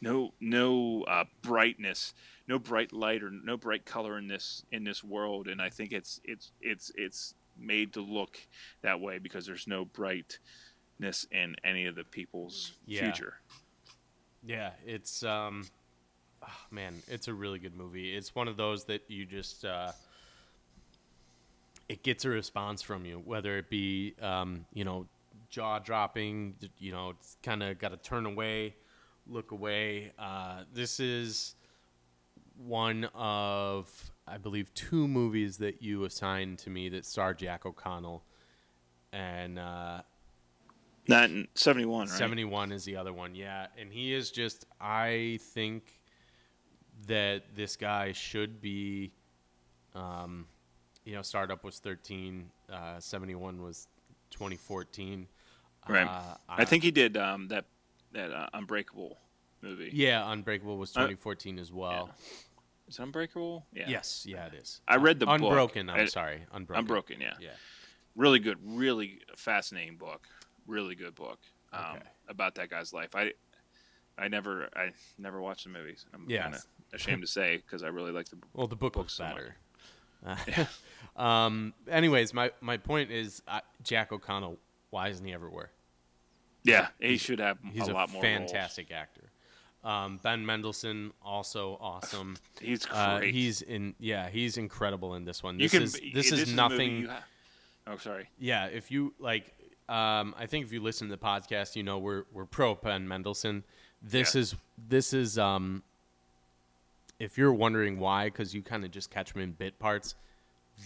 no 0.00 0.32
no 0.40 1.02
uh, 1.04 1.24
brightness 1.42 2.12
no 2.46 2.58
bright 2.58 2.92
light 2.92 3.22
or 3.22 3.30
no 3.30 3.56
bright 3.56 3.84
color 3.84 4.18
in 4.18 4.26
this 4.28 4.64
in 4.72 4.84
this 4.84 5.02
world 5.02 5.48
and 5.48 5.60
i 5.62 5.68
think 5.70 5.92
it's 5.92 6.20
it's 6.24 6.52
it's 6.60 6.90
it's 6.94 7.34
made 7.58 7.92
to 7.92 8.00
look 8.00 8.38
that 8.82 9.00
way 9.00 9.18
because 9.18 9.46
there's 9.46 9.66
no 9.66 9.84
brightness 9.84 11.26
in 11.30 11.54
any 11.64 11.86
of 11.86 11.94
the 11.94 12.04
people's 12.04 12.72
Yeah. 12.86 13.04
future 13.04 13.34
Yeah, 14.46 14.70
it's 14.84 15.22
um, 15.22 15.64
oh, 16.42 16.48
man, 16.70 16.94
it's 17.08 17.28
a 17.28 17.32
really 17.32 17.58
good 17.58 17.74
movie. 17.74 18.14
It's 18.14 18.34
one 18.34 18.46
of 18.48 18.56
those 18.58 18.84
that 18.86 19.02
you 19.08 19.24
just 19.24 19.64
uh, 19.64 19.92
it 21.88 22.02
gets 22.02 22.24
a 22.24 22.28
response 22.28 22.82
from 22.82 23.04
you, 23.06 23.22
whether 23.24 23.56
it 23.56 23.70
be 23.70 24.14
um, 24.20 24.66
you 24.74 24.84
know, 24.84 25.06
jaw 25.48 25.78
dropping, 25.78 26.56
you 26.78 26.92
know, 26.92 27.10
it's 27.10 27.36
kind 27.42 27.62
of 27.62 27.78
got 27.78 27.90
to 27.90 27.96
turn 27.96 28.26
away, 28.26 28.74
look 29.26 29.52
away. 29.52 30.12
Uh, 30.18 30.64
this 30.74 31.00
is 31.00 31.54
one 32.56 33.08
of 33.14 34.12
I 34.26 34.38
believe 34.38 34.72
two 34.74 35.06
movies 35.06 35.58
that 35.58 35.82
you 35.82 36.04
assigned 36.04 36.58
to 36.60 36.70
me 36.70 36.88
that 36.90 37.04
star 37.04 37.34
Jack 37.34 37.66
O'Connell, 37.66 38.24
and 39.12 39.58
uh, 39.58 40.02
Not 41.08 41.30
71, 41.54 42.08
right? 42.08 42.08
71 42.08 42.72
is 42.72 42.84
the 42.84 42.96
other 42.96 43.12
one, 43.12 43.34
yeah. 43.34 43.66
And 43.78 43.92
he 43.92 44.14
is 44.14 44.30
just, 44.30 44.66
I 44.80 45.38
think 45.42 46.00
that 47.06 47.54
this 47.54 47.76
guy 47.76 48.12
should 48.12 48.60
be, 48.60 49.12
um, 49.94 50.46
you 51.04 51.14
know, 51.14 51.22
Starred 51.22 51.50
Up 51.50 51.64
was 51.64 51.78
13, 51.78 52.50
uh, 52.72 52.98
71 52.98 53.62
was 53.62 53.88
2014. 54.30 55.28
Right. 55.86 56.06
Uh, 56.06 56.36
I 56.48 56.64
think 56.64 56.82
he 56.82 56.90
did 56.90 57.16
um, 57.18 57.48
that 57.48 57.66
that 58.12 58.30
uh, 58.30 58.46
Unbreakable 58.54 59.18
movie. 59.64 59.90
Yeah, 59.92 60.30
Unbreakable 60.30 60.76
was 60.78 60.90
Uh, 60.96 61.00
2014 61.00 61.58
as 61.58 61.72
well. 61.72 62.10
Is 62.86 62.98
it 62.98 63.02
Unbreakable? 63.02 63.66
Yeah. 63.72 63.88
Yes, 63.88 64.24
yeah, 64.28 64.46
it 64.46 64.54
is. 64.54 64.80
I 64.86 64.96
read 64.96 65.18
the 65.18 65.26
book. 65.26 65.40
Unbroken. 65.40 65.88
I'm 65.90 66.00
I- 66.00 66.04
sorry, 66.06 66.42
Unbroken. 66.52 66.80
Unbroken, 66.84 67.20
yeah. 67.20 67.34
Yeah. 67.40 67.50
Really 68.14 68.38
good, 68.38 68.58
really 68.62 69.20
fascinating 69.36 69.96
book. 69.96 70.28
Really 70.66 70.94
good 70.94 71.14
book 71.14 71.40
um, 71.72 71.96
Okay. 71.96 72.06
about 72.28 72.54
that 72.56 72.70
guy's 72.70 72.92
life. 72.92 73.14
I 73.14 73.32
I 74.16 74.28
never 74.28 74.68
I 74.76 74.92
never 75.18 75.40
watched 75.40 75.64
the 75.64 75.70
movies. 75.70 76.06
I'm 76.14 76.26
Yes. 76.28 76.42
kind 76.42 76.54
of 76.54 76.64
ashamed 76.92 77.22
to 77.22 77.26
say 77.26 77.56
because 77.56 77.82
I 77.82 77.88
really 77.88 78.12
like 78.12 78.28
the 78.28 78.36
book. 78.36 78.50
Well, 78.54 78.66
the 78.68 78.76
book 78.76 78.96
looks 78.96 79.14
so 79.14 79.24
better. 79.24 79.56
Uh, 80.26 80.64
um. 81.22 81.74
Anyways, 81.86 82.32
my 82.32 82.50
my 82.62 82.76
point 82.78 83.10
is 83.10 83.42
uh, 83.46 83.60
Jack 83.82 84.10
O'Connell. 84.10 84.58
Why 84.90 85.08
isn't 85.08 85.24
he 85.26 85.34
everywhere? 85.34 85.70
Yeah, 86.62 86.88
he 86.98 87.18
should 87.18 87.40
have 87.40 87.58
He's 87.72 87.88
a 87.88 87.92
a, 87.92 87.94
lot 87.94 88.10
more 88.10 88.22
roles. 88.22 88.34
fantastic 88.50 88.90
actor. 88.90 89.23
Um, 89.84 90.18
ben 90.22 90.44
Mendelsohn 90.46 91.12
also 91.22 91.76
awesome. 91.80 92.36
He's 92.60 92.86
great. 92.86 92.98
Uh, 92.98 93.20
he's 93.20 93.60
in 93.60 93.94
yeah 94.00 94.30
he's 94.30 94.56
incredible 94.56 95.14
in 95.14 95.24
this 95.26 95.42
one. 95.42 95.58
This 95.58 95.72
can. 95.72 95.82
is 95.82 96.00
this 96.14 96.32
is 96.32 96.50
a 96.50 96.54
nothing. 96.56 97.04
ha- 97.06 97.22
oh, 97.88 97.98
sorry. 97.98 98.28
Yeah, 98.38 98.66
if 98.66 98.90
you 98.90 99.12
like, 99.18 99.52
um, 99.90 100.34
I 100.38 100.46
think 100.46 100.64
if 100.64 100.72
you 100.72 100.80
listen 100.82 101.08
to 101.10 101.16
the 101.16 101.22
podcast, 101.22 101.76
you 101.76 101.82
know 101.82 101.98
we're 101.98 102.24
we're 102.32 102.46
pro 102.46 102.74
Ben 102.76 103.06
Mendelsohn. 103.06 103.62
This 104.02 104.34
Yeah. 104.34 104.40
is 104.40 104.54
this 104.88 105.12
is 105.12 105.38
um, 105.38 105.82
if 107.18 107.36
you're 107.36 107.52
wondering 107.52 107.98
why, 107.98 108.26
because 108.26 108.54
you 108.54 108.62
kind 108.62 108.84
of 108.84 108.90
just 108.90 109.10
catch 109.10 109.32
him 109.34 109.42
in 109.42 109.52
bit 109.52 109.78
parts. 109.78 110.14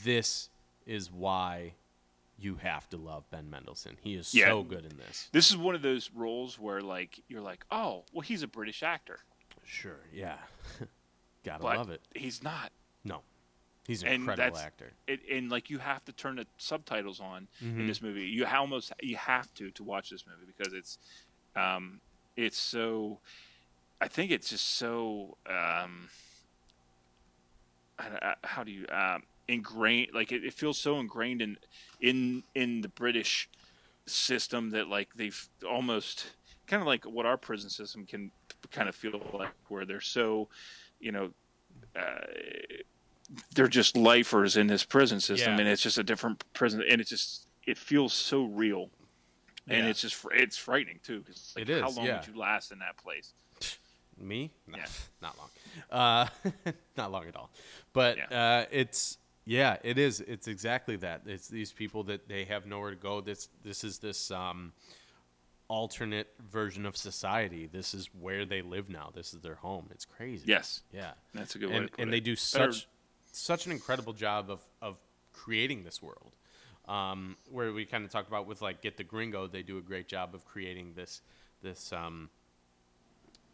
This 0.05 0.51
is 0.87 1.11
why 1.12 1.75
you 2.40 2.55
have 2.56 2.89
to 2.90 2.97
love 2.97 3.28
Ben 3.31 3.51
Mendelsohn. 3.51 3.97
He 4.01 4.15
is 4.15 4.32
Yeah. 4.35 4.47
so 4.47 4.62
good 4.62 4.85
in 4.85 4.97
this. 4.97 5.28
This 5.32 5.51
is 5.51 5.56
one 5.56 5.74
of 5.74 5.82
those 5.82 6.10
roles 6.12 6.59
where 6.59 6.81
like 6.81 7.20
you're 7.28 7.40
like, 7.40 7.65
oh, 7.70 8.05
well, 8.12 8.20
he's 8.23 8.43
a 8.43 8.47
British 8.48 8.82
actor, 8.82 9.19
Sure, 9.65 10.01
yeah, 10.12 10.39
gotta 11.44 11.62
but 11.62 11.77
love 11.77 11.90
it. 11.90 12.01
he's 12.15 12.43
not. 12.43 12.70
No, 13.05 13.23
he's 13.86 14.02
an 14.02 14.09
And 14.09 14.15
incredible 14.23 14.44
that's- 14.56 14.62
actor. 14.65 14.93
It, 15.06 15.20
and 15.31 15.51
like 15.51 15.69
you 15.69 15.78
have 15.78 16.05
to 16.06 16.12
turn 16.12 16.36
the 16.36 16.47
subtitles 16.59 17.20
on 17.20 17.48
Mhm. 17.62 17.81
in 17.81 17.86
this 17.86 18.01
movie. 18.01 18.27
You 18.27 18.47
almost 18.47 18.93
you 19.02 19.16
have 19.16 19.52
to 19.55 19.70
to 19.73 19.82
watch 19.85 20.10
this 20.10 20.24
movie 20.27 20.51
because 20.56 20.73
it's 20.73 20.98
um, 21.56 22.01
it's 22.36 22.56
so. 22.59 23.19
I 24.01 24.06
think 24.09 24.31
it's 24.31 24.48
just 24.51 24.65
so. 24.77 25.36
Um, 25.47 26.09
I- 27.98 28.19
I- 28.43 28.47
how 28.47 28.62
do 28.62 28.70
you 28.70 28.86
um, 28.90 29.24
ingrained? 29.49 30.11
Like 30.15 30.33
it, 30.33 30.45
it 30.45 30.53
feels 30.55 30.79
so 30.79 30.99
ingrained 31.01 31.43
in 31.43 31.57
in 32.01 32.43
in 32.55 32.81
the 32.83 32.89
British 32.89 33.49
system 34.07 34.70
that 34.70 34.89
like 34.89 35.09
they've 35.15 35.49
almost 35.69 36.31
kind 36.66 36.81
of 36.83 36.87
like 36.87 37.05
what 37.05 37.27
our 37.27 37.37
prison 37.37 37.70
system 37.70 38.07
can 38.07 38.31
kind 38.70 38.89
of 38.89 38.95
feel 38.95 39.20
like, 39.33 39.49
where 39.69 39.85
they're 39.85 40.01
so, 40.01 40.49
you 41.01 41.12
know. 41.12 41.31
Uh, 41.97 42.20
they're 43.55 43.69
just 43.69 43.97
lifers 43.97 44.57
in 44.57 44.66
this 44.69 44.85
prison 44.85 45.20
system, 45.20 45.55
Yeah. 45.55 45.61
and 45.61 45.69
it's 45.69 45.83
just 45.83 45.99
a 45.99 46.03
different 46.03 46.43
prison, 46.55 46.83
and 46.89 47.01
it 47.01 47.07
just 47.07 47.47
it 47.66 47.77
feels 47.77 48.15
so 48.15 48.45
real, 48.45 48.89
and 49.69 49.85
Yeah. 49.85 49.91
it's 49.91 50.01
just 50.01 50.25
it's 50.33 50.57
frightening 50.57 51.01
too. 51.03 51.23
Cause 51.27 51.53
like, 51.55 51.69
It 51.69 51.81
How 51.83 51.89
is, 51.89 51.97
long 51.97 52.07
yeah. 52.07 52.20
would 52.20 52.27
you 52.27 52.39
last 52.39 52.73
in 52.73 52.79
that 52.79 52.97
place? 52.97 53.35
Me? 54.16 54.51
No, 54.66 54.79
Yeah. 54.79 54.87
not 55.23 55.37
long. 55.39 55.51
Uh, 55.91 56.27
not 56.97 57.12
long 57.12 57.29
at 57.29 57.37
all. 57.37 57.51
But 57.93 58.33
uh, 58.33 58.65
it's 58.70 59.19
yeah, 59.51 59.79
it 59.83 59.97
is. 59.99 60.20
It's 60.20 60.47
exactly 60.47 60.97
that. 60.97 61.23
It's 61.25 61.49
these 61.49 61.73
people 61.73 62.05
that 62.05 62.29
they 62.29 62.45
have 62.45 62.66
nowhere 62.66 62.91
to 62.91 62.97
go. 62.97 63.23
This 63.23 63.49
this 63.65 63.83
is 63.83 63.99
this 63.99 64.31
um, 64.31 64.73
alternate 65.69 66.29
version 66.51 66.85
of 66.85 66.97
society. 66.99 67.66
This 67.66 67.95
is 67.95 68.11
where 68.20 68.45
they 68.45 68.61
live 68.61 68.91
now. 68.91 69.11
This 69.15 69.33
is 69.33 69.41
their 69.41 69.55
home. 69.55 69.87
It's 69.91 70.05
crazy. 70.05 70.45
Yes, 70.47 70.83
Yeah. 70.93 71.12
that's 71.35 71.55
a 71.55 71.59
good 71.59 71.70
way 71.70 71.77
And 71.77 71.91
put 71.91 72.01
and 72.01 72.09
it. 72.09 72.12
they 72.12 72.20
do 72.20 72.33
Better- 72.33 72.73
such 72.73 72.89
such 73.33 73.66
an 73.66 73.73
incredible 73.73 74.12
job 74.12 74.51
of 74.51 74.61
of 74.83 74.97
creating 75.33 75.85
this 75.85 76.03
world. 76.03 76.33
Um, 76.87 77.37
where 77.51 77.73
we 77.73 77.85
kind 77.87 78.05
of 78.05 78.11
talked 78.11 78.29
about 78.29 78.47
with 78.47 78.61
like 78.62 78.81
Get 78.83 78.97
the 78.97 79.05
Gringo, 79.05 79.47
they 79.47 79.62
do 79.62 79.77
a 79.79 79.83
great 79.83 80.09
job 80.09 80.35
of 80.35 80.45
creating 80.47 80.93
this 80.95 81.23
this 81.62 81.91
um, 81.93 82.29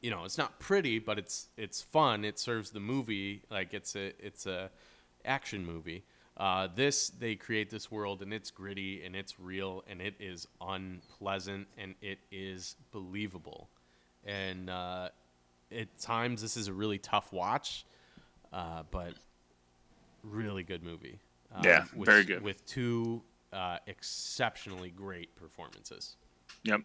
you 0.03 0.11
know, 0.11 0.25
it's 0.25 0.39
not 0.39 0.59
pretty, 0.59 0.99
but 0.99 1.19
it's 1.19 1.49
it's 1.57 1.83
fun. 1.83 2.25
It 2.25 2.39
serves 2.39 2.71
the 2.71 2.81
movie 2.81 3.43
like 3.49 3.75
it's 3.75 3.97
a 3.97 4.13
it's 4.25 4.47
a 4.47 4.71
action 5.25 5.65
movie. 5.65 6.05
Uh, 6.37 6.69
this 6.75 7.11
they 7.11 7.37
create 7.37 7.71
this 7.71 7.91
world 7.91 8.21
and 8.21 8.33
it's 8.33 8.51
gritty 8.51 9.05
and 9.05 9.15
it's 9.15 9.39
real 9.39 9.85
and 9.89 10.01
it 10.01 10.15
is 10.19 10.49
unpleasant 10.61 11.67
and 11.79 11.95
it 12.01 12.19
is 12.33 12.77
believable. 12.91 13.69
And 14.25 14.69
uh, 14.69 15.11
at 15.71 15.97
times 15.99 16.43
this 16.43 16.57
is 16.57 16.67
a 16.69 16.73
really 16.73 16.99
tough 16.99 17.33
watch, 17.33 17.87
uh, 18.53 18.83
but 18.91 19.15
really 20.25 20.63
good 20.65 20.83
movie. 20.83 21.21
Um, 21.55 21.63
Yeah, 21.65 21.85
with, 21.95 22.09
very 22.09 22.25
good. 22.25 22.43
with 22.43 22.65
two 22.67 23.23
uh, 23.53 23.79
exceptionally 23.87 24.91
great 24.91 25.35
performances. 25.37 26.17
Yep. 26.65 26.81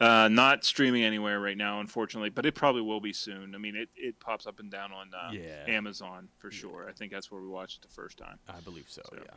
Uh, 0.00 0.28
not 0.28 0.64
streaming 0.64 1.04
anywhere 1.04 1.38
right 1.40 1.56
now, 1.58 1.80
unfortunately, 1.80 2.30
but 2.30 2.46
it 2.46 2.54
probably 2.54 2.80
will 2.80 3.00
be 3.00 3.12
soon. 3.12 3.54
I 3.54 3.58
mean, 3.58 3.76
it, 3.76 3.90
it 3.96 4.18
pops 4.18 4.46
up 4.46 4.58
and 4.58 4.70
down 4.70 4.92
on 4.92 5.10
uh, 5.14 5.30
Yeah. 5.32 5.64
Amazon 5.68 6.28
for 6.38 6.50
sure. 6.50 6.86
I 6.88 6.92
think 6.92 7.12
that's 7.12 7.30
where 7.30 7.40
we 7.40 7.48
watched 7.48 7.76
it 7.84 7.88
the 7.88 7.94
first 7.94 8.16
time. 8.16 8.38
I 8.48 8.60
believe 8.60 8.86
so. 8.88 9.02
So- 9.10 9.18
Yeah. 9.22 9.34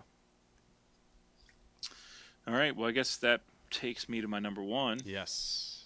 All 2.47 2.53
right. 2.53 2.75
Well, 2.75 2.87
I 2.89 2.91
guess 2.91 3.17
that 3.17 3.41
takes 3.71 4.07
me 4.09 4.21
to 4.21 4.27
my 4.27 4.39
number 4.39 4.61
one. 4.63 4.99
Yes. 5.05 5.85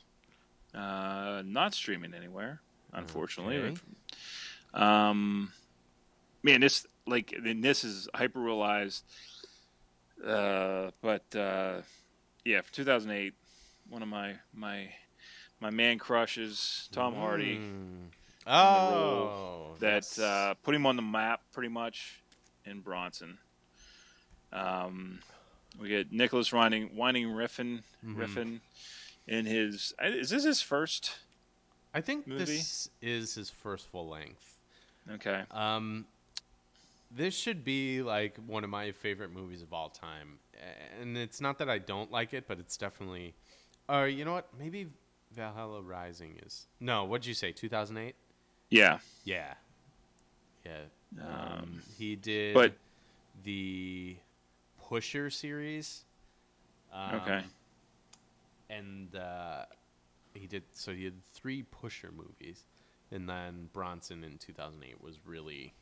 Uh, 0.73 1.41
not 1.45 1.73
streaming 1.73 2.13
anywhere, 2.13 2.61
unfortunately. 2.93 3.57
Okay. 3.57 3.77
Um, 4.73 5.51
man, 6.43 6.61
this 6.61 6.85
like 7.05 7.31
and 7.33 7.63
this 7.63 7.83
is 7.83 8.07
hyper 8.13 8.39
realized. 8.39 9.03
Uh, 10.23 10.91
but 11.01 11.23
uh, 11.35 11.81
yeah, 12.43 12.61
for 12.61 12.73
2008, 12.73 13.33
one 13.89 14.01
of 14.01 14.07
my 14.07 14.35
my 14.53 14.89
my 15.59 15.69
man 15.69 15.97
crushes, 15.97 16.87
Tom 16.91 17.15
Hardy, 17.15 17.57
Mm. 17.57 18.09
Oh, 18.49 19.75
that 19.79 20.03
yes. 20.03 20.19
uh, 20.19 20.53
put 20.63 20.73
him 20.73 20.85
on 20.85 20.95
the 20.95 21.01
map 21.01 21.41
pretty 21.51 21.69
much 21.69 22.21
in 22.65 22.79
Bronson. 22.79 23.37
Um, 24.53 25.19
we 25.79 25.89
get 25.89 26.11
Nicolas 26.11 26.51
Winding 26.53 26.95
Winding 26.95 27.27
Refn 27.27 27.83
Mhm. 28.05 28.15
Refn 28.15 28.59
in 29.27 29.45
his 29.45 29.93
is 30.01 30.29
this 30.29 30.43
his 30.43 30.61
first? 30.61 31.17
I 31.93 32.01
think 32.01 32.27
movie? 32.27 32.45
this 32.45 32.89
is 33.01 33.35
his 33.35 33.49
first 33.49 33.87
full 33.87 34.07
length. 34.07 34.57
Okay. 35.11 35.43
Um, 35.51 36.05
this 37.09 37.35
should 37.35 37.63
be 37.63 38.01
like 38.01 38.37
one 38.45 38.63
of 38.63 38.69
my 38.69 38.91
favorite 38.91 39.31
movies 39.31 39.61
of 39.61 39.73
all 39.73 39.89
time, 39.89 40.39
and 41.01 41.17
it's 41.17 41.39
not 41.41 41.57
that 41.59 41.69
I 41.69 41.77
don't 41.79 42.11
like 42.11 42.33
it, 42.33 42.47
but 42.47 42.59
it's 42.59 42.77
definitely. 42.77 43.33
Or 43.89 44.07
you 44.07 44.25
know 44.25 44.33
what? 44.33 44.47
Maybe 44.59 44.87
Valhalla 45.33 45.81
Rising 45.81 46.39
is. 46.45 46.67
No, 46.79 47.05
what'd 47.05 47.25
you 47.25 47.33
say? 47.33 47.51
Two 47.51 47.69
thousand 47.69 47.97
eight. 47.97 48.15
Yeah. 48.69 48.99
Yeah. 49.23 49.53
Yeah. 50.65 50.81
Um, 51.21 51.27
Um, 51.61 51.81
he 51.97 52.15
did 52.15 52.53
but- 52.53 52.73
the 53.43 54.17
Pusher 54.89 55.29
series. 55.29 56.03
Um, 56.91 57.15
Okay. 57.15 57.43
And 58.69 59.15
uh, 59.15 59.63
he 60.33 60.45
did 60.47 60.63
so 60.73 60.93
he 60.93 61.03
did 61.03 61.21
three 61.33 61.63
Pusher 61.63 62.11
movies, 62.11 62.63
and 63.11 63.29
then 63.29 63.69
Bronson 63.71 64.23
in 64.25 64.37
2008 64.37 65.01
was 65.01 65.19
really 65.25 65.73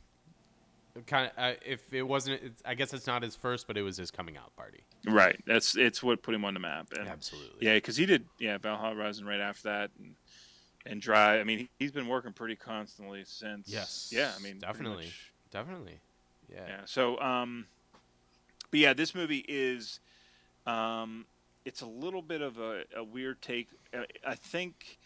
kind 1.06 1.30
of 1.30 1.32
uh, 1.36 1.56
if 1.64 1.92
it 1.92 2.02
wasn't 2.02 2.40
it's, 2.42 2.62
I 2.64 2.74
guess 2.74 2.92
it's 2.92 3.06
not 3.06 3.22
his 3.22 3.36
first, 3.36 3.66
but 3.66 3.76
it 3.76 3.82
was 3.82 3.96
his 3.96 4.10
coming 4.10 4.36
out 4.36 4.54
party. 4.56 4.84
Right. 5.06 5.38
That's 5.46 5.76
it's 5.76 6.02
what 6.02 6.22
put 6.22 6.34
him 6.34 6.44
on 6.44 6.54
the 6.54 6.60
map. 6.60 6.88
And 6.98 7.08
Absolutely. 7.08 7.66
yeah, 7.66 7.74
because 7.74 7.96
he 7.96 8.06
did 8.06 8.24
yeah 8.38 8.58
Valhalla 8.58 8.94
Rising 8.94 9.26
right 9.26 9.40
after 9.40 9.64
that, 9.64 9.90
and 9.98 10.14
and 10.86 11.00
Drive. 11.00 11.40
I 11.40 11.44
mean, 11.44 11.58
he, 11.58 11.68
he's 11.78 11.92
been 11.92 12.06
working 12.06 12.32
pretty 12.32 12.56
constantly 12.56 13.24
since. 13.26 13.68
Yes. 13.68 14.10
Yeah. 14.12 14.32
I 14.36 14.42
mean, 14.42 14.58
definitely, 14.58 15.12
definitely. 15.50 15.98
Yeah. 16.50 16.64
Yeah. 16.68 16.80
So, 16.84 17.20
um, 17.20 17.66
but 18.70 18.80
yeah, 18.80 18.92
this 18.94 19.14
movie 19.14 19.44
is, 19.48 20.00
um, 20.66 21.26
it's 21.64 21.80
a 21.80 21.86
little 21.86 22.22
bit 22.22 22.40
of 22.40 22.58
a, 22.58 22.84
a 22.96 23.04
weird 23.04 23.42
take. 23.42 23.68
Uh, 23.92 24.02
I 24.26 24.34
think 24.34 24.98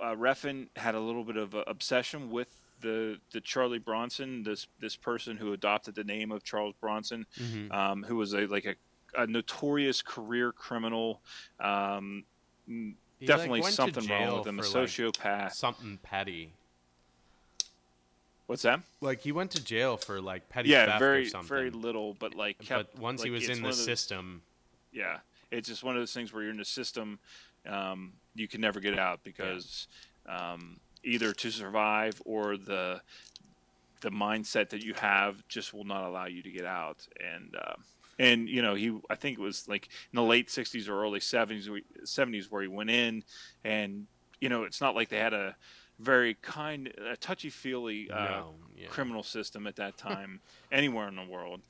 uh, 0.00 0.14
Refn 0.14 0.68
had 0.76 0.94
a 0.94 1.00
little 1.00 1.24
bit 1.24 1.36
of 1.36 1.54
a 1.54 1.62
obsession 1.62 2.30
with 2.30 2.60
the 2.80 3.18
the 3.32 3.40
Charlie 3.40 3.78
Bronson, 3.78 4.42
this 4.42 4.66
this 4.80 4.96
person 4.96 5.36
who 5.36 5.52
adopted 5.52 5.94
the 5.94 6.04
name 6.04 6.30
of 6.32 6.44
Charles 6.44 6.74
Bronson, 6.80 7.26
Mhm. 7.38 7.72
um, 7.72 8.02
who 8.04 8.16
was 8.16 8.34
a 8.34 8.46
like 8.46 8.64
a, 8.66 8.74
a 9.20 9.26
notorious 9.26 10.02
career 10.02 10.52
criminal. 10.52 11.20
Um, 11.60 12.24
mm, 12.68 12.94
like, 13.20 13.26
definitely 13.26 13.60
went 13.62 13.74
something 13.74 14.06
wrong 14.06 14.38
with 14.38 14.46
him. 14.46 14.58
A 14.58 14.62
for, 14.62 14.80
like, 14.80 14.88
sociopath. 14.88 15.52
Something 15.52 15.98
petty. 16.02 16.52
What's 18.46 18.62
that? 18.62 18.80
Like 19.00 19.20
he 19.20 19.32
went 19.32 19.50
to 19.52 19.62
jail 19.62 19.96
for 19.96 20.20
like 20.20 20.48
petty 20.48 20.70
Yeah, 20.70 20.86
theft 20.86 20.98
very 21.00 21.22
or 21.22 21.28
something. 21.28 21.48
very 21.48 21.70
little, 21.70 22.14
but 22.14 22.34
like 22.34 22.58
kept. 22.60 22.94
but 22.94 23.02
once 23.02 23.22
he 23.22 23.30
was 23.30 23.48
in 23.48 23.60
the 23.62 23.68
those- 23.68 23.84
system, 23.84 24.42
yeah 24.92 25.18
it's 25.50 25.68
just 25.68 25.82
one 25.84 25.94
of 25.96 26.00
those 26.00 26.12
things 26.12 26.32
where 26.32 26.42
you're 26.42 26.50
in 26.50 26.56
the 26.58 26.64
system 26.64 27.18
um, 27.66 28.12
you 28.34 28.46
can 28.48 28.60
never 28.60 28.80
get 28.80 28.98
out 28.98 29.22
because 29.24 29.86
um, 30.26 30.78
either 31.04 31.32
to 31.32 31.50
survive 31.50 32.20
or 32.24 32.56
the 32.56 33.00
the 34.00 34.10
mindset 34.10 34.68
that 34.70 34.84
you 34.84 34.94
have 34.94 35.46
just 35.48 35.74
will 35.74 35.84
not 35.84 36.04
allow 36.04 36.26
you 36.26 36.42
to 36.42 36.50
get 36.50 36.64
out 36.64 37.06
and 37.34 37.56
uh, 37.56 37.74
and 38.18 38.48
you 38.48 38.62
know 38.62 38.74
he 38.74 38.96
i 39.10 39.14
think 39.14 39.38
it 39.38 39.42
was 39.42 39.66
like 39.68 39.88
in 40.12 40.16
the 40.16 40.22
late 40.22 40.48
60s 40.48 40.88
or 40.88 41.02
early 41.02 41.18
70s 41.18 41.68
70s 42.04 42.50
where 42.50 42.62
he 42.62 42.68
went 42.68 42.90
in 42.90 43.24
and 43.64 44.06
you 44.40 44.48
know 44.48 44.62
it's 44.62 44.80
not 44.80 44.94
like 44.94 45.08
they 45.08 45.18
had 45.18 45.34
a 45.34 45.56
very 45.98 46.34
kind 46.34 46.92
a 47.10 47.16
touchy 47.16 47.50
feely 47.50 48.10
uh, 48.10 48.24
no, 48.24 48.54
yeah. 48.76 48.86
criminal 48.88 49.22
system 49.22 49.66
at 49.66 49.76
that 49.76 49.96
time 49.96 50.40
anywhere 50.72 51.08
in 51.08 51.16
the 51.16 51.24
world, 51.24 51.60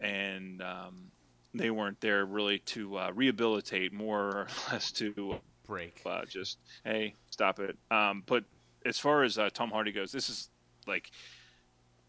and 0.00 0.62
um, 0.62 1.10
they 1.54 1.70
weren't 1.70 2.00
there 2.00 2.24
really 2.24 2.60
to 2.60 2.96
uh, 2.96 3.10
rehabilitate, 3.14 3.92
more 3.92 4.20
or 4.20 4.46
less 4.72 4.92
to 4.92 5.36
break. 5.66 6.00
uh, 6.06 6.24
just 6.24 6.58
hey, 6.84 7.14
stop 7.30 7.58
it. 7.58 7.76
Um, 7.90 8.22
but 8.26 8.44
as 8.84 8.98
far 8.98 9.22
as 9.22 9.38
uh, 9.38 9.50
Tom 9.52 9.70
Hardy 9.70 9.92
goes, 9.92 10.12
this 10.12 10.28
is 10.28 10.50
like 10.86 11.10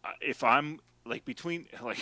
uh, 0.04 0.10
if 0.22 0.44
I'm 0.44 0.80
like 1.06 1.26
between 1.26 1.68
like 1.84 2.00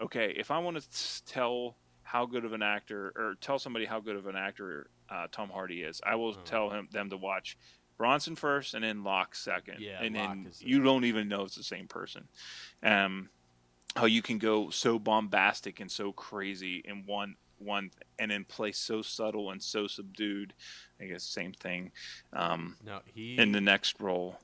okay, 0.00 0.34
if 0.36 0.50
I 0.50 0.58
want 0.58 0.80
to 0.80 1.24
tell 1.26 1.76
how 2.02 2.26
good 2.26 2.44
of 2.44 2.52
an 2.52 2.62
actor 2.62 3.12
or 3.16 3.34
tell 3.40 3.58
somebody 3.58 3.84
how 3.84 4.00
good 4.00 4.16
of 4.16 4.26
an 4.26 4.36
actor 4.36 4.88
uh, 5.08 5.26
Tom 5.30 5.48
Hardy 5.50 5.82
is, 5.82 6.00
I 6.04 6.16
will 6.16 6.30
Oh. 6.36 6.42
tell 6.44 6.70
him 6.70 6.88
them 6.90 7.10
to 7.10 7.16
watch 7.16 7.56
Bronson 7.98 8.34
first 8.34 8.74
and 8.74 8.82
then 8.82 9.04
Locke 9.04 9.34
second, 9.34 9.76
Yeah, 9.80 10.02
and 10.02 10.16
Locke 10.16 10.28
then 10.28 10.46
is 10.48 10.58
the- 10.58 10.66
you 10.66 10.82
don't 10.82 11.04
even 11.04 11.28
know 11.28 11.44
it's 11.44 11.54
the 11.56 11.62
same 11.62 11.86
person. 11.86 12.26
Um, 12.82 13.28
how 13.96 14.06
you 14.06 14.22
can 14.22 14.38
go 14.38 14.70
so 14.70 14.98
bombastic 14.98 15.80
and 15.80 15.90
so 15.90 16.12
crazy 16.12 16.80
in 16.84 17.04
one 17.06 17.36
one 17.60 17.90
and 18.18 18.32
in 18.32 18.44
play 18.44 18.72
so 18.72 19.02
subtle 19.02 19.50
and 19.50 19.62
so 19.62 19.86
subdued. 19.86 20.54
I 21.00 21.04
guess 21.04 21.22
same 21.22 21.52
thing. 21.52 21.92
Um, 22.32 22.76
No, 22.84 23.00
he. 23.06 23.38
in 23.38 23.52
the 23.52 23.60
next 23.60 24.00
role, 24.00 24.40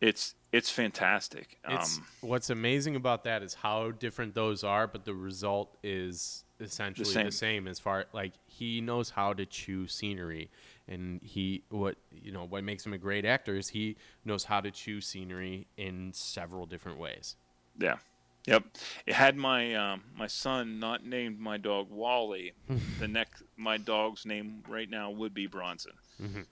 it's 0.00 0.34
it's 0.52 0.70
fantastic. 0.70 1.58
It's 1.68 1.98
Um, 1.98 2.06
what's 2.20 2.50
amazing 2.50 2.94
about 2.96 3.24
that 3.24 3.42
is 3.42 3.54
how 3.54 3.90
different 3.90 4.34
those 4.34 4.62
are, 4.62 4.86
but 4.86 5.04
the 5.04 5.14
result 5.14 5.76
is 5.82 6.44
essentially 6.60 7.06
the 7.06 7.12
same. 7.12 7.30
same. 7.32 7.68
as 7.68 7.80
far 7.80 8.06
like 8.12 8.32
he 8.46 8.80
knows 8.80 9.10
how 9.10 9.32
to 9.32 9.44
chew 9.44 9.88
scenery, 9.88 10.50
and 10.86 11.20
he 11.22 11.64
what 11.70 11.96
you 12.12 12.30
know 12.32 12.44
what 12.44 12.62
makes 12.64 12.86
him 12.86 12.92
a 12.92 12.98
great 12.98 13.24
actor 13.24 13.56
is 13.56 13.68
he 13.70 13.96
knows 14.24 14.44
how 14.44 14.60
to 14.60 14.70
chew 14.70 15.00
scenery 15.00 15.66
in 15.76 16.12
several 16.12 16.66
different 16.66 16.98
ways. 16.98 17.36
Yeah. 17.78 17.96
Yep. 18.46 18.64
It 19.06 19.14
had 19.14 19.36
my 19.36 19.74
um, 19.74 20.02
my 20.16 20.26
son 20.26 20.78
not 20.78 21.04
named 21.04 21.38
my 21.40 21.56
dog 21.56 21.90
Wally. 21.90 22.52
the 22.98 23.08
next 23.08 23.42
my 23.56 23.78
dog's 23.78 24.26
name 24.26 24.62
right 24.68 24.88
now 24.88 25.10
would 25.10 25.32
be 25.32 25.46
Bronson. 25.46 25.92
Mhm. 26.20 26.46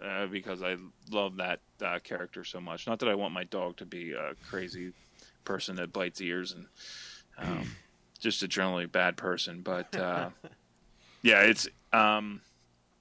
Uh, 0.00 0.26
because 0.26 0.62
I 0.62 0.76
love 1.10 1.36
that 1.36 1.60
uh, 1.82 1.98
character 2.02 2.44
so 2.44 2.60
much. 2.60 2.86
Not 2.86 3.00
that 3.00 3.08
I 3.08 3.14
want 3.14 3.34
my 3.34 3.44
dog 3.44 3.76
to 3.78 3.86
be 3.86 4.12
a 4.12 4.34
crazy 4.48 4.92
person 5.44 5.76
that 5.76 5.92
bites 5.92 6.20
ears 6.20 6.52
and 6.52 6.66
um, 7.36 7.70
just 8.20 8.42
a 8.42 8.48
generally 8.48 8.86
bad 8.86 9.16
person, 9.16 9.60
but 9.62 9.94
uh, 9.96 10.30
yeah, 11.22 11.40
it's 11.42 11.68
um, 11.92 12.42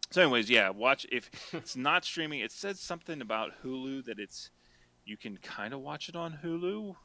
so. 0.09 0.21
Anyways, 0.21 0.49
yeah, 0.49 0.69
watch 0.69 1.05
if 1.11 1.29
it's 1.53 1.75
not 1.75 2.03
streaming. 2.05 2.39
It 2.39 2.51
says 2.51 2.79
something 2.79 3.21
about 3.21 3.51
Hulu 3.63 4.05
that 4.05 4.19
it's 4.19 4.49
you 5.05 5.17
can 5.17 5.37
kind 5.37 5.73
of 5.73 5.81
watch 5.81 6.09
it 6.09 6.15
on 6.15 6.39
Hulu 6.43 6.95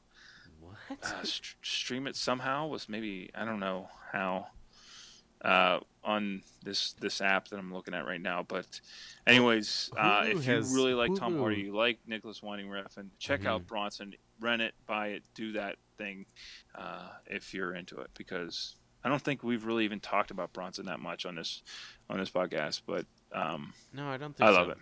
What? 0.63 0.99
uh, 1.03 1.23
st- 1.25 1.57
stream 1.63 2.07
it 2.07 2.17
somehow 2.17 2.67
was 2.69 2.89
maybe 2.89 3.31
I 3.35 3.45
don't 3.45 3.61
know 3.61 3.89
how 4.13 4.47
uh, 5.43 5.81
on 6.05 6.43
this 6.65 6.93
this 6.95 7.21
app 7.21 7.49
that 7.49 7.59
I'm 7.59 7.73
looking 7.73 7.95
at 7.95 8.07
right 8.07 8.21
now. 8.21 8.45
But 8.47 8.81
anyways, 9.27 9.91
uh, 9.97 10.25
if 10.27 10.47
you 10.47 10.53
has- 10.55 10.73
really 10.73 10.95
like 10.95 11.15
Tom 11.17 11.39
Hardy, 11.39 11.63
you 11.63 11.75
like 11.75 11.99
Nicolas 12.07 12.43
Winding 12.43 12.69
Refn, 12.69 13.09
check 13.19 13.41
Mhm. 13.43 13.47
out 13.47 13.67
Bronson, 13.67 14.15
rent 14.41 14.63
it, 14.63 14.75
buy 14.87 15.09
it, 15.09 15.25
do 15.35 15.53
that 15.53 15.77
thing 15.99 16.27
uh, 16.75 17.09
if 17.27 17.53
you're 17.55 17.75
into 17.75 17.99
it 18.01 18.11
because. 18.17 18.77
I 19.05 19.09
don't 19.09 19.21
think 19.21 19.43
we've 19.43 19.65
really 19.65 19.85
even 19.85 19.99
talked 19.99 20.31
about 20.31 20.53
Bronson 20.53 20.87
that 20.87 21.01
much 21.01 21.27
on 21.27 21.35
this 21.35 21.65
on 22.09 22.19
this 22.21 22.31
podcast, 22.31 22.83
but 22.87 23.05
um, 23.33 23.75
No, 23.93 24.07
I 24.09 24.17
don't 24.17 24.33
think 24.37 24.49
I 24.49 24.53
so. 24.53 24.61
love 24.61 24.69
it. 24.69 24.79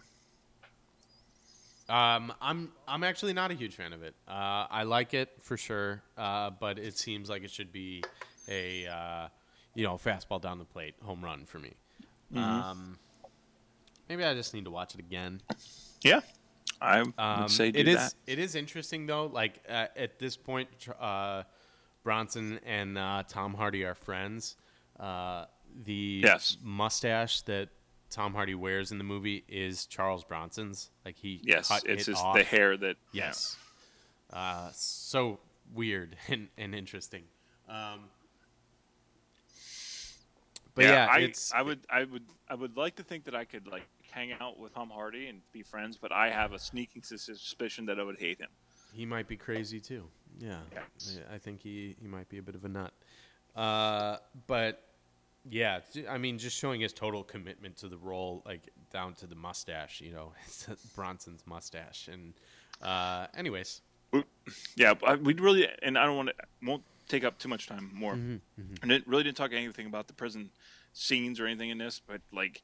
Um, 1.90 2.32
I'm 2.40 2.70
I'm 2.86 3.02
actually 3.02 3.32
not 3.32 3.50
a 3.50 3.54
huge 3.54 3.74
fan 3.74 3.92
of 3.92 4.02
it. 4.02 4.14
Uh, 4.28 4.66
I 4.70 4.84
like 4.84 5.12
it 5.12 5.30
for 5.40 5.56
sure, 5.56 6.02
uh, 6.16 6.50
but 6.50 6.78
it 6.78 6.96
seems 6.96 7.28
like 7.28 7.42
it 7.42 7.50
should 7.50 7.72
be 7.72 8.02
a 8.48 8.86
uh, 8.86 9.28
you 9.74 9.84
know 9.84 9.94
fastball 9.94 10.40
down 10.40 10.58
the 10.58 10.64
plate 10.64 10.94
home 11.02 11.22
run 11.24 11.44
for 11.46 11.58
me. 11.58 11.72
Mm-hmm. 12.32 12.38
Um, 12.62 12.98
maybe 14.08 14.24
I 14.24 14.34
just 14.34 14.54
need 14.54 14.64
to 14.64 14.70
watch 14.70 14.94
it 14.94 15.00
again. 15.00 15.40
Yeah, 16.02 16.20
I 16.80 17.02
would 17.02 17.14
Um, 17.18 17.48
say 17.48 17.70
do 17.72 17.80
it 17.80 17.88
is 17.88 17.96
that. 17.96 18.14
it 18.26 18.38
is 18.38 18.54
interesting 18.54 19.06
though. 19.06 19.26
Like 19.26 19.60
uh, 19.68 19.86
at 19.96 20.18
this 20.18 20.36
point, 20.36 20.68
uh, 21.00 21.42
Bronson 22.04 22.60
and 22.64 22.96
uh, 22.96 23.24
Tom 23.26 23.52
Hardy 23.54 23.84
are 23.84 23.94
friends. 23.96 24.56
Uh, 24.98 25.46
the 25.84 26.20
Yes. 26.24 26.56
mustache 26.62 27.42
that 27.42 27.68
Tom 28.10 28.34
Hardy 28.34 28.54
wears 28.54 28.90
in 28.92 28.98
the 28.98 29.04
movie 29.04 29.44
is 29.48 29.86
Charles 29.86 30.24
Bronson's. 30.24 30.90
Like 31.04 31.16
he 31.16 31.40
Yes, 31.44 31.68
cut 31.68 31.84
it's 31.86 32.06
it 32.08 32.12
just 32.12 32.24
off. 32.24 32.36
the 32.36 32.42
hair 32.44 32.76
that 32.76 32.96
yeah. 33.12 33.26
Yes. 33.26 33.56
Uh, 34.32 34.70
so 34.72 35.38
weird 35.74 36.16
and, 36.28 36.48
and 36.58 36.74
interesting. 36.74 37.22
Um, 37.68 38.00
but 40.74 40.84
yeah, 40.84 41.08
I, 41.10 41.18
it's 41.20 41.52
I 41.52 41.62
would 41.62 41.80
I 41.90 42.04
would 42.04 42.24
I 42.48 42.54
would 42.54 42.76
like 42.76 42.96
to 42.96 43.02
think 43.02 43.24
that 43.24 43.34
I 43.34 43.44
could 43.44 43.66
like 43.66 43.82
hang 44.12 44.32
out 44.40 44.58
with 44.58 44.74
Tom 44.74 44.90
Hardy 44.90 45.26
and 45.28 45.40
be 45.52 45.62
friends, 45.62 45.96
but 46.00 46.12
I 46.12 46.30
have 46.30 46.52
a 46.52 46.58
sneaking 46.58 47.02
suspicion 47.02 47.86
that 47.86 47.98
I 47.98 48.02
would 48.02 48.18
hate 48.18 48.40
him. 48.40 48.48
he 48.92 49.04
might 49.06 49.28
be 49.28 49.36
crazy 49.36 49.80
too. 49.80 50.04
Yeah, 50.38 50.60
Yes. 50.72 51.18
I 51.32 51.38
think 51.38 51.60
he, 51.60 51.96
he 52.00 52.06
might 52.08 52.28
be 52.28 52.38
a 52.38 52.42
bit 52.42 52.54
of 52.54 52.64
a 52.64 52.68
nut. 52.68 52.92
Uh, 53.54 54.16
but 54.46 54.82
yeah, 55.48 55.80
I 56.08 56.18
mean, 56.18 56.38
just 56.38 56.56
showing 56.56 56.80
his 56.80 56.92
total 56.92 57.24
commitment 57.24 57.76
to 57.78 57.88
the 57.88 57.96
role, 57.96 58.42
like 58.44 58.70
down 58.92 59.14
to 59.14 59.26
the 59.26 59.34
mustache, 59.34 60.00
you 60.00 60.12
know, 60.12 60.32
Bronson's 60.94 61.42
mustache. 61.46 62.08
And 62.08 62.34
uh, 62.82 63.26
anyways, 63.36 63.80
Yeah, 64.76 64.94
we'd 65.22 65.40
really 65.40 65.68
and 65.82 65.96
I 65.96 66.04
don't 66.04 66.16
want 66.16 66.28
to 66.30 66.34
won't 66.62 66.82
take 67.08 67.24
up 67.24 67.38
too 67.38 67.48
much 67.48 67.66
time 67.66 67.90
more. 67.92 68.14
Mm-hmm, 68.14 68.36
And 68.82 68.92
it 68.92 69.06
really 69.06 69.22
didn't 69.22 69.36
talk 69.36 69.52
anything 69.52 69.86
about 69.86 70.06
the 70.06 70.14
prison 70.14 70.50
scenes 70.92 71.40
or 71.40 71.46
anything 71.46 71.70
in 71.70 71.78
this, 71.78 72.00
but 72.06 72.20
like 72.32 72.62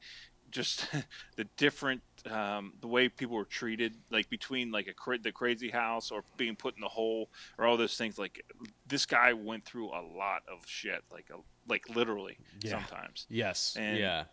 just 0.51 0.87
the 1.35 1.45
different 1.57 2.01
um, 2.29 2.73
the 2.81 2.87
way 2.87 3.09
people 3.09 3.35
were 3.35 3.45
treated, 3.45 3.95
like 4.09 4.29
between 4.29 4.71
like 4.71 4.87
a 4.87 4.93
cra- 4.93 5.19
the 5.19 5.31
crazy 5.31 5.69
house 5.69 6.11
or 6.11 6.23
being 6.35 6.55
put 6.55 6.75
in 6.75 6.81
the 6.81 6.87
hole 6.87 7.29
or 7.57 7.65
all 7.65 7.77
those 7.77 7.97
things. 7.97 8.17
Like 8.17 8.43
this 8.87 9.05
guy 9.05 9.33
went 9.33 9.65
through 9.65 9.89
a 9.89 10.01
lot 10.01 10.43
of 10.47 10.65
shit, 10.65 11.03
like 11.11 11.29
a, 11.31 11.37
like 11.67 11.87
literally 11.89 12.37
Yeah. 12.61 12.71
sometimes. 12.71 13.25
yes, 13.29 13.75
And- 13.77 13.97
yeah, 13.97 14.25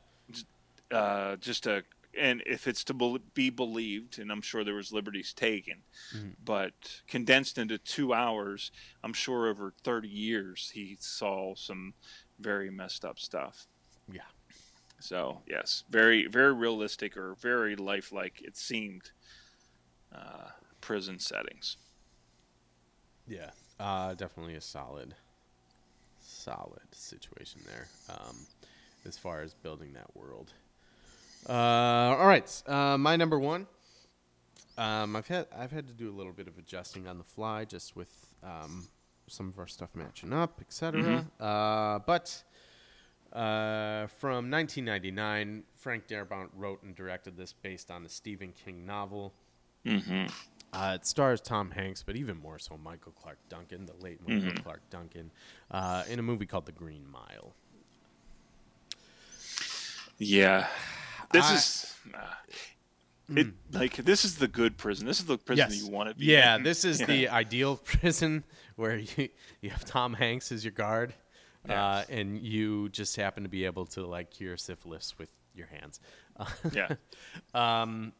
uh, 0.90 1.36
just 1.36 1.64
to 1.64 1.84
and 2.16 2.44
if 2.46 2.68
it's 2.68 2.84
to 2.84 3.18
be 3.34 3.50
believed, 3.50 4.20
and 4.20 4.30
I'm 4.30 4.40
sure 4.40 4.62
there 4.62 4.74
was 4.76 4.92
liberties 4.92 5.32
taken, 5.32 5.82
Mhm. 6.14 6.36
but 6.44 7.02
condensed 7.08 7.58
into 7.58 7.76
two 7.76 8.14
hours, 8.14 8.70
I'm 9.02 9.12
sure 9.12 9.48
over 9.48 9.72
30 9.82 10.08
years 10.08 10.70
he 10.70 10.96
saw 11.00 11.56
some 11.56 11.94
very 12.38 12.70
messed 12.70 13.04
up 13.04 13.18
stuff. 13.18 13.66
yeah. 14.06 14.28
So 15.00 15.42
yes, 15.48 15.82
very 15.90 16.26
very 16.28 16.52
realistic 16.54 17.16
or 17.16 17.34
very 17.34 17.74
lifelike 17.76 18.40
it 18.42 18.56
seemed. 18.56 19.10
Uh, 20.12 20.50
prison 20.80 21.18
settings. 21.18 21.76
Yeah, 23.26 23.50
uh, 23.80 24.14
definitely 24.14 24.54
a 24.54 24.60
solid, 24.60 25.16
solid 26.44 26.82
situation 26.92 27.60
there 27.66 27.88
um, 28.10 28.36
as 29.06 29.16
far 29.16 29.40
as 29.40 29.54
building 29.54 29.94
that 29.94 30.14
world. 30.14 30.52
Uh, 31.48 31.52
all 32.18 32.26
right, 32.26 32.62
uh, 32.66 32.98
my 32.98 33.16
number 33.16 33.38
one. 33.38 33.66
Um, 34.76 35.14
I've 35.14 35.28
had 35.28 35.46
I've 35.56 35.70
had 35.70 35.86
to 35.86 35.94
do 35.94 36.10
a 36.10 36.14
little 36.14 36.32
bit 36.32 36.48
of 36.48 36.58
adjusting 36.58 37.06
on 37.06 37.18
the 37.18 37.24
fly, 37.24 37.64
just 37.64 37.94
with 37.94 38.10
um, 38.42 38.88
some 39.28 39.48
of 39.48 39.58
our 39.58 39.68
stuff 39.68 39.90
matching 39.94 40.32
up, 40.32 40.60
etc. 40.60 41.24
Uh, 41.38 42.00
but 42.00 42.42
uh, 43.32 44.06
from 44.18 44.50
1999, 44.50 45.62
Frank 45.76 46.08
Darabont 46.08 46.48
wrote 46.56 46.82
and 46.82 46.94
directed 46.94 47.36
this 47.36 47.52
based 47.52 47.90
on 47.90 48.02
the 48.02 48.08
Stephen 48.08 48.52
King 48.64 48.84
novel. 48.84 49.32
Mm-hmm. 49.86 50.26
Uh, 50.74 50.94
it 50.96 51.06
stars 51.06 51.40
Tom 51.40 51.70
Hanks, 51.70 52.02
but 52.02 52.16
even 52.16 52.36
more 52.36 52.58
so 52.58 52.76
Michael 52.82 53.12
Clarke 53.12 53.38
Duncan, 53.48 53.86
the 53.86 53.94
late 54.02 54.18
Michael 54.26 54.60
Clarke 54.62 54.88
Duncan, 54.90 55.30
uh, 55.70 56.02
in 56.10 56.18
a 56.18 56.22
movie 56.22 56.46
called 56.46 56.66
The 56.66 56.72
Green 56.72 57.06
Mile. 57.10 57.54
Yeah, 60.18 60.66
this 61.32 61.44
I- 61.44 61.54
is 61.54 61.94
uh, 62.14 63.36
it. 63.36 63.46
Like 63.72 63.96
this 63.96 64.24
is 64.24 64.36
the 64.36 64.48
good 64.48 64.76
prison. 64.76 65.06
This 65.06 65.18
is 65.18 65.26
the 65.26 65.38
prison 65.38 65.70
Yes. 65.70 65.82
you 65.82 65.90
want 65.90 66.08
to 66.10 66.14
be. 66.14 66.24
In. 66.24 66.30
Yeah, 66.38 66.56
in. 66.56 66.62
this 66.62 66.84
is 66.84 67.00
Yeah. 67.00 67.06
the 67.06 67.28
ideal 67.28 67.76
prison 67.84 68.44
where 68.76 68.98
you 68.98 69.28
you 69.60 69.70
have 69.70 69.84
Tom 69.84 70.14
Hanks 70.14 70.52
as 70.52 70.64
your 70.64 70.72
guard, 70.72 71.14
Yeah. 71.68 71.84
uh, 71.84 72.04
and 72.08 72.38
you 72.40 72.88
just 72.90 73.16
happen 73.16 73.42
to 73.42 73.48
be 73.48 73.64
able 73.64 73.86
to 73.86 74.06
like 74.06 74.30
cure 74.30 74.56
syphilis 74.56 75.14
with 75.18 75.30
your 75.54 75.66
hands. 75.68 76.00
yeah. 76.72 76.94
Um, 77.54 78.12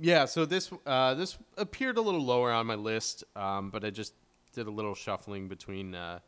yeah, 0.00 0.24
so 0.24 0.44
this 0.44 0.70
uh, 0.86 1.14
this 1.14 1.36
appeared 1.56 1.98
a 1.98 2.00
little 2.00 2.24
lower 2.24 2.52
on 2.52 2.66
my 2.66 2.74
list, 2.74 3.24
um, 3.36 3.70
but 3.70 3.84
I 3.84 3.90
just 3.90 4.14
did 4.52 4.66
a 4.66 4.70
little 4.70 4.94
shuffling 4.94 5.48
between 5.48 5.94
uh, 5.94 6.20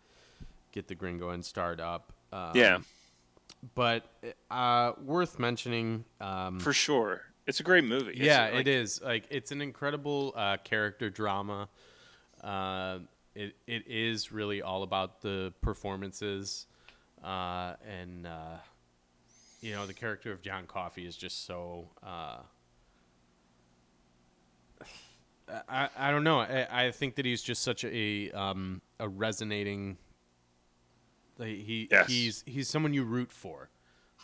Get 0.72 0.88
the 0.88 0.94
Gringo 0.94 1.30
and 1.30 1.44
Starred 1.44 1.80
Up. 1.80 2.12
Um, 2.32 2.52
Yeah, 2.54 2.78
but 3.74 4.04
uh, 4.50 4.92
worth 5.02 5.38
mentioning. 5.38 6.04
Um, 6.20 6.60
for 6.60 6.72
sure. 6.72 7.22
It's 7.46 7.58
a 7.58 7.62
great 7.64 7.84
movie. 7.84 8.14
Yeah, 8.16 8.50
like- 8.52 8.60
it 8.60 8.68
is. 8.68 9.00
Like 9.02 9.24
it's 9.30 9.50
an 9.50 9.60
incredible 9.60 10.32
uh, 10.36 10.58
character 10.62 11.10
drama. 11.10 11.68
Uh, 12.42 12.98
it 13.34 13.54
it 13.66 13.84
is 13.86 14.30
really 14.32 14.62
all 14.62 14.82
about 14.82 15.20
the 15.20 15.52
performances, 15.60 16.66
uh, 17.24 17.74
and 17.88 18.26
uh, 18.26 18.56
you 19.60 19.72
know 19.72 19.86
the 19.86 19.94
character 19.94 20.30
of 20.32 20.42
John 20.42 20.66
Coffey 20.66 21.06
is 21.06 21.16
just 21.16 21.44
so. 21.46 21.88
I, 25.68 25.88
I 25.96 26.10
don't 26.10 26.24
know. 26.24 26.40
I, 26.40 26.86
I 26.86 26.90
think 26.90 27.16
that 27.16 27.24
he's 27.24 27.42
just 27.42 27.62
such 27.62 27.84
a 27.84 28.30
um, 28.32 28.80
a 28.98 29.08
resonating. 29.08 29.96
like, 31.38 31.48
He 31.58 31.88
Yes. 31.90 32.08
he's 32.08 32.44
he's 32.46 32.68
someone 32.68 32.94
you 32.94 33.04
root 33.04 33.32
for. 33.32 33.70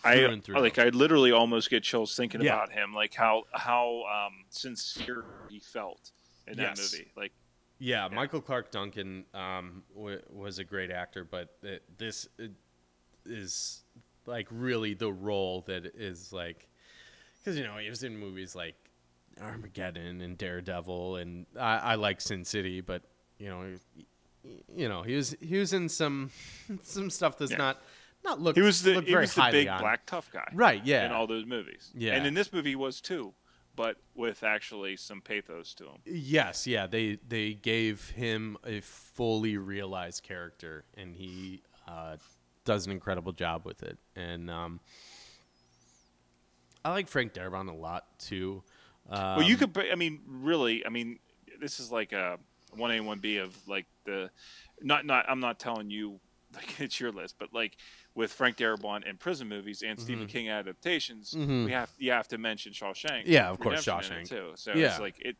I 0.04 0.16
through 0.16 0.26
and 0.30 0.44
through. 0.44 0.60
like. 0.60 0.78
I 0.78 0.88
literally 0.90 1.32
almost 1.32 1.70
get 1.70 1.82
chills 1.82 2.14
thinking 2.16 2.40
Yeah. 2.42 2.54
about 2.54 2.70
him. 2.72 2.92
Like 2.92 3.14
how 3.14 3.44
how 3.52 4.02
um, 4.04 4.44
sincere 4.50 5.24
he 5.48 5.58
felt 5.58 6.12
in 6.46 6.56
that 6.58 6.78
movie. 6.78 7.10
Like 7.16 7.32
Yeah, 7.78 8.08
Michael 8.08 8.40
Clarke 8.40 8.70
Duncan 8.70 9.24
um, 9.34 9.82
w- 9.94 10.20
was 10.30 10.58
a 10.58 10.64
great 10.64 10.90
actor, 10.90 11.24
but 11.24 11.60
th- 11.62 11.82
this 11.98 12.28
uh, 12.38 12.44
is 13.24 13.82
like 14.26 14.46
really 14.50 14.92
the 14.94 15.12
role 15.12 15.62
that 15.66 15.86
is 15.96 16.32
like 16.32 16.68
because 17.38 17.56
you 17.58 17.64
know 17.64 17.76
he 17.78 17.88
was 17.88 18.02
in 18.02 18.16
movies 18.18 18.54
like 18.54 18.74
Armageddon 19.40 20.20
and 20.20 20.38
Daredevil, 20.38 21.16
and 21.16 21.46
I, 21.58 21.76
I 21.78 21.94
like 21.96 22.20
Sin 22.20 22.44
City, 22.44 22.80
but 22.80 23.02
you 23.38 23.48
know, 23.48 23.64
he, 23.94 24.06
you 24.74 24.88
know 24.88 25.02
he 25.02 25.14
was 25.16 25.36
he 25.40 25.58
was 25.58 25.72
in 25.72 25.88
some 25.88 26.30
some 26.82 27.10
stuff 27.10 27.36
that's 27.38 27.50
Yeah. 27.50 27.56
not 27.58 27.82
not 28.24 28.40
look 28.40 28.56
he 28.56 28.62
was 28.62 28.82
the 28.82 29.00
he 29.02 29.14
was 29.14 29.34
the 29.34 29.48
big 29.52 29.68
on. 29.68 29.80
black 29.80 30.06
tough 30.06 30.30
guy. 30.32 30.48
right, 30.54 30.84
yeah, 30.84 31.06
In 31.06 31.12
all 31.12 31.26
those 31.26 31.44
movies. 31.46 31.90
Yeah. 31.94 32.14
And 32.14 32.26
in 32.26 32.34
this 32.34 32.52
movie 32.52 32.70
he 32.70 32.76
was 32.76 33.00
too, 33.00 33.34
but 33.76 33.96
with 34.14 34.42
actually 34.42 34.96
some 34.96 35.20
pathos 35.20 35.74
to 35.74 35.84
him. 35.84 35.98
Yes, 36.04 36.66
yeah, 36.66 36.86
they 36.86 37.18
they 37.28 37.52
gave 37.54 38.10
him 38.10 38.56
a 38.64 38.80
fully 38.80 39.58
realized 39.58 40.22
character, 40.22 40.84
and 40.96 41.14
he 41.14 41.62
uh, 41.86 42.16
does 42.64 42.86
an 42.86 42.92
incredible 42.92 43.32
job 43.32 43.64
with 43.66 43.82
it. 43.82 43.98
And 44.16 44.50
um, 44.50 44.80
I 46.84 46.90
like 46.90 47.08
Frank 47.08 47.32
Darabont 47.34 47.68
a 47.68 47.74
lot 47.74 48.06
too. 48.18 48.62
Um, 49.10 49.36
Well, 49.36 49.42
you 49.42 49.56
could. 49.56 49.76
I 49.90 49.94
mean, 49.94 50.20
really. 50.26 50.84
I 50.84 50.88
mean, 50.88 51.18
this 51.60 51.80
is 51.80 51.90
like 51.92 52.12
a 52.12 52.38
one 52.74 52.90
A 52.90 53.00
one 53.00 53.18
B 53.18 53.36
of 53.38 53.56
like 53.68 53.86
the. 54.04 54.30
Not 54.82 55.06
not. 55.06 55.26
I'm 55.28 55.40
not 55.40 55.58
telling 55.58 55.90
you 55.90 56.20
like 56.54 56.80
it's 56.80 56.98
your 57.00 57.12
list, 57.12 57.36
but 57.38 57.52
like 57.52 57.76
with 58.14 58.32
Frank 58.32 58.56
Darabont 58.56 59.08
and 59.08 59.18
prison 59.18 59.48
movies 59.48 59.82
and 59.86 60.00
Stephen 60.00 60.26
King 60.26 60.48
adaptations, 60.48 61.34
Mhm. 61.36 61.64
we 61.66 61.72
have 61.72 61.90
you 61.98 62.12
have 62.12 62.28
to 62.28 62.38
mention 62.38 62.72
Shawshank. 62.72 63.22
Yeah, 63.26 63.50
of 63.50 63.58
course, 63.58 63.86
Redemption 63.86 64.22
Shawshank. 64.24 64.28
too. 64.28 64.52
So 64.56 64.72
Yeah. 64.74 64.86
it's 64.90 65.00
like 65.00 65.16
it. 65.20 65.36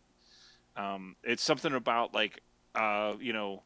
Um, 0.76 1.16
it's 1.22 1.42
something 1.42 1.72
about 1.74 2.12
like 2.14 2.40
uh, 2.74 3.14
you 3.20 3.32
know, 3.32 3.62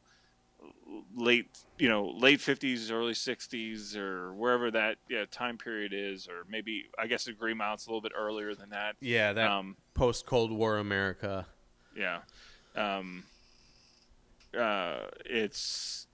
late 1.17 1.47
you 1.79 1.89
know 1.89 2.09
late 2.09 2.41
50s 2.41 2.91
early 2.91 3.13
60s 3.13 3.97
or 3.97 4.33
wherever 4.35 4.71
that 4.71 4.97
yeah, 5.09 5.25
time 5.31 5.57
period 5.57 5.93
is 5.95 6.29
or 6.29 6.45
maybe 6.49 6.85
i 6.99 7.07
guess 7.07 7.25
the 7.25 7.33
green 7.33 7.57
mount's 7.57 7.87
a 7.87 7.89
little 7.91 8.01
bit 8.03 8.13
earlier 8.17 8.55
than 8.55 8.71
that 8.71 8.97
yeah, 9.01 9.33
that 9.33 9.51
um, 9.51 9.77
post 9.95 10.27
Cold 10.27 10.53
War 10.53 10.79
America. 10.79 11.47
yeah. 11.97 12.21
Um, 12.77 13.25
uh, 14.59 15.07
it's 15.25 16.07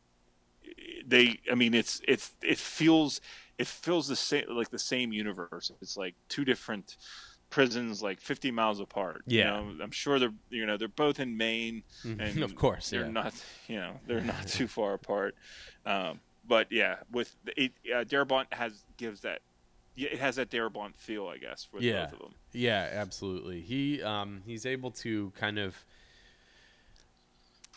they. 1.07 1.41
I 1.51 1.55
mean, 1.55 1.75
it's 1.75 2.01
it's 2.07 2.33
it 2.43 2.59
feels 2.59 3.21
it 3.59 3.67
feels 3.67 4.09
the 4.09 4.17
same 4.17 4.45
like 4.51 4.71
the 4.71 4.79
same 4.79 5.13
universe. 5.13 5.73
It's 5.81 5.97
like 5.97 6.15
two 6.29 6.45
different 6.45 6.97
prisons, 7.57 8.03
like 8.03 8.21
50 8.21 8.51
miles 8.51 8.81
apart. 8.81 9.23
you 9.27 9.39
Yeah. 9.39 9.51
know? 9.61 9.73
I'm 9.83 9.91
sure 9.91 10.19
they're 10.19 10.35
you 10.51 10.67
know 10.67 10.77
they're 10.77 10.89
both 10.89 11.19
in 11.21 11.39
Maine, 11.39 11.83
and 12.05 12.43
of 12.43 12.55
course, 12.55 12.91
they're 12.91 13.07
yeah. 13.07 13.11
not 13.11 13.33
you 13.67 13.77
know 13.77 13.99
they're 14.07 14.21
not 14.21 14.47
too 14.59 14.69
far 14.69 14.93
apart. 14.93 15.35
Um, 15.87 16.21
but 16.47 16.71
yeah, 16.71 16.97
with 17.11 17.35
it, 17.57 17.73
uh, 17.87 18.05
Darabont 18.05 18.53
has 18.53 18.85
gives 18.99 19.21
that. 19.23 19.41
It 19.97 20.19
has 20.19 20.37
that 20.37 20.51
Darabont 20.51 20.95
feel, 20.97 21.27
I 21.27 21.39
guess, 21.39 21.65
for 21.65 21.81
Yeah. 21.81 22.05
both 22.05 22.13
of 22.13 22.19
them. 22.19 22.35
Yeah, 22.53 22.91
absolutely. 22.93 23.63
He 23.63 24.03
um 24.03 24.43
he's 24.45 24.67
able 24.67 24.91
to 25.05 25.33
kind 25.39 25.59
of 25.59 25.75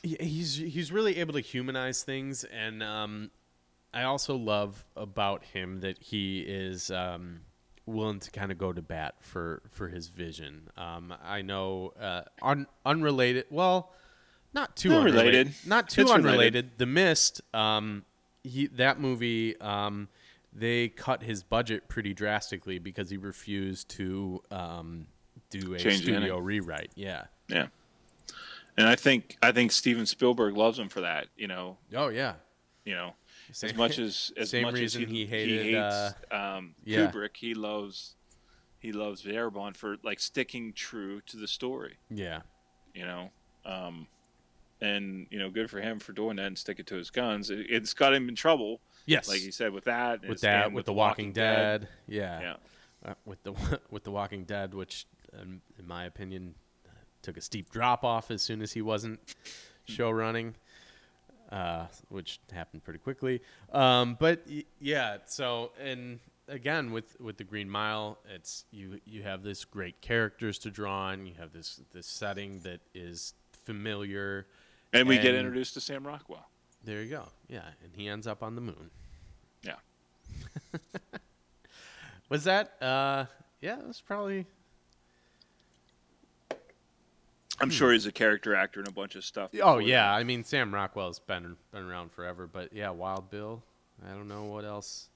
he's 0.03 0.55
he's 0.57 0.91
really 0.91 1.17
able 1.17 1.33
to 1.33 1.39
humanize 1.39 2.03
things 2.03 2.43
and 2.43 2.83
um 2.83 3.31
I 3.93 4.03
also 4.03 4.35
love 4.35 4.83
about 4.97 5.43
him 5.45 5.79
that 5.79 5.97
he 5.99 6.41
is 6.41 6.91
um 6.91 7.39
willing 7.89 8.19
to 8.19 8.31
kind 8.31 8.51
of 8.51 8.57
go 8.57 8.71
to 8.73 8.81
bat 8.81 9.15
for 9.21 9.61
for 9.71 9.87
his 9.89 10.07
vision. 10.09 10.69
Um 10.77 11.13
I 11.23 11.41
know 11.41 11.93
uh 11.99 12.21
un, 12.41 12.67
unrelated, 12.85 13.45
well, 13.49 13.91
not 14.53 14.75
too 14.75 14.89
Not 14.89 15.01
unrelated. 15.07 15.25
related. 15.47 15.53
Not 15.67 15.89
too 15.89 16.01
It's 16.01 16.09
related. 16.11 16.25
unrelated. 16.29 16.71
The 16.77 16.85
Mist 16.85 17.41
um 17.53 18.05
he 18.43 18.67
that 18.67 18.99
movie 18.99 19.59
um 19.61 20.07
they 20.51 20.87
cut 20.89 21.21
his 21.21 21.43
budget 21.43 21.87
pretty 21.87 22.13
drastically 22.13 22.79
because 22.79 23.09
he 23.11 23.17
refused 23.17 23.87
to 23.89 24.41
um, 24.49 25.05
do 25.51 25.75
a 25.75 25.77
Change 25.77 26.01
studio 26.01 26.39
rewrite. 26.39 26.89
Yeah. 26.95 27.25
Yeah. 27.47 27.67
And 28.75 28.87
I 28.87 28.95
think 28.95 29.37
I 29.43 29.51
think 29.51 29.71
Steven 29.71 30.05
Spielberg 30.07 30.57
loves 30.57 30.79
him 30.79 30.89
for 30.89 31.01
that. 31.01 31.27
You 31.37 31.47
know, 31.47 31.77
Oh 31.95 32.07
yeah. 32.07 32.33
you 32.83 32.95
know, 32.95 33.13
Same- 33.51 33.71
as 33.71 33.75
much 33.75 33.99
as 33.99 34.31
as 34.37 34.49
same 34.49 34.63
much 34.63 34.75
reason 34.75 35.03
as 35.03 35.09
he 35.09 35.15
he, 35.17 35.25
hated, 35.25 35.65
hates 35.75 36.13
um, 36.31 36.75
yeah. 36.83 37.07
Kubrick, 37.11 37.35
he 37.37 37.53
loves 37.53 38.15
he 38.79 38.91
loves 38.91 39.23
Darabont 39.23 39.75
for 39.75 39.97
like 40.03 40.19
sticking 40.19 40.73
true 40.73 41.21
to 41.27 41.37
the 41.37 41.47
story. 41.47 41.97
Yeah. 42.09 42.41
You 42.93 43.05
know, 43.05 43.29
um, 43.65 44.07
and 44.81 45.27
you 45.29 45.37
know, 45.39 45.49
good 45.49 45.69
for 45.69 45.81
him 45.81 45.99
for 45.99 46.13
doing 46.13 46.37
that 46.37 46.45
and 46.47 46.57
sticking 46.57 46.85
to 46.85 46.95
his 46.95 47.09
guns. 47.09 47.49
It, 47.49 47.65
it's 47.69 47.93
got 47.93 48.13
him 48.13 48.29
in 48.29 48.35
trouble, 48.35 48.79
Yes. 49.05 49.27
like 49.27 49.39
he 49.39 49.51
said, 49.51 49.73
with 49.73 49.83
that. 49.85 50.27
with 50.27 50.41
that, 50.41 50.67
and 50.67 50.75
with, 50.75 50.85
The 50.85 50.93
Walking, 50.93 51.33
Dead. 51.33 51.87
Yeah. 52.07 52.39
Yeah. 52.41 52.55
Uh, 53.05 53.13
with 53.25 53.43
the 53.43 53.53
with 53.91 54.03
the 54.03 54.11
Walking 54.11 54.43
Dead, 54.45 54.73
which, 54.73 55.05
um, 55.39 55.61
in 55.77 55.87
my 55.87 56.05
opinion, 56.05 56.55
uh, 56.87 56.91
took 57.21 57.37
a 57.37 57.41
steep 57.41 57.69
drop 57.69 58.03
off 58.03 58.31
as 58.31 58.41
soon 58.41 58.61
as 58.61 58.71
he 58.71 58.81
wasn't 58.81 59.19
show 59.85 60.09
running, 60.09 60.55
uh, 61.51 61.87
which 62.09 62.39
happened 62.51 62.83
pretty 62.83 62.99
quickly. 62.99 63.41
Um, 63.71 64.17
but 64.19 64.43
y- 64.49 64.65
yeah, 64.79 65.17
so 65.25 65.71
and 65.81 66.19
again 66.47 66.91
with 66.91 67.19
with 67.19 67.37
the 67.37 67.43
Green 67.43 67.69
Mile, 67.69 68.17
it's 68.33 68.65
you 68.71 68.99
you 69.05 69.23
have 69.23 69.43
this 69.43 69.65
great 69.65 70.01
characters 70.01 70.59
to 70.59 70.71
draw 70.71 71.07
on. 71.07 71.25
You 71.25 71.33
have 71.39 71.51
this 71.53 71.81
this 71.93 72.07
setting 72.07 72.59
that 72.61 72.81
is 72.93 73.33
familiar. 73.65 74.47
And 74.93 75.07
we 75.07 75.17
get 75.19 75.35
introduced 75.35 75.75
to 75.75 75.81
Sam 75.81 76.05
Rockwell. 76.05 76.47
There 76.83 77.03
you 77.03 77.09
go. 77.09 77.25
Yeah, 77.47 77.61
and 77.83 77.91
he 77.95 78.07
ends 78.07 78.25
up 78.25 78.41
on 78.41 78.55
the 78.55 78.61
moon. 78.61 78.89
Yeah. 79.63 79.75
Was 82.29 82.43
that? 82.45 82.73
Uh, 82.81 83.25
yeah, 83.61 83.79
it 83.79 83.87
was 83.87 84.01
probably. 84.01 84.45
I'm 87.61 87.69
sure 87.69 87.91
he's 87.91 88.05
a 88.05 88.11
character 88.11 88.55
actor 88.55 88.79
in 88.79 88.87
a 88.87 88.91
bunch 88.91 89.15
of 89.15 89.23
stuff. 89.25 89.51
Oh 89.53 89.55
before 89.55 89.81
yeah. 89.81 90.13
I 90.13 90.23
mean 90.23 90.43
Sam 90.43 90.73
Rockwell's 90.73 91.19
been 91.19 91.55
been 91.71 91.83
around 91.83 92.11
forever, 92.11 92.47
but 92.47 92.73
yeah, 92.73 92.89
Wild 92.89 93.29
Bill. 93.29 93.61
I 94.07 94.13
don't 94.13 94.27
know 94.27 94.45
what 94.45 94.63
else 94.65 95.09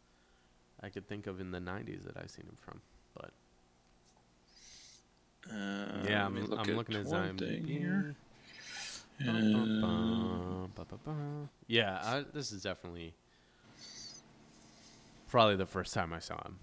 I 0.81 0.89
could 0.89 1.07
think 1.07 1.27
of 1.27 1.39
in 1.39 1.51
the 1.51 1.59
'90s 1.59 2.03
that 2.05 2.17
I've 2.17 2.29
seen 2.29 2.45
him 2.45 2.57
from, 2.59 2.81
but 3.15 3.31
Uh, 5.49 6.03
yeah, 6.07 6.25
I'm, 6.25 6.45
look 6.45 6.59
I'm 6.59 6.75
looking 6.75 6.95
at 6.95 7.05
IMDb. 7.05 7.65
here. 7.67 8.15
Uh. 9.25 10.67
Yeah, 11.67 11.99
I, 12.03 12.25
this 12.33 12.51
is 12.51 12.63
definitely 12.63 13.13
probably 15.29 15.55
the 15.55 15.65
first 15.65 15.93
time 15.93 16.13
I 16.13 16.19
saw 16.19 16.41
him. 16.43 16.59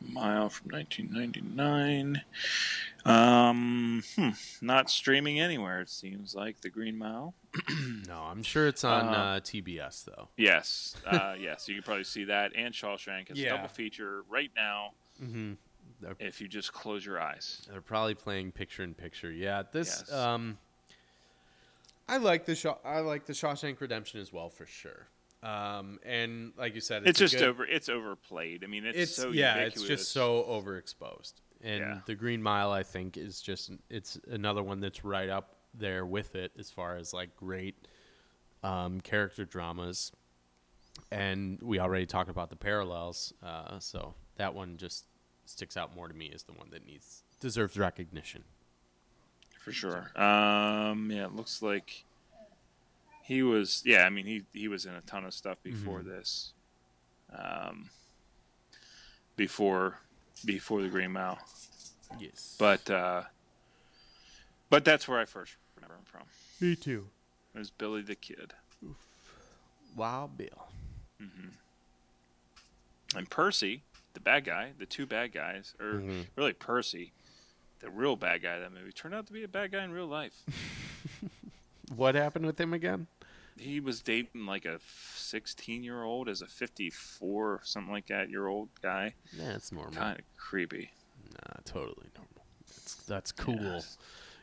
Mile 0.00 0.48
from 0.48 0.70
1999. 0.72 2.22
Um, 3.04 4.02
hmm, 4.16 4.30
not 4.62 4.88
streaming 4.90 5.38
anywhere. 5.40 5.80
It 5.80 5.90
seems 5.90 6.34
like 6.34 6.60
the 6.62 6.70
Green 6.70 6.96
Mile. 6.98 7.34
No, 8.06 8.18
I'm 8.20 8.42
sure 8.42 8.66
it's 8.68 8.84
on 8.84 9.06
Uh, 9.08 9.12
uh, 9.18 9.40
TBS 9.40 10.04
though. 10.04 10.28
Yes, 10.36 10.94
uh, 11.06 11.34
yes, 11.38 11.68
you 11.68 11.74
can 11.74 11.82
probably 11.82 12.04
see 12.04 12.24
that 12.24 12.52
and 12.54 12.74
Shawshank. 12.74 13.30
It's 13.30 13.38
Yeah. 13.38 13.54
a 13.54 13.56
double 13.56 13.68
feature 13.68 14.22
right 14.28 14.50
now. 14.54 14.90
Mm-hmm. 15.22 15.52
If 16.18 16.40
you 16.40 16.48
just 16.48 16.72
close 16.74 17.04
your 17.06 17.18
eyes. 17.20 17.66
they're 17.70 17.80
probably 17.80 18.14
playing 18.14 18.52
picture 18.52 18.82
in 18.82 18.92
picture. 18.94 19.30
Yeah, 19.32 19.62
this. 19.72 20.04
Yes. 20.06 20.12
Um, 20.12 20.58
I 22.08 22.18
like 22.18 22.44
the 22.44 22.54
Shaw- 22.54 22.76
I 22.84 23.00
like 23.00 23.24
the 23.24 23.32
Shawshank 23.32 23.80
Redemption 23.80 24.20
as 24.20 24.30
well 24.32 24.50
for 24.50 24.66
sure. 24.66 25.06
Um, 25.42 25.98
and 26.04 26.52
like 26.58 26.74
you 26.74 26.80
said, 26.82 27.02
It's, 27.02 27.10
it's, 27.10 27.18
just 27.32 27.34
good- 27.34 27.48
over. 27.48 27.64
It's 27.64 27.88
overplayed. 27.88 28.64
I 28.64 28.66
mean, 28.66 28.84
it's, 28.84 28.98
It's 28.98 29.16
so 29.16 29.30
yeah, 29.30 29.54
ubiquitous. 29.56 29.80
it's 29.82 29.88
just 30.02 30.12
so 30.12 30.42
overexposed. 30.48 31.34
And 31.64 31.80
Yeah. 31.80 32.00
the 32.06 32.14
Green 32.14 32.42
Mile, 32.42 32.70
I 32.70 32.82
think, 32.84 33.16
is 33.16 33.40
just 33.40 33.70
it's 33.90 34.20
another 34.30 34.62
one 34.62 34.80
that's 34.80 35.04
right 35.04 35.30
up 35.30 35.56
there 35.74 36.04
with 36.06 36.36
it 36.36 36.52
as 36.58 36.70
far 36.70 36.96
as 36.96 37.12
like 37.14 37.34
great 37.36 37.88
um, 38.62 39.00
character 39.00 39.44
dramas. 39.44 40.12
And 41.10 41.58
we 41.62 41.80
already 41.80 42.06
talked 42.06 42.30
about 42.30 42.50
the 42.50 42.56
parallels, 42.56 43.32
uh, 43.42 43.78
so 43.80 44.14
that 44.36 44.54
one 44.54 44.76
just 44.76 45.06
sticks 45.46 45.76
out 45.76 45.94
more 45.96 46.06
to 46.08 46.14
me 46.14 46.30
as 46.34 46.44
the 46.44 46.52
one 46.52 46.70
that 46.70 46.86
needs 46.86 47.24
deserves 47.40 47.76
recognition. 47.78 48.44
for 49.58 49.72
sure. 49.72 50.10
Um, 50.20 51.10
yeah, 51.10 51.24
it 51.24 51.34
looks 51.34 51.62
like 51.62 52.04
he 53.22 53.42
was. 53.42 53.82
Yeah, 53.86 54.04
I 54.04 54.10
mean, 54.10 54.26
he 54.26 54.44
he 54.52 54.68
was 54.68 54.84
in 54.86 54.94
a 54.94 55.00
ton 55.02 55.24
of 55.24 55.34
stuff 55.34 55.58
before 55.62 56.00
Mm-hmm. 56.00 56.10
this. 56.10 56.52
Um, 57.36 57.90
before 59.36 59.98
before 60.44 60.82
the 60.82 60.88
Green 60.88 61.12
Mile, 61.12 61.38
Yes, 62.18 62.56
but 62.58 62.88
uh, 62.90 63.22
but 64.70 64.84
that's 64.84 65.06
where 65.08 65.18
I 65.18 65.24
first 65.24 65.56
remember 65.76 65.94
him 65.96 66.04
from. 66.04 66.22
me 66.60 66.76
too. 66.76 67.08
It 67.54 67.58
was 67.58 67.70
Billy 67.70 68.02
the 68.02 68.14
Kid 68.14 68.52
Wild 69.96 70.36
Bill. 70.36 70.68
Mm-hmm. 71.22 71.48
and 73.16 73.30
Percy, 73.30 73.82
the 74.14 74.20
bad 74.20 74.44
guy. 74.44 74.72
The 74.78 74.86
two 74.86 75.06
bad 75.06 75.32
guys, 75.32 75.74
or 75.80 75.94
Mhm. 76.00 76.26
really 76.36 76.52
Percy, 76.52 77.12
the 77.80 77.88
real 77.90 78.16
bad 78.16 78.42
guy 78.42 78.54
of 78.54 78.62
that 78.62 78.72
movie, 78.72 78.92
turned 78.92 79.14
out 79.14 79.26
to 79.28 79.32
be 79.32 79.44
a 79.44 79.48
bad 79.48 79.70
guy 79.72 79.84
in 79.84 79.92
real 79.92 80.06
life. 80.08 80.34
What 81.94 82.14
happened 82.14 82.46
with 82.46 82.58
him 82.58 82.72
again? 82.72 83.06
He 83.56 83.78
was 83.80 84.00
dating 84.02 84.46
like 84.46 84.64
a 84.64 84.80
16 85.16 85.82
year 85.84 86.02
old 86.02 86.28
as 86.28 86.42
a 86.42 86.46
54 86.46 87.50
or 87.52 87.60
something 87.62 87.92
like 87.92 88.06
that 88.08 88.28
year 88.30 88.46
old 88.46 88.68
guy 88.82 89.14
That's 89.38 89.70
normal. 89.72 89.92
kind 89.94 90.18
of 90.18 90.24
creepy 90.36 90.90
Nah, 91.32 91.60
totally 91.64 92.08
normal. 92.16 92.44
That's 92.68 92.94
that's 93.06 93.32
cool. 93.32 93.58
Yes. 93.60 93.98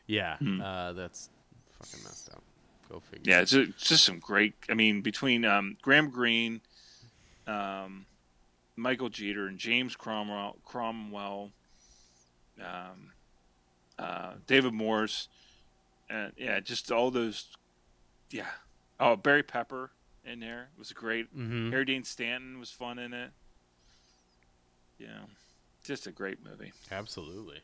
Yeah, 0.08 0.38
Hmm. 0.38 0.60
uh, 0.62 0.94
that's 0.94 1.30
fucking 1.80 2.04
messed 2.04 2.30
up. 2.34 2.44
Go 2.90 3.00
figure. 3.00 3.32
yeah 3.32 3.40
it's 3.42 3.52
just, 3.52 3.70
it's 3.70 3.88
just 3.88 4.04
some 4.04 4.20
great 4.20 4.54
i 4.70 4.74
mean 4.74 5.02
between 5.02 5.46
um, 5.46 5.78
graham 5.82 6.10
greene 6.10 6.60
um, 7.48 8.06
michael 8.76 9.08
jeter 9.10 9.48
and 9.48 9.58
james 9.58 9.96
cromwell 9.96 10.58
cromwell 10.66 11.52
um, 12.60 13.12
uh, 13.98 14.34
david 14.48 14.74
morse 14.74 15.30
and 16.10 16.34
yeah 16.38 16.60
just 16.60 16.92
all 16.92 17.12
those 17.12 17.48
yeah 18.32 18.46
oh 19.02 19.16
barry 19.18 19.44
pepper 19.44 19.92
in 20.24 20.40
there 20.40 20.70
was 20.78 20.94
great 20.94 21.36
Mm-hmm. 21.38 21.72
harry 21.72 21.84
dean 21.86 22.04
stanton 22.06 22.58
was 22.60 22.72
fun 22.72 22.98
in 23.00 23.14
it 23.14 23.32
yeah 25.00 25.08
just 25.84 26.08
a 26.08 26.12
great 26.12 26.38
movie 26.44 26.72
Absolutely. 26.92 27.60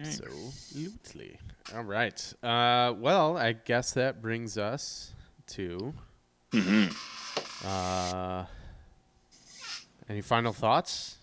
Absolutely. 0.00 1.38
All 1.74 1.82
right. 1.82 2.32
Uh, 2.42 2.94
well, 2.96 3.36
I 3.36 3.52
guess 3.52 3.92
that 3.92 4.22
brings 4.22 4.56
us 4.58 5.12
to. 5.48 5.92
Uh, 7.64 8.44
any 10.08 10.20
final 10.22 10.52
thoughts? 10.52 11.16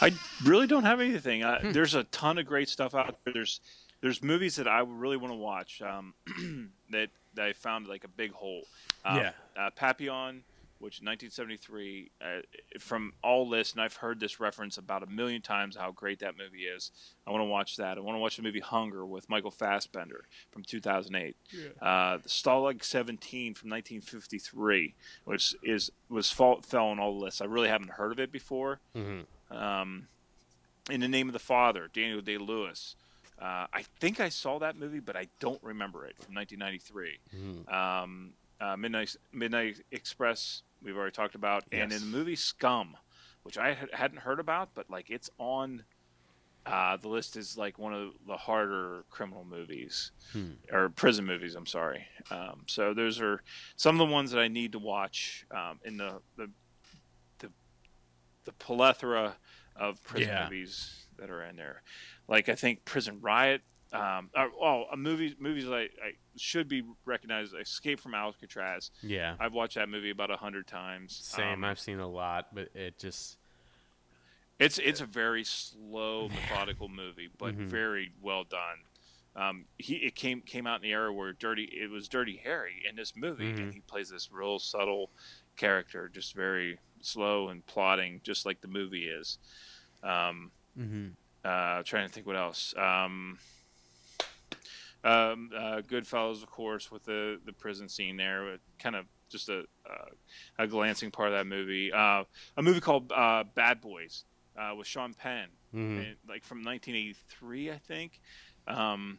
I 0.00 0.12
really 0.44 0.66
don't 0.66 0.84
have 0.84 1.00
anything. 1.00 1.42
Uh, 1.44 1.60
Hmm. 1.60 1.72
There's 1.72 1.94
a 1.94 2.04
ton 2.04 2.38
of 2.38 2.46
great 2.46 2.68
stuff 2.68 2.94
out 2.94 3.18
there. 3.24 3.34
There's 3.34 3.60
there's 4.02 4.22
movies 4.22 4.56
that 4.56 4.68
I 4.68 4.80
really 4.80 5.16
want 5.16 5.32
to 5.32 5.36
watch 5.38 5.80
um, 5.80 6.12
that 6.90 7.08
that 7.34 7.46
I 7.46 7.52
found 7.54 7.86
like 7.86 8.04
a 8.04 8.08
big 8.08 8.32
hole. 8.32 8.64
Um, 9.04 9.16
Yeah. 9.16 9.32
uh, 9.56 9.70
Papillon, 9.70 10.42
which 10.80 11.00
1973, 11.00 12.10
uh, 12.20 12.24
from 12.78 13.14
all 13.22 13.48
lists, 13.48 13.72
and 13.72 13.80
I've 13.80 13.96
heard 13.96 14.20
this 14.20 14.38
reference 14.40 14.76
about 14.76 15.02
a 15.02 15.06
million 15.06 15.40
times 15.40 15.76
how 15.76 15.92
great 15.92 16.18
that 16.18 16.36
movie 16.36 16.64
is. 16.64 16.90
I 17.26 17.30
want 17.30 17.40
to 17.40 17.46
watch 17.46 17.76
that. 17.76 17.96
I 17.96 18.00
want 18.00 18.16
to 18.16 18.20
watch 18.20 18.36
the 18.36 18.42
movie 18.42 18.60
Hunger 18.60 19.06
with 19.06 19.30
Michael 19.30 19.50
Fassbender 19.52 20.24
from 20.50 20.62
2008. 20.64 21.36
Uh, 21.80 22.18
Stalag 22.26 22.84
17 22.84 23.54
from 23.54 23.70
1953, 23.70 24.94
which 25.24 25.54
is 25.62 25.90
was 26.10 26.30
fall, 26.30 26.60
fell 26.60 26.88
on 26.88 26.98
all 26.98 27.14
the 27.18 27.24
lists. 27.24 27.40
I 27.40 27.44
really 27.46 27.68
haven't 27.68 27.92
heard 27.92 28.12
of 28.12 28.18
it 28.20 28.30
before 28.32 28.80
Mm-hmm. 28.96 29.56
um, 29.56 30.08
in 30.90 31.00
the 31.00 31.08
name 31.08 31.28
of 31.28 31.32
the 31.32 31.38
father 31.38 31.88
daniel 31.94 32.20
day 32.20 32.36
lewis 32.36 32.96
uh, 33.42 33.66
i 33.72 33.82
think 34.00 34.20
i 34.20 34.28
saw 34.28 34.58
that 34.58 34.76
movie 34.76 35.00
but 35.00 35.16
i 35.16 35.26
don't 35.40 35.62
remember 35.62 36.06
it 36.06 36.14
from 36.22 36.34
1993 36.34 37.18
Mhm. 37.34 37.72
um, 37.72 38.32
uh, 38.60 38.76
midnight 38.76 39.16
midnight 39.32 39.80
express 39.90 40.62
we've 40.82 40.96
already 40.96 41.12
talked 41.12 41.34
about 41.34 41.64
and 41.72 41.92
in 41.92 42.00
the 42.00 42.06
movie 42.18 42.36
scum 42.36 42.96
which 43.42 43.58
i 43.58 43.74
had- 43.74 43.92
hadn't 43.92 44.18
heard 44.20 44.38
about 44.40 44.70
but 44.74 44.88
like 44.88 45.10
it's 45.10 45.28
on 45.38 45.84
uh, 46.64 46.96
the 46.98 47.08
list 47.08 47.36
is 47.36 47.58
like 47.58 47.76
one 47.76 47.92
of 47.92 48.12
the 48.28 48.36
harder 48.36 49.04
criminal 49.10 49.44
movies 49.44 50.12
Hmm. 50.32 50.52
or 50.70 50.88
prison 50.90 51.24
movies 51.26 51.56
i'm 51.56 51.66
sorry 51.66 52.06
um, 52.30 52.62
so 52.68 52.94
those 52.94 53.20
are 53.20 53.42
some 53.74 54.00
of 54.00 54.06
the 54.06 54.12
ones 54.12 54.30
that 54.30 54.38
i 54.40 54.46
need 54.48 54.70
to 54.72 54.78
watch 54.78 55.44
um, 55.50 55.80
in 55.84 55.96
the, 55.96 56.20
the 56.36 56.48
the 57.40 57.50
the 58.44 58.52
plethora 58.52 59.36
of 59.74 60.00
prison 60.04 60.28
Yeah. 60.28 60.44
movies 60.44 61.06
that 61.18 61.30
are 61.30 61.42
in 61.42 61.56
there 61.56 61.82
like 62.32 62.48
i 62.48 62.54
think 62.56 62.84
prison 62.84 63.18
riot 63.20 63.60
um, 63.94 64.30
uh, 64.34 64.46
oh, 64.58 64.86
a 64.90 64.96
movie 64.96 65.36
movies 65.38 65.68
I, 65.68 65.82
I 65.82 66.12
should 66.34 66.66
be 66.66 66.82
recognized. 67.04 67.52
Escape 67.54 68.00
from 68.00 68.14
Alcatraz. 68.14 68.90
Yeah. 69.02 69.34
I've 69.38 69.52
watched 69.52 69.74
that 69.74 69.90
movie 69.90 70.08
about 70.08 70.30
a 70.30 70.36
hundred 70.38 70.66
times. 70.66 71.14
Same. 71.14 71.58
Um, 71.58 71.64
I've 71.64 71.78
seen 71.78 71.98
a 71.98 72.08
lot, 72.08 72.54
but 72.54 72.70
it 72.74 72.98
just. 72.98 73.36
It's 74.58 74.78
it's 74.78 75.02
a 75.02 75.04
very 75.04 75.44
slow, 75.44 76.30
methodical 76.30 76.88
movie, 76.88 77.28
but 77.36 77.54
Mhm. 77.54 77.66
very 77.66 78.12
well 78.22 78.44
done. 78.44 78.78
Um, 79.36 79.64
he 79.76 79.96
it 79.96 80.14
came 80.14 80.40
came 80.40 80.66
out 80.66 80.76
in 80.76 80.82
the 80.84 80.92
era 80.92 81.12
where 81.12 81.34
Dirty 81.34 81.64
it 81.64 81.90
was 81.90 82.08
Dirty 82.08 82.38
Harry 82.44 82.82
in 82.88 82.96
this 82.96 83.14
movie, 83.14 83.52
Mhm. 83.52 83.58
and 83.58 83.74
he 83.74 83.80
plays 83.80 84.08
this 84.08 84.32
real 84.32 84.58
subtle 84.58 85.10
character, 85.58 86.08
just 86.08 86.34
very 86.34 86.78
slow 87.02 87.48
and 87.50 87.66
plotting, 87.66 88.22
just 88.24 88.46
like 88.46 88.62
the 88.62 88.68
movie 88.68 89.06
is. 89.06 89.36
Um, 90.02 90.50
Mm-hmm. 90.78 91.08
Uh, 91.44 91.82
trying 91.84 92.06
to 92.06 92.12
think 92.12 92.26
what 92.26 92.36
else. 92.36 92.74
Um, 92.76 93.38
um, 95.04 95.50
uh, 95.56 95.82
Goodfellas, 95.88 96.42
of 96.42 96.50
course, 96.50 96.90
with 96.90 97.04
the 97.04 97.40
the 97.44 97.52
prison 97.52 97.88
scene 97.88 98.16
there, 98.16 98.58
kind 98.78 98.94
of 98.94 99.06
just 99.28 99.48
a 99.48 99.60
uh, 99.88 100.10
a 100.58 100.66
glancing 100.66 101.10
part 101.10 101.28
of 101.28 101.34
that 101.34 101.46
movie. 101.46 101.92
Uh, 101.92 102.24
a 102.56 102.62
movie 102.62 102.80
called 102.80 103.10
uh, 103.12 103.42
Bad 103.54 103.80
Boys 103.80 104.24
uh, 104.56 104.74
with 104.76 104.86
Sean 104.86 105.14
Penn, 105.14 105.48
Mm-hmm. 105.74 105.98
and, 106.00 106.16
like 106.28 106.44
from 106.44 106.58
1983, 106.64 107.70
I 107.70 107.78
think. 107.78 108.20
Um, 108.68 109.18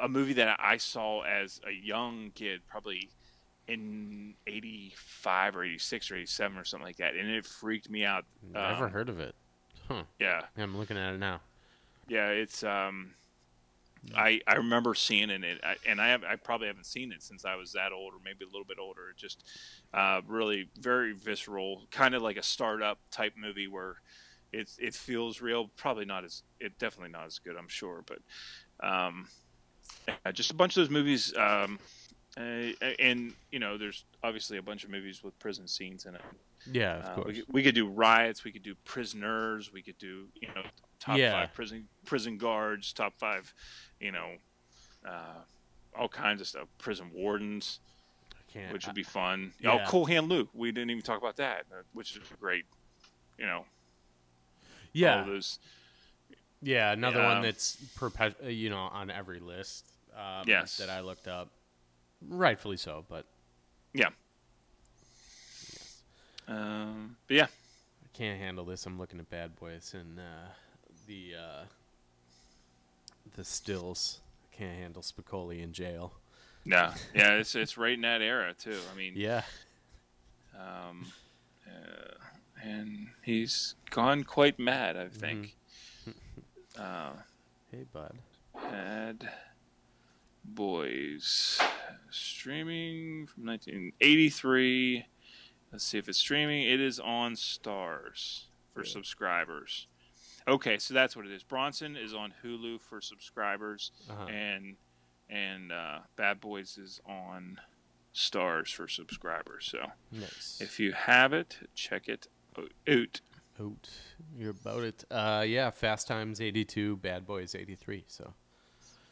a 0.00 0.08
movie 0.08 0.32
that 0.34 0.58
I 0.60 0.78
saw 0.78 1.22
as 1.22 1.60
a 1.68 1.72
young 1.72 2.30
kid, 2.34 2.60
probably 2.68 3.10
in 3.68 4.34
85 4.46 5.56
or 5.56 5.64
86 5.64 6.10
or 6.10 6.16
87 6.16 6.56
or 6.58 6.64
something 6.64 6.86
like 6.86 6.96
that, 6.98 7.14
and 7.14 7.28
it 7.28 7.44
freaked 7.46 7.90
me 7.90 8.04
out. 8.04 8.24
Never 8.42 8.86
Um, 8.86 8.90
heard 8.92 9.08
of 9.08 9.20
it. 9.20 9.34
Huh. 9.88 10.04
Yeah, 10.18 10.42
I'm 10.56 10.76
looking 10.76 10.96
at 10.96 11.14
it 11.14 11.18
now. 11.18 11.40
yeah, 12.08 12.28
it's 12.28 12.64
um, 12.64 13.14
I 14.14 14.40
I 14.46 14.54
remember 14.56 14.94
seeing 14.94 15.30
it, 15.30 15.42
and 15.44 15.60
I, 15.62 15.76
and 15.86 16.00
I 16.00 16.08
have 16.08 16.24
I 16.24 16.36
probably 16.36 16.66
haven't 16.66 16.86
seen 16.86 17.12
it 17.12 17.22
since 17.22 17.44
I 17.44 17.56
was 17.56 17.72
that 17.72 17.92
old, 17.92 18.14
or 18.14 18.18
maybe 18.24 18.44
a 18.44 18.48
little 18.48 18.64
bit 18.64 18.78
older. 18.80 19.10
It 19.10 19.16
just 19.16 19.44
uh, 19.94 20.20
really 20.26 20.68
very 20.78 21.12
visceral, 21.12 21.82
kind 21.90 22.14
of 22.14 22.22
like 22.22 22.36
a 22.36 22.42
Starred 22.42 22.82
Up 22.82 22.98
type 23.10 23.34
movie 23.36 23.68
where 23.68 23.96
it's 24.52 24.78
it 24.78 24.94
feels 24.94 25.40
real. 25.40 25.70
Probably 25.76 26.04
not 26.04 26.24
as 26.24 26.42
it 26.60 26.78
definitely 26.78 27.12
not 27.12 27.26
as 27.26 27.38
good, 27.38 27.56
I'm 27.56 27.68
sure, 27.68 28.04
but 28.06 28.18
um, 28.86 29.28
yeah, 30.08 30.32
just 30.32 30.50
a 30.50 30.54
bunch 30.54 30.76
of 30.76 30.82
those 30.82 30.90
movies. 30.90 31.34
Um, 31.36 31.78
uh, 32.38 32.72
and 32.98 33.32
you 33.50 33.58
know, 33.58 33.78
there's 33.78 34.04
obviously 34.22 34.58
a 34.58 34.62
bunch 34.62 34.84
of 34.84 34.90
movies 34.90 35.22
with 35.22 35.38
prison 35.38 35.66
scenes 35.66 36.06
in 36.06 36.14
it. 36.14 36.22
Yeah, 36.70 36.96
of 36.98 37.04
Uh, 37.04 37.14
course. 37.14 37.26
we, 37.26 37.34
could, 37.34 37.44
we 37.48 37.62
could 37.62 37.74
do 37.74 37.88
riots. 37.88 38.44
We 38.44 38.52
could 38.52 38.62
do 38.62 38.74
prisoners. 38.84 39.72
We 39.72 39.82
could 39.82 39.98
do 39.98 40.28
you 40.40 40.48
know 40.48 40.62
top 41.00 41.18
Yeah. 41.18 41.32
five 41.32 41.52
prison 41.54 41.88
prison 42.04 42.38
guards. 42.38 42.92
Top 42.92 43.14
five, 43.18 43.52
you 44.00 44.12
know, 44.12 44.32
uh, 45.08 45.40
all 45.96 46.08
kinds 46.08 46.40
of 46.40 46.46
stuff. 46.46 46.68
Prison 46.78 47.10
wardens, 47.12 47.80
which 48.70 48.86
would 48.86 48.94
be 48.96 49.02
fun. 49.02 49.52
yeah. 49.60 49.72
Oh, 49.72 49.88
Cool 49.88 50.06
Hand 50.06 50.28
Luke. 50.28 50.48
We 50.54 50.72
didn't 50.72 50.90
even 50.90 51.02
talk 51.02 51.18
about 51.18 51.36
that, 51.36 51.66
uh, 51.72 51.82
which 51.92 52.16
is 52.16 52.22
great. 52.40 52.64
You 53.38 53.46
know, 53.46 53.66
yeah. 54.92 55.22
those. 55.24 55.58
Yeah, 56.62 56.92
another 56.92 57.22
one 57.22 57.42
that's 57.42 57.76
perpet- 57.96 58.38
uh, 58.42 58.48
you 58.48 58.70
know 58.70 58.78
on 58.78 59.10
every 59.10 59.40
list. 59.40 59.84
Um, 60.16 60.44
Yes. 60.46 60.78
That 60.78 60.88
I 60.88 61.00
looked 61.00 61.28
up, 61.28 61.50
rightfully 62.26 62.78
so. 62.78 63.04
But 63.08 63.26
Yeah. 63.92 64.08
Um, 66.48 67.16
but 67.26 67.34
yeah, 67.36 67.46
I 67.46 68.08
can't 68.16 68.38
handle 68.40 68.64
this. 68.64 68.86
I'm 68.86 68.98
looking 68.98 69.18
at 69.18 69.28
Bad 69.30 69.56
Boys 69.56 69.94
and 69.98 70.18
uh, 70.18 70.48
the 71.06 71.32
uh, 71.38 71.64
the 73.36 73.44
stills. 73.44 74.20
I 74.52 74.56
can't 74.56 74.78
handle 74.78 75.02
Spicoli 75.02 75.62
in 75.62 75.72
jail. 75.72 76.12
no, 76.64 76.90
yeah, 77.14 77.32
it's 77.34 77.54
it's 77.54 77.76
right 77.76 77.94
in 77.94 78.02
that 78.02 78.22
era 78.22 78.54
too. 78.58 78.78
I 78.92 78.96
mean, 78.96 79.12
Yeah. 79.16 79.42
um, 80.58 81.06
uh, 81.66 82.14
and 82.62 83.08
he's 83.22 83.74
gone 83.90 84.24
quite 84.24 84.58
mad. 84.58 84.96
I 84.96 85.08
think. 85.08 85.56
uh, 86.78 87.10
Hey, 87.72 87.84
bud. 87.92 88.14
Bad 88.54 89.28
Boys 90.44 91.58
streaming 92.10 93.26
from 93.26 93.46
1983. 93.46 95.04
Let's 95.76 95.84
see 95.84 95.98
if 95.98 96.08
it's 96.08 96.16
streaming. 96.16 96.62
It 96.62 96.80
is 96.80 96.98
on 96.98 97.34
Starz 97.34 98.44
for 98.72 98.82
Yeah. 98.82 98.90
subscribers. 98.90 99.88
Okay, 100.48 100.78
so 100.78 100.94
that's 100.94 101.14
what 101.14 101.26
it 101.26 101.32
is. 101.32 101.42
Bronson 101.42 101.98
is 101.98 102.14
on 102.14 102.32
Hulu 102.42 102.80
for 102.80 103.02
subscribers, 103.02 103.92
Uh-huh. 104.08 104.24
and 104.24 104.78
and 105.28 105.72
uh, 105.72 105.98
Bad 106.16 106.40
Boys 106.40 106.78
is 106.78 106.98
on 107.04 107.60
Starz 108.14 108.72
for 108.72 108.88
subscribers. 108.88 109.66
So 109.70 109.92
Nice. 110.10 110.62
if 110.62 110.80
you 110.80 110.92
have 110.94 111.34
it, 111.34 111.58
check 111.74 112.08
it 112.08 112.26
out. 112.56 113.20
Out. 113.60 113.90
You're 114.34 114.52
about 114.52 114.82
it. 114.82 115.04
Uh, 115.10 115.44
yeah, 115.46 115.68
Fast 115.70 116.06
Times 116.08 116.40
82, 116.40 116.96
Bad 116.96 117.26
Boys 117.26 117.54
83. 117.54 118.04
So, 118.08 118.32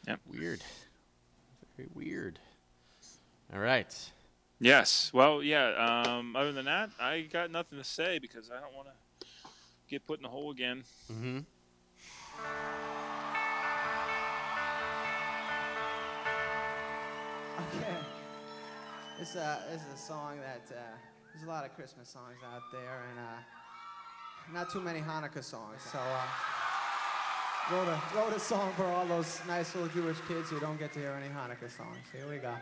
Yep. 0.07 0.19
weird. 0.25 0.63
Very 1.77 1.89
weird. 1.93 2.39
All 3.53 3.59
right. 3.59 4.11
Yes. 4.65 5.11
Well, 5.13 5.43
yeah. 5.43 6.01
Um, 6.07 6.35
other 6.35 6.51
than 6.51 6.65
that, 6.65 6.89
I 6.99 7.21
got 7.21 7.51
nothing 7.51 7.77
to 7.77 7.83
say 7.83 8.17
because 8.17 8.49
I 8.49 8.59
don't 8.59 8.73
want 8.73 8.87
to 8.87 9.47
get 9.87 10.07
put 10.07 10.17
in 10.17 10.23
the 10.23 10.29
hole 10.29 10.49
again. 10.49 10.83
Mm-hmm. 11.11 11.39
Okay. 17.59 17.97
This, 19.19 19.35
uh, 19.35 19.61
this 19.71 19.81
is 19.83 19.93
a 19.93 19.97
song 19.97 20.37
that 20.39 20.75
uh, 20.75 20.81
there's 21.31 21.45
a 21.45 21.47
lot 21.47 21.63
of 21.63 21.75
Christmas 21.75 22.09
songs 22.09 22.37
out 22.51 22.63
there, 22.71 23.03
and 23.11 23.19
uh, 23.19 24.51
not 24.51 24.71
too 24.71 24.81
many 24.81 24.99
Hanukkah 24.99 25.43
songs. 25.43 25.83
So 25.91 25.99
uh, 25.99 26.23
wrote 27.71 27.87
a 27.87 28.01
wrote 28.17 28.35
a 28.35 28.39
song 28.39 28.73
for 28.75 28.85
all 28.85 29.05
those 29.05 29.41
nice 29.47 29.75
little 29.75 29.89
Jewish 29.89 30.17
kids 30.27 30.49
who 30.49 30.59
don't 30.59 30.79
get 30.79 30.91
to 30.93 30.99
hear 30.99 31.11
any 31.11 31.31
Hanukkah 31.31 31.69
songs. 31.69 31.99
Here 32.11 32.27
we 32.27 32.37
go. 32.37 32.55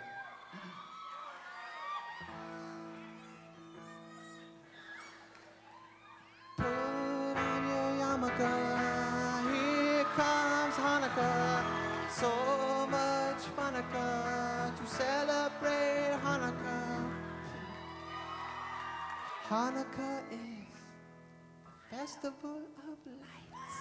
Hanukkah 19.54 20.18
is 20.32 20.82
the 21.64 21.72
festival 21.96 22.64
of 22.90 22.98
lights. 23.06 23.76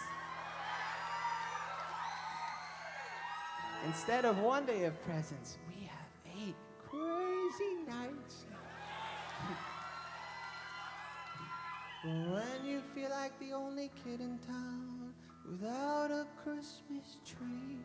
Instead 3.87 4.27
of 4.27 4.39
one 4.41 4.67
day 4.67 4.85
of 4.85 5.03
presents, 5.03 5.57
we 5.67 5.85
have 5.85 6.11
eight 6.37 6.57
crazy 6.87 7.77
nights. 7.89 8.45
When 12.05 12.67
you 12.67 12.83
feel 12.95 13.09
like 13.09 13.33
the 13.41 13.55
only 13.55 13.91
kid 14.05 14.21
in 14.21 14.39
town 14.41 15.15
without 15.51 16.11
a 16.11 16.27
Christmas 16.45 17.17
tree, 17.25 17.79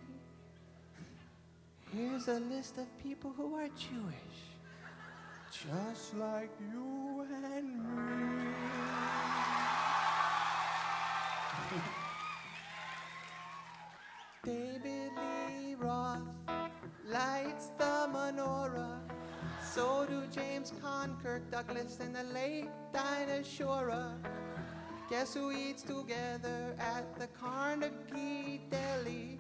here's 1.94 2.28
a 2.28 2.42
list 2.42 2.80
of 2.80 2.88
people 3.02 3.32
who 3.38 3.56
are 3.56 3.70
Jewish, 3.70 4.57
just 5.52 6.16
like 6.16 6.50
you 6.60 7.26
and 7.54 7.78
me. 7.78 8.52
David 14.44 15.12
Lee 15.16 15.76
Roth 15.76 16.22
lights 17.06 17.72
the 17.78 18.10
menorah. 18.14 19.00
So 19.62 20.06
do 20.10 20.24
James 20.32 20.72
Caan, 20.82 21.22
Kirk 21.22 21.50
Douglas, 21.52 22.00
and 22.00 22.16
the 22.16 22.24
late 22.24 22.70
Dinah 22.94 23.44
Shore. 23.44 24.14
Guess 25.10 25.34
who 25.34 25.52
eats 25.52 25.84
together 25.84 26.76
at 26.80 27.18
the 27.18 27.28
Carnegie 27.28 28.62
Deli? 28.70 29.38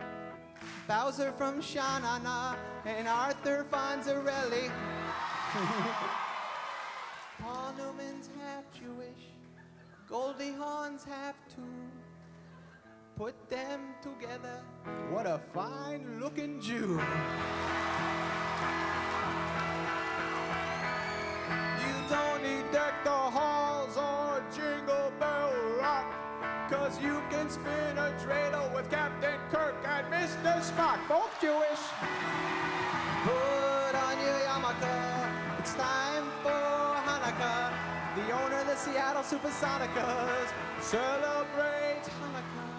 Bowser 0.87 1.33
from 1.33 1.61
Sha 1.61 1.99
Na 1.99 2.17
Na 2.19 2.55
and 2.85 3.07
Arthur 3.07 3.65
Fonzarelli. 3.69 4.71
Paul 7.41 7.73
Newman's 7.77 8.29
half 8.39 8.63
Jewish, 8.71 9.31
Goldie 10.07 10.53
Hawn's 10.53 11.03
half 11.03 11.33
too. 11.49 11.63
Put 13.15 13.33
them 13.49 13.95
together, 14.03 14.61
what 15.09 15.25
a 15.25 15.39
fine 15.55 16.19
looking 16.19 16.61
Jew. 16.61 17.01
You 21.81 21.95
don't 22.07 22.43
need 22.43 22.71
deck 22.71 22.93
the 23.03 23.09
halls 23.09 23.97
or 23.97 24.43
jingle 24.55 25.11
bell 25.19 25.53
rock. 25.81 26.05
Cause 26.69 27.01
you 27.01 27.23
can 27.31 27.49
spin 27.49 27.97
a 27.97 28.13
dreidel 28.23 28.71
with 28.75 28.91
Captain 28.91 29.39
Kirk 29.49 29.75
and 29.87 30.05
Mr. 30.13 30.61
Spock, 30.61 30.99
both 31.09 31.31
Jewish. 31.41 31.79
Put 33.23 33.31
on 33.31 33.66
your 33.66 33.66
yarmulke, 33.66 33.66
it's 35.67 35.75
time 35.75 36.23
for 36.43 36.49
Hanukkah. 36.49 37.73
The 38.15 38.31
owner 38.31 38.59
of 38.61 38.67
the 38.67 38.75
Seattle 38.77 39.21
SuperSonics 39.21 40.49
celebrates 40.79 42.07
Hanukkah. 42.07 42.76